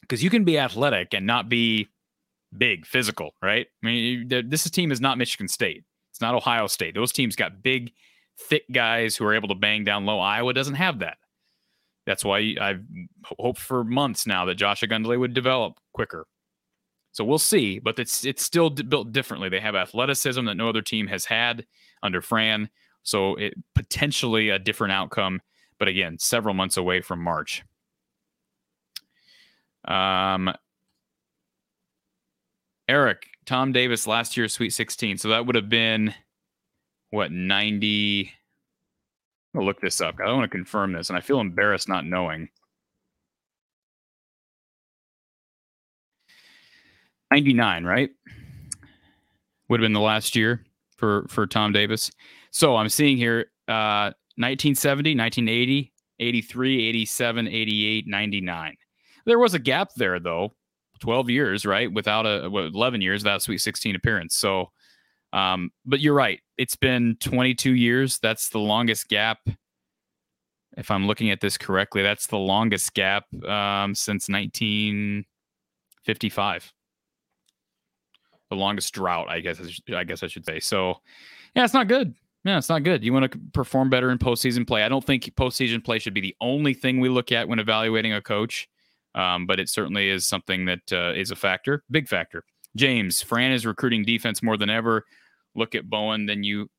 because 0.02 0.24
you 0.24 0.30
can 0.30 0.44
be 0.44 0.60
athletic 0.60 1.14
and 1.14 1.26
not 1.26 1.50
be 1.50 1.90
big, 2.56 2.86
physical, 2.86 3.32
right? 3.42 3.66
I 3.84 3.86
mean, 3.86 4.28
this 4.28 4.70
team 4.70 4.92
is 4.92 5.02
not 5.02 5.18
Michigan 5.18 5.48
State. 5.48 5.84
It's 6.12 6.22
not 6.22 6.36
Ohio 6.36 6.68
State. 6.68 6.94
Those 6.94 7.12
teams 7.12 7.36
got 7.36 7.64
big, 7.64 7.92
thick 8.40 8.64
guys 8.72 9.16
who 9.16 9.26
are 9.26 9.34
able 9.34 9.48
to 9.50 9.56
bang 9.56 9.84
down 9.84 10.06
low. 10.06 10.20
Iowa 10.20 10.54
doesn't 10.54 10.76
have 10.76 11.00
that. 11.00 11.18
That's 12.06 12.24
why 12.24 12.56
I've 12.60 12.84
hoped 13.38 13.60
for 13.60 13.84
months 13.84 14.26
now 14.26 14.46
that 14.46 14.56
Josh 14.56 14.82
Ogundele 14.82 15.20
would 15.20 15.34
develop 15.34 15.78
quicker. 15.94 16.26
So 17.12 17.24
we'll 17.26 17.40
see, 17.40 17.80
but 17.80 18.00
it's 18.00 18.24
it's 18.26 18.44
still 18.44 18.70
d- 18.70 18.84
built 18.84 19.12
differently. 19.12 19.50
They 19.50 19.60
have 19.60 19.76
athleticism 19.76 20.46
that 20.46 20.56
no 20.56 20.70
other 20.70 20.82
team 20.82 21.08
has 21.08 21.26
had 21.26 21.66
under 22.04 22.22
Fran, 22.22 22.70
so 23.04 23.36
it 23.36 23.56
potentially 23.74 24.50
a 24.50 24.60
different 24.60 24.94
outcome. 24.94 25.42
But 25.80 25.88
again, 25.88 26.18
several 26.20 26.54
months 26.54 26.78
away 26.78 27.02
from 27.02 27.22
March. 27.22 27.64
Um, 29.86 30.54
Eric, 32.88 33.24
Tom 33.46 33.72
Davis 33.72 34.08
last 34.08 34.38
year, 34.38 34.48
Sweet 34.48 34.72
16. 34.72 35.18
So 35.18 35.30
that 35.30 35.46
would 35.46 35.56
have 35.56 35.70
been 35.70 36.14
what 37.12 37.32
90. 37.32 38.32
I'll 39.56 39.66
look 39.66 39.82
this 39.82 40.02
up. 40.02 40.16
I 40.22 40.26
don't 40.28 40.38
want 40.38 40.52
to 40.52 40.58
confirm 40.58 40.94
this, 40.94 41.10
and 41.10 41.18
I 41.18 41.22
feel 41.22 41.40
embarrassed 41.40 41.90
not 41.90 42.06
knowing. 42.06 42.50
99, 47.32 47.84
right? 47.84 48.10
Would 49.70 49.80
have 49.80 49.86
been 49.86 49.94
the 49.94 50.00
last 50.00 50.36
year 50.36 50.64
for 50.96 51.26
for 51.30 51.46
Tom 51.46 51.74
Davis. 51.74 52.12
So 52.52 52.76
I'm 52.76 52.90
seeing 52.90 53.18
here 53.18 53.48
uh 53.68 54.12
1970, 54.38 55.16
1980, 55.16 55.94
83, 56.20 56.88
87, 56.90 57.48
88, 57.48 58.08
99. 58.08 58.76
There 59.26 59.40
was 59.40 59.54
a 59.56 59.60
gap 59.60 59.90
there 59.96 60.20
though, 60.20 60.54
12 61.00 61.30
years, 61.30 61.66
right? 61.66 61.92
Without 61.92 62.26
a 62.26 62.50
what, 62.50 62.66
11 62.66 63.02
years 63.02 63.24
without 63.24 63.42
Sweet 63.42 63.58
16 63.58 63.96
appearance. 63.96 64.36
So 64.36 64.72
um 65.34 65.72
but 65.86 66.00
you're 66.00 66.14
right. 66.14 66.40
It's 66.58 66.76
been 66.76 67.18
22 67.20 67.74
years. 67.74 68.20
That's 68.20 68.50
the 68.50 68.60
longest 68.60 69.10
gap 69.10 69.40
if 70.78 70.92
I'm 70.92 71.08
looking 71.08 71.32
at 71.32 71.42
this 71.42 71.58
correctly, 71.58 72.04
that's 72.04 72.28
the 72.28 72.38
longest 72.38 72.94
gap 72.94 73.26
um, 73.46 73.96
since 73.96 74.30
1955 74.30 76.72
the 78.50 78.56
longest 78.56 78.94
drought, 78.94 79.28
I 79.30 79.40
guess. 79.40 79.60
I 79.94 80.04
guess 80.04 80.24
I 80.24 80.28
should 80.28 80.46
say. 80.46 80.60
So, 80.60 80.96
yeah, 81.56 81.66
it's 81.66 81.74
not 81.74 81.88
good. 81.88 82.14
Yeah, 82.44 82.58
it's 82.58 82.70
not 82.70 82.84
good. 82.84 83.04
You 83.04 83.12
want 83.12 83.32
to 83.32 83.40
perform 83.54 83.90
better 83.90 84.10
in 84.10 84.18
postseason 84.18 84.66
play. 84.66 84.84
I 84.84 84.90
don't 84.90 85.04
think 85.04 85.24
postseason 85.36 85.84
play 85.84 86.00
should 86.00 86.14
be 86.14 86.22
the 86.22 86.36
only 86.40 86.74
thing 86.74 87.00
we 87.00 87.10
look 87.10 87.32
at 87.32 87.48
when 87.48 87.60
evaluating 87.60 88.14
a 88.14 88.22
coach, 88.22 88.70
um, 89.16 89.48
but 89.48 89.60
it 89.60 89.68
certainly 89.68 90.10
is 90.10 90.26
something 90.26 90.66
that 90.66 90.94
uh, 90.94 91.14
is 91.14 91.32
a 91.32 91.36
factor, 91.36 91.84
big 91.92 92.08
factor. 92.08 92.46
James 92.78 93.22
Fran 93.22 93.52
is 93.52 93.66
recruiting 93.66 94.06
defense 94.06 94.42
more 94.42 94.58
than 94.58 94.70
ever. 94.70 95.04
Look 95.56 95.76
at 95.76 95.90
Bowen. 95.90 96.26
Then 96.28 96.44
you, 96.44 96.70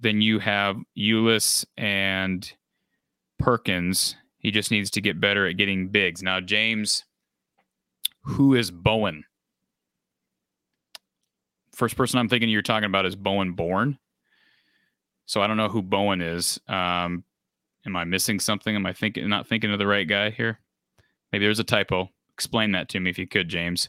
then 0.00 0.20
you 0.20 0.38
have 0.40 0.76
Ulis 0.98 1.64
and 1.76 2.50
Perkins. 3.38 4.16
He 4.38 4.50
just 4.50 4.70
needs 4.70 4.90
to 4.92 5.00
get 5.00 5.20
better 5.20 5.46
at 5.46 5.56
getting 5.58 5.88
bigs. 5.88 6.22
Now, 6.22 6.40
James, 6.40 7.04
who 8.22 8.54
is 8.54 8.70
Bowen? 8.70 9.24
first 11.80 11.96
person 11.96 12.18
I'm 12.18 12.28
thinking 12.28 12.50
you're 12.50 12.60
talking 12.60 12.84
about 12.84 13.06
is 13.06 13.16
Bowen 13.16 13.52
Born. 13.52 13.98
So 15.24 15.40
I 15.40 15.46
don't 15.46 15.56
know 15.56 15.70
who 15.70 15.80
Bowen 15.80 16.20
is. 16.20 16.60
Um, 16.68 17.24
am 17.86 17.96
I 17.96 18.04
missing 18.04 18.38
something? 18.38 18.76
Am 18.76 18.84
I 18.84 18.92
thinking 18.92 19.26
not 19.28 19.48
thinking 19.48 19.72
of 19.72 19.78
the 19.78 19.86
right 19.86 20.06
guy 20.06 20.28
here? 20.28 20.60
Maybe 21.32 21.46
there's 21.46 21.58
a 21.58 21.64
typo. 21.64 22.10
Explain 22.34 22.72
that 22.72 22.90
to 22.90 23.00
me 23.00 23.08
if 23.08 23.18
you 23.18 23.26
could, 23.26 23.48
James. 23.48 23.88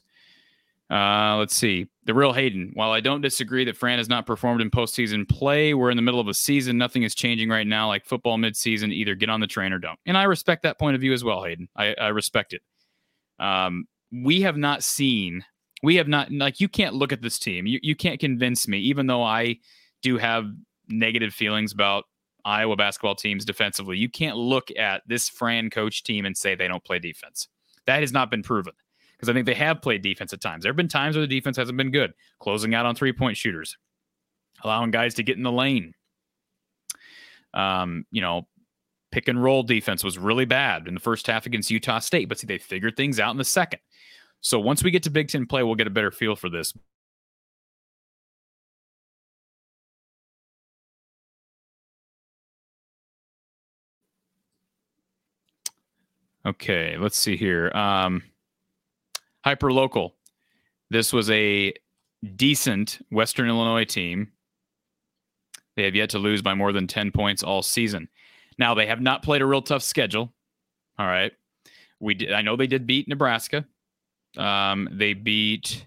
Uh, 0.91 1.37
let's 1.37 1.55
see. 1.55 1.87
The 2.05 2.13
real 2.13 2.33
Hayden. 2.33 2.71
While 2.73 2.91
I 2.91 2.99
don't 2.99 3.21
disagree 3.21 3.63
that 3.65 3.77
Fran 3.77 3.97
has 3.97 4.09
not 4.09 4.25
performed 4.25 4.61
in 4.61 4.69
postseason 4.69 5.27
play, 5.29 5.73
we're 5.73 5.89
in 5.89 5.95
the 5.95 6.01
middle 6.01 6.19
of 6.19 6.27
a 6.27 6.33
season. 6.33 6.77
Nothing 6.77 7.03
is 7.03 7.15
changing 7.15 7.47
right 7.47 7.65
now. 7.65 7.87
Like 7.87 8.05
football 8.05 8.37
midseason, 8.37 8.91
either 8.91 9.15
get 9.15 9.29
on 9.29 9.39
the 9.39 9.47
train 9.47 9.71
or 9.71 9.79
don't. 9.79 9.99
And 10.05 10.17
I 10.17 10.23
respect 10.23 10.63
that 10.63 10.77
point 10.77 10.95
of 10.95 11.01
view 11.01 11.13
as 11.13 11.23
well, 11.23 11.43
Hayden. 11.43 11.69
I, 11.77 11.93
I 11.93 12.07
respect 12.09 12.53
it. 12.53 12.61
Um, 13.39 13.85
we 14.11 14.41
have 14.41 14.57
not 14.57 14.83
seen 14.83 15.45
we 15.83 15.95
have 15.95 16.07
not 16.07 16.31
like 16.31 16.59
you 16.59 16.69
can't 16.69 16.95
look 16.95 17.11
at 17.11 17.21
this 17.21 17.39
team. 17.39 17.65
You 17.65 17.79
you 17.81 17.95
can't 17.95 18.19
convince 18.19 18.67
me, 18.67 18.79
even 18.79 19.07
though 19.07 19.23
I 19.23 19.57
do 20.01 20.17
have 20.17 20.45
negative 20.87 21.33
feelings 21.33 21.71
about 21.71 22.05
Iowa 22.45 22.75
basketball 22.75 23.15
teams 23.15 23.45
defensively. 23.45 23.97
You 23.97 24.09
can't 24.09 24.37
look 24.37 24.69
at 24.77 25.03
this 25.07 25.29
Fran 25.29 25.69
coach 25.69 26.03
team 26.03 26.25
and 26.25 26.35
say 26.35 26.55
they 26.55 26.67
don't 26.67 26.83
play 26.83 26.99
defense. 26.99 27.47
That 27.85 28.01
has 28.01 28.11
not 28.11 28.29
been 28.29 28.43
proven 28.43 28.73
because 29.21 29.29
I 29.29 29.33
think 29.33 29.45
they 29.45 29.53
have 29.53 29.83
played 29.83 30.01
defense 30.01 30.33
at 30.33 30.41
times. 30.41 30.63
There 30.63 30.71
have 30.71 30.77
been 30.77 30.87
times 30.87 31.15
where 31.15 31.25
the 31.25 31.39
defense 31.39 31.55
hasn't 31.55 31.77
been 31.77 31.91
good, 31.91 32.13
closing 32.39 32.73
out 32.73 32.87
on 32.87 32.95
three 32.95 33.13
point 33.13 33.37
shooters, 33.37 33.77
allowing 34.63 34.89
guys 34.89 35.13
to 35.15 35.23
get 35.23 35.37
in 35.37 35.43
the 35.43 35.51
lane. 35.51 35.93
Um, 37.53 38.05
you 38.09 38.21
know, 38.21 38.47
pick 39.11 39.27
and 39.27 39.41
roll 39.41 39.61
defense 39.61 40.03
was 40.03 40.17
really 40.17 40.45
bad 40.45 40.87
in 40.87 40.95
the 40.95 40.99
first 40.99 41.27
half 41.27 41.45
against 41.45 41.69
Utah 41.69 41.99
State, 41.99 42.29
but 42.29 42.39
see, 42.39 42.47
they 42.47 42.57
figured 42.57 42.97
things 42.97 43.19
out 43.19 43.29
in 43.29 43.37
the 43.37 43.43
second. 43.43 43.79
So 44.39 44.59
once 44.59 44.83
we 44.83 44.89
get 44.89 45.03
to 45.03 45.11
Big 45.11 45.27
Ten 45.27 45.45
play, 45.45 45.61
we'll 45.61 45.75
get 45.75 45.85
a 45.85 45.91
better 45.91 46.09
feel 46.09 46.35
for 46.35 46.49
this. 46.49 46.73
Okay, 56.43 56.97
let's 56.97 57.19
see 57.19 57.37
here. 57.37 57.71
Um, 57.75 58.23
hyper 59.43 59.71
local. 59.71 60.15
This 60.89 61.13
was 61.13 61.29
a 61.29 61.73
decent 62.35 62.99
Western 63.11 63.47
Illinois 63.47 63.85
team. 63.85 64.31
They 65.75 65.83
have 65.83 65.95
yet 65.95 66.09
to 66.11 66.19
lose 66.19 66.41
by 66.41 66.53
more 66.53 66.73
than 66.73 66.87
10 66.87 67.11
points 67.11 67.43
all 67.43 67.61
season. 67.61 68.09
Now, 68.57 68.73
they 68.73 68.85
have 68.85 69.01
not 69.01 69.23
played 69.23 69.41
a 69.41 69.45
real 69.45 69.61
tough 69.61 69.83
schedule. 69.83 70.33
All 70.99 71.07
right. 71.07 71.31
We 71.99 72.13
did, 72.13 72.33
I 72.33 72.41
know 72.41 72.55
they 72.55 72.67
did 72.67 72.85
beat 72.85 73.07
Nebraska. 73.07 73.65
Um, 74.37 74.89
they 74.91 75.13
beat. 75.13 75.85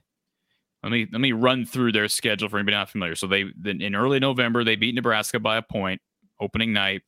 Let 0.83 0.93
me 0.93 1.07
let 1.11 1.21
me 1.21 1.33
run 1.33 1.65
through 1.65 1.93
their 1.93 2.09
schedule 2.09 2.49
for 2.49 2.59
anybody 2.59 2.77
not 2.77 2.91
familiar. 2.91 3.15
So 3.15 3.27
they 3.27 3.47
in 3.65 3.95
early 3.95 4.21
November 4.21 4.65
they 4.65 4.77
beat 4.77 4.95
Nebraska 4.95 5.41
by 5.41 5.57
a 5.57 5.63
point 5.63 6.03
opening 6.41 6.73
night. 6.75 7.03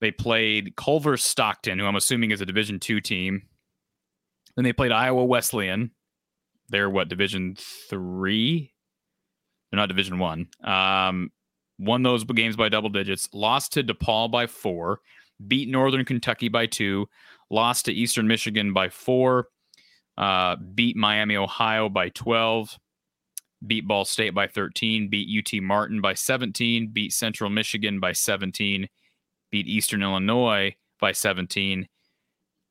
They 0.00 0.10
played 0.10 0.74
Culver 0.76 1.16
Stockton, 1.16 1.78
who 1.78 1.86
I'm 1.86 1.94
assuming 1.94 2.32
is 2.32 2.40
a 2.40 2.46
Division 2.46 2.80
two 2.80 3.00
team. 3.00 3.42
Then 4.56 4.64
they 4.64 4.72
played 4.72 4.92
Iowa 4.92 5.24
Wesleyan. 5.24 5.90
They're 6.68 6.90
what 6.90 7.08
Division 7.08 7.56
three? 7.90 8.72
They're 9.70 9.78
not 9.78 9.88
Division 9.88 10.18
one. 10.18 10.48
Um, 10.62 11.30
won 11.78 12.02
those 12.02 12.24
games 12.24 12.56
by 12.56 12.68
double 12.68 12.90
digits. 12.90 13.28
Lost 13.32 13.72
to 13.72 13.82
DePaul 13.82 14.30
by 14.30 14.46
four. 14.46 15.00
Beat 15.46 15.68
Northern 15.68 16.04
Kentucky 16.04 16.48
by 16.48 16.66
two. 16.66 17.08
Lost 17.50 17.86
to 17.86 17.92
Eastern 17.92 18.26
Michigan 18.26 18.72
by 18.72 18.88
four 18.88 19.48
uh, 20.16 20.56
beat 20.56 20.96
Miami, 20.96 21.36
Ohio 21.36 21.88
by 21.88 22.08
12, 22.10 22.78
beat 23.66 23.86
Ball 23.86 24.04
State 24.04 24.34
by 24.34 24.46
13, 24.46 25.08
beat 25.08 25.28
UT 25.38 25.62
Martin 25.62 26.00
by 26.00 26.14
17, 26.14 26.90
beat 26.92 27.12
Central 27.12 27.50
Michigan 27.50 28.00
by 28.00 28.12
17, 28.12 28.88
beat 29.50 29.66
Eastern 29.66 30.02
Illinois 30.02 30.74
by 31.00 31.12
17, 31.12 31.88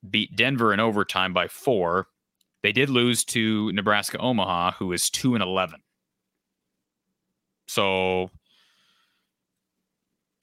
beat 0.10 0.36
Denver 0.36 0.74
in 0.74 0.80
overtime 0.80 1.34
by 1.34 1.48
four. 1.48 2.08
They 2.62 2.72
did 2.72 2.90
lose 2.90 3.24
to 3.26 3.72
Nebraska 3.74 4.18
Omaha, 4.18 4.72
who 4.72 4.94
is 4.94 5.10
2 5.10 5.36
and 5.36 5.44
11. 5.44 5.82
So 7.68 8.30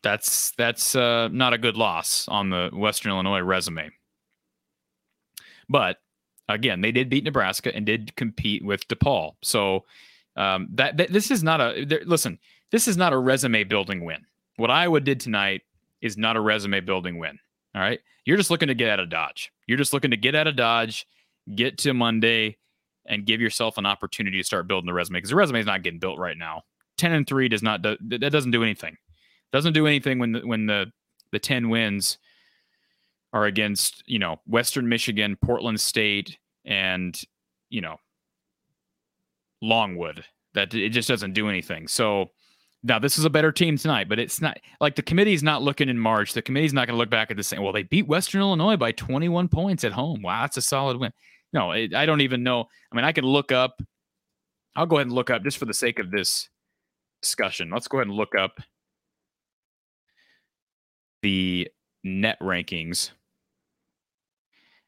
that's 0.03 0.53
that's 0.53 0.97
uh, 0.97 1.29
not 1.29 1.53
a 1.53 1.59
good 1.59 1.77
loss 1.77 2.27
on 2.29 2.51
the 2.51 2.71
Western 2.73 3.13
Illinois 3.13 3.41
resume. 3.41 3.91
But 5.69 5.99
again, 6.49 6.81
they 6.81 6.93
did 6.93 7.09
beat 7.09 7.25
Nebraska 7.25 7.75
and 7.75 7.87
did 7.87 8.17
compete 8.17 8.65
with 8.65 8.87
DePaul. 8.89 9.35
So 9.43 9.85
um, 10.37 10.69
that, 10.73 10.97
that, 10.97 11.13
this 11.13 11.31
is 11.31 11.43
not 11.43 11.61
a 11.61 12.03
listen. 12.07 12.39
This 12.71 12.89
is 12.89 12.97
not 12.97 13.13
a 13.13 13.19
resume 13.19 13.65
building 13.65 14.05
win. 14.05 14.25
What 14.57 14.71
Iowa 14.71 15.01
did 15.01 15.21
tonight 15.21 15.63
is 16.01 16.17
not 16.17 16.37
a 16.37 16.41
resume 16.41 16.81
building 16.81 17.19
win. 17.19 17.39
All 17.75 17.81
right, 17.81 18.01
you're 18.25 18.37
just 18.37 18.51
looking 18.51 18.69
to 18.69 18.75
get 18.75 18.91
out 18.91 19.01
of 19.01 19.11
Dodge. 19.11 19.53
You're 19.67 19.79
just 19.79 19.93
looking 19.93 20.11
to 20.11 20.17
get 20.17 20.35
out 20.35 20.47
of 20.47 20.57
Dodge 20.57 21.07
get 21.55 21.79
to 21.79 21.95
Monday 21.95 22.57
and 23.07 23.27
give 23.27 23.41
yourself 23.41 23.79
an 23.79 23.87
opportunity 23.87 24.39
to 24.39 24.45
start 24.45 24.69
building 24.69 24.87
the 24.87 24.93
resume 24.93 25.17
because 25.19 25.31
the 25.31 25.37
resume 25.37 25.61
is 25.61 25.67
not 25.67 25.83
getting 25.83 25.99
built 25.99 26.19
right 26.19 26.37
now. 26.37 26.63
10 26.99 27.13
and 27.13 27.27
3 27.27 27.49
does 27.49 27.63
not 27.63 27.83
do, 27.83 27.97
that 28.01 28.31
doesn't 28.31 28.51
do 28.51 28.63
anything. 28.63 28.97
Doesn't 29.53 29.73
do 29.73 29.87
anything 29.87 30.19
when 30.19 30.33
the, 30.33 30.41
when 30.41 30.67
the 30.67 30.93
the 31.33 31.39
10 31.39 31.71
wins 31.71 32.19
are 33.33 33.45
against, 33.45 34.03
you 34.07 34.19
know, 34.19 34.41
Western 34.47 34.89
Michigan, 34.89 35.37
Portland 35.43 35.81
State 35.81 36.39
and, 36.65 37.21
you 37.69 37.81
know, 37.81 37.97
Longwood. 39.63 40.25
That 40.55 40.75
it 40.75 40.91
just 40.91 41.09
doesn't 41.09 41.35
do 41.35 41.49
anything. 41.49 41.87
So 41.87 42.31
now 42.83 42.99
this 42.99 43.19
is 43.19 43.25
a 43.25 43.31
better 43.31 43.53
team 43.53 43.77
tonight, 43.77 44.09
but 44.09 44.19
it's 44.19 44.41
not 44.41 44.59
like 44.81 44.97
the 44.97 45.03
committee's 45.03 45.43
not 45.43 45.63
looking 45.63 45.89
in 45.89 45.99
March. 45.99 46.33
The 46.33 46.43
committee's 46.43 46.73
not 46.73 46.87
going 46.87 46.95
to 46.95 46.99
look 46.99 47.11
back 47.11 47.31
at 47.31 47.37
the 47.37 47.43
same. 47.43 47.63
Well, 47.63 47.73
they 47.73 47.83
beat 47.83 48.07
Western 48.07 48.41
Illinois 48.41 48.77
by 48.77 48.93
21 48.93 49.49
points 49.49 49.85
at 49.85 49.93
home. 49.93 50.23
Wow, 50.23 50.43
that's 50.43 50.57
a 50.57 50.63
solid 50.63 50.97
win. 50.99 51.13
No, 51.53 51.73
it, 51.73 51.95
I 51.95 52.07
don't 52.07 52.23
even 52.23 52.43
know. 52.43 52.65
I 52.91 52.97
mean, 52.97 53.05
I 53.05 53.13
can 53.13 53.25
look 53.25 53.53
up. 53.53 53.83
I'll 54.77 54.87
go 54.87 54.97
ahead 54.97 55.09
and 55.09 55.15
look 55.15 55.31
up 55.31 55.43
just 55.43 55.59
for 55.59 55.67
the 55.67 55.75
sake 55.75 55.99
of 55.99 56.11
this 56.11 56.49
discussion. 57.21 57.71
Let's 57.71 57.89
go 57.89 57.99
ahead 57.99 58.07
and 58.07 58.17
look 58.17 58.35
up 58.35 58.61
the 61.23 61.69
net 62.03 62.39
rankings 62.41 63.11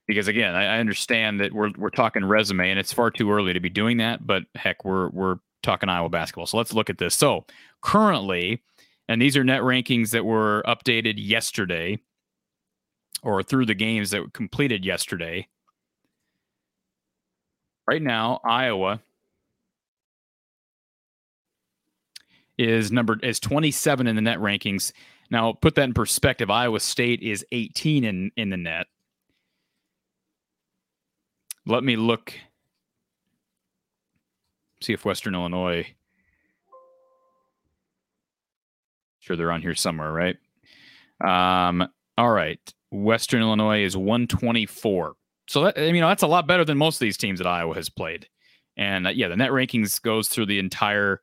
because 0.07 0.29
again, 0.29 0.55
I, 0.55 0.77
I, 0.77 0.79
understand 0.79 1.41
that 1.41 1.53
we're 1.53 1.71
we're 1.77 1.91
talking 1.91 2.25
resume 2.25 2.71
and 2.71 2.79
it's 2.79 2.93
far 2.93 3.11
too 3.11 3.31
early 3.31 3.53
to 3.53 3.61
be 3.61 3.69
doing 3.69 3.99
that. 3.99 4.27
But 4.27 4.45
heck, 4.55 4.85
we're 4.85 5.09
we're 5.11 5.37
talking 5.63 5.89
Iowa 5.89 6.09
basketball, 6.09 6.47
so 6.47 6.57
let's 6.59 6.73
look 6.73 6.91
at 6.91 6.99
this. 6.99 7.15
So 7.15 7.47
currently, 7.81 8.63
and 9.09 9.21
these 9.21 9.37
are 9.37 9.45
net 9.45 9.63
rankings 9.63 10.11
that 10.11 10.25
were 10.25 10.63
updated 10.67 11.15
yesterday, 11.17 11.99
or 13.23 13.43
through 13.43 13.67
the 13.67 13.75
games 13.75 14.11
that 14.11 14.23
were 14.23 14.31
completed 14.31 14.85
yesterday. 14.85 15.49
Right 17.87 18.03
now, 18.03 18.41
Iowa 18.45 19.01
is 22.59 22.93
number 22.93 23.19
is 23.23 23.41
27 23.41 24.07
in 24.07 24.17
the 24.17 24.23
net 24.23 24.39
rankings. 24.39 24.93
Now, 25.31 25.53
put 25.53 25.75
that 25.77 25.85
in 25.85 25.95
perspective. 25.95 26.51
Iowa 26.51 26.81
State 26.81 27.23
is 27.23 27.45
18 27.53 28.05
in 28.05 28.31
in 28.37 28.51
the 28.51 28.57
net. 28.57 28.87
Let 31.67 31.85
me 31.85 31.97
look 31.97 32.35
see 34.83 34.93
if 34.93 35.05
Western 35.05 35.35
Illinois 35.35 35.87
sure 39.21 39.37
they're 39.37 39.53
on 39.53 39.63
here 39.63 39.75
somewhere, 39.75 40.13
right? 40.13 40.37
Um, 41.25 41.89
all 42.19 42.31
right. 42.31 42.61
Western 42.91 43.41
Illinois 43.41 43.85
is 43.85 43.97
124. 43.97 45.15
So 45.49 45.65
that, 45.65 45.79
I 45.79 45.93
mean, 45.93 46.03
that's 46.03 46.23
a 46.23 46.27
lot 46.27 46.47
better 46.47 46.65
than 46.65 46.77
most 46.77 46.97
of 46.97 47.01
these 47.01 47.17
teams 47.17 47.39
that 47.39 47.47
Iowa 47.47 47.75
has 47.75 47.89
played. 47.89 48.29
And 48.77 49.07
uh, 49.07 49.11
yeah, 49.11 49.29
the 49.29 49.37
net 49.37 49.51
rankings 49.51 50.01
goes 50.03 50.29
through 50.29 50.47
the 50.47 50.59
entire 50.59 51.21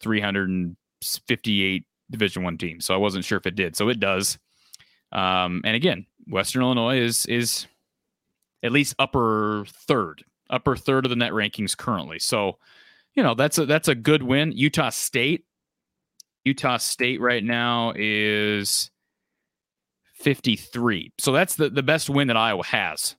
358 0.00 1.84
Division 2.10 2.42
One 2.42 2.58
teams. 2.58 2.84
So 2.84 2.94
I 2.94 2.98
wasn't 2.98 3.24
sure 3.24 3.38
if 3.38 3.46
it 3.46 3.56
did. 3.56 3.74
So 3.76 3.88
it 3.88 3.98
does. 3.98 4.38
Um, 5.12 5.62
and 5.64 5.74
again, 5.74 6.06
Western 6.28 6.62
Illinois 6.62 6.98
is 6.98 7.26
is 7.26 7.66
at 8.62 8.72
least 8.72 8.94
upper 8.98 9.64
third, 9.68 10.24
upper 10.50 10.76
third 10.76 11.06
of 11.06 11.10
the 11.10 11.16
net 11.16 11.32
rankings 11.32 11.76
currently. 11.76 12.18
So, 12.18 12.58
you 13.14 13.22
know, 13.22 13.34
that's 13.34 13.58
a 13.58 13.66
that's 13.66 13.88
a 13.88 13.94
good 13.94 14.22
win. 14.22 14.52
Utah 14.52 14.90
State, 14.90 15.44
Utah 16.44 16.78
State 16.78 17.20
right 17.20 17.44
now 17.44 17.92
is 17.96 18.90
53. 20.16 21.12
So 21.18 21.32
that's 21.32 21.56
the, 21.56 21.70
the 21.70 21.82
best 21.82 22.10
win 22.10 22.28
that 22.28 22.36
Iowa 22.36 22.64
has. 22.64 23.16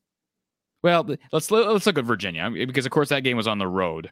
Well, 0.83 1.07
let's 1.31 1.49
let's 1.49 1.85
look 1.85 1.97
at 1.97 2.05
Virginia 2.05 2.49
because 2.51 2.85
of 2.85 2.91
course 2.91 3.09
that 3.09 3.23
game 3.23 3.37
was 3.37 3.47
on 3.47 3.57
the 3.57 3.67
road. 3.67 4.11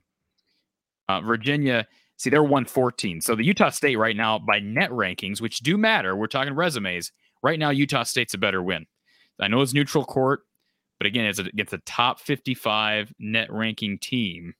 Uh, 1.10 1.22
Virginia, 1.22 1.86
see, 2.18 2.30
they're 2.30 2.42
114. 2.42 3.22
So 3.22 3.36
the 3.36 3.44
Utah 3.44 3.70
State 3.70 3.98
right 3.98 4.16
now 4.16 4.40
by 4.40 4.60
net 4.60 4.90
rankings, 4.90 5.42
which 5.42 5.60
do 5.60 5.78
matter, 5.78 6.16
we're 6.16 6.28
talking 6.28 6.56
resumes. 6.56 7.12
Right 7.44 7.60
now, 7.60 7.72
Utah 7.72 8.04
State's 8.04 8.34
a 8.34 8.38
better 8.38 8.64
win. 8.64 8.86
I 9.40 9.50
know 9.50 9.62
it's 9.62 9.74
neutral 9.74 10.06
court, 10.06 10.44
but 10.98 11.08
again, 11.08 11.26
it's 11.26 11.40
against 11.40 11.74
a 11.74 11.80
top 11.80 12.22
55 12.22 13.14
net 13.20 13.52
ranking 13.52 14.00
team. 14.00 14.54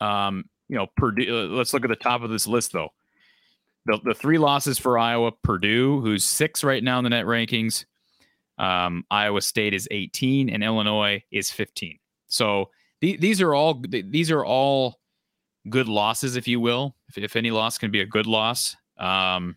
Um, 0.00 0.44
you 0.68 0.76
know, 0.76 0.86
Purdue. 0.96 1.52
Uh, 1.52 1.56
let's 1.56 1.72
look 1.74 1.84
at 1.84 1.88
the 1.88 1.96
top 1.96 2.22
of 2.22 2.30
this 2.30 2.46
list 2.46 2.72
though. 2.72 2.90
The, 3.86 3.98
the 4.04 4.14
three 4.14 4.38
losses 4.38 4.78
for 4.78 4.98
Iowa, 4.98 5.32
Purdue, 5.42 6.00
who's 6.00 6.24
six 6.24 6.62
right 6.62 6.82
now 6.82 6.98
in 6.98 7.04
the 7.04 7.10
net 7.10 7.26
rankings. 7.26 7.84
Um, 8.58 9.04
Iowa 9.10 9.40
State 9.40 9.74
is 9.74 9.88
18 9.90 10.48
and 10.48 10.62
Illinois 10.62 11.22
is 11.32 11.50
15. 11.50 11.98
So 12.28 12.70
th- 13.00 13.20
these 13.20 13.40
are 13.40 13.54
all 13.54 13.82
these 13.88 14.30
are 14.30 14.44
all 14.44 15.00
good 15.68 15.88
losses, 15.88 16.36
if 16.36 16.46
you 16.46 16.60
will. 16.60 16.94
If, 17.08 17.18
if 17.18 17.36
any 17.36 17.50
loss 17.50 17.78
can 17.78 17.90
be 17.90 18.00
a 18.00 18.06
good 18.06 18.26
loss. 18.26 18.76
Um, 18.98 19.56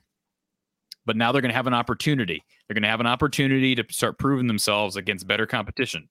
but 1.05 1.15
now 1.15 1.31
they're 1.31 1.41
going 1.41 1.51
to 1.51 1.55
have 1.55 1.67
an 1.67 1.73
opportunity. 1.73 2.43
They're 2.67 2.73
going 2.73 2.83
to 2.83 2.89
have 2.89 2.99
an 2.99 3.07
opportunity 3.07 3.75
to 3.75 3.85
start 3.89 4.17
proving 4.17 4.47
themselves 4.47 4.95
against 4.95 5.27
better 5.27 5.45
competition. 5.45 6.09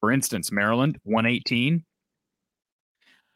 For 0.00 0.12
instance, 0.12 0.52
Maryland 0.52 0.98
118. 1.04 1.84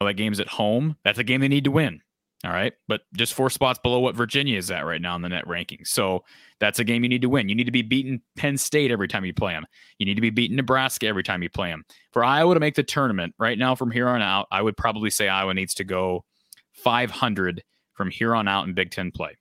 That 0.05 0.13
game's 0.15 0.39
at 0.39 0.47
home. 0.47 0.97
That's 1.03 1.19
a 1.19 1.23
game 1.23 1.41
they 1.41 1.47
need 1.47 1.65
to 1.65 1.71
win. 1.71 2.01
All 2.43 2.51
right. 2.51 2.73
But 2.87 3.01
just 3.15 3.35
four 3.35 3.51
spots 3.51 3.79
below 3.83 3.99
what 3.99 4.15
Virginia 4.15 4.57
is 4.57 4.71
at 4.71 4.85
right 4.85 5.01
now 5.01 5.15
in 5.15 5.21
the 5.21 5.29
net 5.29 5.45
rankings. 5.45 5.87
So 5.87 6.23
that's 6.59 6.79
a 6.79 6.83
game 6.83 7.03
you 7.03 7.09
need 7.09 7.21
to 7.21 7.29
win. 7.29 7.49
You 7.49 7.55
need 7.55 7.65
to 7.65 7.71
be 7.71 7.83
beating 7.83 8.21
Penn 8.35 8.57
State 8.57 8.89
every 8.89 9.07
time 9.07 9.25
you 9.25 9.33
play 9.33 9.53
them. 9.53 9.65
You 9.99 10.07
need 10.07 10.15
to 10.15 10.21
be 10.21 10.31
beating 10.31 10.57
Nebraska 10.57 11.05
every 11.05 11.21
time 11.21 11.43
you 11.43 11.49
play 11.49 11.69
them. 11.69 11.85
For 12.11 12.23
Iowa 12.23 12.55
to 12.55 12.59
make 12.59 12.73
the 12.73 12.83
tournament 12.83 13.35
right 13.37 13.59
now 13.59 13.75
from 13.75 13.91
here 13.91 14.09
on 14.09 14.23
out, 14.23 14.47
I 14.51 14.61
would 14.63 14.75
probably 14.75 15.11
say 15.11 15.27
Iowa 15.27 15.53
needs 15.53 15.75
to 15.75 15.83
go 15.83 16.25
500 16.73 17.63
from 17.93 18.09
here 18.09 18.33
on 18.33 18.47
out 18.47 18.67
in 18.67 18.73
Big 18.73 18.89
Ten 18.89 19.11
play. 19.11 19.37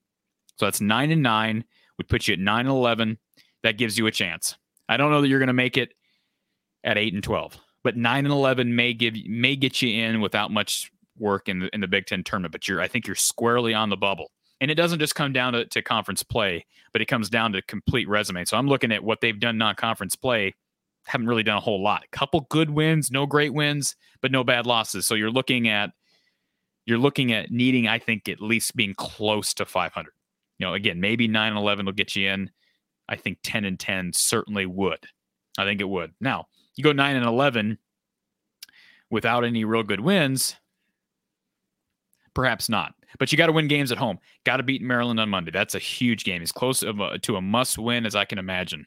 So 0.58 0.66
that's 0.66 0.82
nine 0.82 1.10
and 1.10 1.22
nine 1.22 1.64
We 1.96 2.04
put 2.04 2.28
you 2.28 2.34
at 2.34 2.38
nine 2.38 2.66
and 2.66 2.76
11. 2.76 3.18
That 3.62 3.78
gives 3.78 3.96
you 3.96 4.06
a 4.06 4.10
chance. 4.10 4.56
I 4.90 4.98
don't 4.98 5.10
know 5.10 5.22
that 5.22 5.28
you're 5.28 5.38
going 5.38 5.46
to 5.46 5.54
make 5.54 5.78
it 5.78 5.94
at 6.84 6.98
eight 6.98 7.14
and 7.14 7.22
12, 7.22 7.58
but 7.82 7.96
nine 7.96 8.24
and 8.24 8.32
11 8.32 8.74
may 8.74 8.92
give, 8.92 9.14
may 9.26 9.56
get 9.56 9.82
you 9.82 10.02
in 10.02 10.20
without 10.20 10.50
much 10.50 10.90
work 11.18 11.48
in 11.48 11.60
the, 11.60 11.74
in 11.74 11.80
the 11.80 11.88
Big 11.88 12.06
Ten 12.06 12.24
tournament, 12.24 12.52
but 12.52 12.68
you're, 12.68 12.80
I 12.80 12.88
think 12.88 13.06
you're 13.06 13.16
squarely 13.16 13.74
on 13.74 13.90
the 13.90 13.96
bubble. 13.96 14.30
And 14.60 14.70
it 14.70 14.74
doesn't 14.74 14.98
just 14.98 15.14
come 15.14 15.32
down 15.32 15.54
to, 15.54 15.64
to 15.66 15.82
conference 15.82 16.22
play, 16.22 16.66
but 16.92 17.00
it 17.00 17.06
comes 17.06 17.30
down 17.30 17.52
to 17.52 17.62
complete 17.62 18.08
resume. 18.08 18.44
So 18.44 18.58
I'm 18.58 18.68
looking 18.68 18.92
at 18.92 19.02
what 19.02 19.20
they've 19.20 19.38
done 19.38 19.56
non 19.56 19.74
conference 19.74 20.16
play, 20.16 20.54
haven't 21.06 21.26
really 21.26 21.42
done 21.42 21.56
a 21.56 21.60
whole 21.60 21.82
lot. 21.82 22.04
A 22.04 22.16
couple 22.16 22.46
good 22.50 22.70
wins, 22.70 23.10
no 23.10 23.24
great 23.24 23.54
wins, 23.54 23.96
but 24.20 24.30
no 24.30 24.44
bad 24.44 24.66
losses. 24.66 25.06
So 25.06 25.14
you're 25.14 25.30
looking 25.30 25.68
at, 25.68 25.90
you're 26.84 26.98
looking 26.98 27.32
at 27.32 27.50
needing, 27.50 27.88
I 27.88 27.98
think, 27.98 28.28
at 28.28 28.40
least 28.40 28.76
being 28.76 28.94
close 28.94 29.54
to 29.54 29.64
500 29.64 30.12
you 30.60 30.66
know, 30.66 30.74
again, 30.74 31.00
maybe 31.00 31.26
9 31.26 31.48
and 31.48 31.58
11 31.58 31.86
will 31.86 31.92
get 31.94 32.14
you 32.14 32.28
in. 32.28 32.50
I 33.08 33.16
think 33.16 33.38
10 33.42 33.64
and 33.64 33.80
10 33.80 34.12
certainly 34.14 34.66
would. 34.66 35.04
I 35.58 35.64
think 35.64 35.80
it 35.80 35.88
would. 35.88 36.12
Now, 36.20 36.46
you 36.76 36.84
go 36.84 36.92
9 36.92 37.16
and 37.16 37.26
11 37.26 37.78
without 39.10 39.44
any 39.44 39.64
real 39.64 39.82
good 39.82 40.00
wins, 40.00 40.56
perhaps 42.34 42.68
not. 42.68 42.94
But 43.18 43.32
you 43.32 43.38
got 43.38 43.46
to 43.46 43.52
win 43.52 43.68
games 43.68 43.90
at 43.90 43.98
home. 43.98 44.18
Got 44.44 44.58
to 44.58 44.62
beat 44.62 44.82
Maryland 44.82 45.18
on 45.18 45.28
Monday. 45.28 45.50
That's 45.50 45.74
a 45.74 45.80
huge 45.80 46.24
game. 46.24 46.42
As 46.42 46.52
close 46.52 46.82
a, 46.82 47.18
to 47.22 47.36
a 47.36 47.40
must 47.40 47.76
win 47.76 48.06
as 48.06 48.14
I 48.14 48.24
can 48.24 48.38
imagine. 48.38 48.86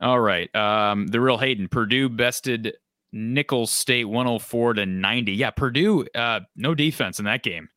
All 0.00 0.20
right. 0.20 0.54
Um, 0.54 1.06
the 1.06 1.20
real 1.20 1.38
Hayden. 1.38 1.68
Purdue 1.68 2.08
bested 2.08 2.76
Nicholls 3.12 3.70
State 3.70 4.04
104 4.04 4.74
to 4.74 4.86
90. 4.86 5.32
Yeah, 5.32 5.50
Purdue, 5.50 6.06
uh, 6.14 6.40
no 6.54 6.74
defense 6.74 7.18
in 7.18 7.24
that 7.24 7.42
game. 7.42 7.68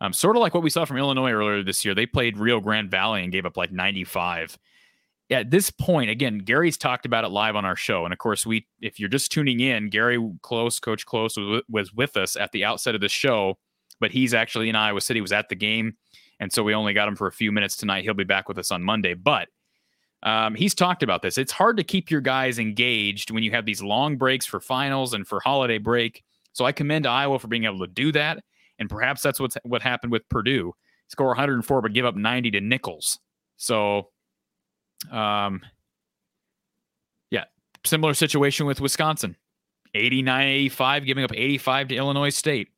Um, 0.00 0.12
sort 0.12 0.36
of 0.36 0.40
like 0.40 0.54
what 0.54 0.62
we 0.62 0.70
saw 0.70 0.84
from 0.84 0.98
Illinois 0.98 1.30
earlier 1.30 1.62
this 1.62 1.84
year. 1.84 1.94
They 1.94 2.06
played 2.06 2.36
Rio 2.36 2.60
Grande 2.60 2.90
Valley 2.90 3.22
and 3.22 3.30
gave 3.30 3.46
up 3.46 3.56
like 3.56 3.70
95. 3.70 4.58
At 5.32 5.50
this 5.50 5.70
point, 5.70 6.10
again, 6.10 6.38
Gary's 6.38 6.76
talked 6.76 7.06
about 7.06 7.24
it 7.24 7.28
live 7.28 7.56
on 7.56 7.64
our 7.64 7.76
show. 7.76 8.04
And 8.04 8.12
of 8.12 8.18
course, 8.18 8.44
we, 8.46 8.66
if 8.80 9.00
you're 9.00 9.08
just 9.08 9.32
tuning 9.32 9.60
in, 9.60 9.88
Gary 9.88 10.18
Close, 10.42 10.78
Coach 10.78 11.06
Close, 11.06 11.36
was, 11.68 11.92
with 11.92 12.16
us 12.16 12.36
at 12.36 12.52
the 12.52 12.64
outset 12.64 12.94
of 12.94 13.00
the 13.00 13.08
show, 13.08 13.58
but 14.00 14.10
he's 14.10 14.34
actually 14.34 14.68
in 14.68 14.76
Iowa 14.76 15.00
City, 15.00 15.20
was 15.20 15.32
at 15.32 15.48
the 15.48 15.54
game. 15.54 15.96
And 16.40 16.52
so 16.52 16.62
we 16.62 16.74
only 16.74 16.92
got 16.92 17.08
him 17.08 17.16
for 17.16 17.26
a 17.26 17.32
few 17.32 17.52
minutes 17.52 17.76
tonight. 17.76 18.04
He'll 18.04 18.14
be 18.14 18.24
back 18.24 18.48
with 18.48 18.58
us 18.58 18.70
on 18.70 18.82
Monday. 18.82 19.14
But 19.14 19.48
um, 20.22 20.54
he's 20.54 20.74
talked 20.74 21.02
about 21.02 21.22
this. 21.22 21.38
It's 21.38 21.52
hard 21.52 21.76
to 21.76 21.84
keep 21.84 22.10
your 22.10 22.20
guys 22.20 22.58
engaged 22.58 23.30
when 23.30 23.42
you 23.42 23.50
have 23.52 23.66
these 23.66 23.82
long 23.82 24.16
breaks 24.16 24.46
for 24.46 24.60
finals 24.60 25.14
and 25.14 25.26
for 25.26 25.40
holiday 25.40 25.78
break. 25.78 26.22
So 26.52 26.64
I 26.64 26.72
commend 26.72 27.06
Iowa 27.06 27.38
for 27.38 27.48
being 27.48 27.64
able 27.64 27.80
to 27.80 27.86
do 27.86 28.12
that. 28.12 28.42
And 28.78 28.88
perhaps 28.88 29.22
that's 29.22 29.40
what's 29.40 29.56
what 29.64 29.82
happened 29.82 30.12
with 30.12 30.28
Purdue. 30.28 30.74
Score 31.08 31.28
104, 31.28 31.82
but 31.82 31.92
give 31.92 32.06
up 32.06 32.16
90 32.16 32.52
to 32.52 32.60
Nicholls. 32.60 33.18
So, 33.56 34.08
um, 35.10 35.60
yeah, 37.30 37.44
similar 37.84 38.14
situation 38.14 38.66
with 38.66 38.80
Wisconsin. 38.80 39.36
89 39.94 40.46
85, 40.46 41.04
giving 41.04 41.24
up 41.24 41.32
85 41.34 41.88
to 41.88 41.96
Illinois 41.96 42.30
State. 42.30 42.68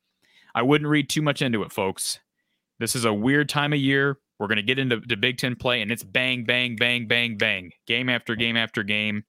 I 0.55 0.63
wouldn't 0.63 0.89
read 0.89 1.09
too 1.09 1.23
much 1.23 1.43
into 1.43 1.63
it, 1.63 1.73
folks. 1.73 2.19
This 2.79 2.97
is 2.97 3.05
a 3.05 3.15
weird 3.15 3.49
time 3.49 3.73
of 3.73 3.79
year. 3.79 4.19
We're 4.39 4.49
going 4.49 4.57
to 4.57 4.63
get 4.63 4.79
into 4.79 5.01
the 5.07 5.17
Big 5.17 5.39
Ten 5.39 5.55
play, 5.55 5.81
and 5.81 5.93
it's 5.93 6.03
bang, 6.03 6.45
bang, 6.45 6.77
bang, 6.77 7.07
bang, 7.07 7.37
bang, 7.37 7.73
game 7.87 8.09
after 8.09 8.35
game 8.35 8.57
after 8.57 8.83
game. 8.83 9.25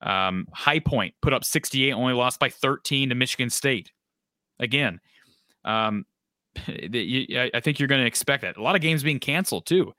Um, 0.00 0.46
High 0.52 0.78
Point 0.78 1.14
put 1.22 1.32
up 1.32 1.44
68, 1.44 1.92
only 1.92 2.14
lost 2.14 2.38
by 2.38 2.48
13 2.48 3.08
to 3.08 3.14
Michigan 3.16 3.50
State. 3.50 3.90
Again, 4.60 5.00
um, 5.64 6.06
I 6.56 7.60
think 7.62 7.78
you're 7.78 7.88
going 7.88 8.00
to 8.00 8.06
expect 8.06 8.42
that. 8.42 8.56
A 8.56 8.62
lot 8.62 8.76
of 8.76 8.80
games 8.80 9.02
being 9.02 9.18
canceled 9.18 9.66
too. 9.66 9.92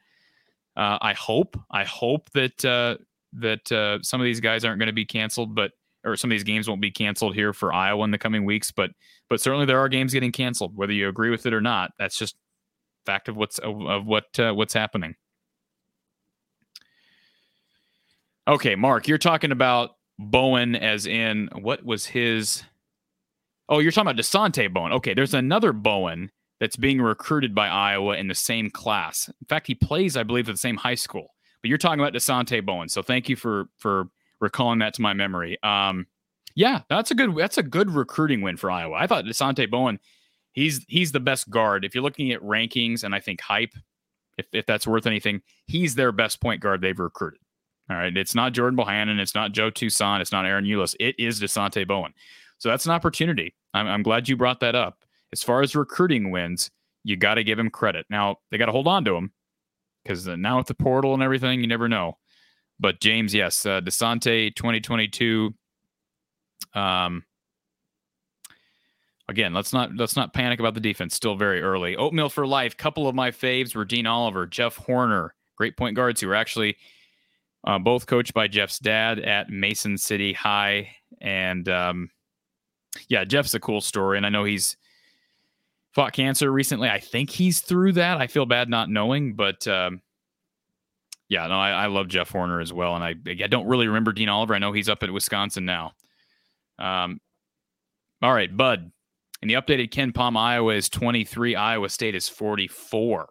Uh, 0.78 0.98
I 1.02 1.14
hope, 1.14 1.60
I 1.72 1.84
hope 1.84 2.30
that 2.32 2.64
uh, 2.64 2.98
that 3.34 3.72
uh, 3.72 4.02
some 4.02 4.22
of 4.22 4.26
these 4.26 4.40
guys 4.40 4.66
aren't 4.66 4.80
going 4.80 4.88
to 4.88 4.94
be 4.94 5.06
canceled, 5.06 5.56
but 5.56 5.72
or 6.06 6.16
some 6.16 6.32
of 6.32 6.34
these 6.34 6.44
games 6.44 6.68
won't 6.68 6.82
be 6.82 6.92
canceled 6.92 7.36
here 7.36 7.52
for 7.52 7.74
Iowa 7.74 8.04
in 8.06 8.12
the 8.12 8.18
coming 8.18 8.46
weeks. 8.46 8.72
But 8.72 8.92
but 9.30 9.42
certainly 9.42 9.66
there 9.66 9.80
are 9.80 9.90
games 9.90 10.14
getting 10.14 10.32
canceled, 10.32 10.76
whether 10.76 10.94
you 10.94 11.10
agree 11.10 11.30
with 11.30 11.46
it 11.46 11.54
or 11.54 11.62
not. 11.62 11.92
That's 12.00 12.18
just 12.18 12.36
fact 13.06 13.28
of 13.28 13.36
what's 13.36 13.60
of, 13.60 13.82
of 13.82 14.06
what 14.06 14.40
uh, 14.40 14.54
what's 14.54 14.74
happening. 14.74 15.16
Okay, 18.48 18.76
Mark, 18.76 19.08
you're 19.08 19.18
talking 19.18 19.52
about 19.52 19.92
Bowen 20.18 20.76
as 20.76 21.06
in 21.06 21.50
what 21.62 21.84
was 21.86 22.06
his? 22.06 22.64
Oh, 23.68 23.80
you're 23.80 23.92
talking 23.92 24.10
about 24.10 24.22
Dasonte 24.24 24.74
Bowen. 24.74 24.92
Okay, 24.94 25.14
there's 25.14 25.36
another 25.36 25.72
Bowen 25.72 26.32
that's 26.60 26.76
being 26.76 27.02
recruited 27.02 27.56
by 27.56 27.68
Iowa 27.68 28.18
in 28.18 28.28
the 28.28 28.36
same 28.36 28.70
class. 28.70 29.28
In 29.28 29.48
fact, 29.48 29.68
he 29.68 29.76
plays, 29.76 30.18
I 30.18 30.24
believe, 30.24 30.50
at 30.50 30.54
the 30.54 30.60
same 30.60 30.78
high 30.78 30.96
school. 30.96 31.34
But 31.62 31.70
you're 31.70 31.78
talking 31.78 32.00
about 32.00 32.14
Dasonte 32.14 32.66
Bowen, 32.66 32.90
so 32.90 33.02
thank 33.02 33.28
you 33.30 33.36
for 33.36 33.70
for 33.78 34.10
recalling 34.40 34.80
that 34.80 34.94
to 34.96 35.02
my 35.02 35.14
memory. 35.14 35.58
Um, 35.64 36.08
yeah, 36.56 36.82
that's 36.90 37.12
a 37.12 37.16
good 37.16 37.36
that's 37.36 37.58
a 37.58 37.64
good 37.64 37.92
recruiting 37.92 38.42
win 38.42 38.58
for 38.58 38.72
Iowa. 38.72 38.96
I 38.96 39.08
thought 39.08 39.26
Dasonte 39.26 39.70
Bowen, 39.70 40.00
he's 40.54 40.86
he's 40.88 41.12
the 41.12 41.20
best 41.20 41.50
guard. 41.50 41.84
If 41.84 41.94
you're 41.94 42.04
looking 42.04 42.32
at 42.32 42.42
rankings 42.42 43.04
and 43.04 43.14
I 43.14 43.20
think 43.20 43.42
hype, 43.42 43.74
if 44.38 44.48
if 44.54 44.66
that's 44.66 44.88
worth 44.88 45.06
anything, 45.06 45.42
he's 45.68 45.96
their 45.96 46.12
best 46.12 46.42
point 46.42 46.62
guard 46.62 46.82
they've 46.82 46.98
recruited. 46.98 47.42
All 47.90 47.98
right, 47.98 48.16
it's 48.16 48.36
not 48.36 48.54
Jordan 48.54 48.78
Bohannon, 48.78 49.20
it's 49.20 49.36
not 49.36 49.52
Joe 49.52 49.72
Toussaint, 49.72 50.22
it's 50.22 50.32
not 50.32 50.46
Ahron 50.46 50.68
Ulis, 50.68 50.96
it 51.00 51.16
is 51.18 51.42
Dasonte 51.42 51.88
Bowen. 51.88 52.14
So 52.60 52.70
that's 52.70 52.86
an 52.86 52.92
opportunity. 52.92 53.56
I'm, 53.74 53.88
I'm 53.88 54.04
glad 54.04 54.30
you 54.30 54.38
brought 54.38 54.60
that 54.60 54.76
up. 54.76 55.04
As 55.32 55.44
far 55.44 55.62
as 55.62 55.76
recruiting 55.76 56.32
wins, 56.32 56.70
you 57.04 57.16
got 57.16 57.36
to 57.36 57.44
give 57.44 57.60
him 57.60 57.70
credit. 57.70 58.06
Now 58.10 58.38
they 58.52 58.58
got 58.58 58.66
to 58.66 58.72
hold 58.72 58.88
on 58.88 59.06
to 59.06 59.16
him 59.16 59.32
because 60.04 60.28
now 60.28 60.58
with 60.58 60.68
the 60.68 60.74
portal 60.74 61.14
and 61.14 61.24
everything, 61.24 61.62
you 61.62 61.68
never 61.68 61.88
know. 61.88 62.18
But 62.80 63.02
James, 63.02 63.34
yes, 63.34 63.66
uh, 63.66 63.82
Dasonte 63.82 64.56
2022. 64.56 65.54
Um, 66.74 67.24
again, 69.28 69.54
let's 69.54 69.74
not 69.74 69.96
let's 69.96 70.16
not 70.16 70.34
panic 70.34 70.60
about 70.60 70.74
the 70.74 70.80
defense. 70.80 71.14
Still 71.14 71.36
very 71.36 71.62
early. 71.62 71.96
Oatmeal 71.96 72.30
for 72.30 72.48
life. 72.48 72.78
Couple 72.78 73.08
of 73.08 73.16
my 73.16 73.32
faves 73.32 73.76
were 73.76 73.86
Dean 73.86 74.08
Oliver, 74.08 74.48
Jeff 74.48 74.78
Horner, 74.78 75.36
great 75.58 75.78
point 75.78 75.96
guards 75.96 76.22
who 76.22 76.28
were 76.28 76.36
actually 76.36 76.78
uh, 77.66 77.78
both 77.78 78.08
coached 78.08 78.34
by 78.34 78.48
Jeff's 78.48 78.80
dad 78.80 79.20
at 79.20 79.50
Mason 79.50 79.98
City 79.98 80.34
High. 80.34 80.90
And 81.22 81.68
um, 81.68 82.10
yeah, 83.10 83.26
Jeff's 83.26 83.54
a 83.54 83.60
cool 83.60 83.82
story, 83.82 84.18
and 84.18 84.26
I 84.26 84.30
know 84.30 84.46
he's 84.46 84.78
fought 85.94 86.14
cancer 86.14 86.52
recently. 86.52 86.90
I 86.90 87.00
think 87.00 87.30
he's 87.30 87.62
through 87.62 87.94
that. 87.94 88.18
I 88.18 88.28
feel 88.28 88.46
bad 88.46 88.70
not 88.70 88.90
knowing, 88.90 89.36
but 89.36 89.68
um, 89.68 90.02
yeah, 91.28 91.48
no, 91.48 91.60
I, 91.60 91.72
I, 91.72 91.86
love 91.88 92.08
Jeff 92.08 92.30
Horner 92.30 92.60
as 92.60 92.74
well, 92.74 92.96
and 92.96 93.04
I 93.04 93.16
I 93.28 93.48
don't 93.48 93.68
really 93.68 93.88
remember 93.88 94.12
Dean 94.12 94.30
Oliver. 94.30 94.56
I 94.56 94.60
know 94.60 94.72
he's 94.72 94.90
up 94.90 95.04
at 95.04 95.12
Wisconsin 95.12 95.66
now. 95.66 95.94
Um, 96.78 97.20
all 98.22 98.34
right, 98.34 98.56
Bud. 98.56 98.92
In 99.42 99.48
the 99.48 99.54
updated 99.54 99.92
KenPom, 99.92 100.36
Iowa 100.36 100.74
is 100.74 100.90
23. 100.90 101.56
Iowa 101.56 101.88
State 101.88 102.14
is 102.14 102.28
44. 102.28 103.30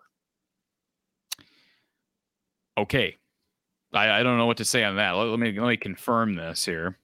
Okay. 2.78 3.16
I, 3.92 4.20
I 4.20 4.22
don't 4.22 4.38
know 4.38 4.46
what 4.46 4.56
to 4.58 4.64
say 4.64 4.84
on 4.84 4.96
that. 4.96 5.10
Let, 5.12 5.24
let 5.24 5.38
me 5.38 5.58
let 5.58 5.68
me 5.68 5.76
confirm 5.76 6.34
this 6.34 6.64
here. 6.64 6.96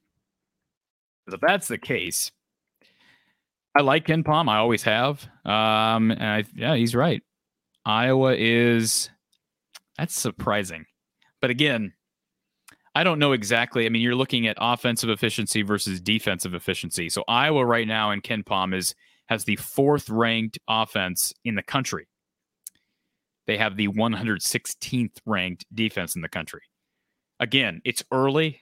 If 1.26 1.40
that's 1.40 1.68
the 1.68 1.78
case, 1.78 2.30
I 3.76 3.82
like 3.82 4.06
KenPom. 4.06 4.48
I 4.48 4.58
always 4.58 4.82
have. 4.84 5.24
Um, 5.44 6.10
and 6.10 6.22
I, 6.22 6.44
yeah, 6.54 6.76
he's 6.76 6.94
right. 6.94 7.22
Iowa 7.84 8.34
is 8.36 9.10
that's 9.98 10.18
surprising. 10.18 10.86
But 11.40 11.50
again, 11.50 11.92
I 12.94 13.04
don't 13.04 13.18
know 13.18 13.32
exactly. 13.32 13.86
I 13.86 13.88
mean, 13.88 14.02
you're 14.02 14.14
looking 14.14 14.46
at 14.46 14.56
offensive 14.60 15.10
efficiency 15.10 15.62
versus 15.62 16.00
defensive 16.00 16.54
efficiency. 16.54 17.08
So 17.08 17.24
Iowa 17.28 17.64
right 17.66 17.86
now 17.86 18.12
in 18.12 18.20
KenPom 18.20 18.74
is 18.74 18.94
has 19.26 19.44
the 19.44 19.56
fourth 19.56 20.08
ranked 20.10 20.58
offense 20.68 21.32
in 21.44 21.54
the 21.54 21.62
country. 21.62 22.06
They 23.46 23.56
have 23.56 23.76
the 23.76 23.88
116th 23.88 25.18
ranked 25.26 25.66
defense 25.74 26.14
in 26.14 26.22
the 26.22 26.28
country. 26.28 26.62
Again, 27.40 27.80
it's 27.84 28.04
early, 28.12 28.60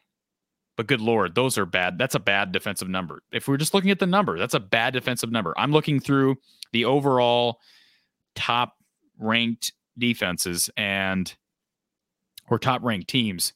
but 0.82 0.88
good 0.88 1.00
lord, 1.00 1.36
those 1.36 1.58
are 1.58 1.66
bad. 1.66 1.96
That's 1.96 2.16
a 2.16 2.20
bad 2.20 2.50
defensive 2.50 2.88
number. 2.88 3.22
If 3.30 3.46
we're 3.46 3.56
just 3.56 3.72
looking 3.72 3.92
at 3.92 4.00
the 4.00 4.06
number, 4.06 4.36
that's 4.36 4.54
a 4.54 4.60
bad 4.60 4.94
defensive 4.94 5.30
number. 5.30 5.54
I'm 5.56 5.70
looking 5.70 6.00
through 6.00 6.38
the 6.72 6.86
overall 6.86 7.60
top 8.34 8.74
ranked 9.16 9.74
defenses 9.96 10.68
and 10.76 11.32
or 12.50 12.58
top 12.58 12.82
ranked 12.82 13.08
teams. 13.08 13.52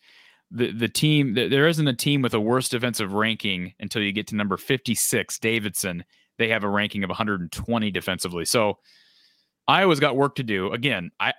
The 0.52 0.70
the 0.70 0.88
team 0.88 1.34
there 1.34 1.66
isn't 1.66 1.88
a 1.88 1.94
team 1.94 2.22
with 2.22 2.32
a 2.32 2.38
worse 2.38 2.68
defensive 2.68 3.12
ranking 3.12 3.74
until 3.80 4.02
you 4.02 4.12
get 4.12 4.28
to 4.28 4.36
number 4.36 4.56
56, 4.56 5.38
Davidson. 5.40 6.04
They 6.38 6.50
have 6.50 6.62
a 6.62 6.68
ranking 6.68 7.02
of 7.02 7.08
120 7.08 7.90
defensively. 7.90 8.44
So 8.44 8.78
Iowa's 9.66 9.98
got 9.98 10.16
work 10.16 10.36
to 10.36 10.44
do. 10.44 10.70
Again, 10.72 11.10
I 11.18 11.32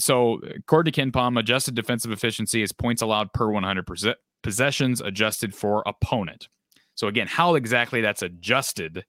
so 0.00 0.40
according 0.56 0.92
to 0.92 1.00
KenPom, 1.00 1.38
adjusted 1.38 1.76
defensive 1.76 2.10
efficiency 2.10 2.60
is 2.60 2.72
points 2.72 3.02
allowed 3.02 3.32
per 3.32 3.48
100 3.48 3.86
possessions 4.42 5.00
adjusted 5.00 5.54
for 5.54 5.82
opponent. 5.86 6.48
So 6.94 7.08
again, 7.08 7.26
how 7.26 7.54
exactly 7.54 8.00
that's 8.00 8.22
adjusted 8.22 9.04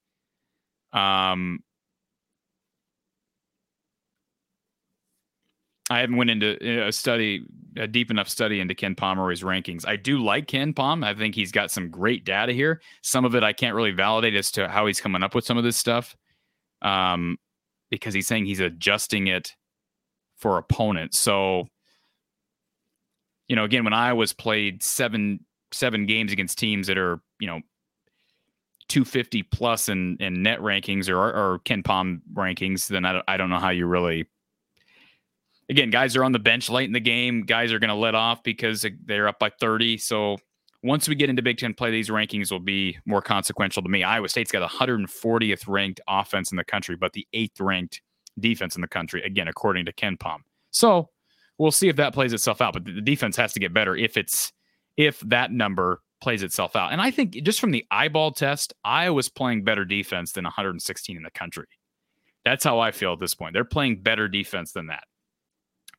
um, 0.93 1.59
I 5.89 5.99
haven't 5.99 6.15
went 6.15 6.29
into 6.29 6.87
a 6.87 6.91
study, 6.91 7.45
a 7.75 7.85
deep 7.85 8.11
enough 8.11 8.29
study 8.29 8.61
into 8.61 8.73
Ken 8.73 8.95
Pomeroy's 8.95 9.41
rankings. 9.41 9.85
I 9.85 9.97
do 9.97 10.19
like 10.19 10.47
KenPom. 10.47 11.05
I 11.05 11.13
think 11.13 11.35
he's 11.35 11.51
got 11.51 11.69
some 11.69 11.89
great 11.89 12.23
data 12.23 12.53
here. 12.53 12.81
Some 13.01 13.25
of 13.25 13.35
it 13.35 13.43
I 13.43 13.51
can't 13.51 13.75
really 13.75 13.91
validate 13.91 14.35
as 14.35 14.51
to 14.51 14.69
how 14.69 14.87
he's 14.87 15.01
coming 15.01 15.21
up 15.21 15.35
with 15.35 15.45
some 15.45 15.57
of 15.57 15.65
this 15.65 15.75
stuff, 15.75 16.15
um, 16.81 17.37
because 17.89 18.13
he's 18.13 18.27
saying 18.27 18.45
he's 18.45 18.61
adjusting 18.61 19.27
it 19.27 19.53
for 20.37 20.57
opponents. 20.57 21.19
So, 21.19 21.67
you 23.47 23.55
know, 23.55 23.63
again, 23.63 23.83
when 23.83 23.93
I 23.93 24.13
was 24.13 24.33
played 24.33 24.83
seven 24.83 25.45
seven 25.73 26.05
games 26.05 26.31
against 26.31 26.59
teams 26.59 26.87
that 26.87 26.97
are 26.97 27.21
you 27.39 27.47
know 27.47 27.61
250 28.89 29.43
plus 29.43 29.87
in, 29.87 30.17
in 30.19 30.43
net 30.43 30.59
rankings 30.59 31.07
or, 31.07 31.17
or 31.17 31.59
KenPom 31.59 32.19
rankings, 32.33 32.87
then 32.87 33.05
I, 33.05 33.21
I 33.27 33.37
don't 33.37 33.49
know 33.49 33.59
how 33.59 33.69
you 33.69 33.85
really 33.85 34.27
again, 35.71 35.89
guys 35.89 36.15
are 36.17 36.23
on 36.23 36.33
the 36.33 36.39
bench 36.39 36.69
late 36.69 36.85
in 36.85 36.91
the 36.91 36.99
game. 36.99 37.43
Guys 37.43 37.71
are 37.71 37.79
going 37.79 37.89
to 37.89 37.95
let 37.95 38.13
off 38.13 38.43
because 38.43 38.85
they're 39.05 39.27
up 39.27 39.39
by 39.39 39.49
30. 39.49 39.97
So 39.97 40.37
once 40.83 41.07
we 41.07 41.15
get 41.15 41.29
into 41.29 41.41
Big 41.41 41.57
Ten 41.57 41.73
play, 41.73 41.89
these 41.89 42.09
rankings 42.09 42.51
will 42.51 42.59
be 42.59 42.97
more 43.05 43.21
consequential 43.21 43.81
to 43.81 43.89
me. 43.89 44.03
Iowa 44.03 44.27
State's 44.27 44.51
got 44.51 44.69
140th 44.69 45.67
ranked 45.67 46.01
offense 46.07 46.51
in 46.51 46.57
the 46.57 46.65
country, 46.65 46.97
but 46.97 47.13
the 47.13 47.25
eighth 47.33 47.59
ranked 47.61 48.01
defense 48.39 48.75
in 48.75 48.81
the 48.81 48.87
country, 48.87 49.23
again, 49.23 49.47
according 49.47 49.85
to 49.85 49.93
KenPom. 49.93 50.39
So 50.71 51.09
we'll 51.61 51.71
see 51.71 51.87
if 51.87 51.95
that 51.97 52.13
plays 52.13 52.33
itself 52.33 52.61
out. 52.61 52.73
But 52.73 52.85
the 52.85 53.01
defense 53.01 53.35
has 53.37 53.53
to 53.53 53.59
get 53.59 53.73
better 53.73 53.95
if 53.95 54.17
it's 54.17 54.51
if 54.97 55.19
that 55.21 55.51
number 55.51 56.01
plays 56.21 56.43
itself 56.43 56.75
out. 56.75 56.91
And 56.91 57.01
I 57.01 57.11
think 57.11 57.33
just 57.43 57.59
from 57.59 57.71
the 57.71 57.85
eyeball 57.91 58.31
test, 58.31 58.73
Iowa's 58.83 59.29
playing 59.29 59.63
better 59.63 59.85
defense 59.85 60.33
than 60.33 60.43
116 60.43 61.17
in 61.17 61.23
the 61.23 61.31
country. 61.31 61.67
That's 62.45 62.63
how 62.63 62.79
I 62.79 62.91
feel 62.91 63.13
at 63.13 63.19
this 63.19 63.33
point. 63.33 63.53
They're 63.53 63.63
playing 63.63 64.01
better 64.01 64.27
defense 64.27 64.71
than 64.71 64.87
that 64.87 65.03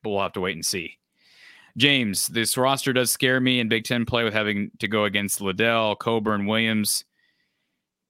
but 0.03 0.09
we'll 0.09 0.21
have 0.21 0.33
to 0.33 0.41
wait 0.41 0.55
and 0.55 0.65
see. 0.65 0.99
James, 1.75 2.27
this 2.27 2.55
roster 2.55 2.93
does 2.93 3.09
scare 3.09 3.39
me 3.39 3.59
in 3.59 3.67
Big 3.67 3.85
Ten 3.85 4.05
play 4.05 4.23
with 4.23 4.33
having 4.33 4.69
to 4.79 4.87
go 4.87 5.05
against 5.05 5.41
Liddell, 5.41 5.95
Cockburn, 5.95 6.45
Williams, 6.45 7.03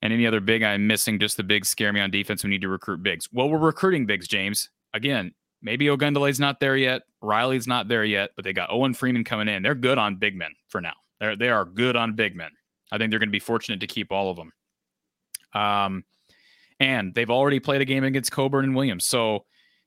and 0.01 0.11
any 0.11 0.27
other 0.27 0.41
big 0.41 0.63
I'm 0.63 0.85
missing. 0.85 1.17
Just 1.17 1.37
the 1.37 1.43
bigs 1.43 1.69
scare 1.69 1.93
me 1.93 2.01
on 2.01 2.11
defense. 2.11 2.43
We 2.43 2.49
need 2.49 2.61
to 2.61 2.67
recruit 2.67 3.03
bigs. 3.03 3.29
Well, 3.31 3.47
we're 3.47 3.59
recruiting 3.59 4.05
bigs, 4.05 4.27
James. 4.27 4.69
Again, 4.93 5.33
maybe 5.63 5.85
Ogundele's 5.85 6.39
not 6.39 6.59
there 6.59 6.77
yet. 6.77 7.01
Riley's 7.21 7.67
not 7.67 7.87
there 7.87 8.05
yet, 8.05 8.31
but 8.35 8.45
they 8.45 8.53
got 8.53 8.71
Owen 8.71 8.93
Freeman 8.93 9.23
coming 9.23 9.47
in. 9.47 9.63
They're 9.63 9.73
good 9.73 9.97
on 9.97 10.17
big 10.17 10.35
men 10.35 10.51
for 10.67 10.81
now. 10.81 10.93
They're, 11.19 11.35
they 11.35 11.49
are 11.49 11.65
good 11.65 11.95
on 11.95 12.15
big 12.15 12.35
men. 12.35 12.51
I 12.91 12.97
think 12.97 13.09
they're 13.09 13.19
going 13.19 13.29
to 13.29 13.33
be 13.33 13.39
fortunate 13.39 13.79
to 13.79 13.87
keep 13.87 14.11
all 14.11 14.29
of 14.29 14.37
them. 14.37 14.51
Um, 15.53 16.03
and 16.79 17.15
they've 17.15 17.29
already 17.29 17.59
played 17.59 17.81
a 17.81 17.85
game 17.85 18.03
against 18.03 18.31
Cockburn 18.31 18.65
and 18.65 18.75
Williams. 18.75 19.05
So 19.05 19.45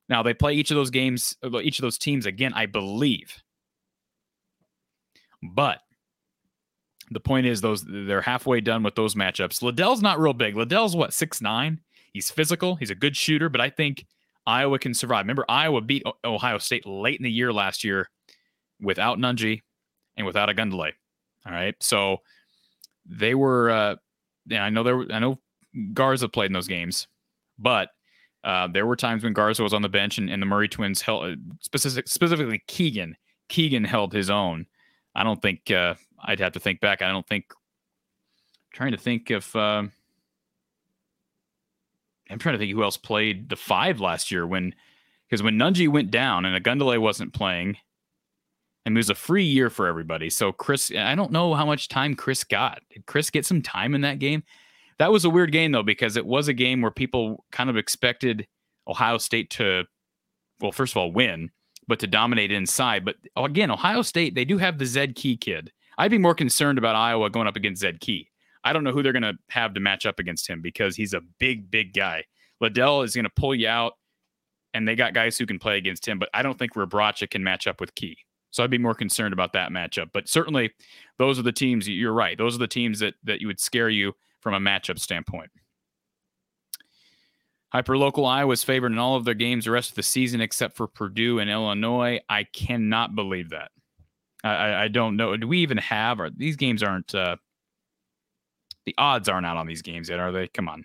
now 0.09 0.23
they 0.23 0.35
play 0.35 0.55
each 0.55 0.71
of 0.71 0.77
those 0.77 0.91
games, 0.91 1.37
uh, 1.45 1.61
each 1.61 1.79
of 1.79 1.83
those 1.83 1.99
teams 1.99 2.27
again, 2.27 2.53
I 2.55 2.67
believe. 2.67 3.43
But 5.43 5.81
the 7.11 7.21
point 7.21 7.47
is, 7.47 7.61
those 7.61 7.85
they're 7.85 8.23
halfway 8.23 8.61
done 8.61 8.83
with 8.83 8.95
those 8.95 9.15
matchups. 9.15 9.63
Liddell's 9.63 10.03
not 10.03 10.19
real 10.19 10.33
big. 10.33 10.57
Liddell's 10.57 10.97
what 10.97 11.13
six 11.13 11.41
nine. 11.41 11.81
He's 12.13 12.31
physical. 12.31 12.77
He's 12.77 12.91
a 12.91 12.95
good 12.95 13.17
shooter, 13.17 13.49
but 13.49 13.61
I 13.61 13.69
think 13.69 14.07
Iowa 14.47 14.79
can 14.79 14.95
survive. 14.95 15.25
Remember, 15.25 15.45
Iowa 15.49 15.81
beat 15.81 16.05
Ohio 16.25 16.59
State 16.59 16.87
late 16.87 17.19
in 17.19 17.25
the 17.25 17.31
year 17.31 17.53
last 17.53 17.85
year 17.85 18.09
without 18.81 19.19
Nunge 19.19 19.63
and 20.17 20.27
without 20.27 20.49
Ogundele. 20.49 20.93
All 21.47 21.53
right, 21.53 21.75
so 21.81 22.19
they 23.05 23.35
were. 23.35 23.71
Uh, 23.71 23.97
I 24.53 24.71
know 24.71 24.83
there. 24.83 24.97
were, 24.97 25.07
I 25.13 25.19
know 25.19 25.39
Garza 25.93 26.29
played 26.29 26.47
in 26.47 26.53
those 26.53 26.69
games, 26.69 27.07
but 27.59 27.91
uh, 28.45 28.69
there 28.69 28.87
were 28.87 28.97
times 28.97 29.25
when 29.25 29.33
Garza 29.33 29.63
was 29.63 29.75
on 29.75 29.83
the 29.83 29.89
bench 29.89 30.19
and, 30.19 30.31
and 30.31 30.41
the 30.41 30.47
Murray 30.47 30.69
twins 30.69 31.03
held 31.03 31.25
uh, 31.25 31.37
specific, 31.61 32.09
specifically 32.09 32.63
Keegan. 32.67 33.17
Keegan 33.49 33.85
held 33.85 34.13
his 34.13 34.31
own. 34.31 34.67
I 35.15 35.25
don't 35.25 35.41
think 35.41 35.71
uh, 35.71 35.95
I'd 36.25 36.41
have 36.41 36.53
to 36.53 36.61
think 36.61 36.81
back. 36.81 37.03
I 37.03 37.09
don't 37.09 37.27
think. 37.27 37.47
trying 38.73 38.93
to 38.93 38.99
think 38.99 39.31
if 39.31 39.55
uh, 39.57 39.85
I'm 42.31 42.39
trying 42.39 42.55
to 42.55 42.59
think 42.59 42.73
who 42.73 42.83
else 42.83 42.97
played 42.97 43.49
the 43.49 43.57
five 43.57 44.01
last 44.01 44.31
year 44.31 44.47
when 44.47 44.75
because 45.29 45.43
when 45.43 45.59
Nunge 45.59 45.89
went 45.89 46.11
down 46.11 46.45
and 46.45 46.63
Ogundele 46.63 47.01
wasn't 47.01 47.33
playing, 47.33 47.77
and 48.85 48.97
it 48.97 48.99
was 48.99 49.11
a 49.11 49.15
free 49.15 49.45
year 49.45 49.69
for 49.69 49.87
everybody. 49.87 50.31
So 50.31 50.53
Kris, 50.53 50.93
I 50.97 51.15
don't 51.15 51.33
know 51.33 51.55
how 51.55 51.67
much 51.67 51.89
time 51.89 52.15
Kris 52.15 52.45
got. 52.45 52.81
Did 52.91 53.07
Kris 53.07 53.31
get 53.31 53.45
some 53.45 53.61
time 53.61 53.95
in 53.95 54.03
that 54.03 54.21
game? 54.21 54.45
That 54.99 55.13
was 55.13 55.25
a 55.25 55.31
weird 55.31 55.53
game 55.53 55.73
though 55.73 55.83
because 55.83 56.17
it 56.17 56.25
was 56.25 56.49
a 56.49 56.55
game 56.55 56.81
where 56.81 56.93
people 56.93 57.45
kind 57.53 57.69
of 57.69 57.77
expected 57.77 58.47
Ohio 58.89 59.19
State 59.19 59.51
to, 59.51 59.85
well, 60.61 60.73
first 60.73 60.93
of 60.93 60.99
all, 60.99 61.13
win, 61.13 61.51
but 61.89 61.99
to 61.99 62.07
dominate 62.07 62.53
inside. 62.53 63.05
But 63.05 63.17
again, 63.37 63.71
Ohio 63.71 64.03
State 64.03 64.35
they 64.35 64.45
do 64.45 64.59
have 64.59 64.79
the 64.79 64.87
Zed 64.87 65.17
Key 65.17 65.37
kid. 65.37 65.73
I'd 65.99 66.11
be 66.11 66.19
more 66.19 66.35
concerned 66.35 66.79
about 66.79 66.95
Iowa 66.95 67.31
going 67.31 67.49
up 67.49 67.57
against 67.57 67.81
Zed 67.81 68.01
Key. 68.01 68.31
I 68.67 68.73
don't 68.73 68.83
know 68.83 68.91
who 68.91 69.01
they're 69.01 69.13
going 69.13 69.23
to 69.23 69.39
have 69.49 69.75
to 69.75 69.81
match 69.81 70.07
up 70.07 70.19
against 70.19 70.49
him 70.49 70.61
because 70.61 70.97
he's 70.97 71.15
a 71.15 71.21
big, 71.39 71.71
big 71.71 71.95
guy. 71.95 72.25
Liddell 72.61 73.03
is 73.03 73.15
going 73.15 73.25
to 73.25 73.31
pull 73.31 73.55
you 73.55 73.69
out, 73.69 73.93
and 74.75 74.89
they 74.89 74.97
got 74.97 75.15
guys 75.15 75.39
who 75.39 75.47
can 75.47 75.61
play 75.61 75.79
against 75.79 76.07
him, 76.07 76.19
but 76.19 76.29
I 76.35 76.43
don't 76.43 76.59
think 76.59 76.75
Rebraca 76.75 77.31
can 77.31 77.45
match 77.45 77.69
up 77.69 77.81
with 77.81 77.95
Key. 77.95 78.19
So 78.51 78.65
I'd 78.65 78.71
be 78.71 78.79
more 78.79 78.95
concerned 78.95 79.33
about 79.33 79.53
that 79.53 79.71
matchup. 79.71 80.09
But 80.13 80.29
certainly, 80.29 80.73
those 81.17 81.39
are 81.39 81.43
the 81.43 81.53
teams. 81.53 81.89
You're 81.89 82.13
right; 82.13 82.37
those 82.37 82.57
are 82.57 82.59
the 82.59 82.67
teams 82.67 82.99
that 82.99 83.15
that 83.23 83.41
you 83.41 83.47
would 83.47 83.61
scare 83.61 83.89
you 83.89 84.15
from 84.41 84.55
a 84.55 84.59
matchup 84.59 84.99
standpoint. 84.99 85.51
Hyperlocal 87.73 88.27
Iowa's 88.27 88.65
favored 88.65 88.91
in 88.91 88.99
all 88.99 89.15
of 89.15 89.25
their 89.25 89.35
games 89.35 89.67
the 89.67 89.71
rest 89.71 89.91
of 89.91 89.97
the 89.97 90.03
season 90.03 90.41
except 90.41 90.77
for 90.77 90.89
Purdue 90.89 91.39
and 91.39 91.51
Illinois. 91.51 92.19
I 92.29 92.45
cannot 92.45 93.15
believe 93.15 93.51
that. 93.51 93.71
I, 94.43 94.85
I 94.85 94.89
don't 94.89 95.17
know. 95.17 95.37
Do 95.37 95.47
we 95.47 95.59
even 95.59 95.79
have? 95.79 96.19
Or 96.19 96.31
these 96.31 96.57
games 96.57 96.83
aren't. 96.83 97.15
Uh, 97.15 97.37
the 98.87 98.95
odds 98.97 99.29
aren't 99.29 99.47
out 99.47 99.57
on 99.57 99.67
these 99.67 99.83
games 99.83 100.09
yet, 100.09 100.21
are 100.21 100.33
they? 100.33 100.47
Come 100.49 100.69
on. 100.69 100.85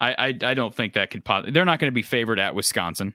I 0.00 0.12
I, 0.12 0.50
I 0.50 0.54
don't 0.54 0.74
think 0.74 0.94
that 0.94 1.10
could. 1.10 1.24
Pos- 1.24 1.46
they're 1.50 1.64
not 1.64 1.78
going 1.78 1.90
to 1.90 1.94
be 1.94 2.02
favored 2.02 2.38
at 2.38 2.54
Wisconsin. 2.54 3.14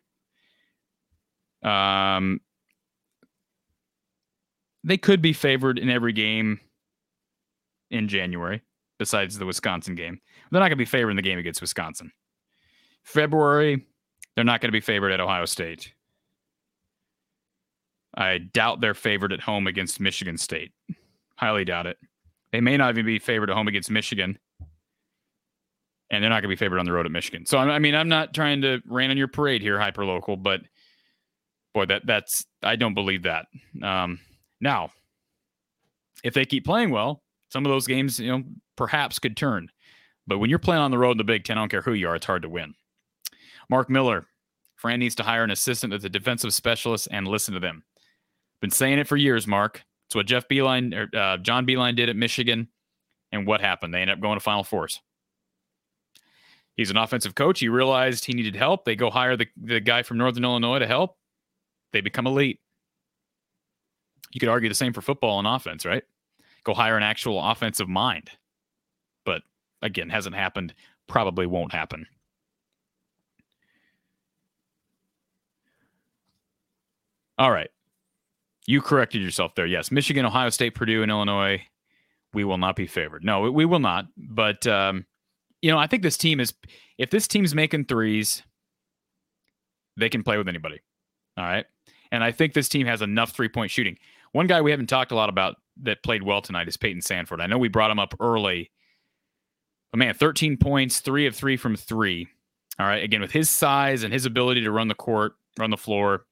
Um, 1.61 2.41
they 4.83 4.97
could 4.97 5.21
be 5.21 5.33
favored 5.33 5.79
in 5.79 5.89
every 5.89 6.13
game 6.13 6.59
in 7.89 8.07
January, 8.07 8.61
besides 8.99 9.37
the 9.37 9.45
Wisconsin 9.45 9.95
game. 9.95 10.21
They're 10.51 10.59
not 10.59 10.67
going 10.67 10.71
to 10.71 10.75
be 10.77 10.85
favored 10.85 11.11
in 11.11 11.15
the 11.15 11.21
game 11.21 11.39
against 11.39 11.61
Wisconsin. 11.61 12.11
February, 13.03 13.85
they're 14.35 14.45
not 14.45 14.61
going 14.61 14.69
to 14.69 14.75
be 14.75 14.81
favored 14.81 15.11
at 15.11 15.19
Ohio 15.19 15.45
State. 15.45 15.93
I 18.15 18.37
doubt 18.37 18.79
they're 18.79 18.93
favored 18.93 19.33
at 19.33 19.41
home 19.41 19.67
against 19.67 19.99
Michigan 19.99 20.37
State. 20.37 20.71
Highly 21.37 21.65
doubt 21.65 21.87
it. 21.87 21.97
They 22.51 22.61
may 22.61 22.77
not 22.77 22.91
even 22.91 23.05
be 23.05 23.19
favored 23.19 23.49
at 23.49 23.55
home 23.55 23.67
against 23.67 23.91
Michigan. 23.91 24.39
And 26.11 26.23
they're 26.23 26.29
not 26.29 26.41
going 26.41 26.49
to 26.49 26.55
be 26.55 26.55
favored 26.55 26.79
on 26.79 26.85
the 26.85 26.91
road 26.91 27.05
at 27.05 27.11
Michigan. 27.11 27.45
So, 27.45 27.57
I 27.57 27.79
mean, 27.79 27.95
I'm 27.95 28.09
not 28.09 28.33
trying 28.33 28.61
to 28.61 28.81
rain 28.87 29.09
on 29.09 29.17
your 29.17 29.27
parade 29.27 29.61
here, 29.61 29.79
hyper 29.79 30.05
local, 30.05 30.37
but 30.37 30.61
boy, 31.73 31.85
that 31.87 32.05
that's, 32.05 32.45
I 32.61 32.75
don't 32.75 32.93
believe 32.93 33.23
that. 33.23 33.47
Um, 33.81 34.19
now, 34.61 34.91
if 36.23 36.33
they 36.33 36.45
keep 36.45 36.63
playing 36.63 36.91
well, 36.91 37.23
some 37.49 37.65
of 37.65 37.71
those 37.71 37.87
games, 37.87 38.19
you 38.19 38.31
know, 38.31 38.43
perhaps 38.75 39.19
could 39.19 39.35
turn. 39.35 39.69
But 40.27 40.37
when 40.37 40.49
you're 40.49 40.59
playing 40.59 40.81
on 40.81 40.91
the 40.91 40.97
road 40.97 41.11
in 41.11 41.17
the 41.17 41.23
Big 41.23 41.43
Ten, 41.43 41.57
I 41.57 41.61
don't 41.61 41.69
care 41.69 41.81
who 41.81 41.93
you 41.93 42.07
are, 42.07 42.15
it's 42.15 42.25
hard 42.25 42.43
to 42.43 42.49
win. 42.49 42.75
Mark 43.69 43.89
Miller, 43.89 44.25
Fran 44.75 44.99
needs 44.99 45.15
to 45.15 45.23
hire 45.23 45.43
an 45.43 45.51
assistant 45.51 45.93
as 45.93 46.03
a 46.03 46.09
defensive 46.09 46.53
specialist 46.53 47.07
and 47.11 47.27
listen 47.27 47.53
to 47.55 47.59
them. 47.59 47.83
Been 48.61 48.71
saying 48.71 48.99
it 48.99 49.07
for 49.07 49.17
years, 49.17 49.47
Mark. 49.47 49.83
It's 50.07 50.15
what 50.15 50.27
Jeff 50.27 50.47
Beilein 50.47 50.93
or 50.93 51.17
uh, 51.17 51.37
John 51.37 51.65
Beilein 51.65 51.95
did 51.95 52.09
at 52.09 52.15
Michigan. 52.15 52.67
And 53.31 53.47
what 53.47 53.61
happened? 53.61 53.93
They 53.93 54.01
ended 54.01 54.17
up 54.17 54.21
going 54.21 54.37
to 54.37 54.43
Final 54.43 54.63
Fours. 54.63 55.01
He's 56.75 56.91
an 56.91 56.97
offensive 56.97 57.35
coach. 57.35 57.59
He 57.59 57.69
realized 57.69 58.25
he 58.25 58.33
needed 58.33 58.55
help. 58.55 58.85
They 58.85 58.95
go 58.95 59.09
hire 59.09 59.37
the, 59.37 59.47
the 59.61 59.79
guy 59.79 60.03
from 60.03 60.17
Northern 60.17 60.43
Illinois 60.43 60.79
to 60.79 60.87
help. 60.87 61.17
They 61.93 62.01
become 62.01 62.27
elite. 62.27 62.59
You 64.31 64.39
could 64.39 64.49
argue 64.49 64.69
the 64.69 64.75
same 64.75 64.91
for 64.91 65.01
football 65.01 65.39
and 65.39 65.47
offense, 65.47 65.85
right? 65.85 66.03
Go 66.65 66.73
hire 66.73 66.97
an 66.97 67.03
actual 67.03 67.41
offensive 67.41 67.87
mind. 67.87 68.29
But 69.23 69.43
again, 69.81 70.09
hasn't 70.09 70.35
happened. 70.35 70.73
Probably 71.07 71.45
won't 71.45 71.71
happen. 71.71 72.07
All 77.37 77.51
right. 77.51 77.69
You 78.67 78.81
corrected 78.81 79.21
yourself 79.21 79.55
there. 79.55 79.65
Yes, 79.65 79.91
Michigan, 79.91 80.25
Ohio 80.25 80.49
State, 80.49 80.75
Purdue, 80.75 81.03
and 81.03 81.11
Illinois. 81.11 81.61
We 82.33 82.43
will 82.43 82.57
not 82.57 82.75
be 82.75 82.87
favored. 82.87 83.23
No, 83.23 83.49
we 83.51 83.65
will 83.65 83.79
not. 83.79 84.07
But 84.17 84.65
um, 84.67 85.05
you 85.61 85.71
know, 85.71 85.77
I 85.77 85.87
think 85.87 86.03
this 86.03 86.17
team 86.17 86.39
is. 86.39 86.53
If 86.97 87.09
this 87.09 87.27
team's 87.27 87.53
making 87.53 87.85
threes, 87.85 88.43
they 89.97 90.09
can 90.09 90.23
play 90.23 90.37
with 90.37 90.47
anybody. 90.47 90.81
All 91.37 91.45
right, 91.45 91.65
and 92.11 92.23
I 92.23 92.31
think 92.31 92.53
this 92.53 92.69
team 92.69 92.87
has 92.87 93.01
enough 93.01 93.31
three 93.31 93.49
point 93.49 93.71
shooting. 93.71 93.97
One 94.31 94.47
guy 94.47 94.61
we 94.61 94.71
haven't 94.71 94.87
talked 94.87 95.11
a 95.11 95.15
lot 95.15 95.29
about 95.29 95.55
that 95.83 96.03
played 96.03 96.23
well 96.23 96.41
tonight 96.41 96.67
is 96.67 96.77
Payton 96.77 97.01
Sandfort. 97.01 97.41
I 97.41 97.47
know 97.47 97.57
we 97.57 97.67
brought 97.67 97.91
him 97.91 97.99
up 97.99 98.15
early, 98.19 98.71
but 99.91 99.99
man, 99.99 100.13
13 100.13 100.57
points, 100.57 100.99
three 100.99 101.27
of 101.27 101.35
three 101.35 101.57
from 101.57 101.75
three. 101.75 102.27
All 102.79 102.85
right, 102.85 103.03
again 103.03 103.21
with 103.21 103.31
his 103.31 103.49
size 103.49 104.03
and 104.03 104.11
his 104.11 104.25
ability 104.25 104.61
to 104.61 104.71
run 104.71 104.87
the 104.87 104.95
court, 104.95 105.33
run 105.57 105.69
the 105.69 105.77
floor, 105.77 106.25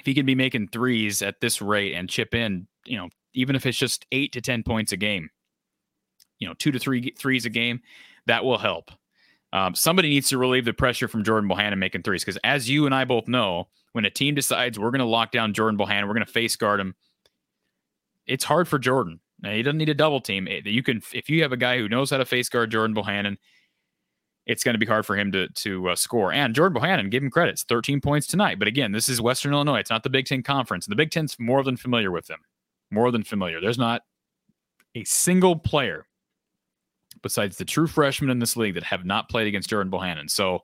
if 0.00 0.06
he 0.06 0.14
can 0.14 0.26
be 0.26 0.34
making 0.34 0.68
threes 0.68 1.20
at 1.20 1.40
this 1.40 1.60
rate 1.60 1.94
and 1.94 2.08
chip 2.08 2.34
in, 2.34 2.66
you 2.86 2.96
know, 2.96 3.10
even 3.34 3.54
if 3.54 3.66
it's 3.66 3.78
just 3.78 4.06
eight 4.12 4.32
to 4.32 4.40
10 4.40 4.62
points 4.62 4.92
a 4.92 4.96
game, 4.96 5.28
you 6.38 6.48
know, 6.48 6.54
two 6.54 6.72
to 6.72 6.78
three 6.78 7.14
threes 7.18 7.44
a 7.44 7.50
game, 7.50 7.80
that 8.26 8.44
will 8.44 8.58
help. 8.58 8.90
Um, 9.52 9.74
somebody 9.74 10.08
needs 10.08 10.30
to 10.30 10.38
relieve 10.38 10.64
the 10.64 10.72
pressure 10.72 11.06
from 11.06 11.22
Jordan 11.22 11.50
Bohannon 11.50 11.78
making 11.78 12.02
threes 12.02 12.24
because, 12.24 12.38
as 12.44 12.70
you 12.70 12.86
and 12.86 12.94
I 12.94 13.04
both 13.04 13.28
know, 13.28 13.68
when 13.92 14.04
a 14.04 14.10
team 14.10 14.34
decides 14.34 14.78
we're 14.78 14.90
going 14.90 15.00
to 15.00 15.04
lock 15.04 15.32
down 15.32 15.52
Jordan 15.52 15.78
Bohannon, 15.78 16.06
we're 16.06 16.14
going 16.14 16.26
to 16.26 16.32
face 16.32 16.56
guard 16.56 16.80
him, 16.80 16.94
it's 18.26 18.44
hard 18.44 18.68
for 18.68 18.78
Jordan. 18.78 19.20
Now, 19.42 19.52
he 19.52 19.62
doesn't 19.62 19.78
need 19.78 19.88
a 19.88 19.94
double 19.94 20.20
team. 20.20 20.48
You 20.64 20.82
can, 20.82 21.02
if 21.12 21.28
you 21.28 21.42
have 21.42 21.52
a 21.52 21.56
guy 21.56 21.78
who 21.78 21.88
knows 21.88 22.10
how 22.10 22.18
to 22.18 22.24
face 22.24 22.48
guard 22.48 22.70
Jordan 22.70 22.94
Bohannon, 22.94 23.36
it's 24.50 24.64
going 24.64 24.74
to 24.74 24.78
be 24.78 24.86
hard 24.86 25.06
for 25.06 25.16
him 25.16 25.30
to 25.30 25.48
to 25.48 25.90
uh, 25.90 25.96
score. 25.96 26.32
And 26.32 26.54
Jordan 26.54 26.80
Bohannon, 26.80 27.08
give 27.08 27.22
him 27.22 27.30
credits, 27.30 27.62
13 27.62 28.00
points 28.00 28.26
tonight. 28.26 28.58
But 28.58 28.66
again, 28.66 28.90
this 28.90 29.08
is 29.08 29.20
Western 29.20 29.52
Illinois. 29.52 29.78
It's 29.78 29.90
not 29.90 30.02
the 30.02 30.10
Big 30.10 30.26
Ten 30.26 30.42
Conference. 30.42 30.86
And 30.86 30.92
the 30.92 30.96
Big 30.96 31.12
Ten's 31.12 31.38
more 31.38 31.62
than 31.62 31.76
familiar 31.76 32.10
with 32.10 32.26
them. 32.26 32.40
More 32.90 33.12
than 33.12 33.22
familiar. 33.22 33.60
There's 33.60 33.78
not 33.78 34.02
a 34.96 35.04
single 35.04 35.56
player 35.56 36.06
besides 37.22 37.58
the 37.58 37.64
true 37.64 37.86
freshmen 37.86 38.28
in 38.30 38.40
this 38.40 38.56
league 38.56 38.74
that 38.74 38.82
have 38.82 39.04
not 39.04 39.28
played 39.28 39.46
against 39.46 39.70
Jordan 39.70 39.92
Bohannon. 39.92 40.28
So 40.28 40.60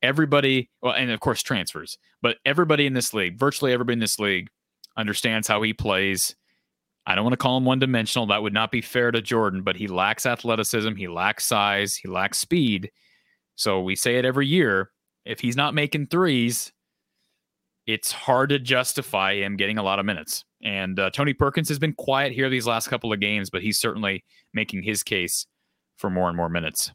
everybody, 0.00 0.70
well, 0.80 0.94
and 0.94 1.10
of 1.10 1.20
course 1.20 1.42
transfers, 1.42 1.98
but 2.22 2.38
everybody 2.46 2.86
in 2.86 2.94
this 2.94 3.12
league, 3.12 3.38
virtually 3.38 3.74
everybody 3.74 3.94
in 3.94 4.00
this 4.00 4.18
league, 4.18 4.48
understands 4.96 5.46
how 5.46 5.60
he 5.60 5.74
plays. 5.74 6.34
I 7.06 7.14
don't 7.14 7.24
want 7.24 7.34
to 7.34 7.38
call 7.38 7.58
him 7.58 7.66
one 7.66 7.78
dimensional. 7.78 8.26
That 8.26 8.42
would 8.42 8.54
not 8.54 8.70
be 8.70 8.80
fair 8.80 9.10
to 9.10 9.20
Jordan, 9.20 9.62
but 9.62 9.76
he 9.76 9.86
lacks 9.86 10.24
athleticism. 10.24 10.94
He 10.94 11.08
lacks 11.08 11.46
size. 11.46 11.94
He 11.94 12.08
lacks 12.08 12.38
speed. 12.38 12.90
So 13.58 13.80
we 13.80 13.96
say 13.96 14.18
it 14.18 14.24
every 14.24 14.46
year. 14.46 14.92
If 15.24 15.40
he's 15.40 15.56
not 15.56 15.74
making 15.74 16.06
threes, 16.06 16.72
it's 17.86 18.12
hard 18.12 18.50
to 18.50 18.60
justify 18.60 19.34
him 19.34 19.56
getting 19.56 19.78
a 19.78 19.82
lot 19.82 19.98
of 19.98 20.06
minutes. 20.06 20.44
And 20.62 20.98
uh, 20.98 21.10
Tony 21.10 21.34
Perkins 21.34 21.68
has 21.68 21.78
been 21.78 21.92
quiet 21.92 22.32
here 22.32 22.48
these 22.48 22.68
last 22.68 22.88
couple 22.88 23.12
of 23.12 23.18
games, 23.18 23.50
but 23.50 23.60
he's 23.60 23.76
certainly 23.76 24.24
making 24.54 24.84
his 24.84 25.02
case 25.02 25.46
for 25.96 26.08
more 26.08 26.28
and 26.28 26.36
more 26.36 26.48
minutes. 26.48 26.92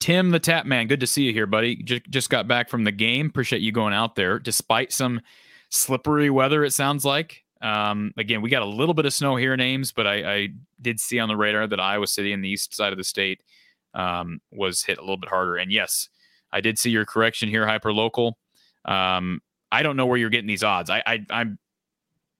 Tim 0.00 0.30
the 0.30 0.40
Tap 0.40 0.66
Man, 0.66 0.88
good 0.88 1.00
to 1.00 1.06
see 1.06 1.22
you 1.22 1.32
here, 1.32 1.46
buddy. 1.46 1.76
Just, 1.76 2.02
just 2.10 2.30
got 2.30 2.48
back 2.48 2.68
from 2.68 2.82
the 2.82 2.92
game. 2.92 3.26
Appreciate 3.26 3.62
you 3.62 3.70
going 3.70 3.94
out 3.94 4.16
there 4.16 4.40
despite 4.40 4.92
some 4.92 5.20
slippery 5.70 6.28
weather, 6.28 6.64
it 6.64 6.72
sounds 6.72 7.04
like. 7.04 7.44
Um, 7.62 8.12
again, 8.16 8.42
we 8.42 8.50
got 8.50 8.62
a 8.62 8.66
little 8.66 8.94
bit 8.94 9.06
of 9.06 9.12
snow 9.12 9.36
here 9.36 9.54
in 9.54 9.60
Ames, 9.60 9.92
but 9.92 10.06
I, 10.08 10.34
I, 10.34 10.48
did 10.80 11.00
see 11.00 11.18
on 11.18 11.28
the 11.28 11.36
radar 11.36 11.66
that 11.66 11.80
Iowa 11.80 12.06
City 12.06 12.32
in 12.32 12.40
the 12.40 12.48
east 12.48 12.72
side 12.72 12.92
of 12.92 12.98
the 12.98 13.04
state 13.04 13.42
um, 13.94 14.40
was 14.50 14.82
hit 14.82 14.98
a 14.98 15.00
little 15.00 15.16
bit 15.16 15.30
harder. 15.30 15.56
And 15.56 15.72
yes, 15.72 16.08
I 16.52 16.60
did 16.60 16.78
see 16.78 16.90
your 16.90 17.04
correction 17.04 17.48
here, 17.48 17.66
hyper 17.66 17.92
local. 17.92 18.38
Um, 18.84 19.40
I 19.70 19.82
don't 19.82 19.96
know 19.96 20.06
where 20.06 20.18
you're 20.18 20.30
getting 20.30 20.46
these 20.46 20.64
odds. 20.64 20.90
I, 20.90 21.02
I, 21.06 21.26
I'm, 21.30 21.58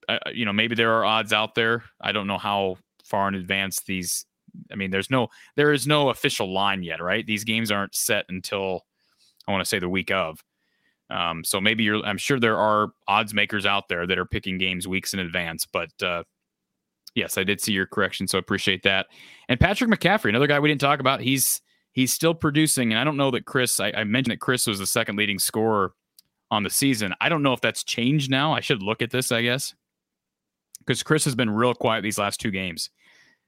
I, 0.09 0.19
you 0.33 0.45
know, 0.45 0.53
maybe 0.53 0.75
there 0.75 0.95
are 0.95 1.05
odds 1.05 1.33
out 1.33 1.55
there. 1.55 1.85
I 2.01 2.13
don't 2.13 2.27
know 2.27 2.39
how 2.39 2.79
far 3.05 3.29
in 3.29 3.35
advance 3.35 3.81
these 3.81 4.25
I 4.73 4.77
mean, 4.77 4.91
there's 4.91 5.11
no 5.11 5.29
there 5.57 5.73
is 5.73 5.87
no 5.87 6.11
official 6.11 6.53
line 6.53 6.83
yet, 6.83 7.03
right? 7.03 7.27
These 7.27 7.45
games 7.45 7.71
aren't 7.71 7.95
set 7.95 8.27
until 8.29 8.87
I 9.47 9.53
want 9.53 9.63
to 9.63 9.69
say 9.69 9.79
the 9.79 9.89
week 9.89 10.11
of. 10.11 10.43
Um, 11.11 11.43
so 11.45 11.61
maybe 11.61 11.85
you're. 11.85 12.05
I'm 12.05 12.19
sure 12.19 12.39
there 12.39 12.59
are 12.59 12.91
odds 13.07 13.33
makers 13.33 13.67
out 13.67 13.89
there 13.89 14.07
that 14.07 14.19
are 14.19 14.27
picking 14.27 14.59
games 14.59 14.87
weeks 14.87 15.15
in 15.15 15.21
advance, 15.21 15.67
but 15.67 15.91
uh, 16.03 16.25
yes, 17.15 17.39
I 17.39 17.45
did 17.45 17.61
see 17.61 17.73
your 17.73 17.87
correction, 17.87 18.27
so 18.27 18.39
I 18.39 18.41
appreciate 18.41 18.83
that. 18.83 19.07
And 19.49 19.59
Patrick 19.59 19.91
McCaffery, 19.91 20.29
another 20.29 20.47
guy 20.47 20.59
we 20.59 20.69
didn't 20.69 20.81
talk 20.81 21.01
about. 21.01 21.21
He's 21.21 21.61
he's 21.93 22.13
still 22.13 22.35
producing, 22.35 22.93
and 22.93 22.99
I 22.99 23.05
don't 23.05 23.17
know 23.17 23.31
that 23.31 23.47
Kris. 23.47 23.81
I, 23.81 23.93
I 23.97 24.05
mentioned 24.05 24.33
that 24.33 24.41
Kris 24.41 24.67
was 24.67 24.79
the 24.79 24.87
second 24.87 25.17
leading 25.17 25.39
scorer 25.39 25.93
on 26.51 26.63
the 26.63 26.71
season. 26.71 27.15
I 27.21 27.29
don't 27.29 27.43
know 27.43 27.53
if 27.53 27.61
that's 27.61 27.85
changed 27.85 28.31
now. 28.31 28.53
I 28.53 28.61
should 28.61 28.83
look 28.83 29.03
at 29.03 29.11
this, 29.11 29.33
I 29.33 29.43
guess, 29.43 29.75
because 30.79 31.03
Kris 31.03 31.25
has 31.25 31.35
been 31.35 31.51
real 31.51 31.75
quiet 31.75 32.03
these 32.03 32.19
last 32.19 32.41
two 32.41 32.51
games. 32.51 32.91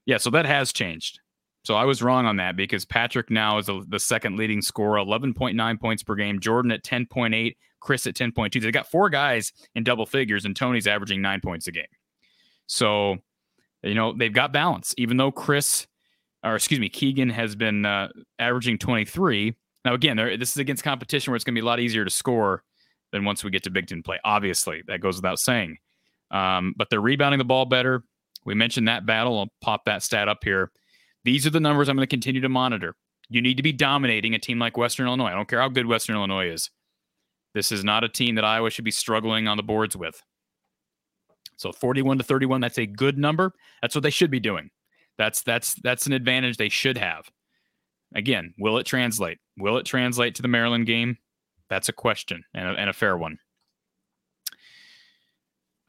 Yeah, 0.06 0.18
so 0.18 0.30
that 0.30 0.46
has 0.46 0.72
changed. 0.72 1.20
So 1.62 1.74
I 1.74 1.84
was 1.84 2.02
wrong 2.02 2.26
on 2.26 2.36
that 2.36 2.56
because 2.56 2.84
Patrick 2.84 3.30
now 3.30 3.58
is 3.58 3.66
the, 3.66 3.84
the 3.88 4.00
second 4.00 4.36
leading 4.36 4.62
scorer, 4.62 4.98
11.9 4.98 5.80
points 5.80 6.02
per 6.02 6.14
game. 6.14 6.40
Jordan 6.40 6.72
at 6.72 6.82
10.8, 6.82 7.56
Kris 7.80 8.06
at 8.06 8.14
10.2. 8.14 8.62
They 8.62 8.70
got 8.70 8.90
four 8.90 9.10
guys 9.10 9.52
in 9.74 9.84
double 9.84 10.06
figures, 10.06 10.44
and 10.44 10.56
Tony's 10.56 10.86
averaging 10.86 11.20
nine 11.20 11.40
points 11.40 11.66
a 11.66 11.72
game. 11.72 11.84
So, 12.66 13.18
you 13.82 13.94
know, 13.94 14.12
they've 14.12 14.32
got 14.32 14.52
balance. 14.52 14.94
Even 14.98 15.16
though 15.16 15.30
Kris, 15.30 15.86
or 16.44 16.54
excuse 16.56 16.80
me, 16.80 16.88
Keegan 16.88 17.30
has 17.30 17.54
been 17.54 17.86
uh, 17.86 18.08
averaging 18.38 18.78
23. 18.78 19.54
Now, 19.84 19.94
again, 19.94 20.16
this 20.16 20.50
is 20.50 20.56
against 20.58 20.84
competition 20.84 21.30
where 21.30 21.36
it's 21.36 21.44
going 21.44 21.54
to 21.54 21.60
be 21.60 21.64
a 21.64 21.66
lot 21.66 21.80
easier 21.80 22.04
to 22.04 22.10
score 22.10 22.62
than 23.12 23.24
once 23.24 23.42
we 23.42 23.50
get 23.50 23.62
to 23.64 23.70
Big 23.70 23.86
Ten 23.86 24.02
play. 24.02 24.18
Obviously, 24.24 24.82
that 24.86 25.00
goes 25.00 25.16
without 25.16 25.38
saying. 25.38 25.78
Um, 26.30 26.74
but 26.76 26.88
they're 26.90 27.00
rebounding 27.00 27.38
the 27.38 27.44
ball 27.44 27.64
better. 27.64 28.04
We 28.44 28.54
mentioned 28.54 28.88
that 28.88 29.06
battle. 29.06 29.38
I'll 29.38 29.52
pop 29.60 29.84
that 29.86 30.02
stat 30.02 30.28
up 30.28 30.44
here. 30.44 30.70
These 31.24 31.46
are 31.46 31.50
the 31.50 31.60
numbers 31.60 31.88
I'm 31.88 31.96
going 31.96 32.06
to 32.06 32.10
continue 32.10 32.40
to 32.40 32.48
monitor. 32.48 32.94
You 33.28 33.42
need 33.42 33.56
to 33.56 33.62
be 33.62 33.72
dominating 33.72 34.34
a 34.34 34.38
team 34.38 34.58
like 34.58 34.76
Western 34.76 35.06
Illinois. 35.06 35.28
I 35.28 35.34
don't 35.34 35.48
care 35.48 35.60
how 35.60 35.68
good 35.68 35.86
Western 35.86 36.16
Illinois 36.16 36.50
is. 36.50 36.70
This 37.54 37.72
is 37.72 37.84
not 37.84 38.04
a 38.04 38.08
team 38.08 38.36
that 38.36 38.44
Iowa 38.44 38.70
should 38.70 38.84
be 38.84 38.90
struggling 38.90 39.48
on 39.48 39.56
the 39.56 39.62
boards 39.62 39.96
with. 39.96 40.22
So 41.60 41.72
41 41.72 42.16
to 42.16 42.24
31, 42.24 42.62
that's 42.62 42.78
a 42.78 42.86
good 42.86 43.18
number. 43.18 43.52
That's 43.82 43.94
what 43.94 44.00
they 44.02 44.08
should 44.08 44.30
be 44.30 44.40
doing. 44.40 44.70
That's 45.18 45.42
that's 45.42 45.74
that's 45.74 46.06
an 46.06 46.14
advantage 46.14 46.56
they 46.56 46.70
should 46.70 46.96
have. 46.96 47.30
Again, 48.14 48.54
will 48.58 48.78
it 48.78 48.86
translate? 48.86 49.36
Will 49.58 49.76
it 49.76 49.84
translate 49.84 50.34
to 50.36 50.42
the 50.42 50.48
Maryland 50.48 50.86
game? 50.86 51.18
That's 51.68 51.90
a 51.90 51.92
question 51.92 52.44
and 52.54 52.66
a, 52.66 52.70
and 52.80 52.88
a 52.88 52.94
fair 52.94 53.14
one. 53.14 53.38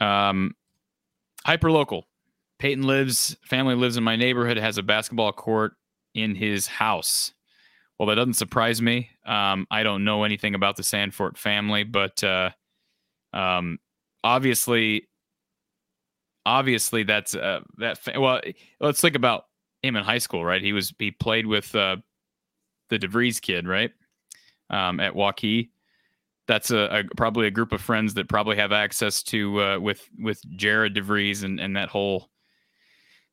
Um, 0.02 0.56
hyper 1.46 1.72
local. 1.72 2.06
Payton 2.60 2.84
lives, 2.84 3.38
family 3.46 3.76
lives 3.76 3.96
in 3.96 4.04
my 4.04 4.18
neighborhood, 4.18 4.58
has 4.58 4.78
a 4.78 4.84
basketball 4.84 5.32
court 5.32 5.76
in 6.14 6.36
his 6.36 6.68
house. 6.68 7.32
Well, 7.98 8.10
that 8.10 8.16
doesn't 8.16 8.34
surprise 8.34 8.82
me. 8.82 9.10
Um, 9.26 9.68
I 9.72 9.84
don't 9.84 10.04
know 10.04 10.26
anything 10.26 10.54
about 10.54 10.76
the 10.76 10.84
Sandfort 10.84 11.38
family, 11.38 11.86
but 11.86 12.22
uh, 12.26 12.50
um, 13.32 13.80
obviously, 14.22 15.08
obviously 16.46 17.04
that's 17.04 17.36
uh, 17.36 17.62
that. 17.78 18.00
Well, 18.18 18.42
let's 18.80 19.02
think 19.02 19.16
about 19.16 19.46
him 19.84 19.96
in 19.96 20.04
high 20.04 20.18
school, 20.20 20.46
right? 20.46 20.62
He 20.62 20.74
was 20.74 20.94
he 21.00 21.12
played 21.12 21.46
with 21.46 21.74
uh, 21.76 21.98
the 22.90 23.00
DeVries 23.00 23.42
kid, 23.42 23.68
right? 23.68 23.92
Um, 24.70 25.00
at 25.00 25.14
Waukee. 25.14 25.70
That's 26.48 26.72
a, 26.72 26.78
a, 26.78 27.04
probably 27.16 27.48
a 27.48 27.52
group 27.52 27.72
of 27.72 27.82
friends 27.82 28.14
that 28.16 28.28
probably 28.28 28.58
have 28.58 28.72
access 28.72 29.24
to 29.24 29.62
uh, 29.62 29.80
with 29.80 30.08
with 30.20 30.42
Jared 30.56 30.96
DeVries 30.96 31.44
and 31.44 31.60
and 31.60 31.76
that 31.76 31.90
whole 31.90 32.30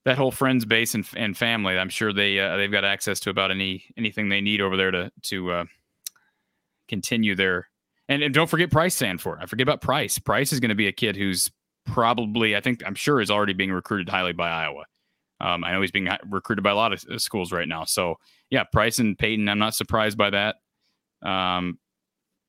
that 0.05 0.17
whole 0.17 0.31
friends 0.31 0.65
base 0.65 0.95
and, 0.95 1.07
and 1.17 1.37
family. 1.37 1.79
I'm 1.79 1.89
sure 1.89 2.13
they 2.13 2.39
uh, 2.39 2.57
they've 2.57 2.71
got 2.71 2.85
access 2.85 3.21
to 3.21 3.31
about 3.31 3.51
any 3.51 3.85
anything 3.97 4.29
they 4.29 4.41
need 4.41 4.61
over 4.61 4.77
there 4.77 4.91
to 4.91 5.11
to 5.25 5.51
uh, 5.51 5.65
continue 6.89 7.35
their 7.35 7.69
and, 8.09 8.23
and 8.23 8.33
don't 8.33 8.49
forget 8.49 8.71
Pryce 8.71 8.97
Sandfort. 8.97 9.39
I 9.43 9.47
forget 9.47 9.65
about 9.65 9.81
Pryce. 9.81 10.19
Pryce 10.19 10.53
is 10.53 10.61
going 10.61 10.71
to 10.71 10.75
be 10.75 10.87
a 10.87 10.93
kid 10.93 11.17
who's 11.17 11.51
probably 11.93 12.57
I 12.57 12.61
think 12.61 12.83
I'm 12.87 12.95
sure 12.95 13.21
is 13.21 13.31
already 13.31 13.53
being 13.53 13.73
recruited 13.73 14.09
highly 14.09 14.33
by 14.33 14.49
Iowa. 14.49 14.85
Um, 15.41 15.63
I 15.65 15.73
know 15.73 15.81
he's 15.81 15.91
being 15.91 16.09
recruited 16.29 16.65
by 16.65 16.71
a 16.71 16.75
lot 16.75 16.93
of 16.93 17.05
uh, 17.11 17.19
schools 17.19 17.53
right 17.53 17.69
now. 17.69 17.85
So 17.85 18.17
yeah, 18.51 18.65
Pryce 18.65 18.99
and 18.99 19.19
Payton. 19.19 19.49
I'm 19.49 19.59
not 19.59 19.75
surprised 19.75 20.19
by 20.19 20.31
that. 20.31 20.57
Um, 21.23 21.79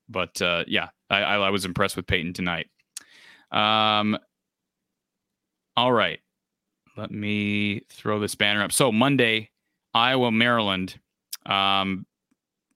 but 0.07 0.41
uh, 0.41 0.63
yeah, 0.67 0.89
I, 1.09 1.21
I 1.21 1.49
was 1.49 1.65
impressed 1.65 1.95
with 1.95 2.07
Payton 2.07 2.33
tonight. 2.33 2.67
Um, 3.51 4.17
all 5.77 5.91
right. 5.91 6.19
Let 6.97 7.11
me 7.11 7.83
throw 7.89 8.19
this 8.19 8.35
banner 8.35 8.63
up. 8.63 8.71
So 8.71 8.91
Monday, 8.91 9.51
Iowa, 9.93 10.31
Maryland. 10.31 10.99
Um, 11.45 12.05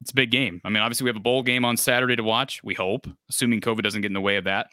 it's 0.02 0.12
a 0.12 0.16
big 0.16 0.32
game. 0.32 0.62
I 0.64 0.70
mean, 0.70 0.84
obviously 0.84 1.06
we 1.06 1.10
have 1.10 1.16
a 1.16 1.22
bowl 1.22 1.44
game 1.44 1.66
on 1.66 1.78
Saturday 1.78 2.16
to 2.16 2.24
watch. 2.24 2.64
We 2.64 2.74
hope, 2.74 3.08
assuming 3.30 3.62
COVID 3.62 3.82
doesn't 3.82 4.02
get 4.02 4.08
in 4.08 4.14
the 4.14 4.22
way 4.22 4.38
of 4.38 4.44
that. 4.46 4.68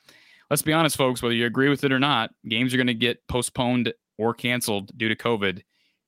Let's 0.50 0.62
be 0.62 0.72
honest, 0.72 0.96
folks. 0.96 1.22
Whether 1.22 1.34
you 1.34 1.46
agree 1.46 1.68
with 1.68 1.84
it 1.84 1.92
or 1.92 2.00
not, 2.00 2.30
games 2.48 2.74
are 2.74 2.76
going 2.76 2.88
to 2.88 2.94
get 2.94 3.26
postponed 3.28 3.92
or 4.18 4.34
canceled 4.34 4.90
due 4.98 5.08
to 5.08 5.16
COVID. 5.16 5.62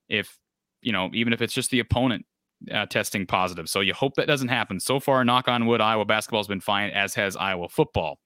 If 0.08 0.36
you 0.82 0.92
know, 0.92 1.10
even 1.14 1.32
if 1.32 1.40
it's 1.40 1.54
just 1.54 1.70
the 1.70 1.78
opponent 1.78 2.26
uh, 2.70 2.86
testing 2.86 3.26
positive. 3.26 3.68
So 3.68 3.80
you 3.80 3.94
hope 3.94 4.14
that 4.14 4.26
doesn't 4.26 4.48
happen. 4.48 4.78
So 4.80 5.00
far, 5.00 5.24
knock 5.24 5.48
on 5.48 5.66
wood, 5.66 5.80
Iowa 5.80 6.04
basketball 6.04 6.40
has 6.40 6.48
been 6.48 6.60
fine, 6.60 6.90
as 6.90 7.14
has 7.14 7.36
Iowa 7.36 7.68
football. 7.68 8.18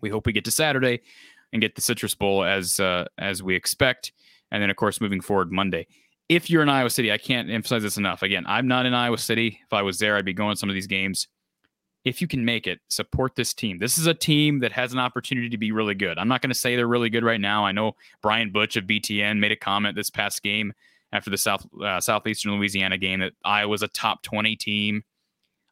We 0.00 0.10
hope 0.10 0.26
we 0.26 0.32
get 0.32 0.44
to 0.44 0.50
Saturday 0.50 1.00
and 1.52 1.62
get 1.62 1.74
the 1.74 1.80
Citrus 1.80 2.14
Bowl 2.14 2.44
as 2.44 2.78
uh, 2.78 3.06
as 3.18 3.42
we 3.42 3.54
expect, 3.54 4.12
and 4.50 4.62
then 4.62 4.70
of 4.70 4.76
course 4.76 5.00
moving 5.00 5.20
forward 5.20 5.50
Monday. 5.50 5.86
If 6.28 6.50
you're 6.50 6.62
in 6.62 6.68
Iowa 6.68 6.90
City, 6.90 7.10
I 7.10 7.18
can't 7.18 7.50
emphasize 7.50 7.82
this 7.82 7.96
enough. 7.96 8.22
Again, 8.22 8.44
I'm 8.46 8.68
not 8.68 8.84
in 8.84 8.92
Iowa 8.92 9.16
City. 9.16 9.58
If 9.64 9.72
I 9.72 9.82
was 9.82 9.98
there, 9.98 10.16
I'd 10.16 10.26
be 10.26 10.34
going 10.34 10.54
to 10.54 10.58
some 10.58 10.68
of 10.68 10.74
these 10.74 10.86
games. 10.86 11.26
If 12.04 12.20
you 12.20 12.28
can 12.28 12.44
make 12.44 12.66
it, 12.66 12.80
support 12.88 13.34
this 13.34 13.52
team. 13.52 13.78
This 13.78 13.98
is 13.98 14.06
a 14.06 14.14
team 14.14 14.60
that 14.60 14.72
has 14.72 14.92
an 14.92 14.98
opportunity 14.98 15.48
to 15.50 15.58
be 15.58 15.72
really 15.72 15.94
good. 15.94 16.18
I'm 16.18 16.28
not 16.28 16.40
going 16.40 16.50
to 16.50 16.58
say 16.58 16.76
they're 16.76 16.86
really 16.86 17.10
good 17.10 17.24
right 17.24 17.40
now. 17.40 17.66
I 17.66 17.72
know 17.72 17.96
Brian 18.22 18.50
Butch 18.50 18.76
of 18.76 18.84
BTN 18.84 19.38
made 19.38 19.52
a 19.52 19.56
comment 19.56 19.96
this 19.96 20.08
past 20.08 20.42
game 20.42 20.72
after 21.12 21.30
the 21.30 21.38
South 21.38 21.66
uh, 21.82 22.00
Southeastern 22.00 22.52
Louisiana 22.52 22.98
game 22.98 23.20
that 23.20 23.32
Iowa's 23.44 23.82
a 23.82 23.88
top 23.88 24.22
20 24.22 24.56
team. 24.56 25.02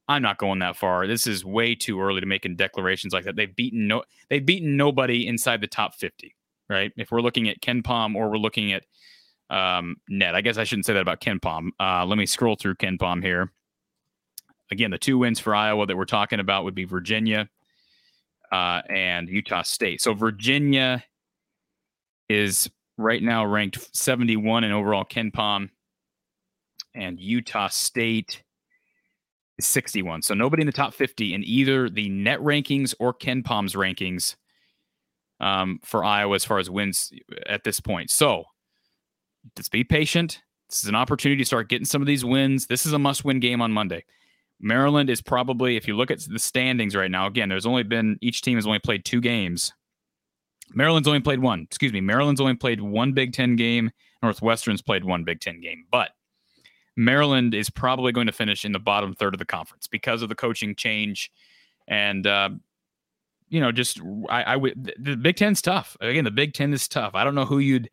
I'm 0.08 0.22
not 0.22 0.38
going 0.38 0.60
that 0.60 0.76
far. 0.76 1.06
This 1.06 1.26
is 1.26 1.44
way 1.44 1.74
too 1.74 2.00
early 2.00 2.20
to 2.20 2.26
making 2.26 2.56
declarations 2.56 3.12
like 3.12 3.24
that. 3.24 3.36
They've 3.36 3.54
beaten 3.54 3.88
no 3.88 4.04
they've 4.30 4.44
beaten 4.44 4.76
nobody 4.76 5.26
inside 5.26 5.60
the 5.60 5.66
top 5.66 5.94
50, 5.94 6.34
right? 6.70 6.92
If 6.96 7.10
we're 7.10 7.20
looking 7.20 7.48
at 7.48 7.60
KenPom 7.60 8.14
or 8.14 8.30
we're 8.30 8.38
looking 8.38 8.72
at 8.72 8.84
um, 9.50 9.96
net, 10.08 10.34
I 10.34 10.40
guess 10.40 10.58
I 10.58 10.64
shouldn't 10.64 10.86
say 10.86 10.92
that 10.94 11.00
about 11.00 11.20
KenPom. 11.20 11.70
Uh, 11.80 12.04
let 12.06 12.18
me 12.18 12.26
scroll 12.26 12.56
through 12.56 12.76
KenPom 12.76 13.22
here. 13.22 13.52
Again, 14.70 14.90
the 14.90 14.98
two 14.98 15.18
wins 15.18 15.38
for 15.38 15.54
Iowa 15.54 15.86
that 15.86 15.96
we're 15.96 16.04
talking 16.04 16.40
about 16.40 16.64
would 16.64 16.74
be 16.74 16.84
Virginia 16.84 17.48
uh, 18.50 18.82
and 18.88 19.28
Utah 19.28 19.62
State. 19.62 20.00
So 20.00 20.14
Virginia 20.14 21.04
is 22.28 22.68
right 22.98 23.22
now 23.22 23.44
ranked 23.44 23.94
71 23.96 24.64
in 24.64 24.72
overall 24.72 25.04
KenPom, 25.04 25.68
and 26.94 27.20
Utah 27.20 27.68
State 27.68 28.42
is 29.58 29.66
61. 29.66 30.22
So 30.22 30.34
nobody 30.34 30.62
in 30.62 30.66
the 30.66 30.72
top 30.72 30.94
50 30.94 31.34
in 31.34 31.44
either 31.44 31.88
the 31.88 32.08
net 32.08 32.40
rankings 32.40 32.94
or 32.98 33.14
KenPom's 33.14 33.74
rankings 33.74 34.36
um, 35.40 35.80
for 35.84 36.04
Iowa 36.04 36.34
as 36.34 36.44
far 36.44 36.58
as 36.58 36.70
wins 36.70 37.12
at 37.46 37.64
this 37.64 37.80
point. 37.80 38.10
So 38.10 38.44
let's 39.56 39.68
be 39.68 39.84
patient. 39.84 40.42
This 40.68 40.82
is 40.82 40.88
an 40.88 40.94
opportunity 40.94 41.40
to 41.42 41.46
start 41.46 41.68
getting 41.68 41.84
some 41.84 42.02
of 42.02 42.06
these 42.06 42.24
wins. 42.24 42.66
This 42.66 42.86
is 42.86 42.92
a 42.92 42.98
must 42.98 43.24
win 43.24 43.38
game 43.38 43.60
on 43.62 43.72
Monday. 43.72 44.04
Maryland 44.60 45.10
is 45.10 45.20
probably, 45.20 45.76
if 45.76 45.86
you 45.86 45.96
look 45.96 46.10
at 46.10 46.20
the 46.28 46.38
standings 46.38 46.96
right 46.96 47.10
now, 47.10 47.26
again, 47.26 47.48
there's 47.48 47.66
only 47.66 47.82
been, 47.82 48.18
each 48.20 48.42
team 48.42 48.56
has 48.56 48.66
only 48.66 48.78
played 48.78 49.04
two 49.04 49.20
games. 49.20 49.72
Maryland's 50.74 51.08
only 51.08 51.20
played 51.20 51.40
one. 51.40 51.62
Excuse 51.62 51.92
me. 51.92 52.00
Maryland's 52.00 52.40
only 52.40 52.54
played 52.54 52.80
one 52.80 53.12
Big 53.12 53.32
Ten 53.32 53.54
game. 53.56 53.90
Northwestern's 54.22 54.82
played 54.82 55.04
one 55.04 55.24
Big 55.24 55.40
Ten 55.40 55.60
game. 55.60 55.84
But 55.90 56.10
Maryland 56.96 57.54
is 57.54 57.70
probably 57.70 58.12
going 58.12 58.26
to 58.26 58.32
finish 58.32 58.64
in 58.64 58.72
the 58.72 58.78
bottom 58.78 59.14
third 59.14 59.34
of 59.34 59.38
the 59.38 59.44
conference 59.44 59.86
because 59.86 60.22
of 60.22 60.28
the 60.28 60.34
coaching 60.34 60.74
change. 60.74 61.30
And, 61.86 62.26
uh, 62.26 62.50
you 63.48 63.60
know, 63.60 63.70
just 63.70 64.00
I, 64.28 64.42
I 64.42 64.56
would 64.56 64.92
the 64.98 65.16
Big 65.16 65.36
Ten's 65.36 65.62
tough. 65.62 65.96
Again, 66.00 66.24
the 66.24 66.30
Big 66.30 66.52
Ten 66.52 66.72
is 66.72 66.88
tough. 66.88 67.14
I 67.14 67.22
don't 67.22 67.34
know 67.36 67.44
who 67.44 67.58
you'd 67.58 67.88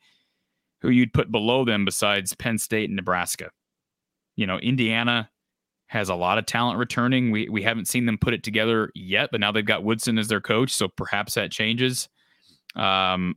who 0.82 0.90
you'd 0.90 1.14
put 1.14 1.32
below 1.32 1.64
them 1.64 1.86
besides 1.86 2.34
Penn 2.34 2.58
State 2.58 2.90
and 2.90 2.96
Nebraska. 2.96 3.52
You 4.36 4.48
know, 4.48 4.58
Indiana 4.58 5.30
has 5.94 6.10
a 6.10 6.16
lot 6.16 6.40
of 6.40 6.48
talent 6.48 6.80
returning. 6.80 7.30
We 7.30 7.48
we 7.50 7.62
haven't 7.62 7.88
seen 7.88 8.08
them 8.08 8.18
put 8.18 8.34
it 8.34 8.44
together 8.44 8.92
yet, 8.96 9.30
but 9.32 9.40
now 9.40 9.52
they've 9.52 9.64
got 9.64 9.84
Woodson 9.84 10.18
as 10.18 10.28
their 10.28 10.42
coach, 10.42 10.72
so 10.72 10.88
perhaps 10.88 11.36
that 11.36 11.52
changes. 11.52 12.10
Um, 12.76 13.36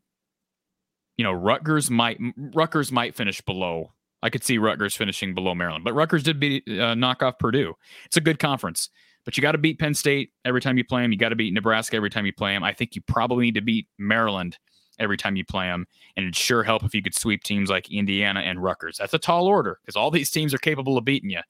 you 1.18 1.22
know, 1.22 1.32
Rutgers 1.32 1.90
might 1.90 2.18
Rutgers 2.36 2.90
might 2.90 3.14
finish 3.14 3.42
below. 3.42 3.92
I 4.22 4.30
could 4.30 4.42
see 4.42 4.56
Rutgers 4.56 4.96
finishing 4.96 5.34
below 5.34 5.54
Maryland, 5.54 5.84
but 5.84 5.94
Rutgers 5.94 6.22
did 6.22 6.40
beat 6.40 6.66
uh, 6.66 6.94
knock 6.94 7.22
off 7.22 7.38
Purdue. 7.38 7.74
It's 8.06 8.16
a 8.16 8.22
good 8.22 8.38
conference, 8.38 8.88
but 9.26 9.36
you 9.36 9.42
got 9.42 9.52
to 9.52 9.58
beat 9.58 9.78
Penn 9.78 9.92
State 9.92 10.30
every 10.46 10.62
time 10.62 10.78
you 10.78 10.84
play 10.84 11.02
them. 11.02 11.12
You 11.12 11.18
got 11.18 11.28
to 11.28 11.36
beat 11.36 11.52
Nebraska 11.52 11.94
every 11.94 12.10
time 12.10 12.24
you 12.24 12.32
play 12.32 12.54
them. 12.54 12.64
I 12.64 12.72
think 12.72 12.96
you 12.96 13.02
probably 13.02 13.44
need 13.44 13.54
to 13.56 13.60
beat 13.60 13.86
Maryland 13.98 14.56
every 14.98 15.18
time 15.18 15.36
you 15.36 15.44
play 15.44 15.66
them. 15.66 15.86
And 16.16 16.24
it'd 16.24 16.34
sure 16.34 16.62
help 16.62 16.84
if 16.84 16.94
you 16.94 17.02
could 17.02 17.14
sweep 17.14 17.42
teams 17.42 17.68
like 17.68 17.90
Indiana 17.90 18.40
and 18.40 18.62
Rutgers. 18.62 18.96
That's 18.96 19.12
a 19.12 19.18
tall 19.18 19.46
order 19.46 19.78
because 19.82 19.94
all 19.94 20.10
these 20.10 20.30
teams 20.30 20.54
are 20.54 20.58
capable 20.58 20.96
of 20.96 21.04
beating 21.04 21.28
you. 21.28 21.40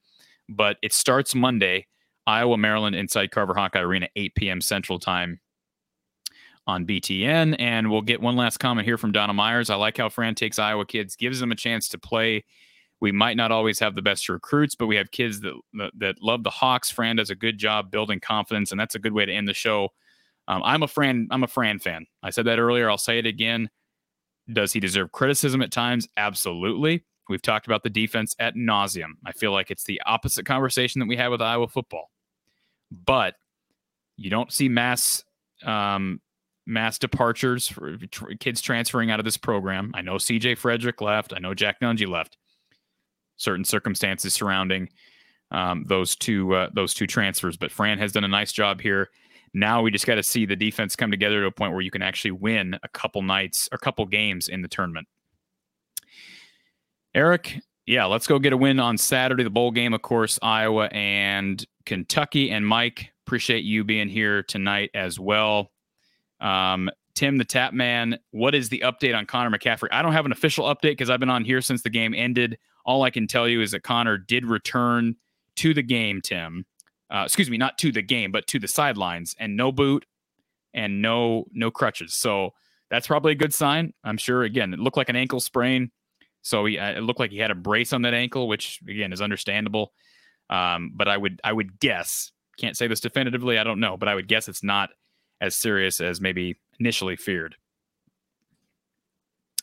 But 0.49 0.77
it 0.83 0.93
starts 0.93 1.35
Monday, 1.35 1.87
Iowa, 2.27 2.57
Maryland, 2.57 2.97
inside 2.97 3.31
Carver 3.31 3.55
Hawkeye 3.55 3.81
Arena, 3.81 4.09
8 4.17 4.35
p.m. 4.35 4.61
Central 4.61 4.99
Time 4.99 5.41
on 6.67 6.87
BTN. 6.87 7.57
And 7.59 7.91
we'll 7.91 8.03
get 8.03 8.21
one 8.21 8.37
last 8.37 8.59
comment 8.59 8.87
here 8.87 8.99
from 8.99 9.13
Donna 9.13 9.33
Myers. 9.33 9.71
I 9.71 9.77
like 9.77 9.99
how 9.99 10.09
Fran 10.09 10.35
takes 10.35 10.59
Iowa 10.59 10.85
kids, 10.85 11.17
gives 11.17 11.41
them 11.41 11.53
a 11.53 11.57
chance 11.57 11.89
to 11.89 11.99
play. 11.99 12.45
We 13.01 13.13
might 13.13 13.37
not 13.37 13.53
always 13.53 13.79
have 13.81 13.95
the 13.95 14.03
best 14.03 14.29
recruits, 14.29 14.75
but 14.75 14.87
we 14.87 14.97
have 14.97 15.11
kids 15.11 15.41
that 15.41 15.55
that 15.99 16.17
love 16.23 16.45
the 16.45 16.51
Hawks. 16.51 16.91
Fran 16.91 17.17
does 17.17 17.31
a 17.31 17.35
good 17.35 17.59
job 17.59 17.91
building 17.91 18.21
confidence, 18.21 18.71
and 18.71 18.81
that's 18.81 18.95
a 18.95 18.99
good 18.99 19.13
way 19.13 19.27
to 19.27 19.33
end 19.33 19.47
the 19.47 19.55
show. 19.55 19.91
Um, 20.49 20.63
I'm 20.65 20.83
a 20.83 20.89
Fran. 20.89 21.29
I'm 21.31 21.45
a 21.45 21.49
Fran 21.49 21.79
fan. 21.79 22.07
I 22.23 22.31
said 22.31 22.47
that 22.47 22.59
earlier. 22.59 22.89
I'll 22.89 22.97
say 22.97 23.19
it 23.19 23.27
again. 23.27 23.69
Does 24.51 24.73
he 24.73 24.81
deserve 24.81 25.13
criticism 25.13 25.61
at 25.61 25.73
times? 25.73 26.09
Absolutely. 26.17 27.05
We've 27.29 27.43
talked 27.43 27.67
about 27.67 27.83
the 27.83 27.91
defense 27.91 28.35
at 28.39 28.55
nauseum. 28.55 29.13
I 29.25 29.33
feel 29.33 29.53
like 29.53 29.71
it's 29.71 29.85
the 29.85 30.01
opposite 30.07 30.47
conversation 30.47 31.01
that 31.01 31.07
we 31.09 31.17
had 31.17 31.29
with 31.29 31.43
Iowa 31.43 31.69
football. 31.69 32.11
But 32.91 33.35
you 34.17 34.31
don't 34.31 34.53
see 34.53 34.69
mass 34.69 35.25
um, 35.65 36.21
mass 36.67 36.99
departures 36.99 37.69
for 37.69 37.97
kids 38.41 38.61
transferring 38.61 39.11
out 39.11 39.21
of 39.21 39.25
this 39.25 39.37
program. 39.37 39.93
I 39.95 40.03
know 40.03 40.15
CJ 40.15 40.59
Frederick 40.59 41.01
left. 41.01 41.33
I 41.35 41.39
know 41.39 41.55
Jack 41.55 41.81
Nunge 41.81 42.07
left. 42.09 42.37
Certain 43.37 43.65
circumstances 43.65 44.35
surrounding 44.35 44.89
um, 45.51 45.85
those 45.87 46.17
two 46.17 46.55
uh, 46.55 46.71
those 46.75 46.95
two 46.95 47.07
transfers, 47.07 47.57
but 47.57 47.71
Fran 47.71 47.99
has 47.99 48.13
done 48.13 48.25
a 48.25 48.29
nice 48.29 48.53
job 48.53 48.81
here. 48.81 49.11
Now 49.55 49.81
we 49.81 49.91
just 49.91 50.07
got 50.07 50.17
to 50.17 50.23
see 50.23 50.45
the 50.45 50.57
defense 50.57 50.97
come 50.97 51.11
together 51.11 51.41
to 51.41 51.47
a 51.47 51.53
point 51.53 51.73
where 51.73 51.81
you 51.81 51.91
can 51.91 52.03
actually 52.03 52.33
win 52.33 52.79
a 52.83 52.89
couple 52.89 53.23
nights 53.23 53.69
or 53.71 53.77
a 53.77 53.79
couple 53.79 54.05
games 54.07 54.49
in 54.49 54.61
the 54.61 54.69
tournament. 54.69 55.07
Eric, 57.17 57.61
yeah, 57.87 58.05
let's 58.05 58.27
go 58.27 58.39
get 58.39 58.53
a 58.53 58.59
win 58.59 58.79
on 58.79 58.99
Saturday. 58.99 59.43
The 59.43 59.49
bowl 59.49 59.71
game, 59.71 59.95
of 59.95 60.03
course, 60.03 60.39
Iowa 60.43 60.89
and 60.93 61.65
Kentucky. 61.87 62.51
And 62.51 62.67
Mike, 62.67 63.11
appreciate 63.27 63.65
you 63.65 63.85
being 63.85 64.11
here 64.11 64.43
tonight 64.43 64.91
as 64.93 65.19
well. 65.19 65.73
Um, 66.41 66.91
Tim, 67.15 67.39
the 67.39 67.45
Tap 67.47 67.73
Man, 67.73 68.19
what 68.33 68.55
is 68.55 68.69
the 68.69 68.83
update 68.85 69.17
on 69.17 69.25
Connor 69.25 69.57
McCaffery? 69.57 69.89
I 69.93 70.03
don't 70.03 70.13
have 70.13 70.27
an 70.27 70.33
official 70.33 70.67
update 70.67 70.93
because 70.93 71.09
I've 71.09 71.19
been 71.19 71.31
on 71.31 71.43
here 71.43 71.63
since 71.63 71.81
the 71.81 71.89
game 71.89 72.13
ended. 72.15 72.59
All 72.85 73.03
I 73.03 73.09
can 73.09 73.27
tell 73.27 73.49
you 73.49 73.63
is 73.63 73.71
that 73.71 73.83
Connor 73.83 74.19
did 74.19 74.45
return 74.45 75.17
to 75.57 75.73
the 75.73 75.83
game, 75.83 76.21
Tim. 76.21 76.67
Uh, 77.09 77.23
excuse 77.25 77.49
me, 77.49 77.57
not 77.57 77.79
to 77.79 77.93
the 77.93 78.03
game, 78.03 78.31
but 78.31 78.47
to 78.49 78.59
the 78.59 78.69
sidelines, 78.69 79.35
and 79.39 79.57
no 79.57 79.73
boot 79.73 80.05
and 80.75 81.01
no 81.01 81.47
no 81.53 81.71
crutches. 81.71 82.13
So 82.13 82.51
that's 82.91 83.07
probably 83.07 83.33
a 83.33 83.37
good 83.37 83.55
sign. 83.55 83.95
I'm 84.05 84.19
sure. 84.19 84.43
Again, 84.43 84.75
it 84.75 84.81
looked 84.81 84.99
like 84.99 85.09
an 85.09 85.17
ankle 85.17 85.41
sprain, 85.41 85.91
so 86.47 86.65
he, 86.65 86.79
uh, 86.79 86.93
it 86.93 87.01
looked 87.01 87.19
like 87.19 87.33
he 87.33 87.39
had 87.39 87.51
a 87.51 87.57
brace 87.57 87.93
on 87.93 88.03
that 88.03 88.15
ankle, 88.15 88.47
which 88.47 88.79
again 88.89 89.13
is 89.13 89.21
understandable. 89.21 89.93
Um, 90.49 90.93
but 90.95 91.09
I 91.09 91.17
would 91.17 91.41
I 91.43 91.53
would 91.53 91.81
guess, 91.81 92.31
can't 92.57 92.77
say 92.77 92.87
this 92.87 93.01
definitively. 93.01 93.59
I 93.59 93.65
don't 93.65 93.81
know, 93.81 93.97
but 93.97 94.09
I 94.09 94.15
would 94.15 94.29
guess 94.29 94.49
it's 94.49 94.63
not 94.63 94.91
as 95.41 95.57
serious 95.57 96.01
as 96.01 96.21
maybe 96.21 96.57
initially 96.79 97.17
feared. 97.17 97.57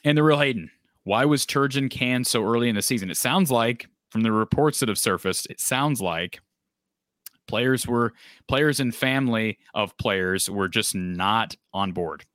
And 0.03 0.17
the 0.17 0.23
real 0.23 0.39
Hayden, 0.39 0.71
why 1.05 1.23
was 1.23 1.45
Turgeon 1.45 1.89
canned 1.89 2.27
so 2.27 2.43
early 2.43 2.67
in 2.67 2.75
the 2.75 2.81
season? 2.81 3.09
It 3.09 3.15
sounds 3.15 3.49
like, 3.49 3.87
from 4.09 4.23
the 4.23 4.33
reports 4.33 4.81
that 4.81 4.89
have 4.89 4.99
surfaced, 4.99 5.47
it 5.49 5.61
sounds 5.61 6.01
like 6.01 6.41
players 7.47 7.87
were 7.87 8.11
players 8.49 8.81
and 8.81 8.93
family 8.93 9.57
of 9.73 9.97
players 9.97 10.49
were 10.49 10.67
just 10.67 10.95
not 10.95 11.55
on 11.73 11.93
board. 11.93 12.25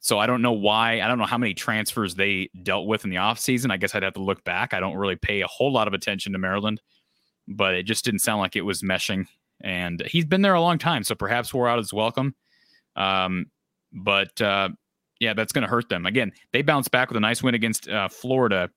So 0.00 0.18
I 0.18 0.26
don't 0.26 0.40
know 0.40 0.52
why. 0.52 1.02
I 1.02 1.08
don't 1.08 1.18
know 1.18 1.26
how 1.26 1.38
many 1.38 1.52
transfers 1.52 2.14
they 2.14 2.50
dealt 2.62 2.86
with 2.86 3.04
in 3.04 3.10
the 3.10 3.16
offseason. 3.16 3.70
I 3.70 3.76
guess 3.76 3.94
I'd 3.94 4.02
have 4.02 4.14
to 4.14 4.22
look 4.22 4.42
back. 4.44 4.72
I 4.72 4.80
don't 4.80 4.96
really 4.96 5.16
pay 5.16 5.42
a 5.42 5.46
whole 5.46 5.70
lot 5.70 5.86
of 5.86 5.94
attention 5.94 6.32
to 6.32 6.38
Maryland, 6.38 6.80
but 7.46 7.74
it 7.74 7.82
just 7.82 8.04
didn't 8.04 8.20
sound 8.20 8.40
like 8.40 8.56
it 8.56 8.62
was 8.62 8.80
meshing. 8.80 9.26
And 9.62 10.02
he's 10.06 10.24
been 10.24 10.40
there 10.40 10.54
a 10.54 10.60
long 10.60 10.78
time, 10.78 11.04
so 11.04 11.14
perhaps 11.14 11.52
wore 11.52 11.68
out 11.68 11.78
his 11.78 11.92
welcome. 11.92 12.34
Um, 12.96 13.50
but 13.92 14.40
uh, 14.40 14.70
yeah, 15.20 15.34
that's 15.34 15.52
going 15.52 15.64
to 15.64 15.68
hurt 15.68 15.90
them. 15.90 16.06
Again, 16.06 16.32
they 16.52 16.62
bounced 16.62 16.90
back 16.90 17.10
with 17.10 17.18
a 17.18 17.20
nice 17.20 17.42
win 17.42 17.54
against 17.54 17.86
uh, 17.88 18.08
Florida. 18.08 18.70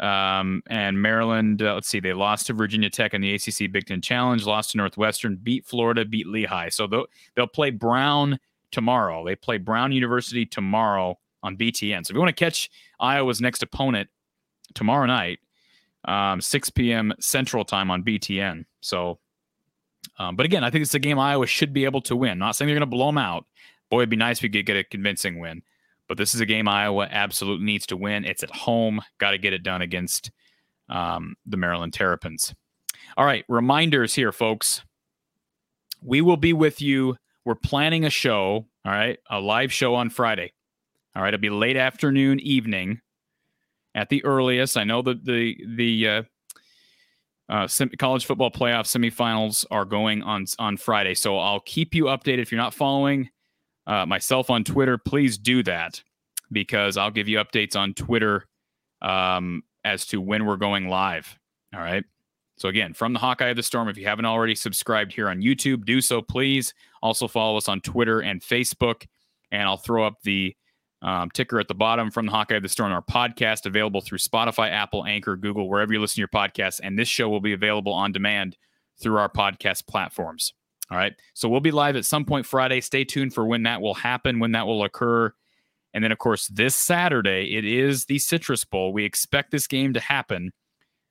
Um, 0.00 0.64
and 0.66 1.00
Maryland, 1.00 1.62
uh, 1.62 1.74
let's 1.74 1.86
see, 1.86 2.00
they 2.00 2.12
lost 2.12 2.48
to 2.48 2.52
Virginia 2.52 2.90
Tech 2.90 3.14
in 3.14 3.20
the 3.20 3.34
ACC 3.34 3.70
Big 3.70 3.86
Ten 3.86 4.00
Challenge, 4.00 4.44
lost 4.44 4.72
to 4.72 4.78
Northwestern, 4.78 5.38
beat 5.40 5.64
Florida, 5.64 6.04
beat 6.04 6.26
Lehigh. 6.26 6.70
So 6.70 6.88
they'll, 6.88 7.06
they'll 7.36 7.46
play 7.46 7.70
Brown 7.70 8.40
tomorrow. 8.72 9.24
They 9.24 9.36
play 9.36 9.58
Brown 9.58 9.92
University 9.92 10.44
tomorrow 10.44 11.18
on 11.42 11.56
BTN. 11.56 12.06
So 12.06 12.10
if 12.10 12.14
you 12.14 12.20
want 12.20 12.36
to 12.36 12.44
catch 12.44 12.70
Iowa's 12.98 13.40
next 13.40 13.62
opponent 13.62 14.08
tomorrow 14.74 15.06
night, 15.06 15.38
um, 16.04 16.40
6 16.40 16.70
p.m. 16.70 17.12
Central 17.20 17.64
Time 17.64 17.90
on 17.90 18.02
BTN. 18.02 18.64
So, 18.80 19.20
um, 20.18 20.34
but 20.34 20.46
again, 20.46 20.64
I 20.64 20.70
think 20.70 20.82
it's 20.82 20.94
a 20.94 20.98
game 20.98 21.18
Iowa 21.18 21.46
should 21.46 21.72
be 21.72 21.84
able 21.84 22.00
to 22.02 22.16
win. 22.16 22.38
Not 22.38 22.56
saying 22.56 22.66
they're 22.66 22.74
going 22.74 22.80
to 22.80 22.96
blow 22.96 23.06
them 23.06 23.18
out, 23.18 23.46
Boy, 23.92 23.98
it'd 23.98 24.08
be 24.08 24.16
nice 24.16 24.38
if 24.38 24.44
we 24.44 24.48
could 24.48 24.64
get 24.64 24.78
a 24.78 24.84
convincing 24.84 25.38
win. 25.38 25.60
But 26.08 26.16
this 26.16 26.34
is 26.34 26.40
a 26.40 26.46
game 26.46 26.66
Iowa 26.66 27.08
absolutely 27.10 27.66
needs 27.66 27.84
to 27.88 27.96
win. 27.96 28.24
It's 28.24 28.42
at 28.42 28.50
home. 28.50 29.02
Got 29.18 29.32
to 29.32 29.38
get 29.38 29.52
it 29.52 29.62
done 29.62 29.82
against 29.82 30.30
um, 30.88 31.34
the 31.44 31.58
Maryland 31.58 31.92
Terrapins. 31.92 32.54
All 33.18 33.26
right, 33.26 33.44
reminders 33.50 34.14
here, 34.14 34.32
folks. 34.32 34.82
We 36.00 36.22
will 36.22 36.38
be 36.38 36.54
with 36.54 36.80
you. 36.80 37.16
We're 37.44 37.54
planning 37.54 38.04
a 38.04 38.10
show, 38.10 38.66
all 38.84 38.92
right, 38.92 39.18
a 39.30 39.40
live 39.40 39.72
show 39.72 39.94
on 39.94 40.10
Friday. 40.10 40.52
All 41.14 41.22
right, 41.22 41.34
it'll 41.34 41.42
be 41.42 41.50
late 41.50 41.76
afternoon, 41.76 42.40
evening 42.40 43.00
at 43.94 44.08
the 44.08 44.24
earliest. 44.24 44.76
I 44.76 44.84
know 44.84 45.02
that 45.02 45.24
the 45.24 45.56
the 45.76 46.08
uh, 46.08 46.22
uh, 47.48 47.68
college 47.98 48.24
football 48.24 48.50
playoff 48.50 48.86
semifinals 48.86 49.66
are 49.70 49.84
going 49.84 50.22
on 50.22 50.46
on 50.58 50.76
Friday, 50.76 51.14
so 51.14 51.38
I'll 51.38 51.60
keep 51.60 51.94
you 51.94 52.04
updated. 52.04 52.38
If 52.38 52.52
you're 52.52 52.60
not 52.60 52.74
following 52.74 53.28
uh, 53.86 54.06
myself 54.06 54.48
on 54.48 54.64
Twitter, 54.64 54.96
please 54.96 55.36
do 55.36 55.62
that 55.64 56.02
because 56.50 56.96
I'll 56.96 57.10
give 57.10 57.28
you 57.28 57.38
updates 57.38 57.76
on 57.76 57.94
Twitter 57.94 58.46
um, 59.00 59.62
as 59.84 60.06
to 60.06 60.20
when 60.20 60.46
we're 60.46 60.56
going 60.56 60.88
live. 60.88 61.38
All 61.74 61.80
right. 61.80 62.04
So, 62.62 62.68
again, 62.68 62.94
from 62.94 63.12
the 63.12 63.18
Hawkeye 63.18 63.48
of 63.48 63.56
the 63.56 63.62
Storm, 63.64 63.88
if 63.88 63.98
you 63.98 64.06
haven't 64.06 64.24
already 64.24 64.54
subscribed 64.54 65.12
here 65.12 65.28
on 65.28 65.40
YouTube, 65.40 65.84
do 65.84 66.00
so, 66.00 66.22
please. 66.22 66.74
Also, 67.02 67.26
follow 67.26 67.56
us 67.56 67.68
on 67.68 67.80
Twitter 67.80 68.20
and 68.20 68.40
Facebook. 68.40 69.04
And 69.50 69.62
I'll 69.62 69.76
throw 69.76 70.06
up 70.06 70.22
the 70.22 70.54
um, 71.02 71.28
ticker 71.30 71.58
at 71.58 71.66
the 71.66 71.74
bottom 71.74 72.12
from 72.12 72.26
the 72.26 72.30
Hawkeye 72.30 72.54
of 72.54 72.62
the 72.62 72.68
Storm, 72.68 72.92
our 72.92 73.02
podcast 73.02 73.66
available 73.66 74.00
through 74.00 74.18
Spotify, 74.18 74.70
Apple, 74.70 75.04
Anchor, 75.04 75.34
Google, 75.34 75.68
wherever 75.68 75.92
you 75.92 76.00
listen 76.00 76.14
to 76.14 76.20
your 76.20 76.28
podcasts. 76.28 76.78
And 76.80 76.96
this 76.96 77.08
show 77.08 77.28
will 77.28 77.40
be 77.40 77.52
available 77.52 77.92
on 77.92 78.12
demand 78.12 78.56
through 79.02 79.16
our 79.16 79.28
podcast 79.28 79.88
platforms. 79.88 80.54
All 80.88 80.96
right. 80.96 81.14
So 81.34 81.48
we'll 81.48 81.58
be 81.58 81.72
live 81.72 81.96
at 81.96 82.04
some 82.04 82.24
point 82.24 82.46
Friday. 82.46 82.80
Stay 82.80 83.02
tuned 83.02 83.34
for 83.34 83.44
when 83.44 83.64
that 83.64 83.80
will 83.82 83.94
happen, 83.94 84.38
when 84.38 84.52
that 84.52 84.68
will 84.68 84.84
occur. 84.84 85.34
And 85.94 86.04
then, 86.04 86.12
of 86.12 86.18
course, 86.18 86.46
this 86.46 86.76
Saturday, 86.76 87.56
it 87.56 87.64
is 87.64 88.04
the 88.04 88.20
Citrus 88.20 88.64
Bowl. 88.64 88.92
We 88.92 89.04
expect 89.04 89.50
this 89.50 89.66
game 89.66 89.94
to 89.94 90.00
happen. 90.00 90.52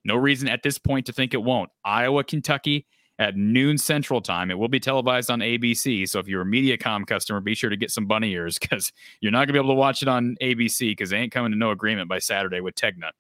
No 0.04 0.16
reason 0.16 0.48
at 0.48 0.64
this 0.64 0.78
point 0.78 1.06
to 1.06 1.14
think 1.14 1.34
it 1.34 1.44
won't. 1.44 1.70
Iowa, 1.84 2.24
Kentucky 2.24 2.86
at 3.20 3.36
noon 3.36 3.78
Central 3.78 4.22
Time. 4.22 4.50
It 4.50 4.58
will 4.58 4.68
be 4.68 4.80
televised 4.80 5.30
on 5.30 5.40
ABC. 5.40 6.10
So 6.10 6.20
if 6.20 6.28
you're 6.28 6.42
a 6.42 6.46
Mediacom 6.46 7.06
customer, 7.06 7.40
be 7.40 7.54
sure 7.54 7.70
to 7.70 7.78
get 7.78 7.92
some 7.92 8.08
bunny 8.08 8.32
ears 8.32 8.58
because 8.62 8.92
you're 9.20 9.32
not 9.32 9.40
going 9.40 9.48
to 9.48 9.54
be 9.54 9.60
able 9.60 9.70
to 9.70 9.80
watch 9.80 10.02
it 10.02 10.08
on 10.08 10.36
ABC 10.42 10.92
because 10.92 11.12
they 11.12 11.18
ain't 11.18 11.32
coming 11.32 11.52
to 11.52 11.58
no 11.58 11.72
agreement 11.72 12.10
by 12.10 12.20
Saturday 12.20 12.62
with 12.62 12.76
Tegna. 12.76 13.12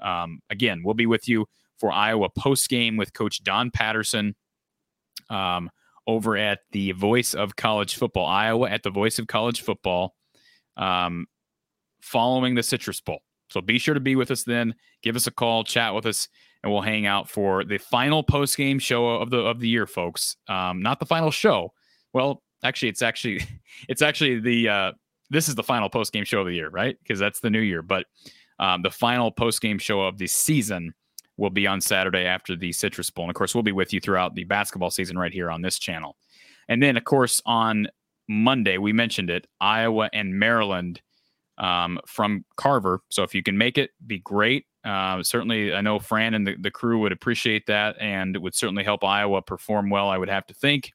Um, 0.00 0.40
again, 0.50 0.82
we'll 0.84 0.94
be 0.94 1.06
with 1.06 1.28
you 1.28 1.46
for 1.78 1.92
Iowa 1.92 2.28
post 2.28 2.68
game 2.68 2.96
with 2.96 3.12
Coach 3.12 3.44
Don 3.44 3.70
Patterson. 3.70 4.34
Um, 5.30 5.70
over 6.06 6.36
at 6.36 6.60
the 6.70 6.92
Voice 6.92 7.34
of 7.34 7.56
College 7.56 7.96
Football, 7.96 8.26
Iowa 8.26 8.70
at 8.70 8.82
the 8.82 8.90
Voice 8.90 9.18
of 9.18 9.26
College 9.26 9.62
Football, 9.62 10.14
um, 10.76 11.26
following 12.00 12.54
the 12.54 12.62
Citrus 12.62 13.00
Bowl. 13.00 13.20
So 13.48 13.60
be 13.60 13.78
sure 13.78 13.94
to 13.94 14.00
be 14.00 14.16
with 14.16 14.30
us 14.30 14.44
then. 14.44 14.74
Give 15.02 15.16
us 15.16 15.26
a 15.26 15.30
call, 15.30 15.64
chat 15.64 15.94
with 15.94 16.06
us, 16.06 16.28
and 16.62 16.72
we'll 16.72 16.82
hang 16.82 17.06
out 17.06 17.28
for 17.28 17.64
the 17.64 17.78
final 17.78 18.22
post 18.22 18.56
game 18.56 18.78
show 18.78 19.08
of 19.08 19.30
the 19.30 19.38
of 19.38 19.60
the 19.60 19.68
year, 19.68 19.86
folks. 19.86 20.36
Um, 20.48 20.82
not 20.82 21.00
the 21.00 21.06
final 21.06 21.30
show. 21.30 21.72
Well, 22.12 22.42
actually, 22.62 22.88
it's 22.88 23.02
actually 23.02 23.42
it's 23.88 24.02
actually 24.02 24.40
the 24.40 24.68
uh, 24.68 24.92
this 25.30 25.48
is 25.48 25.54
the 25.54 25.62
final 25.62 25.88
post 25.88 26.12
game 26.12 26.24
show 26.24 26.40
of 26.40 26.46
the 26.46 26.54
year, 26.54 26.70
right? 26.70 26.96
Because 27.02 27.18
that's 27.18 27.40
the 27.40 27.50
new 27.50 27.60
year. 27.60 27.82
But 27.82 28.06
um, 28.58 28.82
the 28.82 28.90
final 28.90 29.30
post 29.30 29.60
game 29.60 29.78
show 29.78 30.00
of 30.02 30.18
the 30.18 30.26
season 30.26 30.94
will 31.36 31.50
be 31.50 31.66
on 31.66 31.80
Saturday 31.80 32.24
after 32.24 32.56
the 32.56 32.72
Citrus 32.72 33.10
Bowl. 33.10 33.24
And 33.24 33.30
of 33.30 33.36
course, 33.36 33.54
we'll 33.54 33.62
be 33.62 33.72
with 33.72 33.92
you 33.92 34.00
throughout 34.00 34.34
the 34.34 34.44
basketball 34.44 34.90
season 34.90 35.18
right 35.18 35.32
here 35.32 35.50
on 35.50 35.62
this 35.62 35.78
channel. 35.78 36.16
And 36.68 36.82
then, 36.82 36.96
of 36.96 37.04
course, 37.04 37.42
on 37.44 37.88
Monday, 38.28 38.78
we 38.78 38.92
mentioned 38.92 39.30
it 39.30 39.46
Iowa 39.60 40.08
and 40.12 40.38
Maryland 40.38 41.00
um, 41.58 41.98
from 42.06 42.44
Carver. 42.56 43.00
So 43.10 43.22
if 43.22 43.34
you 43.34 43.42
can 43.42 43.56
make 43.56 43.78
it, 43.78 43.90
be 44.06 44.18
great. 44.18 44.66
Uh, 44.84 45.22
certainly, 45.22 45.74
I 45.74 45.80
know 45.80 45.98
Fran 45.98 46.34
and 46.34 46.46
the, 46.46 46.56
the 46.56 46.70
crew 46.70 46.98
would 47.00 47.12
appreciate 47.12 47.66
that 47.66 47.96
and 48.00 48.36
it 48.36 48.42
would 48.42 48.54
certainly 48.54 48.84
help 48.84 49.02
Iowa 49.02 49.42
perform 49.42 49.90
well, 49.90 50.08
I 50.08 50.18
would 50.18 50.28
have 50.28 50.46
to 50.46 50.54
think. 50.54 50.92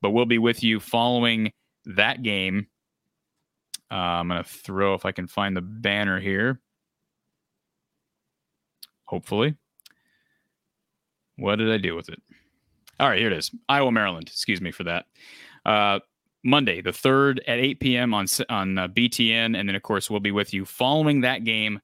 But 0.00 0.10
we'll 0.10 0.26
be 0.26 0.38
with 0.38 0.62
you 0.62 0.80
following 0.80 1.52
that 1.86 2.22
game 2.22 2.66
Uh, 3.90 3.94
I'm 4.20 4.28
going 4.28 4.42
to 4.42 4.48
throw 4.48 4.94
if 4.94 5.04
I 5.04 5.12
can 5.12 5.26
find 5.26 5.54
the 5.56 5.60
banner 5.60 6.18
here. 6.18 6.60
Hopefully. 9.04 9.54
What 11.36 11.56
did 11.56 11.70
I 11.70 11.76
do 11.76 11.94
with 11.94 12.08
it? 12.08 12.20
All 12.98 13.08
right, 13.08 13.18
here 13.18 13.30
it 13.30 13.36
is. 13.36 13.50
Iowa, 13.68 13.92
Maryland. 13.92 14.28
Excuse 14.28 14.60
me 14.60 14.70
for 14.70 14.84
that. 14.84 15.06
Uh, 15.66 16.00
Monday, 16.44 16.80
the 16.80 16.92
third 16.92 17.40
at 17.46 17.58
8 17.58 17.80
p.m. 17.80 18.14
on 18.14 18.26
on 18.48 18.78
uh, 18.78 18.88
BTN, 18.88 19.56
and 19.56 19.68
then 19.68 19.74
of 19.74 19.82
course 19.82 20.10
we'll 20.10 20.20
be 20.20 20.32
with 20.32 20.52
you 20.52 20.64
following 20.64 21.20
that 21.20 21.44
game 21.44 21.80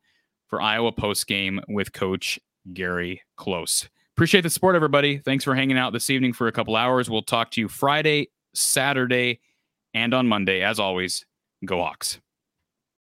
for 0.49 0.61
Iowa 0.61 0.93
post 0.93 1.27
game 1.27 1.61
with 1.69 1.93
Coach 1.93 2.41
Gary 2.73 3.23
Close. 3.37 3.89
Appreciate 4.17 4.41
the 4.41 4.51
support, 4.51 4.75
everybody. 4.75 5.19
Thanks 5.19 5.45
for 5.45 5.55
hanging 5.55 5.79
out 5.79 5.93
this 5.93 6.11
evening 6.11 6.33
for 6.33 6.49
a 6.49 6.53
couple 6.53 6.75
hours. 6.75 7.09
We'll 7.09 7.23
talk 7.23 7.53
to 7.53 7.61
you 7.61 7.69
Friday, 7.69 8.31
Saturday, 8.53 9.41
and 9.95 10.13
on 10.13 10.27
Monday. 10.27 10.63
As 10.63 10.81
always, 10.81 11.25
go 11.65 11.79
Hawks. 11.79 12.19